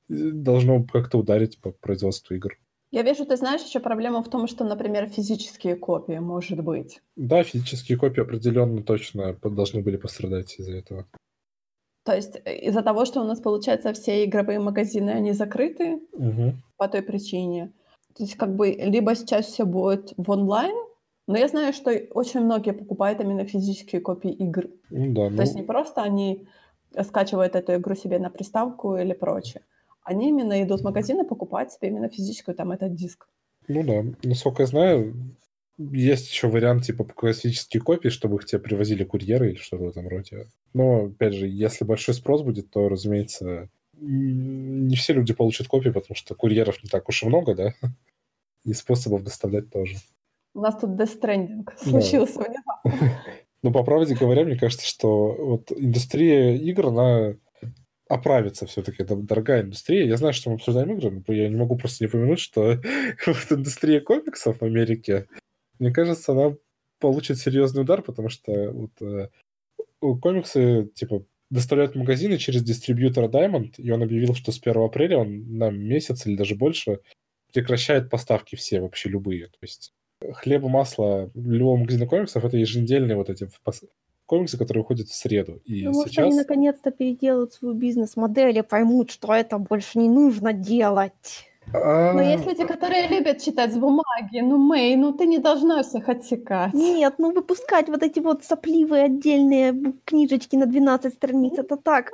э, 0.08 0.30
должно 0.32 0.84
как-то 0.84 1.18
ударить 1.18 1.60
по 1.60 1.70
производству 1.70 2.34
игр. 2.34 2.56
Я 2.92 3.02
вижу, 3.02 3.24
ты 3.24 3.36
знаешь, 3.36 3.62
еще 3.62 3.78
проблема 3.78 4.22
в 4.22 4.28
том, 4.28 4.48
что, 4.48 4.64
например, 4.64 5.08
физические 5.08 5.76
копии, 5.76 6.18
может 6.18 6.60
быть. 6.64 7.00
Да, 7.14 7.44
физические 7.44 7.96
копии 7.98 8.22
определенно 8.22 8.82
точно 8.82 9.34
должны 9.42 9.80
были 9.82 9.96
пострадать 9.96 10.58
из-за 10.58 10.76
этого. 10.76 11.06
То 12.04 12.16
есть 12.16 12.40
э, 12.44 12.58
из-за 12.58 12.82
того, 12.82 13.04
что 13.04 13.20
у 13.20 13.24
нас, 13.24 13.40
получается, 13.40 13.92
все 13.92 14.24
игровые 14.24 14.58
магазины, 14.58 15.10
они 15.10 15.32
закрыты 15.32 16.00
угу. 16.12 16.54
по 16.76 16.88
той 16.88 17.02
причине. 17.02 17.72
То 18.16 18.24
есть 18.24 18.36
как 18.36 18.56
бы 18.56 18.70
либо 18.72 19.14
сейчас 19.14 19.46
все 19.46 19.64
будет 19.64 20.12
в 20.16 20.30
онлайн, 20.30 20.74
но 21.30 21.38
я 21.38 21.48
знаю, 21.48 21.72
что 21.72 21.90
очень 22.10 22.40
многие 22.40 22.72
покупают 22.72 23.20
именно 23.20 23.44
физические 23.44 24.00
копии 24.00 24.32
игр. 24.32 24.68
Ну, 24.90 25.12
да, 25.14 25.28
То 25.28 25.30
ну... 25.30 25.40
есть 25.40 25.54
не 25.54 25.62
просто 25.62 26.02
они 26.02 26.48
скачивают 27.02 27.54
эту 27.54 27.74
игру 27.76 27.94
себе 27.94 28.18
на 28.18 28.30
приставку 28.30 28.96
или 28.96 29.12
прочее. 29.12 29.62
Они 30.02 30.30
именно 30.30 30.60
идут 30.62 30.80
в 30.80 30.84
магазин 30.84 31.20
и 31.20 31.28
покупают 31.28 31.70
себе 31.72 31.88
именно 31.88 32.08
физическую 32.08 32.56
там 32.56 32.72
этот 32.72 32.94
диск. 32.94 33.28
Ну 33.68 33.84
да, 33.84 34.02
насколько 34.24 34.62
я 34.62 34.66
знаю, 34.66 35.14
есть 35.78 36.30
еще 36.30 36.48
вариант 36.48 36.84
типа 36.84 37.04
классические 37.04 37.80
копии, 37.80 38.08
чтобы 38.08 38.36
их 38.36 38.44
тебе 38.44 38.58
привозили 38.60 39.04
курьеры 39.04 39.50
или 39.50 39.56
что-то 39.56 39.84
в 39.84 39.88
этом 39.88 40.08
роде. 40.08 40.48
Но, 40.74 41.04
опять 41.04 41.34
же, 41.34 41.46
если 41.46 41.84
большой 41.84 42.14
спрос 42.14 42.42
будет, 42.42 42.70
то, 42.70 42.88
разумеется, 42.88 43.68
не 43.96 44.96
все 44.96 45.12
люди 45.12 45.32
получат 45.32 45.68
копии, 45.68 45.90
потому 45.90 46.16
что 46.16 46.34
курьеров 46.34 46.82
не 46.82 46.88
так 46.88 47.08
уж 47.08 47.22
и 47.22 47.26
много, 47.26 47.54
да? 47.54 47.74
И 48.64 48.72
способов 48.72 49.22
доставлять 49.22 49.70
тоже. 49.70 49.96
У 50.54 50.60
нас 50.60 50.76
тут 50.78 50.90
Stranding 50.90 51.64
случился 51.76 52.40
да. 52.84 53.22
Ну, 53.62 53.72
по 53.72 53.84
правде 53.84 54.14
говоря, 54.14 54.44
мне 54.44 54.56
кажется, 54.56 54.86
что 54.86 55.34
вот 55.34 55.70
индустрия 55.72 56.56
игр, 56.56 56.86
она 56.86 57.34
оправится 58.08 58.66
все-таки. 58.66 59.02
Это 59.02 59.16
дорогая 59.16 59.62
индустрия. 59.62 60.06
Я 60.06 60.16
знаю, 60.16 60.32
что 60.32 60.50
мы 60.50 60.56
обсуждаем 60.56 60.92
игры, 60.92 61.22
но 61.26 61.34
я 61.34 61.48
не 61.48 61.56
могу 61.56 61.76
просто 61.76 62.04
не 62.04 62.08
упомянуть, 62.08 62.40
что 62.40 62.80
вот 63.26 63.46
индустрия 63.52 64.00
комиксов 64.00 64.60
в 64.60 64.64
Америке, 64.64 65.28
мне 65.78 65.92
кажется, 65.92 66.32
она 66.32 66.56
получит 66.98 67.38
серьезный 67.38 67.82
удар, 67.82 68.02
потому 68.02 68.28
что 68.28 68.72
вот, 68.72 68.90
э, 69.00 69.28
комиксы, 70.00 70.90
типа, 70.94 71.24
доставляют 71.50 71.94
в 71.94 71.98
магазины 71.98 72.36
через 72.38 72.62
дистрибьютора 72.62 73.28
Diamond, 73.28 73.74
и 73.78 73.90
он 73.90 74.02
объявил, 74.02 74.34
что 74.34 74.52
с 74.52 74.60
1 74.60 74.82
апреля 74.82 75.18
он 75.18 75.58
на 75.58 75.70
месяц 75.70 76.26
или 76.26 76.36
даже 76.36 76.54
больше 76.54 77.00
прекращает 77.52 78.10
поставки 78.10 78.56
все, 78.56 78.80
вообще 78.80 79.08
любые. 79.08 79.46
То 79.46 79.58
есть 79.62 79.92
хлеба, 80.32 80.68
масла 80.68 81.30
любого 81.34 81.76
магазина 81.76 82.06
комиксов— 82.06 82.44
это 82.44 82.56
еженедельные 82.56 83.16
вот 83.16 83.30
эти 83.30 83.48
комиксы, 84.26 84.56
которые 84.56 84.82
уходят 84.82 85.08
в 85.08 85.14
среду. 85.14 85.60
И 85.64 85.84
ну, 85.84 85.92
может, 85.92 86.12
сейчас... 86.12 86.26
они 86.26 86.36
наконец-то 86.36 86.90
переделают 86.92 87.52
свою 87.52 87.74
бизнес-модель 87.74 88.58
и 88.58 88.62
поймут, 88.62 89.10
что 89.10 89.34
это 89.34 89.58
больше 89.58 89.98
не 89.98 90.08
нужно 90.08 90.52
делать. 90.52 91.49
А. 91.72 92.12
Но 92.12 92.22
есть 92.22 92.46
люди, 92.46 92.64
которые 92.66 93.08
любят 93.08 93.42
читать 93.42 93.72
с 93.72 93.76
бумаги. 93.76 94.40
Ну, 94.40 94.58
Мэй, 94.58 94.96
ну 94.96 95.12
ты 95.12 95.26
не 95.26 95.38
должна 95.38 95.82
всех 95.82 96.08
отсекать. 96.08 96.74
Нет, 96.74 97.14
ну 97.18 97.32
выпускать 97.32 97.88
вот 97.88 98.02
эти 98.02 98.20
вот 98.20 98.44
сопливые 98.44 99.04
отдельные 99.04 99.74
книжечки 100.04 100.56
на 100.56 100.66
12 100.66 101.14
страниц, 101.14 101.58
это 101.58 101.76
так. 101.76 102.10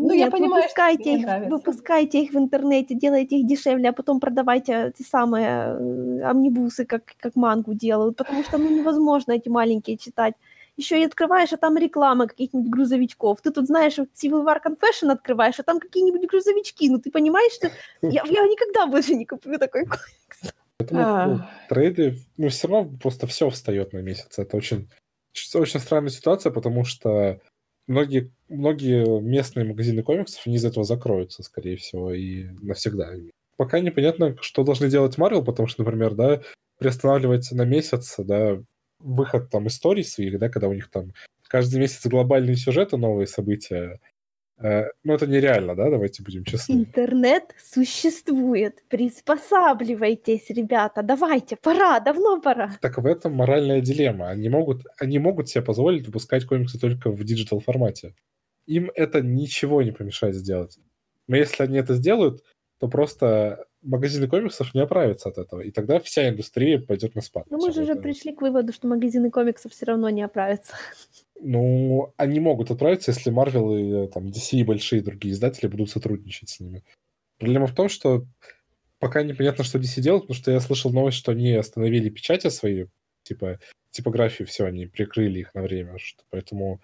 Ну, 0.00 0.12
я 0.12 0.30
понимаю, 0.30 0.62
выпускайте 0.62 1.14
их, 1.14 1.50
выпускайте 1.50 2.22
их 2.22 2.32
в 2.32 2.38
интернете, 2.38 2.94
делайте 2.94 3.38
их 3.38 3.46
дешевле, 3.46 3.88
а 3.88 3.92
потом 3.92 4.20
продавайте 4.20 4.92
те 4.96 5.02
самые 5.02 5.48
э, 5.48 6.22
амнибусы, 6.22 6.84
как, 6.84 7.02
как 7.18 7.34
мангу 7.34 7.74
делают, 7.74 8.16
потому 8.16 8.44
что 8.44 8.58
ну, 8.58 8.70
невозможно 8.70 9.32
эти 9.32 9.48
маленькие 9.48 9.96
читать 9.96 10.34
еще 10.78 11.00
и 11.00 11.04
открываешь, 11.04 11.52
а 11.52 11.56
там 11.56 11.76
реклама 11.76 12.26
каких-нибудь 12.26 12.70
грузовичков. 12.70 13.42
Ты 13.42 13.50
тут 13.50 13.66
знаешь, 13.66 13.98
вот 13.98 14.08
Civil 14.14 14.46
War 14.46 14.58
Confession 14.64 15.10
открываешь, 15.10 15.58
а 15.58 15.64
там 15.64 15.80
какие-нибудь 15.80 16.26
грузовички. 16.28 16.88
Ну, 16.88 16.98
ты 16.98 17.10
понимаешь, 17.10 17.52
что 17.52 17.70
я, 18.00 18.22
я 18.24 18.46
никогда 18.46 18.86
больше 18.86 19.14
не 19.14 19.26
куплю 19.26 19.58
такой 19.58 19.84
комикс. 19.84 20.54
Поэтому 20.78 21.00
а. 21.02 21.26
ну, 21.26 21.40
трейды, 21.68 22.18
ну, 22.36 22.48
все 22.48 22.68
равно 22.68 22.96
просто 22.98 23.26
все 23.26 23.50
встает 23.50 23.92
на 23.92 23.98
месяц. 23.98 24.38
Это 24.38 24.56
очень, 24.56 24.88
очень 25.54 25.80
странная 25.80 26.10
ситуация, 26.10 26.52
потому 26.52 26.84
что 26.84 27.40
многие, 27.88 28.30
многие 28.48 29.20
местные 29.20 29.66
магазины 29.66 30.04
комиксов, 30.04 30.46
они 30.46 30.56
из 30.56 30.64
этого 30.64 30.84
закроются, 30.84 31.42
скорее 31.42 31.76
всего, 31.76 32.12
и 32.12 32.44
навсегда. 32.62 33.14
Пока 33.56 33.80
непонятно, 33.80 34.36
что 34.40 34.62
должны 34.62 34.88
делать 34.88 35.18
Marvel, 35.18 35.44
потому 35.44 35.66
что, 35.66 35.82
например, 35.82 36.14
да, 36.14 36.40
приостанавливается 36.78 37.56
на 37.56 37.64
месяц, 37.64 38.14
да, 38.18 38.58
выход 39.00 39.50
там 39.50 39.66
историй 39.68 40.04
своих, 40.04 40.38
да, 40.38 40.48
когда 40.48 40.68
у 40.68 40.72
них 40.72 40.90
там 40.90 41.12
каждый 41.48 41.80
месяц 41.80 42.06
глобальные 42.06 42.56
сюжеты, 42.56 42.96
новые 42.96 43.26
события. 43.26 44.00
Э, 44.60 44.86
ну, 45.04 45.14
это 45.14 45.26
нереально, 45.26 45.74
да, 45.76 45.90
давайте 45.90 46.22
будем 46.22 46.44
честны. 46.44 46.72
Интернет 46.72 47.54
существует. 47.58 48.82
Приспосабливайтесь, 48.88 50.50
ребята. 50.50 51.02
Давайте, 51.02 51.56
пора, 51.56 52.00
давно 52.00 52.40
пора. 52.40 52.76
Так 52.80 52.98
в 52.98 53.06
этом 53.06 53.34
моральная 53.34 53.80
дилемма. 53.80 54.28
Они 54.28 54.48
могут, 54.48 54.82
они 54.98 55.18
могут 55.18 55.48
себе 55.48 55.62
позволить 55.62 56.06
выпускать 56.06 56.44
комиксы 56.44 56.78
только 56.78 57.10
в 57.10 57.22
digital 57.24 57.60
формате. 57.60 58.14
Им 58.66 58.90
это 58.94 59.22
ничего 59.22 59.82
не 59.82 59.92
помешает 59.92 60.34
сделать. 60.34 60.78
Но 61.28 61.36
если 61.36 61.62
они 61.62 61.78
это 61.78 61.94
сделают, 61.94 62.42
то 62.80 62.88
просто 62.88 63.64
магазины 63.82 64.28
комиксов 64.28 64.74
не 64.74 64.80
оправятся 64.80 65.28
от 65.28 65.38
этого, 65.38 65.60
и 65.60 65.70
тогда 65.70 66.00
вся 66.00 66.28
индустрия 66.28 66.78
пойдет 66.78 67.14
на 67.14 67.20
спад. 67.20 67.46
Ну 67.50 67.58
мы 67.58 67.72
же 67.72 67.82
уже 67.82 67.94
пришли 67.96 68.34
к 68.34 68.42
выводу, 68.42 68.72
что 68.72 68.88
магазины 68.88 69.30
комиксов 69.30 69.72
все 69.72 69.86
равно 69.86 70.08
не 70.10 70.22
оправятся. 70.22 70.74
Ну, 71.40 72.12
они 72.16 72.40
могут 72.40 72.70
оправиться, 72.70 73.12
если 73.12 73.32
Marvel 73.32 74.06
и 74.06 74.10
там, 74.10 74.26
DC 74.26 74.58
и 74.58 74.64
большие 74.64 75.02
другие 75.02 75.32
издатели 75.32 75.68
будут 75.68 75.90
сотрудничать 75.90 76.48
с 76.48 76.60
ними. 76.60 76.82
Проблема 77.38 77.66
в 77.66 77.74
том, 77.74 77.88
что 77.88 78.26
пока 78.98 79.22
непонятно, 79.22 79.62
что 79.62 79.78
DC 79.78 80.00
делают, 80.00 80.24
потому 80.24 80.36
что 80.36 80.50
я 80.50 80.60
слышал 80.60 80.92
новость, 80.92 81.18
что 81.18 81.32
они 81.32 81.52
остановили 81.52 82.10
печати 82.10 82.48
свои, 82.48 82.86
типа 83.22 83.60
типографию, 83.90 84.46
все, 84.48 84.64
они 84.64 84.86
прикрыли 84.86 85.40
их 85.40 85.54
на 85.54 85.62
время, 85.62 85.98
что, 85.98 86.22
поэтому 86.30 86.80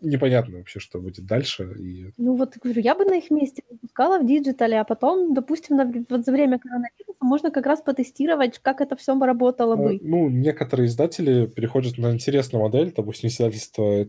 непонятно 0.00 0.58
вообще, 0.58 0.80
что 0.80 1.00
будет 1.00 1.26
дальше. 1.26 1.74
И... 1.78 2.12
Ну 2.16 2.36
вот, 2.36 2.56
говорю, 2.62 2.80
я 2.80 2.94
бы 2.94 3.04
на 3.04 3.18
их 3.18 3.30
месте 3.30 3.62
выпускала 3.70 4.18
в 4.18 4.26
digital 4.26 4.68
е, 4.68 4.80
а 4.80 4.84
потом, 4.84 5.34
допустим, 5.34 5.76
на, 5.76 5.92
вот 6.08 6.24
за 6.24 6.32
время 6.32 6.58
коронавируса 6.58 7.18
можно 7.20 7.50
как 7.50 7.66
раз 7.66 7.82
потестировать, 7.82 8.58
как 8.60 8.80
это 8.80 8.96
все 8.96 9.18
работало 9.18 9.76
бы. 9.76 9.96
А, 9.96 9.98
ну, 10.00 10.28
некоторые 10.28 10.86
издатели 10.86 11.46
переходят 11.46 11.98
на 11.98 12.12
интересную 12.12 12.62
модель, 12.62 12.92
допустим, 12.96 13.28
издательство 13.28 14.06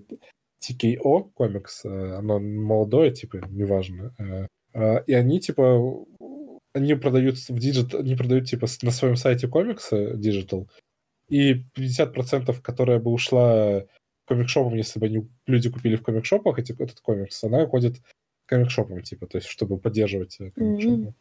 TKO 0.61 1.31
комикс, 1.33 1.85
э, 1.85 2.15
оно 2.17 2.39
молодое, 2.39 3.11
типа, 3.11 3.37
неважно. 3.49 4.13
Э, 4.19 4.47
а, 4.73 4.97
и 5.07 5.13
они, 5.13 5.39
типа, 5.39 6.05
они 6.73 6.95
продают 6.95 7.37
в 7.37 7.57
digit, 7.59 7.95
они 7.95 8.15
продают, 8.15 8.45
типа, 8.45 8.67
на 8.83 8.91
своем 8.91 9.15
сайте 9.15 9.47
комиксы 9.47 10.15
digital, 10.15 10.69
и 11.29 11.65
50%, 11.75 12.61
которая 12.61 12.99
бы 12.99 13.11
ушла 13.11 13.83
комикшопам, 14.29 14.75
если 14.75 14.99
бы 14.99 15.07
они, 15.07 15.27
люди 15.47 15.69
купили 15.69 15.95
в 15.95 16.03
комикшопах 16.03 16.59
эти, 16.59 16.71
этот 16.73 16.99
комикс, 17.01 17.43
она 17.43 17.63
уходит 17.63 17.97
комикшопам, 18.45 19.01
типа, 19.01 19.27
то 19.27 19.37
есть 19.37 19.47
чтобы 19.47 19.79
поддерживать 19.79 20.37
э, 20.39 20.51
комикшопы. 20.51 21.09
Mm-hmm. 21.09 21.13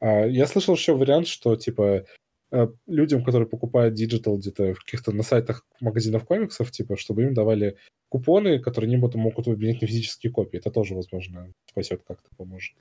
А, 0.00 0.26
я 0.26 0.46
слышал 0.46 0.74
еще 0.74 0.96
вариант, 0.96 1.28
что, 1.28 1.56
типа, 1.56 2.04
э, 2.50 2.68
людям, 2.86 3.24
которые 3.24 3.48
покупают 3.48 3.94
digital 3.94 4.36
где-то 4.38 4.74
в 4.74 4.84
каких-то 4.84 5.12
на 5.12 5.22
сайтах 5.22 5.64
магазинов 5.80 6.24
комиксов, 6.24 6.70
типа, 6.70 6.96
чтобы 6.96 7.22
им 7.22 7.34
давали 7.34 7.76
купоны, 8.08 8.58
которые 8.58 8.92
они 8.92 9.02
потом 9.02 9.22
могут 9.22 9.48
обменять 9.48 9.80
на 9.80 9.88
физические 9.88 10.32
копии. 10.32 10.58
Это 10.58 10.70
тоже, 10.70 10.94
возможно, 10.94 11.52
спасет 11.70 12.02
как-то, 12.06 12.28
поможет. 12.36 12.74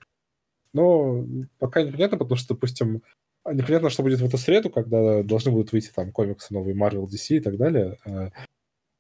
Но 0.74 1.26
пока 1.60 1.84
непонятно, 1.84 2.18
потому 2.18 2.38
что, 2.38 2.56
допустим, 2.56 3.04
непонятно, 3.52 3.90
что 3.90 4.04
будет 4.04 4.20
в 4.20 4.26
эту 4.26 4.38
среду, 4.38 4.70
когда 4.70 5.24
должны 5.24 5.52
будут 5.52 5.72
выйти 5.72 5.92
там 5.94 6.12
комиксы 6.12 6.54
новые 6.54 6.76
Marvel, 6.76 7.06
DC 7.06 7.38
и 7.38 7.40
так 7.40 7.58
далее. 7.58 7.98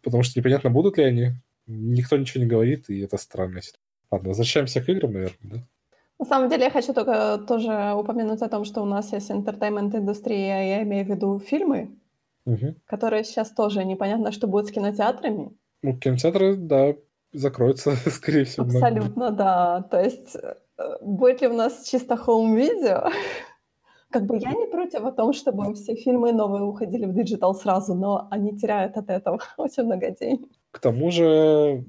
А, 0.03 0.05
потому 0.05 0.23
что 0.23 0.39
непонятно, 0.39 0.69
будут 0.69 0.97
ли 0.97 1.03
они. 1.03 1.31
Никто 1.65 2.17
ничего 2.17 2.43
не 2.43 2.49
говорит, 2.49 2.89
и 2.89 2.99
это 2.99 3.17
ситуация. 3.17 3.79
Ладно, 4.11 4.29
возвращаемся 4.29 4.81
к 4.81 4.89
играм, 4.89 5.13
наверное, 5.13 5.37
да? 5.41 5.57
На 6.19 6.25
самом 6.25 6.49
деле, 6.49 6.65
я 6.65 6.69
хочу 6.69 6.93
только 6.93 7.39
тоже 7.47 7.93
упомянуть 7.95 8.41
о 8.41 8.49
том, 8.49 8.65
что 8.65 8.81
у 8.81 8.85
нас 8.85 9.11
есть 9.11 9.31
entertainment-индустрия, 9.31 10.77
я 10.77 10.83
имею 10.83 11.05
в 11.05 11.09
виду 11.09 11.39
фильмы, 11.39 11.97
угу. 12.45 12.75
которые 12.85 13.23
сейчас 13.23 13.51
тоже 13.51 13.83
непонятно, 13.83 14.31
что 14.31 14.47
будет 14.47 14.67
с 14.67 14.71
кинотеатрами. 14.71 15.51
Ну, 15.81 15.97
кинотеатры, 15.97 16.55
да, 16.55 16.93
закроются, 17.33 17.95
скорее 18.09 18.45
всего. 18.45 18.65
Абсолютно, 18.65 19.31
да. 19.31 19.81
То 19.89 20.01
есть 20.01 20.35
э, 20.35 20.55
будет 21.01 21.41
ли 21.41 21.47
у 21.47 21.53
нас 21.53 21.83
чисто 21.83 22.15
home 22.15 22.53
video? 22.53 23.09
Как 24.13 24.27
бы 24.27 24.37
я 24.37 24.51
не 24.51 24.67
против 24.67 25.03
о 25.05 25.11
том, 25.11 25.33
чтобы 25.33 25.73
все 25.73 25.95
фильмы 25.95 26.31
новые 26.33 26.63
уходили 26.63 27.05
в 27.05 27.13
digital 27.13 27.55
сразу, 27.55 27.95
но 27.95 28.27
они 28.29 28.55
теряют 28.55 28.95
от 28.95 29.09
этого 29.09 29.39
очень 29.57 29.83
много 29.83 30.11
денег. 30.11 30.49
К 30.69 30.79
тому 30.79 31.09
же, 31.09 31.83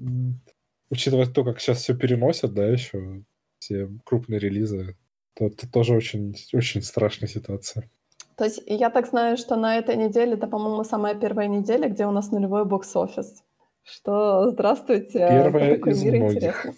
учитывая 0.89 1.27
то, 1.27 1.43
как 1.43 1.59
сейчас 1.59 1.77
все 1.77 1.95
переносят, 1.95 2.53
да, 2.53 2.65
еще 2.65 3.23
все 3.59 3.89
крупные 4.03 4.39
релизы, 4.39 4.97
то 5.35 5.45
это 5.45 5.71
тоже 5.71 5.95
очень, 5.95 6.35
очень 6.53 6.81
страшная 6.81 7.29
ситуация. 7.29 7.89
То 8.37 8.45
есть 8.45 8.63
я 8.65 8.89
так 8.89 9.07
знаю, 9.07 9.37
что 9.37 9.55
на 9.55 9.77
этой 9.77 9.95
неделе, 9.95 10.33
это, 10.33 10.47
по-моему, 10.47 10.83
самая 10.83 11.13
первая 11.13 11.47
неделя, 11.47 11.87
где 11.89 12.07
у 12.07 12.11
нас 12.11 12.31
нулевой 12.31 12.65
бокс-офис. 12.65 13.43
Что, 13.83 14.49
здравствуйте. 14.49 15.19
Первая 15.29 15.75
из 15.75 16.03
многих, 16.03 16.35
интересный. 16.35 16.73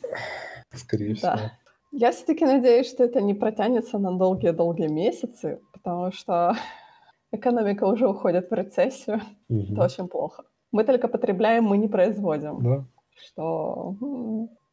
скорее 0.73 1.15
да. 1.21 1.37
всего. 1.37 1.51
Я 1.99 2.11
все-таки 2.11 2.45
надеюсь, 2.45 2.87
что 2.87 3.03
это 3.03 3.21
не 3.21 3.33
протянется 3.33 3.97
на 3.97 4.11
долгие-долгие 4.11 4.87
месяцы, 4.87 5.59
потому 5.73 6.11
что 6.11 6.53
экономика 7.31 7.85
уже 7.85 8.07
уходит 8.07 8.51
в 8.51 8.53
рецессию. 8.53 9.21
Угу. 9.49 9.73
Это 9.73 9.83
очень 9.83 10.07
плохо. 10.07 10.43
Мы 10.71 10.83
только 10.83 11.07
потребляем, 11.07 11.63
мы 11.63 11.77
не 11.77 11.87
производим. 11.87 12.61
Да. 12.61 12.85
Что 13.15 13.95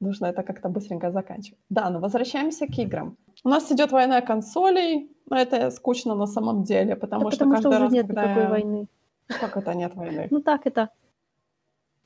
нужно 0.01 0.27
это 0.27 0.43
как-то 0.43 0.69
быстренько 0.69 1.11
заканчивать. 1.11 1.59
Да, 1.71 1.89
но 1.89 1.99
возвращаемся 1.99 2.67
к 2.67 2.79
играм. 2.79 3.17
У 3.43 3.49
нас 3.49 3.73
идет 3.73 3.91
война 3.93 4.21
консолей, 4.21 5.11
но 5.31 5.37
это 5.39 5.71
скучно 5.71 6.15
на 6.15 6.27
самом 6.27 6.63
деле, 6.63 6.95
потому 6.95 7.25
да 7.25 7.31
что 7.31 7.45
потому 7.47 7.53
каждый 7.53 7.73
что 7.73 7.81
раз, 7.81 7.87
уже 7.87 7.97
нет 7.97 8.07
когда 8.07 8.23
никакой 8.23 8.49
войны. 8.49 8.87
Ну, 9.31 9.37
как 9.41 9.57
это 9.57 9.75
нет 9.75 9.95
войны? 9.95 10.29
Ну 10.31 10.43
так 10.43 10.67
это. 10.67 10.91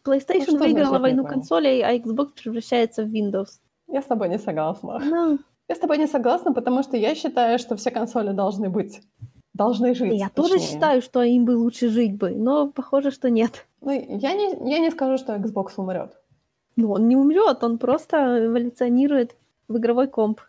PlayStation 0.04 0.52
ну, 0.52 0.58
выиграла 0.58 1.00
войну 1.00 1.26
консолей, 1.26 1.82
а 1.82 1.96
Xbox 1.96 2.28
превращается 2.40 3.02
в 3.02 3.08
Windows. 3.12 3.58
Я 3.88 4.02
с 4.02 4.04
тобой 4.06 4.28
не 4.28 4.38
согласна. 4.38 4.98
Ну. 4.98 5.38
Я 5.68 5.74
с 5.74 5.78
тобой 5.78 5.98
не 5.98 6.06
согласна, 6.06 6.52
потому 6.52 6.82
что 6.82 6.96
я 6.96 7.14
считаю, 7.14 7.58
что 7.58 7.76
все 7.76 7.90
консоли 7.90 8.32
должны 8.32 8.70
быть, 8.70 9.02
должны 9.52 9.94
жить. 9.94 10.18
Я 10.18 10.28
точнее. 10.28 10.34
тоже 10.34 10.58
считаю, 10.58 11.02
что 11.02 11.22
им 11.22 11.44
бы 11.44 11.52
лучше 11.56 11.88
жить 11.88 12.16
бы, 12.16 12.30
но 12.30 12.68
похоже, 12.68 13.10
что 13.10 13.28
нет. 13.28 13.66
Ну, 13.80 13.90
я 13.90 14.32
не, 14.32 14.70
я 14.70 14.78
не 14.78 14.90
скажу, 14.90 15.18
что 15.18 15.34
Xbox 15.34 15.72
умрет. 15.76 16.16
Ну, 16.76 16.92
он 16.92 17.08
не 17.08 17.16
умрет, 17.16 17.62
он 17.64 17.78
просто 17.78 18.46
эволюционирует 18.46 19.36
в 19.68 19.76
игровой 19.76 20.08
комп. 20.08 20.40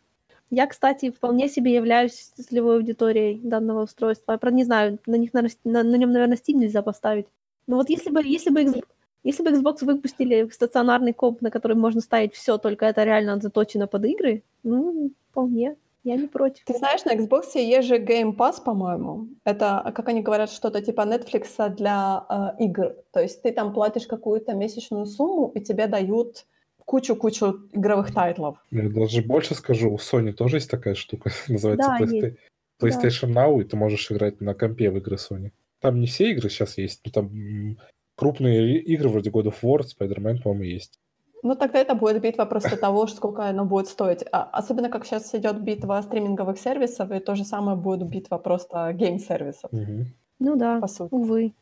Я, 0.51 0.67
кстати, 0.67 1.11
вполне 1.11 1.49
себе 1.49 1.73
являюсь 1.73 2.31
целевой 2.35 2.77
аудиторией 2.77 3.39
данного 3.43 3.83
устройства. 3.83 4.31
Я, 4.33 4.37
правда, 4.37 4.55
не 4.55 4.63
знаю, 4.63 4.99
на, 5.05 5.15
них, 5.15 5.33
на, 5.33 5.43
на 5.63 5.95
нем, 5.95 6.11
наверное, 6.11 6.37
Steam 6.37 6.55
нельзя 6.55 6.81
поставить. 6.81 7.27
Но 7.67 7.75
вот 7.75 7.89
если 7.89 8.09
бы, 8.09 8.21
если 8.23 8.49
бы, 8.49 8.81
если 9.23 9.43
бы 9.43 9.51
Xbox 9.51 9.83
выпустили 9.83 10.49
стационарный 10.51 11.13
комп, 11.13 11.41
на 11.41 11.51
который 11.51 11.75
можно 11.75 12.01
ставить 12.01 12.33
все, 12.33 12.57
только 12.57 12.85
это 12.85 13.03
реально 13.03 13.39
заточено 13.39 13.87
под 13.87 14.05
игры, 14.05 14.43
ну, 14.63 15.11
вполне. 15.29 15.75
Я 16.05 16.15
не 16.15 16.27
против. 16.27 16.63
Ты 16.63 16.77
знаешь, 16.77 17.03
на 17.03 17.13
Xbox 17.13 17.43
есть 17.55 17.87
же 17.87 17.97
Game 17.97 18.33
Pass, 18.35 18.63
по-моему. 18.63 19.27
Это, 19.43 19.91
как 19.93 20.07
они 20.07 20.21
говорят, 20.21 20.49
что-то 20.49 20.81
типа 20.81 21.01
Netflix 21.01 21.75
для 21.75 22.25
э, 22.29 22.63
игр. 22.63 22.95
То 23.11 23.19
есть 23.19 23.41
ты 23.41 23.51
там 23.51 23.73
платишь 23.73 24.07
какую-то 24.07 24.53
месячную 24.53 25.05
сумму, 25.05 25.51
и 25.55 25.59
тебе 25.59 25.87
дают 25.87 26.45
кучу-кучу 26.85 27.69
игровых 27.73 28.13
тайтлов. 28.13 28.57
Я 28.71 28.89
даже 28.89 29.21
больше 29.21 29.55
скажу, 29.55 29.91
у 29.91 29.97
Sony 29.97 30.31
тоже 30.31 30.57
есть 30.57 30.71
такая 30.71 30.95
штука, 30.95 31.31
называется 31.49 31.87
да, 31.87 31.99
Playsta- 31.99 32.35
PlayStation 32.81 33.33
да. 33.33 33.45
Now, 33.45 33.61
и 33.61 33.65
ты 33.65 33.75
можешь 33.75 34.09
играть 34.09 34.39
на 34.39 34.55
компе 34.55 34.89
в 34.89 34.97
игры 34.97 35.17
Sony. 35.17 35.51
Там 35.81 35.99
не 35.99 36.07
все 36.07 36.31
игры 36.31 36.49
сейчас 36.49 36.77
есть, 36.77 37.01
но 37.05 37.11
там 37.11 37.77
крупные 38.19 38.79
игры 38.79 39.07
вроде 39.07 39.29
God 39.29 39.45
of 39.45 39.55
War, 39.63 39.79
Spider-Man, 39.79 40.41
по-моему, 40.43 40.63
есть. 40.63 40.99
Ну, 41.41 41.55
тогда 41.55 41.79
это 41.79 41.95
будет 41.95 42.21
битва 42.21 42.43
просто 42.43 42.75
того, 42.75 43.07
сколько 43.07 43.45
оно 43.45 43.63
будет 43.63 43.87
стоить. 43.87 44.25
А, 44.33 44.43
особенно, 44.43 44.89
как 44.89 45.05
сейчас 45.05 45.33
идет 45.33 45.61
битва 45.61 46.01
стриминговых 46.01 46.59
сервисов, 46.59 47.11
и 47.11 47.19
то 47.19 47.35
же 47.35 47.45
самое 47.45 47.77
будет 47.77 48.09
битва 48.09 48.37
просто 48.37 48.91
гейм-сервисов. 48.91 49.71
Угу. 49.71 50.05
Ну 50.39 50.55
да, 50.57 50.79
по 50.81 50.87
сути. 50.87 51.13
увы. 51.13 51.53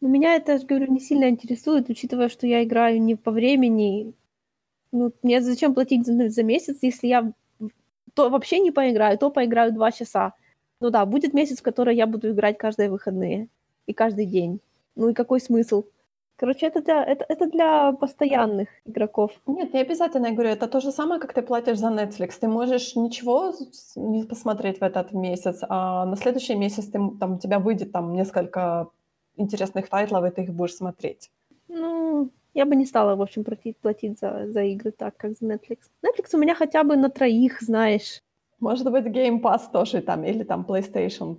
Но 0.00 0.08
меня 0.08 0.36
это, 0.36 0.58
говорю, 0.64 0.92
не 0.92 1.00
сильно 1.00 1.28
интересует, 1.28 1.88
учитывая, 1.88 2.28
что 2.28 2.46
я 2.46 2.62
играю 2.62 3.02
не 3.02 3.16
по 3.16 3.32
времени. 3.32 4.12
Ну, 4.92 5.12
мне 5.24 5.40
зачем 5.40 5.74
платить 5.74 6.06
за, 6.06 6.28
за 6.28 6.42
месяц, 6.44 6.78
если 6.82 7.08
я 7.08 7.32
то 8.14 8.30
вообще 8.30 8.60
не 8.60 8.70
поиграю, 8.70 9.18
то 9.18 9.30
поиграю 9.30 9.72
два 9.72 9.90
часа. 9.90 10.34
Ну 10.80 10.90
да, 10.90 11.04
будет 11.04 11.34
месяц, 11.34 11.58
в 11.58 11.62
который 11.62 11.96
я 11.96 12.06
буду 12.06 12.30
играть 12.30 12.58
каждые 12.58 12.90
выходные 12.90 13.48
и 13.86 13.92
каждый 13.92 14.26
день. 14.26 14.60
Ну 14.94 15.08
и 15.08 15.14
какой 15.14 15.40
смысл? 15.40 15.84
Короче, 16.38 16.66
это 16.66 16.82
для, 16.82 17.02
это, 17.02 17.24
это 17.28 17.46
для 17.46 17.92
постоянных 17.92 18.68
игроков. 18.84 19.30
Нет, 19.46 19.72
не 19.72 19.80
обязательно, 19.80 20.26
я 20.26 20.32
говорю, 20.32 20.50
это 20.50 20.68
то 20.68 20.80
же 20.80 20.92
самое, 20.92 21.18
как 21.18 21.32
ты 21.32 21.42
платишь 21.42 21.78
за 21.78 21.86
Netflix. 21.86 22.38
Ты 22.40 22.48
можешь 22.48 22.94
ничего 22.94 23.54
не 23.96 24.24
посмотреть 24.24 24.80
в 24.80 24.82
этот 24.82 25.12
месяц, 25.12 25.60
а 25.68 26.04
на 26.04 26.16
следующий 26.16 26.54
месяц 26.54 26.86
ты, 26.86 26.98
там, 27.18 27.34
у 27.34 27.38
тебя 27.38 27.58
выйдет 27.58 27.92
там 27.92 28.14
несколько 28.14 28.88
интересных 29.36 29.88
тайтлов, 29.88 30.24
и 30.24 30.30
ты 30.30 30.42
их 30.42 30.52
будешь 30.52 30.74
смотреть. 30.74 31.30
Ну, 31.68 32.30
я 32.52 32.66
бы 32.66 32.76
не 32.76 32.84
стала, 32.84 33.16
в 33.16 33.22
общем, 33.22 33.42
платить, 33.42 33.78
платить 33.78 34.18
за, 34.18 34.46
за 34.48 34.62
игры 34.62 34.90
так, 34.90 35.16
как 35.16 35.32
за 35.38 35.46
Netflix. 35.46 35.78
Netflix 36.02 36.34
у 36.34 36.38
меня 36.38 36.54
хотя 36.54 36.84
бы 36.84 36.96
на 36.96 37.08
троих, 37.08 37.62
знаешь. 37.62 38.22
Может 38.60 38.90
быть, 38.90 39.04
Game 39.06 39.40
Pass 39.40 39.70
тоже 39.72 40.02
там, 40.02 40.24
или 40.24 40.44
там 40.44 40.66
PlayStation 40.68 41.36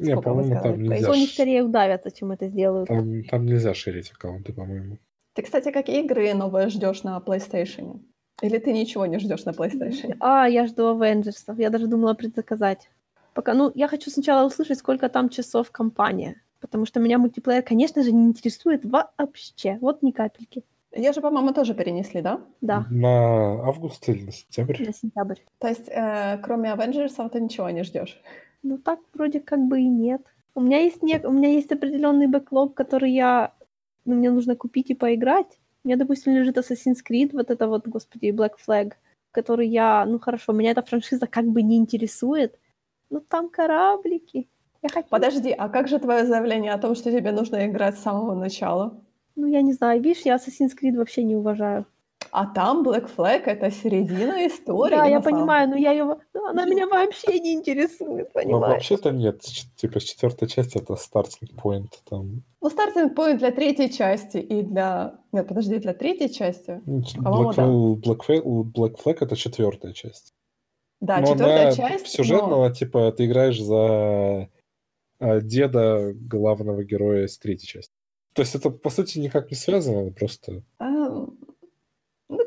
не, 0.00 0.20
по-моему, 0.20 0.60
там 0.62 0.82
нельзя. 0.82 1.10
Sony 1.10 1.26
скорее 1.26 1.62
удавятся, 1.62 2.10
чем 2.10 2.32
это 2.32 2.48
сделают. 2.48 2.88
Там, 2.88 3.24
там 3.24 3.46
нельзя 3.46 3.74
шерить 3.74 4.10
аккаунты, 4.10 4.52
по-моему. 4.52 4.98
Ты, 5.34 5.42
кстати, 5.42 5.70
какие 5.70 6.04
игры 6.04 6.34
новые 6.34 6.68
ждешь 6.68 7.02
на 7.02 7.18
PlayStation? 7.24 8.00
Или 8.42 8.58
ты 8.58 8.72
ничего 8.72 9.06
не 9.06 9.18
ждешь 9.18 9.44
на 9.44 9.50
PlayStation? 9.50 10.16
А, 10.20 10.48
я 10.48 10.66
жду 10.66 10.94
Avengers. 10.94 11.54
Я 11.58 11.70
даже 11.70 11.86
думала 11.86 12.14
предзаказать. 12.14 12.90
Пока, 13.34 13.54
ну, 13.54 13.70
я 13.74 13.86
хочу 13.86 14.10
сначала 14.10 14.46
услышать, 14.46 14.78
сколько 14.78 15.08
там 15.08 15.28
часов 15.28 15.70
компания. 15.70 16.42
Потому 16.60 16.84
что 16.86 17.00
меня 17.00 17.18
мультиплеер, 17.18 17.62
конечно 17.62 18.02
же, 18.02 18.12
не 18.12 18.26
интересует 18.26 18.82
вообще. 18.84 19.78
Вот 19.80 20.02
ни 20.02 20.10
капельки. 20.10 20.64
Я 20.92 21.12
же, 21.12 21.20
по-моему, 21.20 21.52
тоже 21.52 21.74
перенесли, 21.74 22.20
да? 22.20 22.40
Да. 22.60 22.86
На 22.90 23.62
август 23.62 24.08
или 24.08 24.24
на 24.24 24.32
сентябрь? 24.32 24.84
На 24.84 24.92
сентябрь. 24.92 25.36
То 25.58 25.68
есть, 25.68 25.88
э, 25.88 26.38
кроме 26.42 26.70
Avengers, 26.70 27.28
ты 27.30 27.40
ничего 27.40 27.70
не 27.70 27.84
ждешь? 27.84 28.20
Ну 28.62 28.78
так 28.78 29.00
вроде 29.14 29.40
как 29.40 29.60
бы 29.60 29.80
и 29.80 29.88
нет. 29.88 30.22
У 30.54 30.60
меня 30.60 30.78
есть 30.78 31.02
не... 31.02 31.18
у 31.24 31.30
меня 31.30 31.50
есть 31.50 31.72
определенный 31.72 32.26
бэклог, 32.26 32.74
который 32.74 33.12
я, 33.12 33.54
ну, 34.04 34.16
мне 34.16 34.30
нужно 34.30 34.56
купить 34.56 34.90
и 34.90 34.94
поиграть. 34.94 35.58
У 35.84 35.88
меня, 35.88 35.96
допустим, 35.96 36.34
лежит 36.34 36.58
Assassin's 36.58 36.98
Creed, 37.08 37.30
вот 37.32 37.50
это 37.50 37.66
вот, 37.68 37.86
господи, 37.86 38.26
Black 38.26 38.52
Flag, 38.66 38.92
который 39.30 39.68
я, 39.68 40.04
ну 40.04 40.18
хорошо, 40.18 40.52
меня 40.52 40.72
эта 40.72 40.82
франшиза 40.82 41.26
как 41.26 41.46
бы 41.46 41.62
не 41.62 41.76
интересует, 41.76 42.58
но 43.08 43.20
там 43.20 43.48
кораблики. 43.48 44.48
Я 44.82 44.88
хочу... 44.88 45.08
Подожди, 45.08 45.50
а 45.50 45.68
как 45.68 45.88
же 45.88 45.98
твое 45.98 46.26
заявление 46.26 46.72
о 46.72 46.78
том, 46.78 46.94
что 46.94 47.10
тебе 47.10 47.32
нужно 47.32 47.66
играть 47.66 47.96
с 47.96 48.02
самого 48.02 48.34
начала? 48.34 49.02
Ну, 49.36 49.46
я 49.46 49.62
не 49.62 49.72
знаю, 49.72 50.02
видишь, 50.02 50.22
я 50.24 50.36
Assassin's 50.36 50.72
Creed 50.80 50.96
вообще 50.96 51.22
не 51.22 51.36
уважаю. 51.36 51.86
А 52.32 52.46
там 52.46 52.86
Black 52.86 53.10
Flag 53.16 53.42
это 53.46 53.70
середина 53.70 54.46
истории. 54.46 54.96
Да, 54.96 55.06
я 55.06 55.20
понимаю, 55.20 55.68
но 55.68 55.76
я 55.76 55.92
ее, 55.92 56.16
она 56.48 56.64
меня 56.64 56.86
вообще 56.86 57.40
не 57.40 57.54
интересует, 57.54 58.28
ну, 58.34 58.40
понимаешь? 58.40 58.50
Ну, 58.50 58.74
вообще-то 58.74 59.10
нет, 59.10 59.40
типа 59.76 60.00
четвертая 60.00 60.48
часть 60.48 60.76
это 60.76 60.96
стартинг 60.96 61.52
point 61.62 61.92
там. 62.08 62.42
Ну, 62.60 62.70
стартинг 62.70 63.18
point 63.18 63.38
для 63.38 63.50
третьей 63.50 63.90
части 63.90 64.38
и 64.38 64.62
для... 64.62 65.18
Нет, 65.32 65.48
подожди, 65.48 65.78
для 65.78 65.94
третьей 65.94 66.32
части? 66.32 66.80
Ну, 66.86 67.02
Black, 67.16 67.56
да. 67.56 67.64
Black, 67.64 68.20
Flag, 68.26 68.42
Black 68.44 68.96
Flag 69.02 69.18
это 69.20 69.36
четвертая 69.36 69.92
часть. 69.92 70.34
Да, 71.00 71.22
четвертая 71.22 71.72
часть. 71.72 72.06
Сюжетно, 72.06 72.56
но... 72.56 72.70
типа, 72.70 73.10
ты 73.12 73.26
играешь 73.26 73.60
за 73.60 74.48
а, 75.18 75.40
деда 75.40 76.12
главного 76.14 76.84
героя 76.84 77.24
из 77.26 77.38
третьей 77.38 77.66
части. 77.66 77.92
То 78.32 78.42
есть 78.42 78.54
это, 78.54 78.70
по 78.70 78.90
сути, 78.90 79.18
никак 79.18 79.50
не 79.50 79.56
связано, 79.56 80.12
просто... 80.12 80.62
А, 80.78 80.88
ну, 80.88 81.29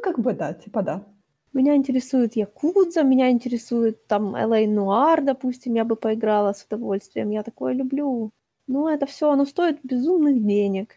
как 0.04 0.20
бы 0.20 0.34
да, 0.34 0.54
типа 0.54 0.82
да. 0.82 1.04
Меня 1.54 1.76
интересует 1.76 2.36
Якудза, 2.36 3.04
меня 3.04 3.30
интересует 3.30 4.08
там 4.08 4.36
LA 4.36 4.66
Noir, 4.66 5.22
допустим, 5.22 5.76
я 5.76 5.86
бы 5.86 5.96
поиграла 5.96 6.54
с 6.54 6.66
удовольствием. 6.66 7.30
Я 7.32 7.44
такое 7.44 7.74
люблю. 7.74 8.32
Ну, 8.68 8.88
это 8.88 9.06
все, 9.06 9.32
оно 9.32 9.46
стоит 9.46 9.80
безумных 9.84 10.44
денег. 10.46 10.96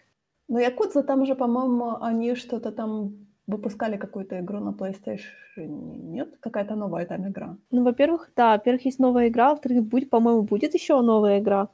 Но 0.49 0.61
Якудза 0.61 1.03
там 1.03 1.27
же, 1.27 1.35
по-моему, 1.35 1.97
они 2.01 2.35
что-то 2.37 2.73
там 2.73 3.27
выпускали 3.47 3.97
какую-то 3.97 4.41
игру 4.41 4.61
на 4.61 4.71
PlayStation, 4.71 5.21
нет? 5.57 6.37
Какая-то 6.41 6.75
новая 6.75 7.07
там 7.07 7.29
игра. 7.29 7.57
Ну, 7.71 7.85
во-первых, 7.85 8.31
да, 8.37 8.53
во-первых, 8.53 8.87
есть 8.87 8.99
новая 8.99 9.29
игра, 9.29 9.51
во-вторых, 9.51 9.85
будет, 9.85 10.11
по-моему, 10.11 10.43
будет 10.43 10.75
еще 10.75 11.01
новая 11.01 11.39
игра. 11.39 11.69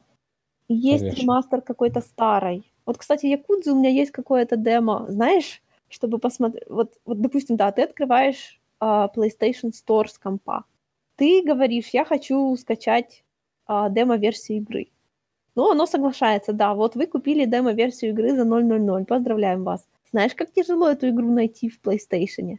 И 0.68 0.74
есть 0.74 1.04
Конечно. 1.04 1.20
ремастер 1.22 1.60
какой-то 1.60 2.00
старой. 2.00 2.72
Вот, 2.86 2.98
кстати, 2.98 3.26
Якудза 3.26 3.72
у 3.72 3.78
меня 3.78 3.90
есть 3.90 4.10
какое-то 4.10 4.56
демо, 4.56 5.06
знаешь, 5.09 5.62
чтобы 5.93 6.19
посмотреть. 6.19 6.64
Вот, 6.69 6.98
вот, 7.05 7.20
допустим, 7.20 7.56
да, 7.56 7.70
ты 7.70 7.82
открываешь 7.82 8.60
а, 8.81 9.10
PlayStation 9.14 9.70
Store 9.70 10.09
с 10.09 10.19
компа. 10.19 10.64
Ты 11.16 11.43
говоришь, 11.43 11.90
я 11.93 12.05
хочу 12.05 12.56
скачать 12.56 13.24
а, 13.66 13.89
демо-версию 13.90 14.59
игры. 14.59 14.89
Ну, 15.55 15.70
оно 15.70 15.86
соглашается, 15.86 16.52
да, 16.52 16.74
вот 16.74 16.97
вы 16.97 17.06
купили 17.06 17.44
демо-версию 17.44 18.12
игры 18.12 18.35
за 18.35 18.43
0.00, 18.43 19.05
поздравляем 19.05 19.64
вас. 19.64 19.86
Знаешь, 20.10 20.35
как 20.35 20.52
тяжело 20.52 20.89
эту 20.89 21.09
игру 21.10 21.31
найти 21.31 21.69
в 21.69 21.81
PlayStation? 21.81 22.59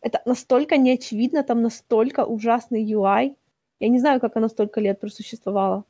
Это 0.00 0.22
настолько 0.24 0.76
неочевидно, 0.76 1.42
там 1.42 1.62
настолько 1.62 2.24
ужасный 2.24 2.84
UI. 2.84 3.34
Я 3.80 3.88
не 3.88 3.98
знаю, 3.98 4.20
как 4.20 4.36
она 4.36 4.48
столько 4.48 4.80
лет 4.80 5.00
просуществовала. 5.00 5.84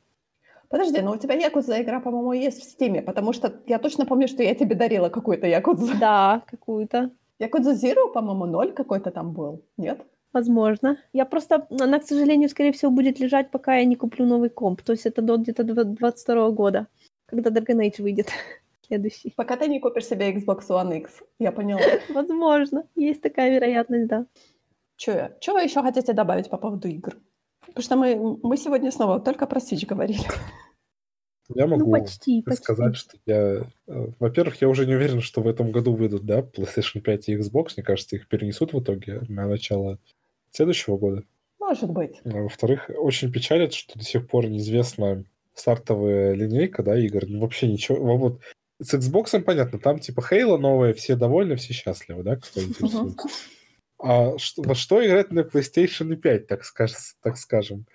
Подожди, 0.69 1.01
но 1.01 1.13
у 1.13 1.17
тебя 1.17 1.33
Якудза 1.33 1.81
игра, 1.81 1.99
по-моему, 1.99 2.33
есть 2.33 2.61
в 2.61 2.63
Стиме, 2.63 3.01
потому 3.01 3.33
что 3.33 3.51
я 3.65 3.79
точно 3.79 4.05
помню, 4.05 4.27
что 4.27 4.43
я 4.43 4.53
тебе 4.53 4.75
дарила 4.75 5.09
какую-то 5.09 5.47
Якудзу. 5.47 5.97
Да, 5.99 6.43
какую-то. 6.45 7.09
Якудза 7.39 7.71
Zero, 7.71 8.11
по-моему, 8.13 8.45
ноль 8.45 8.71
какой-то 8.73 9.09
там 9.09 9.33
был, 9.33 9.63
нет? 9.77 10.05
Возможно. 10.31 10.97
Я 11.11 11.25
просто, 11.25 11.67
она, 11.79 11.99
к 11.99 12.03
сожалению, 12.03 12.49
скорее 12.49 12.71
всего, 12.71 12.91
будет 12.91 13.19
лежать, 13.19 13.49
пока 13.49 13.77
я 13.77 13.85
не 13.85 13.95
куплю 13.95 14.27
новый 14.27 14.49
комп. 14.49 14.83
То 14.83 14.93
есть 14.93 15.07
это 15.07 15.23
до 15.23 15.37
где-то 15.37 15.63
22 15.63 16.51
года, 16.51 16.87
когда 17.25 17.49
Dragon 17.49 17.79
Age 17.79 18.03
выйдет 18.03 18.27
следующий. 18.87 19.33
Пока 19.35 19.55
ты 19.55 19.67
не 19.67 19.79
купишь 19.79 20.05
себе 20.05 20.31
Xbox 20.31 20.67
One 20.69 20.97
X, 20.97 21.23
я 21.39 21.51
поняла. 21.51 21.81
Возможно, 22.09 22.83
есть 22.95 23.21
такая 23.21 23.51
вероятность, 23.51 24.07
да. 24.07 24.25
Что 24.97 25.53
вы 25.53 25.61
еще 25.61 25.81
хотите 25.81 26.13
добавить 26.13 26.49
по 26.49 26.57
поводу 26.57 26.87
игр? 26.89 27.15
Потому 27.73 27.83
что 27.83 27.95
мы, 27.95 28.37
мы 28.43 28.57
сегодня 28.57 28.91
снова 28.91 29.19
только 29.19 29.45
про 29.47 29.59
Switch 29.59 29.85
говорили. 29.85 30.19
Я 31.55 31.65
могу 31.65 31.85
Ну, 31.85 31.91
почти, 31.91 32.43
почти. 32.43 32.61
сказать, 32.63 32.95
что 32.95 33.17
я... 33.25 33.63
э, 33.87 34.07
Во-первых, 34.19 34.61
я 34.61 34.69
уже 34.69 34.85
не 34.85 34.93
уверен, 34.93 35.19
что 35.21 35.41
в 35.41 35.47
этом 35.47 35.71
году 35.71 35.93
выйдут, 35.95 36.23
да, 36.23 36.41
PlayStation 36.41 37.01
5 37.01 37.29
и 37.29 37.37
Xbox. 37.37 37.69
Мне 37.75 37.83
кажется, 37.83 38.15
их 38.17 38.27
перенесут 38.27 38.73
в 38.73 38.79
итоге 38.79 39.21
на 39.27 39.47
начало 39.47 39.97
следующего 40.51 40.97
года. 40.97 41.23
Может 41.59 41.89
быть. 41.89 42.21
А 42.25 42.29
Во-вторых, 42.43 42.89
очень 42.95 43.31
печалит, 43.31 43.73
что 43.73 43.97
до 43.97 44.05
сих 44.05 44.27
пор 44.27 44.47
неизвестна 44.47 45.23
стартовая 45.55 46.33
линейка, 46.33 46.83
да, 46.83 46.97
игр. 46.99 47.23
Ну, 47.27 47.39
Вообще 47.39 47.67
ничего. 47.67 47.97
Во- 47.97 48.17
Вот 48.17 48.41
с 48.81 48.93
Xbox 48.93 49.39
понятно, 49.41 49.79
там 49.79 49.99
типа 49.99 50.21
Halo 50.31 50.57
новая, 50.57 50.93
все 50.93 51.15
довольны, 51.15 51.55
все 51.55 51.73
счастливы, 51.73 52.21
да, 52.23 52.35
кто 52.35 52.61
интересуется. 52.63 53.27
А 54.01 54.37
что, 54.37 54.61
во 54.61 54.75
что 54.75 55.05
играть 55.05 55.31
на 55.31 55.41
PlayStation 55.41 56.15
5, 56.15 56.47
так, 56.47 56.63
скаж- 56.63 57.15
так 57.21 57.37
скажем? 57.37 57.85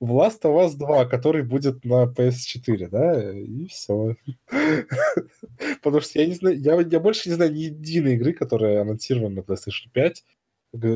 В 0.00 0.12
Last 0.12 0.40
of 0.44 0.56
Us 0.56 0.76
2, 0.76 1.04
который 1.04 1.42
будет 1.42 1.84
на 1.84 2.04
PS4, 2.06 2.88
да, 2.88 3.32
и 3.32 3.66
все. 3.66 4.16
Потому 5.82 6.00
что 6.00 6.18
я 6.18 6.26
не 6.26 6.34
знаю, 6.34 6.58
я, 6.58 6.80
я 6.80 7.00
больше 7.00 7.28
не 7.28 7.34
знаю 7.34 7.52
ни 7.52 7.60
единой 7.60 8.14
игры, 8.14 8.32
которая 8.32 8.80
анонсирована 8.80 9.36
на 9.36 9.40
PlayStation 9.40 9.90
5 9.92 10.24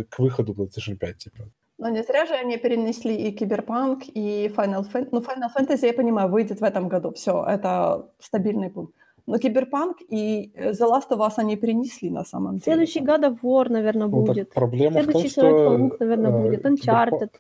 к 0.09 0.19
выходу 0.19 0.55
PlayStation 0.55 0.97
5, 0.97 1.19
типа. 1.19 1.51
Но 1.77 1.91
не 1.91 2.03
зря 2.03 2.25
же 2.25 2.35
они 2.35 2.57
перенесли 2.57 3.15
и 3.15 3.33
Киберпанк, 3.33 4.05
и 4.07 4.49
Final 4.57 4.91
Fantasy. 4.91 5.09
Ну, 5.13 5.21
Final 5.21 5.51
Fantasy, 5.55 5.87
я 5.87 5.93
понимаю, 5.93 6.31
выйдет 6.31 6.61
в 6.61 6.65
этом 6.65 6.89
году. 6.89 7.13
Все, 7.13 7.45
это 7.47 8.09
стабильный 8.21 8.71
пункт. 8.71 8.95
Но 9.27 9.39
Киберпанк 9.39 9.99
и 10.09 10.53
э, 10.55 10.73
The 10.73 10.87
Last 10.87 11.09
of 11.11 11.19
Us 11.19 11.35
они 11.39 11.57
перенесли 11.57 12.11
на 12.11 12.25
самом 12.25 12.59
деле. 12.59 12.63
Следующий 12.87 13.01
God 13.01 13.23
of 13.23 13.39
War, 13.43 13.69
наверное, 13.71 14.07
Ну, 14.09 14.25
так 14.25 14.35
будет. 14.37 14.53
проблема 14.53 15.01
в 15.01 15.05
том, 15.05 15.13
Следующий 15.13 15.29
что 15.31 15.41
Человек-паук, 15.41 16.01
наверное, 16.01 16.31
э, 16.31 16.43
будет. 16.43 16.65
Uncharted. 16.67 17.31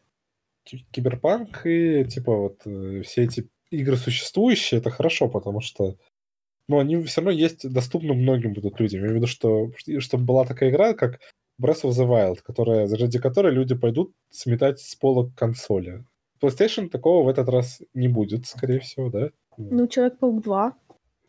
Ки- 0.65 0.87
Киберпанк 0.91 1.67
и 1.67 2.05
типа 2.05 2.37
вот 2.37 2.63
э, 2.67 3.03
все 3.03 3.25
эти 3.25 3.49
игры 3.71 3.97
существующие, 3.97 4.81
это 4.81 4.91
хорошо, 4.91 5.29
потому 5.29 5.61
что 5.61 5.97
ну, 6.69 6.79
они 6.79 7.03
все 7.03 7.21
равно 7.21 7.31
есть, 7.33 7.71
доступны 7.71 8.15
многим 8.15 8.55
будут 8.55 8.81
людям. 8.81 9.01
Я 9.01 9.07
имею 9.09 9.13
в 9.15 9.17
виду, 9.17 9.27
что 9.27 9.71
чтобы 9.99 10.25
была 10.25 10.47
такая 10.47 10.71
игра, 10.71 10.95
как 10.95 11.21
Breath 11.63 11.83
of 11.85 11.91
the 11.91 12.09
Wild, 12.09 12.39
которая, 12.43 12.89
ради 12.89 13.19
которой 13.19 13.53
люди 13.53 13.75
пойдут 13.75 14.13
сметать 14.31 14.81
с 14.81 14.95
пола 14.97 15.31
консоли. 15.37 16.05
PlayStation 16.43 16.89
такого 16.89 17.25
в 17.25 17.29
этот 17.29 17.49
раз 17.49 17.83
не 17.93 18.09
будет, 18.09 18.47
скорее 18.47 18.81
всего, 18.81 19.11
да? 19.11 19.31
Ну, 19.57 19.87
Человек-паук 19.87 20.43
2. 20.43 20.73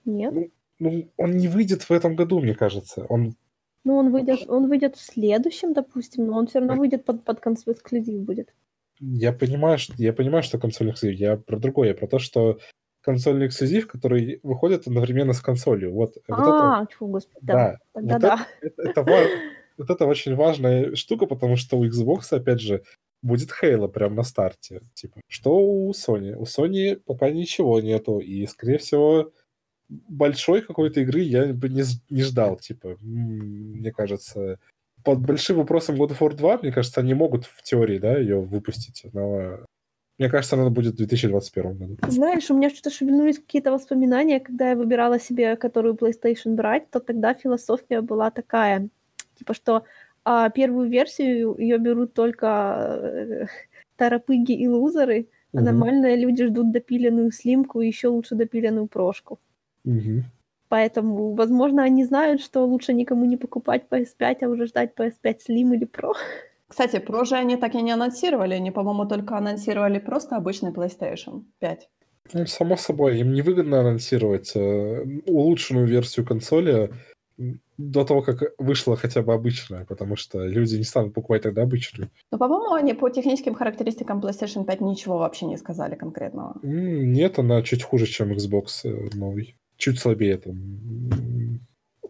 Нет. 0.06 0.52
Ну, 0.80 1.10
он 1.18 1.32
не 1.38 1.48
выйдет 1.48 1.84
в 1.84 1.92
этом 1.92 2.16
году, 2.16 2.40
мне 2.40 2.54
кажется. 2.54 3.06
Он 3.10 3.36
Ну, 3.84 3.98
он 3.98 4.12
выйдет, 4.12 4.50
он 4.50 4.68
выйдет 4.68 4.96
в 4.96 5.02
следующем, 5.02 5.74
допустим, 5.74 6.28
но 6.28 6.38
он 6.38 6.48
все 6.48 6.60
равно 6.60 6.76
выйдет 6.76 7.06
под, 7.06 7.24
под 7.24 7.40
консоль 7.40 7.74
эксклюзив 7.74 8.22
будет. 8.22 8.54
Я 9.00 9.34
понимаю, 9.34 9.78
что, 9.78 9.94
я 9.98 10.14
понимаю, 10.14 10.44
что 10.44 10.58
консольный 10.58 10.94
эксклюзив. 10.94 11.20
Я 11.20 11.38
про 11.38 11.58
другое, 11.58 11.90
я 11.90 11.96
про 11.96 12.08
то, 12.08 12.20
что 12.20 12.60
консольный 13.02 13.48
эксклюзив, 13.48 13.88
который 13.88 14.40
выходит 14.44 14.88
одновременно 14.88 15.34
с 15.34 15.42
консолью. 15.42 15.94
Вот, 15.94 16.16
вот 16.28 16.40
это, 16.40 16.80
а, 16.80 16.86
тьфу, 16.88 17.08
господи, 17.08 17.40
да. 17.42 17.54
да, 17.54 17.78
Тогда 17.94 18.14
вот 18.14 18.22
да. 18.22 18.48
это, 18.62 18.82
это, 18.82 19.04
ва- 19.04 19.30
вот 19.78 19.90
это 19.90 20.06
очень 20.06 20.36
важная 20.36 20.96
штука, 20.96 21.26
потому 21.28 21.56
что 21.56 21.78
у 21.78 21.86
Xbox, 21.86 22.32
опять 22.32 22.62
же, 22.62 22.84
будет 23.22 23.50
Halo 23.62 23.88
прямо 23.90 24.16
на 24.16 24.24
старте. 24.24 24.82
Типа, 24.94 25.20
что 25.28 25.58
у 25.58 25.92
Sony? 25.92 26.36
У 26.36 26.44
Sony 26.44 26.96
пока 26.96 27.30
ничего 27.30 27.80
нету, 27.80 28.20
и, 28.20 28.46
скорее 28.48 28.78
всего, 28.78 29.32
большой 29.90 30.62
какой-то 30.62 31.02
игры 31.02 31.22
я 31.22 31.54
бы 31.54 31.70
не, 31.70 31.84
не 32.10 32.24
ждал. 32.24 32.58
Типа, 32.58 32.98
мне 33.02 33.92
кажется, 33.92 34.60
под 35.04 35.20
большим 35.20 35.58
вопросом 35.58 35.96
God 35.96 36.12
of 36.12 36.20
War 36.20 36.36
2, 36.36 36.60
мне 36.64 36.72
кажется, 36.72 37.02
они 37.02 37.14
могут 37.14 37.46
в 37.46 37.62
теории, 37.64 38.00
да, 38.00 38.18
ее 38.18 38.42
выпустить, 38.42 39.06
но 39.14 39.60
мне 40.18 40.30
кажется, 40.30 40.56
она 40.56 40.70
будет 40.70 40.94
в 40.94 40.98
2021 40.98 41.78
году. 41.78 41.98
Знаешь, 42.08 42.50
у 42.50 42.56
меня 42.56 42.70
что-то 42.70 42.90
шевельнулись 42.90 43.38
какие-то 43.38 43.72
воспоминания, 43.72 44.40
когда 44.40 44.70
я 44.70 44.76
выбирала 44.76 45.20
себе, 45.20 45.58
которую 45.58 45.96
PlayStation 45.96 46.56
брать, 46.56 46.90
то 46.90 47.00
тогда 47.00 47.34
философия 47.34 48.02
была 48.02 48.32
такая, 48.32 48.88
типа, 49.38 49.54
что 49.54 49.84
а, 50.24 50.50
первую 50.50 50.90
версию 50.90 51.56
ее 51.58 51.78
берут 51.78 52.14
только 52.14 52.48
э, 52.48 53.46
торопыги 53.98 54.54
и 54.54 54.68
лузеры, 54.68 55.28
а 55.54 55.58
Мгм. 55.58 55.66
нормальные 55.66 56.16
люди 56.16 56.46
ждут 56.46 56.72
допиленную 56.72 57.32
слимку 57.32 57.82
и 57.82 57.88
еще 57.88 58.08
лучше 58.08 58.36
допиленную 58.36 58.88
прошку. 58.88 59.40
Мгм. 59.86 60.26
Поэтому, 60.68 61.36
возможно, 61.36 61.84
они 61.84 62.04
знают, 62.04 62.42
что 62.42 62.66
лучше 62.66 62.94
никому 62.94 63.26
не 63.26 63.38
покупать 63.38 63.84
PS5, 63.90 64.44
а 64.44 64.50
уже 64.50 64.66
ждать 64.66 64.94
PS5 64.98 65.38
Slim 65.48 65.76
или 65.76 65.88
Pro. 65.88 66.14
Кстати, 66.68 66.98
Pro 66.98 67.24
же 67.26 67.36
они 67.36 67.58
так 67.58 67.76
и 67.76 67.82
не 67.82 67.92
анонсировали. 67.92 68.56
Они, 68.56 68.72
по-моему, 68.72 69.06
только 69.06 69.38
анонсировали 69.38 70.00
просто 70.00 70.36
обычный 70.36 70.72
PlayStation 70.72 71.44
5. 71.60 71.90
Ну, 72.34 72.46
само 72.48 72.76
собой, 72.76 73.20
им 73.20 73.34
невыгодно 73.34 73.82
анонсировать 73.82 74.56
э, 74.56 75.06
улучшенную 75.28 75.86
версию 75.86 76.26
консоли 76.26 76.92
до 77.78 78.06
того, 78.06 78.22
как 78.22 78.54
вышла 78.58 78.96
хотя 78.96 79.22
бы 79.22 79.34
обычная, 79.34 79.86
потому 79.86 80.16
что 80.16 80.46
люди 80.46 80.76
не 80.78 80.84
станут 80.84 81.14
покупать 81.14 81.44
тогда 81.44 81.64
обычную. 81.64 82.10
Но, 82.32 82.38
по-моему, 82.38 82.74
они 82.74 82.94
по 82.94 83.10
техническим 83.10 83.54
характеристикам 83.54 84.22
PlayStation 84.22 84.66
5 84.66 84.82
ничего 84.82 85.18
вообще 85.18 85.46
не 85.46 85.58
сказали 85.58 85.96
конкретного. 85.96 86.58
Нет, 86.64 87.38
она 87.38 87.62
чуть 87.62 87.84
хуже, 87.84 88.08
чем 88.08 88.32
Xbox 88.32 88.86
э, 88.86 89.10
новый. 89.14 89.56
Чуть 89.78 90.00
слабее 90.00 90.38
там. 90.38 91.60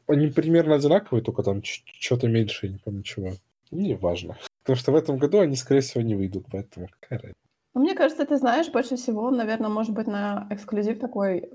Они 0.07 0.27
примерно 0.27 0.75
одинаковые, 0.75 1.23
только 1.23 1.43
там 1.43 1.63
что-то 1.63 2.27
меньше, 2.27 2.67
я 2.67 2.73
не 2.73 2.77
помню 2.77 3.03
чего. 3.03 3.31
Не 3.71 3.95
важно. 3.95 4.37
Потому 4.63 4.77
что 4.77 4.91
в 4.91 4.95
этом 4.95 5.17
году 5.17 5.39
они, 5.39 5.55
скорее 5.55 5.81
всего, 5.81 6.01
не 6.01 6.15
выйдут, 6.15 6.45
поэтому 6.51 6.87
какая 6.99 7.19
разница. 7.19 7.39
Но 7.73 7.81
мне 7.81 7.93
кажется, 7.93 8.25
ты 8.25 8.37
знаешь, 8.37 8.71
больше 8.71 8.95
всего, 8.95 9.29
наверное, 9.31 9.69
может 9.69 9.93
быть 9.93 10.07
на 10.07 10.47
эксклюзив 10.49 10.99
такой... 10.99 11.49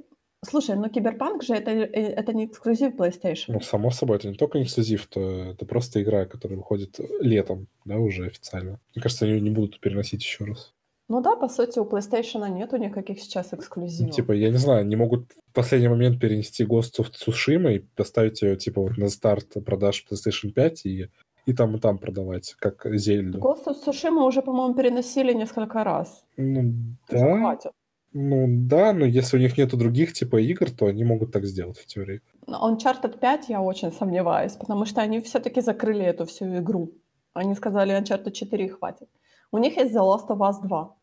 Слушай, 0.45 0.77
ну 0.77 0.89
Киберпанк 0.89 1.43
же 1.43 1.55
это, 1.55 1.71
э, 1.71 1.87
это 1.87 2.33
не 2.33 2.47
эксклюзив 2.47 2.95
PlayStation. 2.95 3.53
Ну, 3.55 3.61
само 3.61 3.91
собой, 3.91 4.17
это 4.17 4.29
не 4.29 4.35
только 4.35 4.63
эксклюзив, 4.63 5.07
то 5.07 5.21
это 5.21 5.67
просто 5.67 6.03
игра, 6.03 6.25
которая 6.25 6.59
выходит 6.59 6.99
летом, 7.21 7.69
да, 7.85 7.99
уже 7.99 8.27
официально. 8.27 8.81
Мне 8.95 9.03
кажется, 9.03 9.25
они 9.25 9.35
ее 9.35 9.41
не 9.41 9.51
будут 9.51 9.81
переносить 9.81 10.23
еще 10.23 10.45
раз. 10.45 10.75
Ну 11.11 11.21
да, 11.21 11.35
по 11.35 11.49
сути, 11.49 11.81
у 11.81 11.85
PlayStation 11.85 12.49
нету 12.51 12.77
никаких 12.77 13.21
сейчас 13.21 13.51
Ну, 13.51 13.59
эксклюзивов. 13.59 14.15
типа, 14.15 14.31
я 14.31 14.49
не 14.49 14.59
знаю, 14.59 14.83
они 14.83 14.95
могут 14.95 15.33
в 15.33 15.53
последний 15.53 15.89
момент 15.89 16.21
перенести 16.21 16.65
Ghost 16.65 17.01
of 17.01 17.11
Tsushima 17.11 17.75
и 17.75 17.79
поставить 17.81 18.43
ее, 18.43 18.57
типа, 18.57 18.81
вот 18.81 18.97
на 18.97 19.09
старт 19.09 19.55
продаж 19.67 20.07
PlayStation 20.09 20.53
5 20.53 20.87
и, 20.87 21.09
и 21.47 21.53
там, 21.53 21.75
и 21.75 21.81
там 21.81 21.99
продавать, 21.99 22.55
как 22.61 22.87
Зельду. 22.95 23.41
Of 23.41 23.67
Tsushima 23.67 24.25
уже, 24.25 24.41
по-моему, 24.41 24.75
переносили 24.75 25.33
несколько 25.33 25.83
раз. 25.83 26.25
Ну, 26.37 26.75
да. 27.09 27.39
хватит. 27.39 27.73
Ну, 28.13 28.47
да, 28.49 28.93
но 28.93 29.05
если 29.05 29.37
у 29.37 29.41
них 29.41 29.59
нету 29.59 29.77
других, 29.77 30.13
типа, 30.13 30.37
игр, 30.37 30.71
то 30.71 30.87
они 30.87 31.03
могут 31.03 31.33
так 31.33 31.45
сделать, 31.45 31.79
в 31.79 31.87
теории. 31.87 32.21
Uncharted 32.47 33.19
5 33.19 33.49
я 33.49 33.61
очень 33.61 33.91
сомневаюсь, 33.91 34.53
потому 34.53 34.85
что 34.85 35.01
они 35.01 35.21
все-таки 35.21 35.61
закрыли 35.61 36.05
эту 36.05 36.25
всю 36.25 36.45
игру. 36.59 36.93
Они 37.35 37.57
сказали, 37.57 38.01
Uncharted 38.01 38.31
4 38.31 38.69
хватит. 38.69 39.09
У 39.51 39.59
них 39.59 39.77
есть 39.77 39.93
The 39.93 40.01
Last 40.01 40.29
of 40.29 40.39
Us 40.39 40.63
2. 40.63 41.00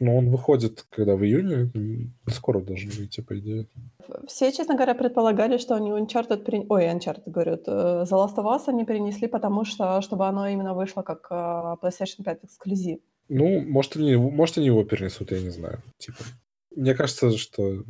Но 0.00 0.16
он 0.16 0.28
выходит, 0.28 0.84
когда 0.90 1.14
в 1.14 1.24
июне, 1.24 1.70
скоро 2.28 2.60
должен 2.60 2.90
выйти, 2.90 3.20
по 3.20 3.38
идее. 3.38 3.68
Все, 4.26 4.52
честно 4.52 4.74
говоря, 4.74 4.94
предполагали, 4.94 5.58
что 5.58 5.74
они 5.74 5.90
Uncharted... 5.90 6.44
При... 6.44 6.66
Ой, 6.68 6.86
Uncharted, 6.86 7.22
говорят, 7.26 7.62
э, 7.66 8.04
The 8.04 8.10
Last 8.10 8.36
of 8.36 8.44
Us 8.44 8.62
они 8.66 8.84
перенесли, 8.84 9.28
потому 9.28 9.64
что, 9.64 10.00
чтобы 10.00 10.26
оно 10.26 10.48
именно 10.48 10.74
вышло 10.74 11.02
как 11.02 11.28
э, 11.30 11.34
PlayStation 11.34 12.24
5 12.24 12.44
эксклюзив. 12.44 12.98
Ну, 13.28 13.60
может, 13.60 13.96
они, 13.96 14.16
может, 14.16 14.58
они 14.58 14.66
его 14.66 14.84
перенесут, 14.84 15.30
я 15.30 15.40
не 15.40 15.50
знаю. 15.50 15.80
Типа, 15.98 16.18
мне 16.74 16.94
кажется, 16.94 17.30
что 17.38 17.84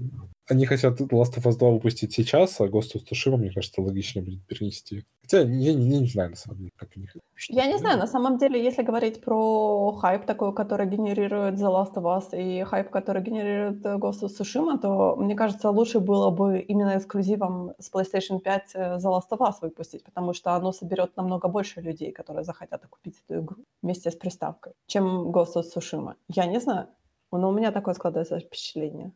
они 0.49 0.67
хотят 0.67 1.01
Last 1.01 1.37
of 1.37 1.45
Us 1.45 1.57
2 1.57 1.71
выпустить 1.71 2.13
сейчас, 2.13 2.61
а 2.61 2.67
Ghost 2.67 2.95
of 2.95 3.05
Tsushima, 3.05 3.37
мне 3.37 3.51
кажется, 3.51 3.81
логичнее 3.81 4.25
будет 4.25 4.47
перенести. 4.47 5.05
Хотя 5.23 5.39
я, 5.39 5.45
я, 5.45 5.71
я 5.73 6.01
не 6.01 6.07
знаю, 6.07 6.31
на 6.31 6.37
самом 6.37 6.59
деле, 6.59 6.71
как 6.77 6.91
у 6.97 7.01
них. 7.01 7.17
Я 7.49 7.67
не 7.67 7.79
знаю, 7.79 7.99
на 7.99 8.07
самом 8.07 8.37
деле, 8.37 8.63
если 8.63 8.83
говорить 8.83 9.23
про 9.23 9.93
хайп 9.93 10.27
такой, 10.27 10.55
который 10.55 10.87
генерирует 10.87 11.55
The 11.55 11.71
Last 11.71 11.95
of 11.95 12.05
Us, 12.05 12.39
и 12.39 12.63
хайп, 12.65 12.91
который 12.91 13.23
генерирует 13.23 13.83
Ghost 13.85 14.21
of 14.23 14.29
Tsushima, 14.29 14.79
то, 14.79 15.17
мне 15.17 15.35
кажется, 15.35 15.71
лучше 15.71 16.01
было 16.01 16.31
бы 16.31 16.59
именно 16.59 16.99
эксклюзивом 16.99 17.73
с 17.79 17.91
PlayStation 17.91 18.41
5 18.41 18.75
The 18.75 18.99
Last 18.99 19.31
of 19.31 19.39
Us 19.39 19.55
выпустить, 19.63 20.05
потому 20.05 20.35
что 20.35 20.55
оно 20.55 20.73
соберет 20.73 21.17
намного 21.17 21.49
больше 21.49 21.81
людей, 21.81 22.13
которые 22.13 22.45
захотят 22.45 22.87
купить 22.87 23.23
эту 23.27 23.41
игру 23.41 23.65
вместе 23.83 24.11
с 24.11 24.17
приставкой, 24.17 24.75
чем 24.87 25.31
Ghost 25.31 25.55
of 25.57 25.63
Tsushima. 25.75 26.17
Я 26.29 26.45
не 26.45 26.61
знаю, 26.61 26.89
но 27.33 27.49
у 27.49 27.53
меня 27.53 27.73
такое 27.73 27.95
складывается 27.95 28.39
впечатление. 28.41 29.13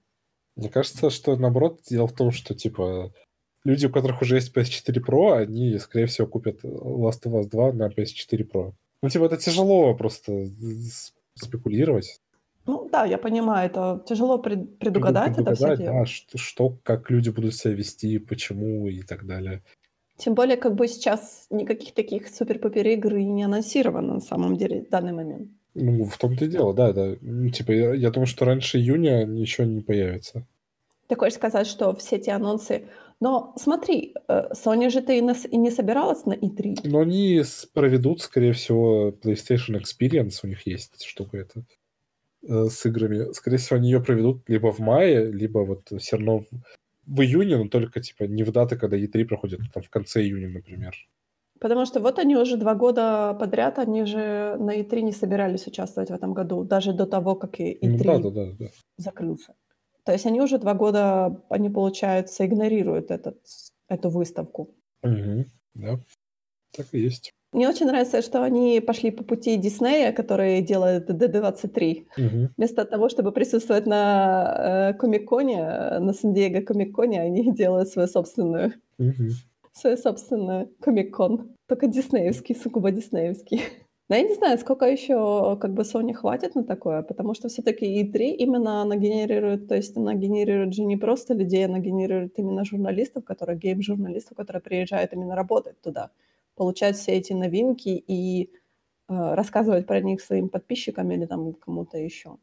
Мне 0.58 0.68
кажется, 0.68 1.08
что 1.08 1.36
наоборот, 1.36 1.80
дело 1.88 2.08
в 2.08 2.12
том, 2.12 2.32
что 2.32 2.52
типа 2.52 3.12
люди, 3.64 3.86
у 3.86 3.90
которых 3.90 4.22
уже 4.22 4.34
есть 4.34 4.54
PS4 4.54 5.00
Pro, 5.04 5.38
они, 5.38 5.78
скорее 5.78 6.06
всего, 6.06 6.26
купят 6.26 6.64
Last 6.64 7.22
of 7.24 7.40
Us 7.40 7.48
2 7.48 7.72
на 7.74 7.88
PS4 7.88 8.50
Pro. 8.50 8.72
Ну, 9.00 9.08
типа, 9.08 9.26
это 9.26 9.36
тяжело 9.36 9.94
просто 9.94 10.48
спекулировать. 11.34 12.20
Ну 12.66 12.88
да, 12.90 13.04
я 13.04 13.18
понимаю, 13.18 13.70
это 13.70 14.02
тяжело 14.06 14.38
пред, 14.38 14.78
предугадать, 14.78 15.36
предугадать 15.36 15.60
это 15.60 15.76
все 15.76 15.92
да, 15.92 16.06
что, 16.06 16.38
что, 16.38 16.76
как 16.82 17.08
люди 17.08 17.30
будут 17.30 17.54
себя 17.54 17.74
вести, 17.74 18.18
почему 18.18 18.88
и 18.88 19.02
так 19.02 19.26
далее. 19.26 19.62
Тем 20.16 20.34
более, 20.34 20.56
как 20.56 20.74
бы 20.74 20.88
сейчас 20.88 21.46
никаких 21.50 21.94
таких 21.94 22.28
супер-пупер 22.28 22.86
игр 22.88 23.14
и 23.14 23.24
не 23.24 23.44
анонсировано 23.44 24.14
на 24.14 24.20
самом 24.20 24.56
деле 24.56 24.82
в 24.82 24.90
данный 24.90 25.12
момент. 25.12 25.50
Ну, 25.80 26.04
в 26.04 26.18
том-то 26.18 26.44
и 26.44 26.48
дело, 26.48 26.74
да, 26.74 26.92
да. 26.92 27.16
Ну, 27.20 27.50
типа, 27.50 27.72
я, 27.72 27.94
я 27.94 28.10
думаю, 28.10 28.26
что 28.26 28.44
раньше 28.44 28.78
июня 28.78 29.24
ничего 29.24 29.66
не 29.66 29.80
появится. 29.80 30.46
Ты 31.06 31.16
хочешь 31.16 31.36
сказать, 31.36 31.66
что 31.66 31.94
все 31.94 32.16
эти 32.16 32.30
анонсы... 32.30 32.88
Но 33.20 33.52
смотри, 33.56 34.14
э, 34.28 34.50
Sony 34.52 34.90
же 34.90 35.00
ты 35.02 35.18
и 35.18 35.56
не 35.56 35.70
собиралась 35.72 36.24
на 36.24 36.34
E3. 36.34 36.82
Но 36.84 37.00
они 37.00 37.42
проведут, 37.72 38.20
скорее 38.20 38.52
всего, 38.52 39.10
PlayStation 39.10 39.80
Experience, 39.80 40.40
у 40.44 40.46
них 40.46 40.64
есть 40.66 41.04
штука 41.04 41.38
эта 41.38 41.64
э, 42.46 42.66
с 42.66 42.86
играми. 42.86 43.32
Скорее 43.32 43.56
всего, 43.56 43.78
они 43.78 43.90
ее 43.90 44.00
проведут 44.00 44.48
либо 44.48 44.70
в 44.70 44.78
мае, 44.78 45.32
либо 45.32 45.60
вот 45.60 45.90
все 45.98 46.16
равно 46.16 46.40
в, 46.40 46.46
в 47.06 47.20
июне, 47.22 47.56
но 47.56 47.68
только 47.68 48.00
типа 48.00 48.24
не 48.24 48.44
в 48.44 48.52
даты, 48.52 48.76
когда 48.76 48.96
E3 48.96 49.24
проходит, 49.24 49.60
там 49.74 49.82
в 49.82 49.90
конце 49.90 50.22
июня, 50.22 50.48
например. 50.48 50.94
Потому 51.60 51.86
что 51.86 52.00
вот 52.00 52.18
они 52.18 52.36
уже 52.36 52.56
два 52.56 52.74
года 52.74 53.36
подряд, 53.38 53.78
они 53.78 54.04
же 54.04 54.56
на 54.58 54.78
E3 54.78 55.00
не 55.00 55.12
собирались 55.12 55.66
участвовать 55.66 56.10
в 56.10 56.14
этом 56.14 56.34
году, 56.34 56.64
даже 56.64 56.92
до 56.92 57.06
того, 57.06 57.34
как 57.34 57.60
и 57.60 57.74
E3 57.74 57.88
ну, 57.88 57.98
да, 57.98 58.18
да, 58.18 58.30
да, 58.30 58.52
да. 58.58 58.66
закрылся. 58.96 59.54
То 60.04 60.12
есть 60.12 60.26
они 60.26 60.40
уже 60.40 60.58
два 60.58 60.74
года, 60.74 61.42
они, 61.48 61.68
получается, 61.68 62.46
игнорируют 62.46 63.10
этот, 63.10 63.38
эту 63.88 64.08
выставку. 64.08 64.70
Угу, 65.02 65.44
да, 65.74 65.98
так 66.72 66.86
и 66.92 67.00
есть. 67.00 67.32
Мне 67.52 67.68
очень 67.68 67.86
нравится, 67.86 68.22
что 68.22 68.42
они 68.44 68.80
пошли 68.80 69.10
по 69.10 69.24
пути 69.24 69.56
Диснея, 69.56 70.12
который 70.12 70.60
делает 70.60 71.10
D23. 71.10 72.06
Угу. 72.16 72.48
Вместо 72.56 72.84
того, 72.84 73.08
чтобы 73.08 73.32
присутствовать 73.32 73.86
на 73.86 74.90
э, 74.92 74.98
Комик-Коне, 74.98 75.98
на 75.98 76.12
Сан-Диего 76.12 76.60
Комик-Коне, 76.60 77.20
они 77.22 77.52
делают 77.56 77.88
свою 77.88 78.06
собственную 78.06 78.74
угу 78.98 79.30
свой 79.78 79.96
собственный 79.96 80.66
комик-кон. 80.80 81.54
Только 81.66 81.86
диснеевский, 81.86 82.54
сугубо 82.54 82.90
диснеевский. 82.90 83.62
Но 84.08 84.16
я 84.16 84.22
не 84.22 84.34
знаю, 84.34 84.58
сколько 84.58 84.86
еще 84.86 85.58
как 85.60 85.74
бы 85.74 85.82
Sony 85.82 86.14
хватит 86.14 86.54
на 86.54 86.64
такое, 86.64 87.02
потому 87.02 87.34
что 87.34 87.48
все-таки 87.48 88.02
E3 88.02 88.30
именно 88.30 88.80
она 88.80 88.96
генерирует, 88.96 89.68
то 89.68 89.74
есть 89.76 89.96
она 89.98 90.14
генерирует 90.14 90.72
же 90.72 90.84
не 90.84 90.96
просто 90.96 91.34
людей, 91.34 91.66
она 91.66 91.78
генерирует 91.78 92.38
именно 92.38 92.64
журналистов, 92.64 93.24
которые, 93.24 93.58
гейм-журналистов, 93.58 94.36
которые 94.36 94.62
приезжают 94.62 95.12
именно 95.12 95.36
работать 95.36 95.78
туда, 95.82 96.10
получать 96.56 96.96
все 96.96 97.12
эти 97.12 97.34
новинки 97.34 97.90
и 97.90 98.50
э, 99.08 99.34
рассказывать 99.34 99.86
про 99.86 100.00
них 100.00 100.22
своим 100.22 100.48
подписчикам 100.48 101.10
или 101.10 101.26
там 101.26 101.52
кому-то 101.52 101.98
еще. 101.98 102.38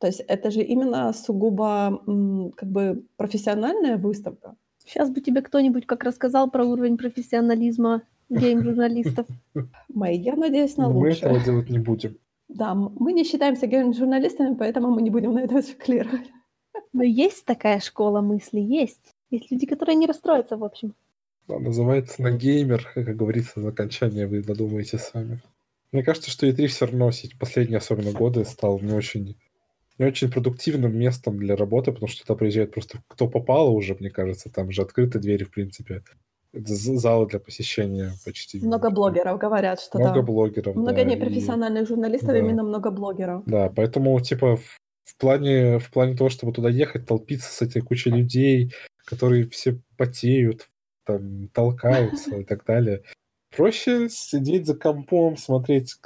То 0.00 0.08
есть 0.08 0.20
это 0.20 0.50
же 0.50 0.62
именно 0.62 1.12
сугубо 1.12 2.02
м, 2.08 2.52
как 2.56 2.68
бы 2.68 3.04
профессиональная 3.16 3.98
выставка, 3.98 4.56
Сейчас 4.88 5.10
бы 5.10 5.20
тебе 5.20 5.42
кто-нибудь 5.42 5.86
как 5.86 6.02
рассказал 6.02 6.50
про 6.50 6.64
уровень 6.64 6.96
профессионализма 6.96 8.02
гейм-журналистов. 8.30 9.26
Мэй, 9.88 10.18
я 10.18 10.34
надеюсь 10.34 10.78
на 10.78 10.88
лучшее. 10.88 11.02
Мы 11.02 11.36
этого 11.36 11.44
делать 11.44 11.68
не 11.68 11.78
будем. 11.78 12.16
Да, 12.48 12.74
мы 12.74 13.12
не 13.12 13.24
считаемся 13.24 13.66
гейм-журналистами, 13.66 14.54
поэтому 14.54 14.90
мы 14.90 15.02
не 15.02 15.10
будем 15.10 15.34
на 15.34 15.40
это 15.40 15.60
спекулировать. 15.60 16.30
Но 16.94 17.02
есть 17.02 17.44
такая 17.44 17.80
школа 17.80 18.22
мысли, 18.22 18.60
есть. 18.60 19.14
Есть 19.30 19.50
люди, 19.50 19.66
которые 19.66 19.96
не 19.96 20.06
расстроятся, 20.06 20.56
в 20.56 20.64
общем. 20.64 20.94
Да, 21.46 21.58
называется 21.58 22.22
на 22.22 22.30
геймер, 22.30 22.90
как 22.94 23.14
говорится, 23.14 23.60
за 23.60 23.68
окончание 23.68 24.26
вы 24.26 24.42
додумаете 24.42 24.96
сами. 24.96 25.42
Мне 25.92 26.02
кажется, 26.02 26.30
что 26.30 26.46
E3 26.46 26.66
все 26.66 26.86
равно 26.86 27.10
последние 27.38 27.78
особенно 27.78 28.12
годы 28.12 28.46
стал 28.46 28.80
не 28.80 28.92
очень 28.94 29.36
не 29.98 30.06
очень 30.06 30.30
продуктивным 30.30 30.96
местом 30.96 31.38
для 31.38 31.56
работы, 31.56 31.92
потому 31.92 32.08
что 32.08 32.24
туда 32.24 32.36
приезжает 32.36 32.72
просто 32.72 33.00
кто 33.08 33.28
попало 33.28 33.70
уже, 33.70 33.96
мне 33.98 34.10
кажется, 34.10 34.50
там 34.50 34.70
же 34.70 34.82
открыты 34.82 35.18
двери, 35.18 35.44
в 35.44 35.50
принципе. 35.50 36.02
Это 36.52 36.74
залы 36.74 37.26
для 37.26 37.40
посещения 37.40 38.12
почти. 38.24 38.60
Много 38.60 38.90
блогеров 38.90 39.38
говорят, 39.38 39.80
что 39.80 39.98
много 39.98 40.20
да. 40.20 40.22
блогеров. 40.22 40.76
Много 40.76 40.96
да, 40.96 41.04
непрофессиональных 41.04 41.82
и... 41.82 41.86
журналистов, 41.86 42.30
да. 42.30 42.38
именно 42.38 42.62
много 42.62 42.90
блогеров. 42.90 43.42
Да, 43.44 43.68
поэтому, 43.68 44.18
типа, 44.20 44.56
в, 44.56 44.78
в, 45.04 45.16
плане, 45.18 45.78
в 45.78 45.90
плане 45.90 46.16
того, 46.16 46.30
чтобы 46.30 46.52
туда 46.52 46.70
ехать, 46.70 47.06
толпиться 47.06 47.52
с 47.52 47.60
этой 47.60 47.82
кучей 47.82 48.10
людей, 48.10 48.72
которые 49.04 49.46
все 49.48 49.78
потеют, 49.98 50.68
там, 51.04 51.48
толкаются 51.48 52.36
и 52.36 52.44
так 52.44 52.64
далее. 52.64 53.02
Проще 53.56 54.08
сидеть 54.10 54.66
за 54.66 54.76
компом, 54.76 55.36
смотреть 55.36 55.96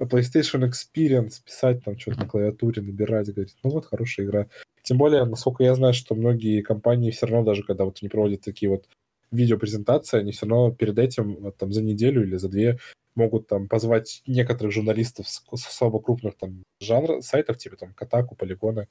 PlayStation 0.00 0.68
Experience, 0.68 1.42
писать 1.44 1.84
там 1.84 1.98
что-то 1.98 2.20
на 2.20 2.26
клавиатуре, 2.26 2.82
набирать, 2.82 3.32
говорить, 3.32 3.56
ну 3.62 3.70
вот, 3.70 3.86
хорошая 3.86 4.26
игра. 4.26 4.48
Тем 4.82 4.98
более, 4.98 5.24
насколько 5.24 5.62
я 5.62 5.74
знаю, 5.74 5.94
что 5.94 6.14
многие 6.14 6.62
компании 6.62 7.10
все 7.10 7.26
равно, 7.26 7.44
даже 7.44 7.62
когда 7.62 7.84
вот 7.84 7.98
они 8.02 8.08
проводят 8.08 8.40
такие 8.40 8.70
вот 8.70 8.88
видеопрезентации, 9.30 10.18
они 10.18 10.32
все 10.32 10.46
равно 10.46 10.72
перед 10.72 10.98
этим, 10.98 11.36
вот, 11.36 11.56
там, 11.56 11.72
за 11.72 11.82
неделю 11.82 12.24
или 12.24 12.36
за 12.36 12.48
две 12.48 12.78
могут 13.14 13.46
там 13.46 13.68
позвать 13.68 14.22
некоторых 14.26 14.72
журналистов 14.72 15.28
с, 15.28 15.42
с 15.54 15.66
особо 15.68 16.00
крупных 16.00 16.36
там 16.36 16.64
жанр 16.80 17.22
сайтов, 17.22 17.58
типа 17.58 17.76
там 17.76 17.94
Катаку, 17.94 18.34
Полигона, 18.34 18.88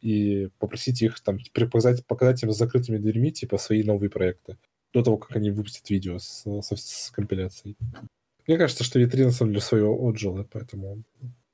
и 0.00 0.48
попросить 0.58 1.02
их 1.02 1.20
там 1.20 1.38
показать, 1.54 2.06
показать 2.06 2.42
им 2.42 2.52
с 2.52 2.58
закрытыми 2.58 2.98
дверьми, 2.98 3.30
типа, 3.30 3.58
свои 3.58 3.82
новые 3.84 4.10
проекты 4.10 4.56
до 4.92 5.02
того, 5.02 5.16
как 5.16 5.36
они 5.36 5.50
выпустят 5.50 5.88
видео 5.90 6.18
с, 6.18 6.44
с, 6.44 6.76
с 6.76 7.10
компиляцией. 7.10 7.76
Мне 8.46 8.58
кажется, 8.58 8.84
что 8.84 9.00
E3 9.00 9.24
на 9.24 9.30
самом 9.30 9.52
деле 9.52 9.62
свое 9.62 9.86
отжило, 9.86 10.46
поэтому 10.50 11.02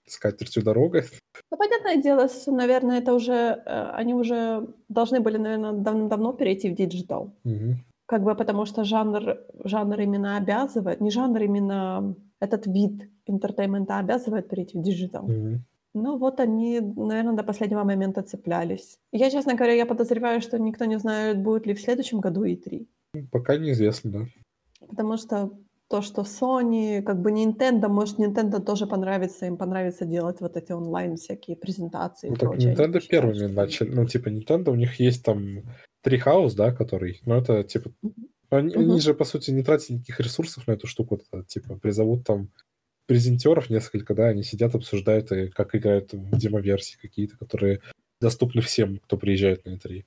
скатертью 0.06 0.62
дорога. 0.62 1.04
Ну, 1.50 1.56
понятное 1.56 2.02
дело, 2.02 2.28
наверное, 2.46 2.98
это 2.98 3.12
уже, 3.12 3.32
э, 3.32 3.90
они 3.94 4.14
уже 4.14 4.66
должны 4.88 5.20
были, 5.20 5.36
наверное, 5.36 5.72
давно-давно 5.72 6.32
перейти 6.32 6.70
в 6.70 6.74
digital. 6.74 7.34
Угу. 7.44 7.76
Как 8.06 8.22
бы 8.22 8.34
потому 8.34 8.64
что 8.64 8.84
жанр, 8.84 9.38
жанр 9.64 10.00
именно 10.00 10.38
обязывает, 10.38 11.00
не 11.00 11.10
жанр, 11.10 11.42
именно 11.42 12.16
этот 12.40 12.66
вид 12.66 13.10
entertainment 13.26 13.93
а 13.93 13.98
обязывает 13.98 14.48
перейти 14.48 14.78
в 14.78 14.82
digital. 14.82 15.24
Угу. 15.24 15.60
Ну 15.94 16.18
вот 16.18 16.40
они, 16.40 16.80
наверное, 16.80 17.34
до 17.34 17.42
последнего 17.42 17.84
момента 17.84 18.22
цеплялись. 18.22 18.98
Я, 19.12 19.30
честно 19.30 19.54
говоря, 19.54 19.74
я 19.74 19.86
подозреваю, 19.86 20.40
что 20.40 20.58
никто 20.58 20.84
не 20.84 20.98
знает, 20.98 21.42
будет 21.42 21.66
ли 21.66 21.74
в 21.74 21.80
следующем 21.80 22.20
году 22.20 22.44
E3. 22.44 22.86
Пока 23.30 23.56
неизвестно, 23.56 24.10
да. 24.10 24.26
Потому 24.86 25.16
что 25.16 25.50
то, 25.88 26.02
что 26.02 26.22
Sony, 26.22 27.02
как 27.02 27.20
бы 27.20 27.30
Nintendo, 27.32 27.88
может, 27.88 28.18
Nintendo 28.18 28.60
тоже 28.60 28.86
понравится, 28.86 29.46
им 29.46 29.56
понравится 29.56 30.04
делать 30.04 30.40
вот 30.40 30.56
эти 30.56 30.72
онлайн 30.72 31.16
всякие 31.16 31.56
презентации. 31.56 32.28
Ну, 32.28 32.36
так 32.36 32.50
прочее. 32.50 32.74
Nintendo 32.74 33.00
считаю, 33.00 33.22
первыми 33.22 33.46
что... 33.46 33.48
начали. 33.48 33.90
Ну, 33.90 34.06
типа, 34.06 34.28
Nintendo, 34.28 34.70
у 34.70 34.74
них 34.74 35.00
есть 35.00 35.24
там 35.24 35.62
Treehouse, 36.06 36.54
да, 36.54 36.72
который, 36.72 37.20
ну, 37.24 37.36
это, 37.36 37.62
типа, 37.62 37.90
они, 38.50 38.74
uh-huh. 38.74 38.80
они 38.80 39.00
же, 39.00 39.14
по 39.14 39.24
сути, 39.24 39.50
не 39.50 39.62
тратят 39.62 39.90
никаких 39.90 40.20
ресурсов 40.20 40.66
на 40.66 40.72
эту 40.72 40.86
штуку, 40.86 41.16
это, 41.16 41.44
типа, 41.44 41.76
призовут 41.76 42.24
там 42.24 42.50
презентеров 43.06 43.70
несколько, 43.70 44.14
да, 44.14 44.26
они 44.26 44.42
сидят, 44.42 44.74
обсуждают, 44.74 45.32
и 45.32 45.48
как 45.48 45.74
играют 45.74 46.12
в 46.12 46.36
демоверсии 46.36 46.98
какие-то, 47.00 47.38
которые 47.38 47.80
доступны 48.20 48.60
всем, 48.60 48.98
кто 48.98 49.16
приезжает 49.16 49.64
на 49.64 49.70
E3. 49.70 50.04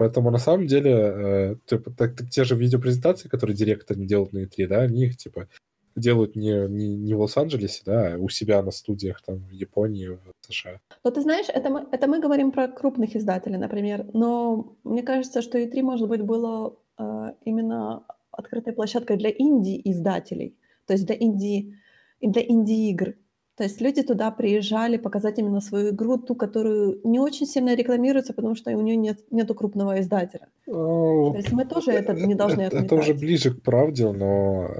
Поэтому 0.00 0.30
на 0.30 0.38
самом 0.38 0.66
деле, 0.66 0.92
э, 0.92 1.56
типа, 1.66 1.90
так, 1.90 2.16
так, 2.16 2.30
те 2.30 2.44
же 2.44 2.56
видеопрезентации, 2.56 3.28
которые 3.28 3.54
директор 3.54 3.98
не 3.98 4.06
делают 4.06 4.32
на 4.32 4.38
E3, 4.38 4.66
да, 4.66 4.80
они 4.80 5.04
их, 5.04 5.18
типа, 5.18 5.46
делают 5.94 6.36
не, 6.36 6.68
не, 6.68 6.96
не 6.96 7.12
в 7.12 7.20
Лос-Анджелесе, 7.20 7.82
да, 7.84 8.14
а 8.14 8.16
у 8.16 8.30
себя 8.30 8.62
на 8.62 8.70
студиях 8.70 9.20
там 9.20 9.36
в 9.36 9.50
Японии, 9.50 10.08
в 10.08 10.46
США. 10.46 10.80
Но 11.04 11.10
ты 11.10 11.20
знаешь, 11.20 11.48
это 11.50 11.68
мы, 11.68 11.86
это 11.92 12.06
мы 12.06 12.18
говорим 12.18 12.50
про 12.50 12.68
крупных 12.68 13.14
издателей, 13.14 13.58
например, 13.58 14.06
но 14.14 14.74
мне 14.84 15.02
кажется, 15.02 15.42
что 15.42 15.58
E3, 15.58 15.82
может 15.82 16.08
быть, 16.08 16.22
было 16.22 16.78
э, 16.98 17.32
именно 17.44 18.02
открытой 18.30 18.72
площадкой 18.72 19.18
для 19.18 19.30
инди-издателей, 19.30 20.56
то 20.86 20.94
есть 20.94 21.04
для 21.04 21.16
инди, 21.16 21.74
для 22.22 22.40
инди-игр. 22.40 23.16
То 23.60 23.64
есть 23.64 23.82
люди 23.82 24.02
туда 24.02 24.30
приезжали 24.30 24.96
показать 24.96 25.38
именно 25.38 25.60
свою 25.60 25.90
игру, 25.90 26.16
ту, 26.16 26.34
которую 26.34 26.98
не 27.04 27.20
очень 27.20 27.46
сильно 27.46 27.74
рекламируется, 27.74 28.32
потому 28.32 28.54
что 28.54 28.70
у 28.70 28.80
нее 28.80 28.96
нет 28.96 29.18
нету 29.30 29.54
крупного 29.54 30.00
издателя. 30.00 30.48
То 30.64 31.34
есть 31.36 31.52
мы 31.52 31.66
тоже 31.66 31.90
это 31.90 32.14
не 32.14 32.34
должны 32.34 32.62
это, 32.62 32.78
это 32.78 32.94
уже 32.94 33.12
ближе 33.12 33.52
к 33.52 33.60
правде, 33.60 34.10
но 34.12 34.70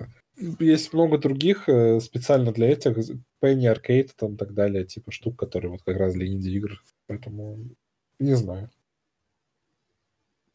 есть 0.59 0.94
много 0.94 1.19
других 1.19 1.69
э, 1.69 2.01
специально 2.01 2.52
для 2.52 2.70
этих, 2.70 2.97
Penny 3.43 3.70
Arcade 3.70 4.09
там 4.16 4.32
и 4.32 4.36
так 4.39 4.55
далее, 4.55 4.86
типа 4.86 5.11
штук, 5.11 5.39
которые 5.39 5.73
вот 5.73 5.82
как 5.82 5.98
раз 5.98 6.15
для 6.15 6.27
инди-игр. 6.27 6.82
Поэтому 7.07 7.59
не 8.19 8.35
знаю. 8.35 8.70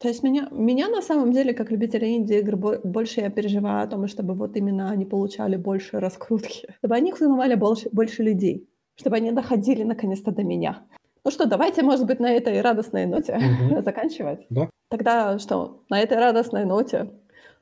То 0.05 0.09
есть 0.09 0.21
меня, 0.21 0.47
меня 0.51 0.87
на 0.87 1.01
самом 1.01 1.31
деле, 1.31 1.51
как 1.55 1.71
любителя 1.71 2.07
инди-игр, 2.07 2.57
больше 2.83 3.21
я 3.21 3.31
переживаю 3.31 3.83
о 3.83 3.87
том, 3.87 4.07
чтобы 4.07 4.35
вот 4.35 4.55
именно 4.55 4.91
они 4.91 5.03
получали 5.03 5.55
больше 5.55 5.99
раскрутки, 5.99 6.67
чтобы 6.77 6.93
они 6.93 7.11
узнавали 7.11 7.55
больше, 7.55 7.89
больше 7.91 8.21
людей, 8.21 8.69
чтобы 8.95 9.15
они 9.15 9.31
доходили 9.31 9.81
наконец-то 9.81 10.29
до 10.29 10.43
меня. 10.43 10.83
Ну 11.23 11.31
что, 11.31 11.47
давайте, 11.47 11.81
может 11.81 12.05
быть, 12.05 12.19
на 12.19 12.31
этой 12.31 12.61
радостной 12.61 13.07
ноте 13.07 13.33
угу. 13.33 13.81
заканчивать. 13.83 14.45
Да. 14.51 14.69
Тогда 14.89 15.39
что, 15.39 15.81
на 15.89 15.99
этой 15.99 16.19
радостной 16.19 16.65
ноте, 16.65 17.09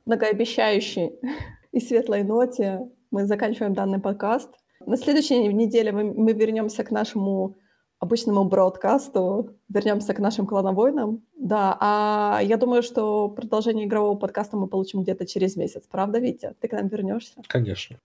многообещающей 0.04 1.12
и 1.72 1.80
светлой 1.80 2.24
ноте 2.24 2.90
мы 3.10 3.24
заканчиваем 3.24 3.72
данный 3.72 4.00
подкаст. 4.00 4.50
На 4.84 4.98
следующей 4.98 5.48
неделе 5.48 5.92
мы, 5.92 6.04
мы 6.12 6.34
вернемся 6.34 6.84
к 6.84 6.90
нашему 6.90 7.56
обычному 8.04 8.44
бродкасту, 8.44 9.50
вернемся 9.68 10.14
к 10.14 10.20
нашим 10.20 10.46
клановойнам. 10.46 11.22
Да, 11.36 11.76
а 11.80 12.40
я 12.42 12.56
думаю, 12.56 12.82
что 12.82 13.28
продолжение 13.28 13.86
игрового 13.86 14.16
подкаста 14.16 14.56
мы 14.56 14.66
получим 14.68 15.02
где-то 15.02 15.26
через 15.26 15.56
месяц. 15.56 15.84
Правда, 15.90 16.18
Витя? 16.18 16.54
Ты 16.60 16.68
к 16.68 16.72
нам 16.72 16.88
вернешься? 16.88 17.40
Конечно. 17.48 17.98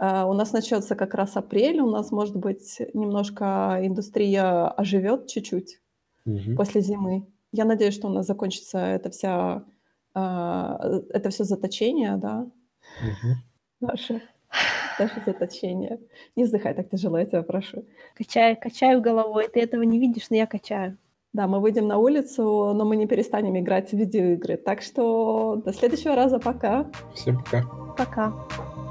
Uh, 0.00 0.28
у 0.28 0.32
нас 0.32 0.52
начнется 0.52 0.96
как 0.96 1.14
раз 1.14 1.36
апрель, 1.36 1.80
у 1.80 1.90
нас, 1.90 2.10
может 2.10 2.36
быть, 2.36 2.80
немножко 2.92 3.78
индустрия 3.82 4.66
оживет 4.68 5.28
чуть-чуть 5.28 5.80
угу. 6.24 6.56
после 6.56 6.80
зимы. 6.80 7.26
Я 7.52 7.64
надеюсь, 7.64 7.94
что 7.94 8.08
у 8.08 8.10
нас 8.10 8.26
закончится 8.26 8.78
это 8.78 9.10
вся, 9.10 9.64
uh, 10.16 11.06
это 11.10 11.30
все 11.30 11.44
заточение, 11.44 12.16
да, 12.16 12.46
угу. 13.00 13.36
наше 13.80 14.22
наше 14.98 15.22
заточение. 15.24 15.98
Не 16.36 16.44
вздыхай 16.44 16.74
так 16.74 16.88
тяжело, 16.90 17.18
я 17.18 17.26
тебя 17.26 17.42
прошу. 17.42 17.84
Качаю, 18.16 18.56
качаю 18.60 19.00
головой. 19.00 19.48
Ты 19.52 19.60
этого 19.60 19.82
не 19.82 19.98
видишь, 19.98 20.30
но 20.30 20.36
я 20.36 20.46
качаю. 20.46 20.96
Да, 21.32 21.46
мы 21.46 21.60
выйдем 21.60 21.88
на 21.88 21.98
улицу, 21.98 22.72
но 22.74 22.84
мы 22.84 22.96
не 22.96 23.06
перестанем 23.06 23.58
играть 23.58 23.90
в 23.90 23.94
видеоигры. 23.94 24.56
Так 24.56 24.82
что 24.82 25.56
до 25.56 25.72
следующего 25.72 26.14
раза. 26.14 26.38
Пока. 26.38 26.90
Всем 27.14 27.42
пока. 27.42 27.62
Пока. 27.96 28.81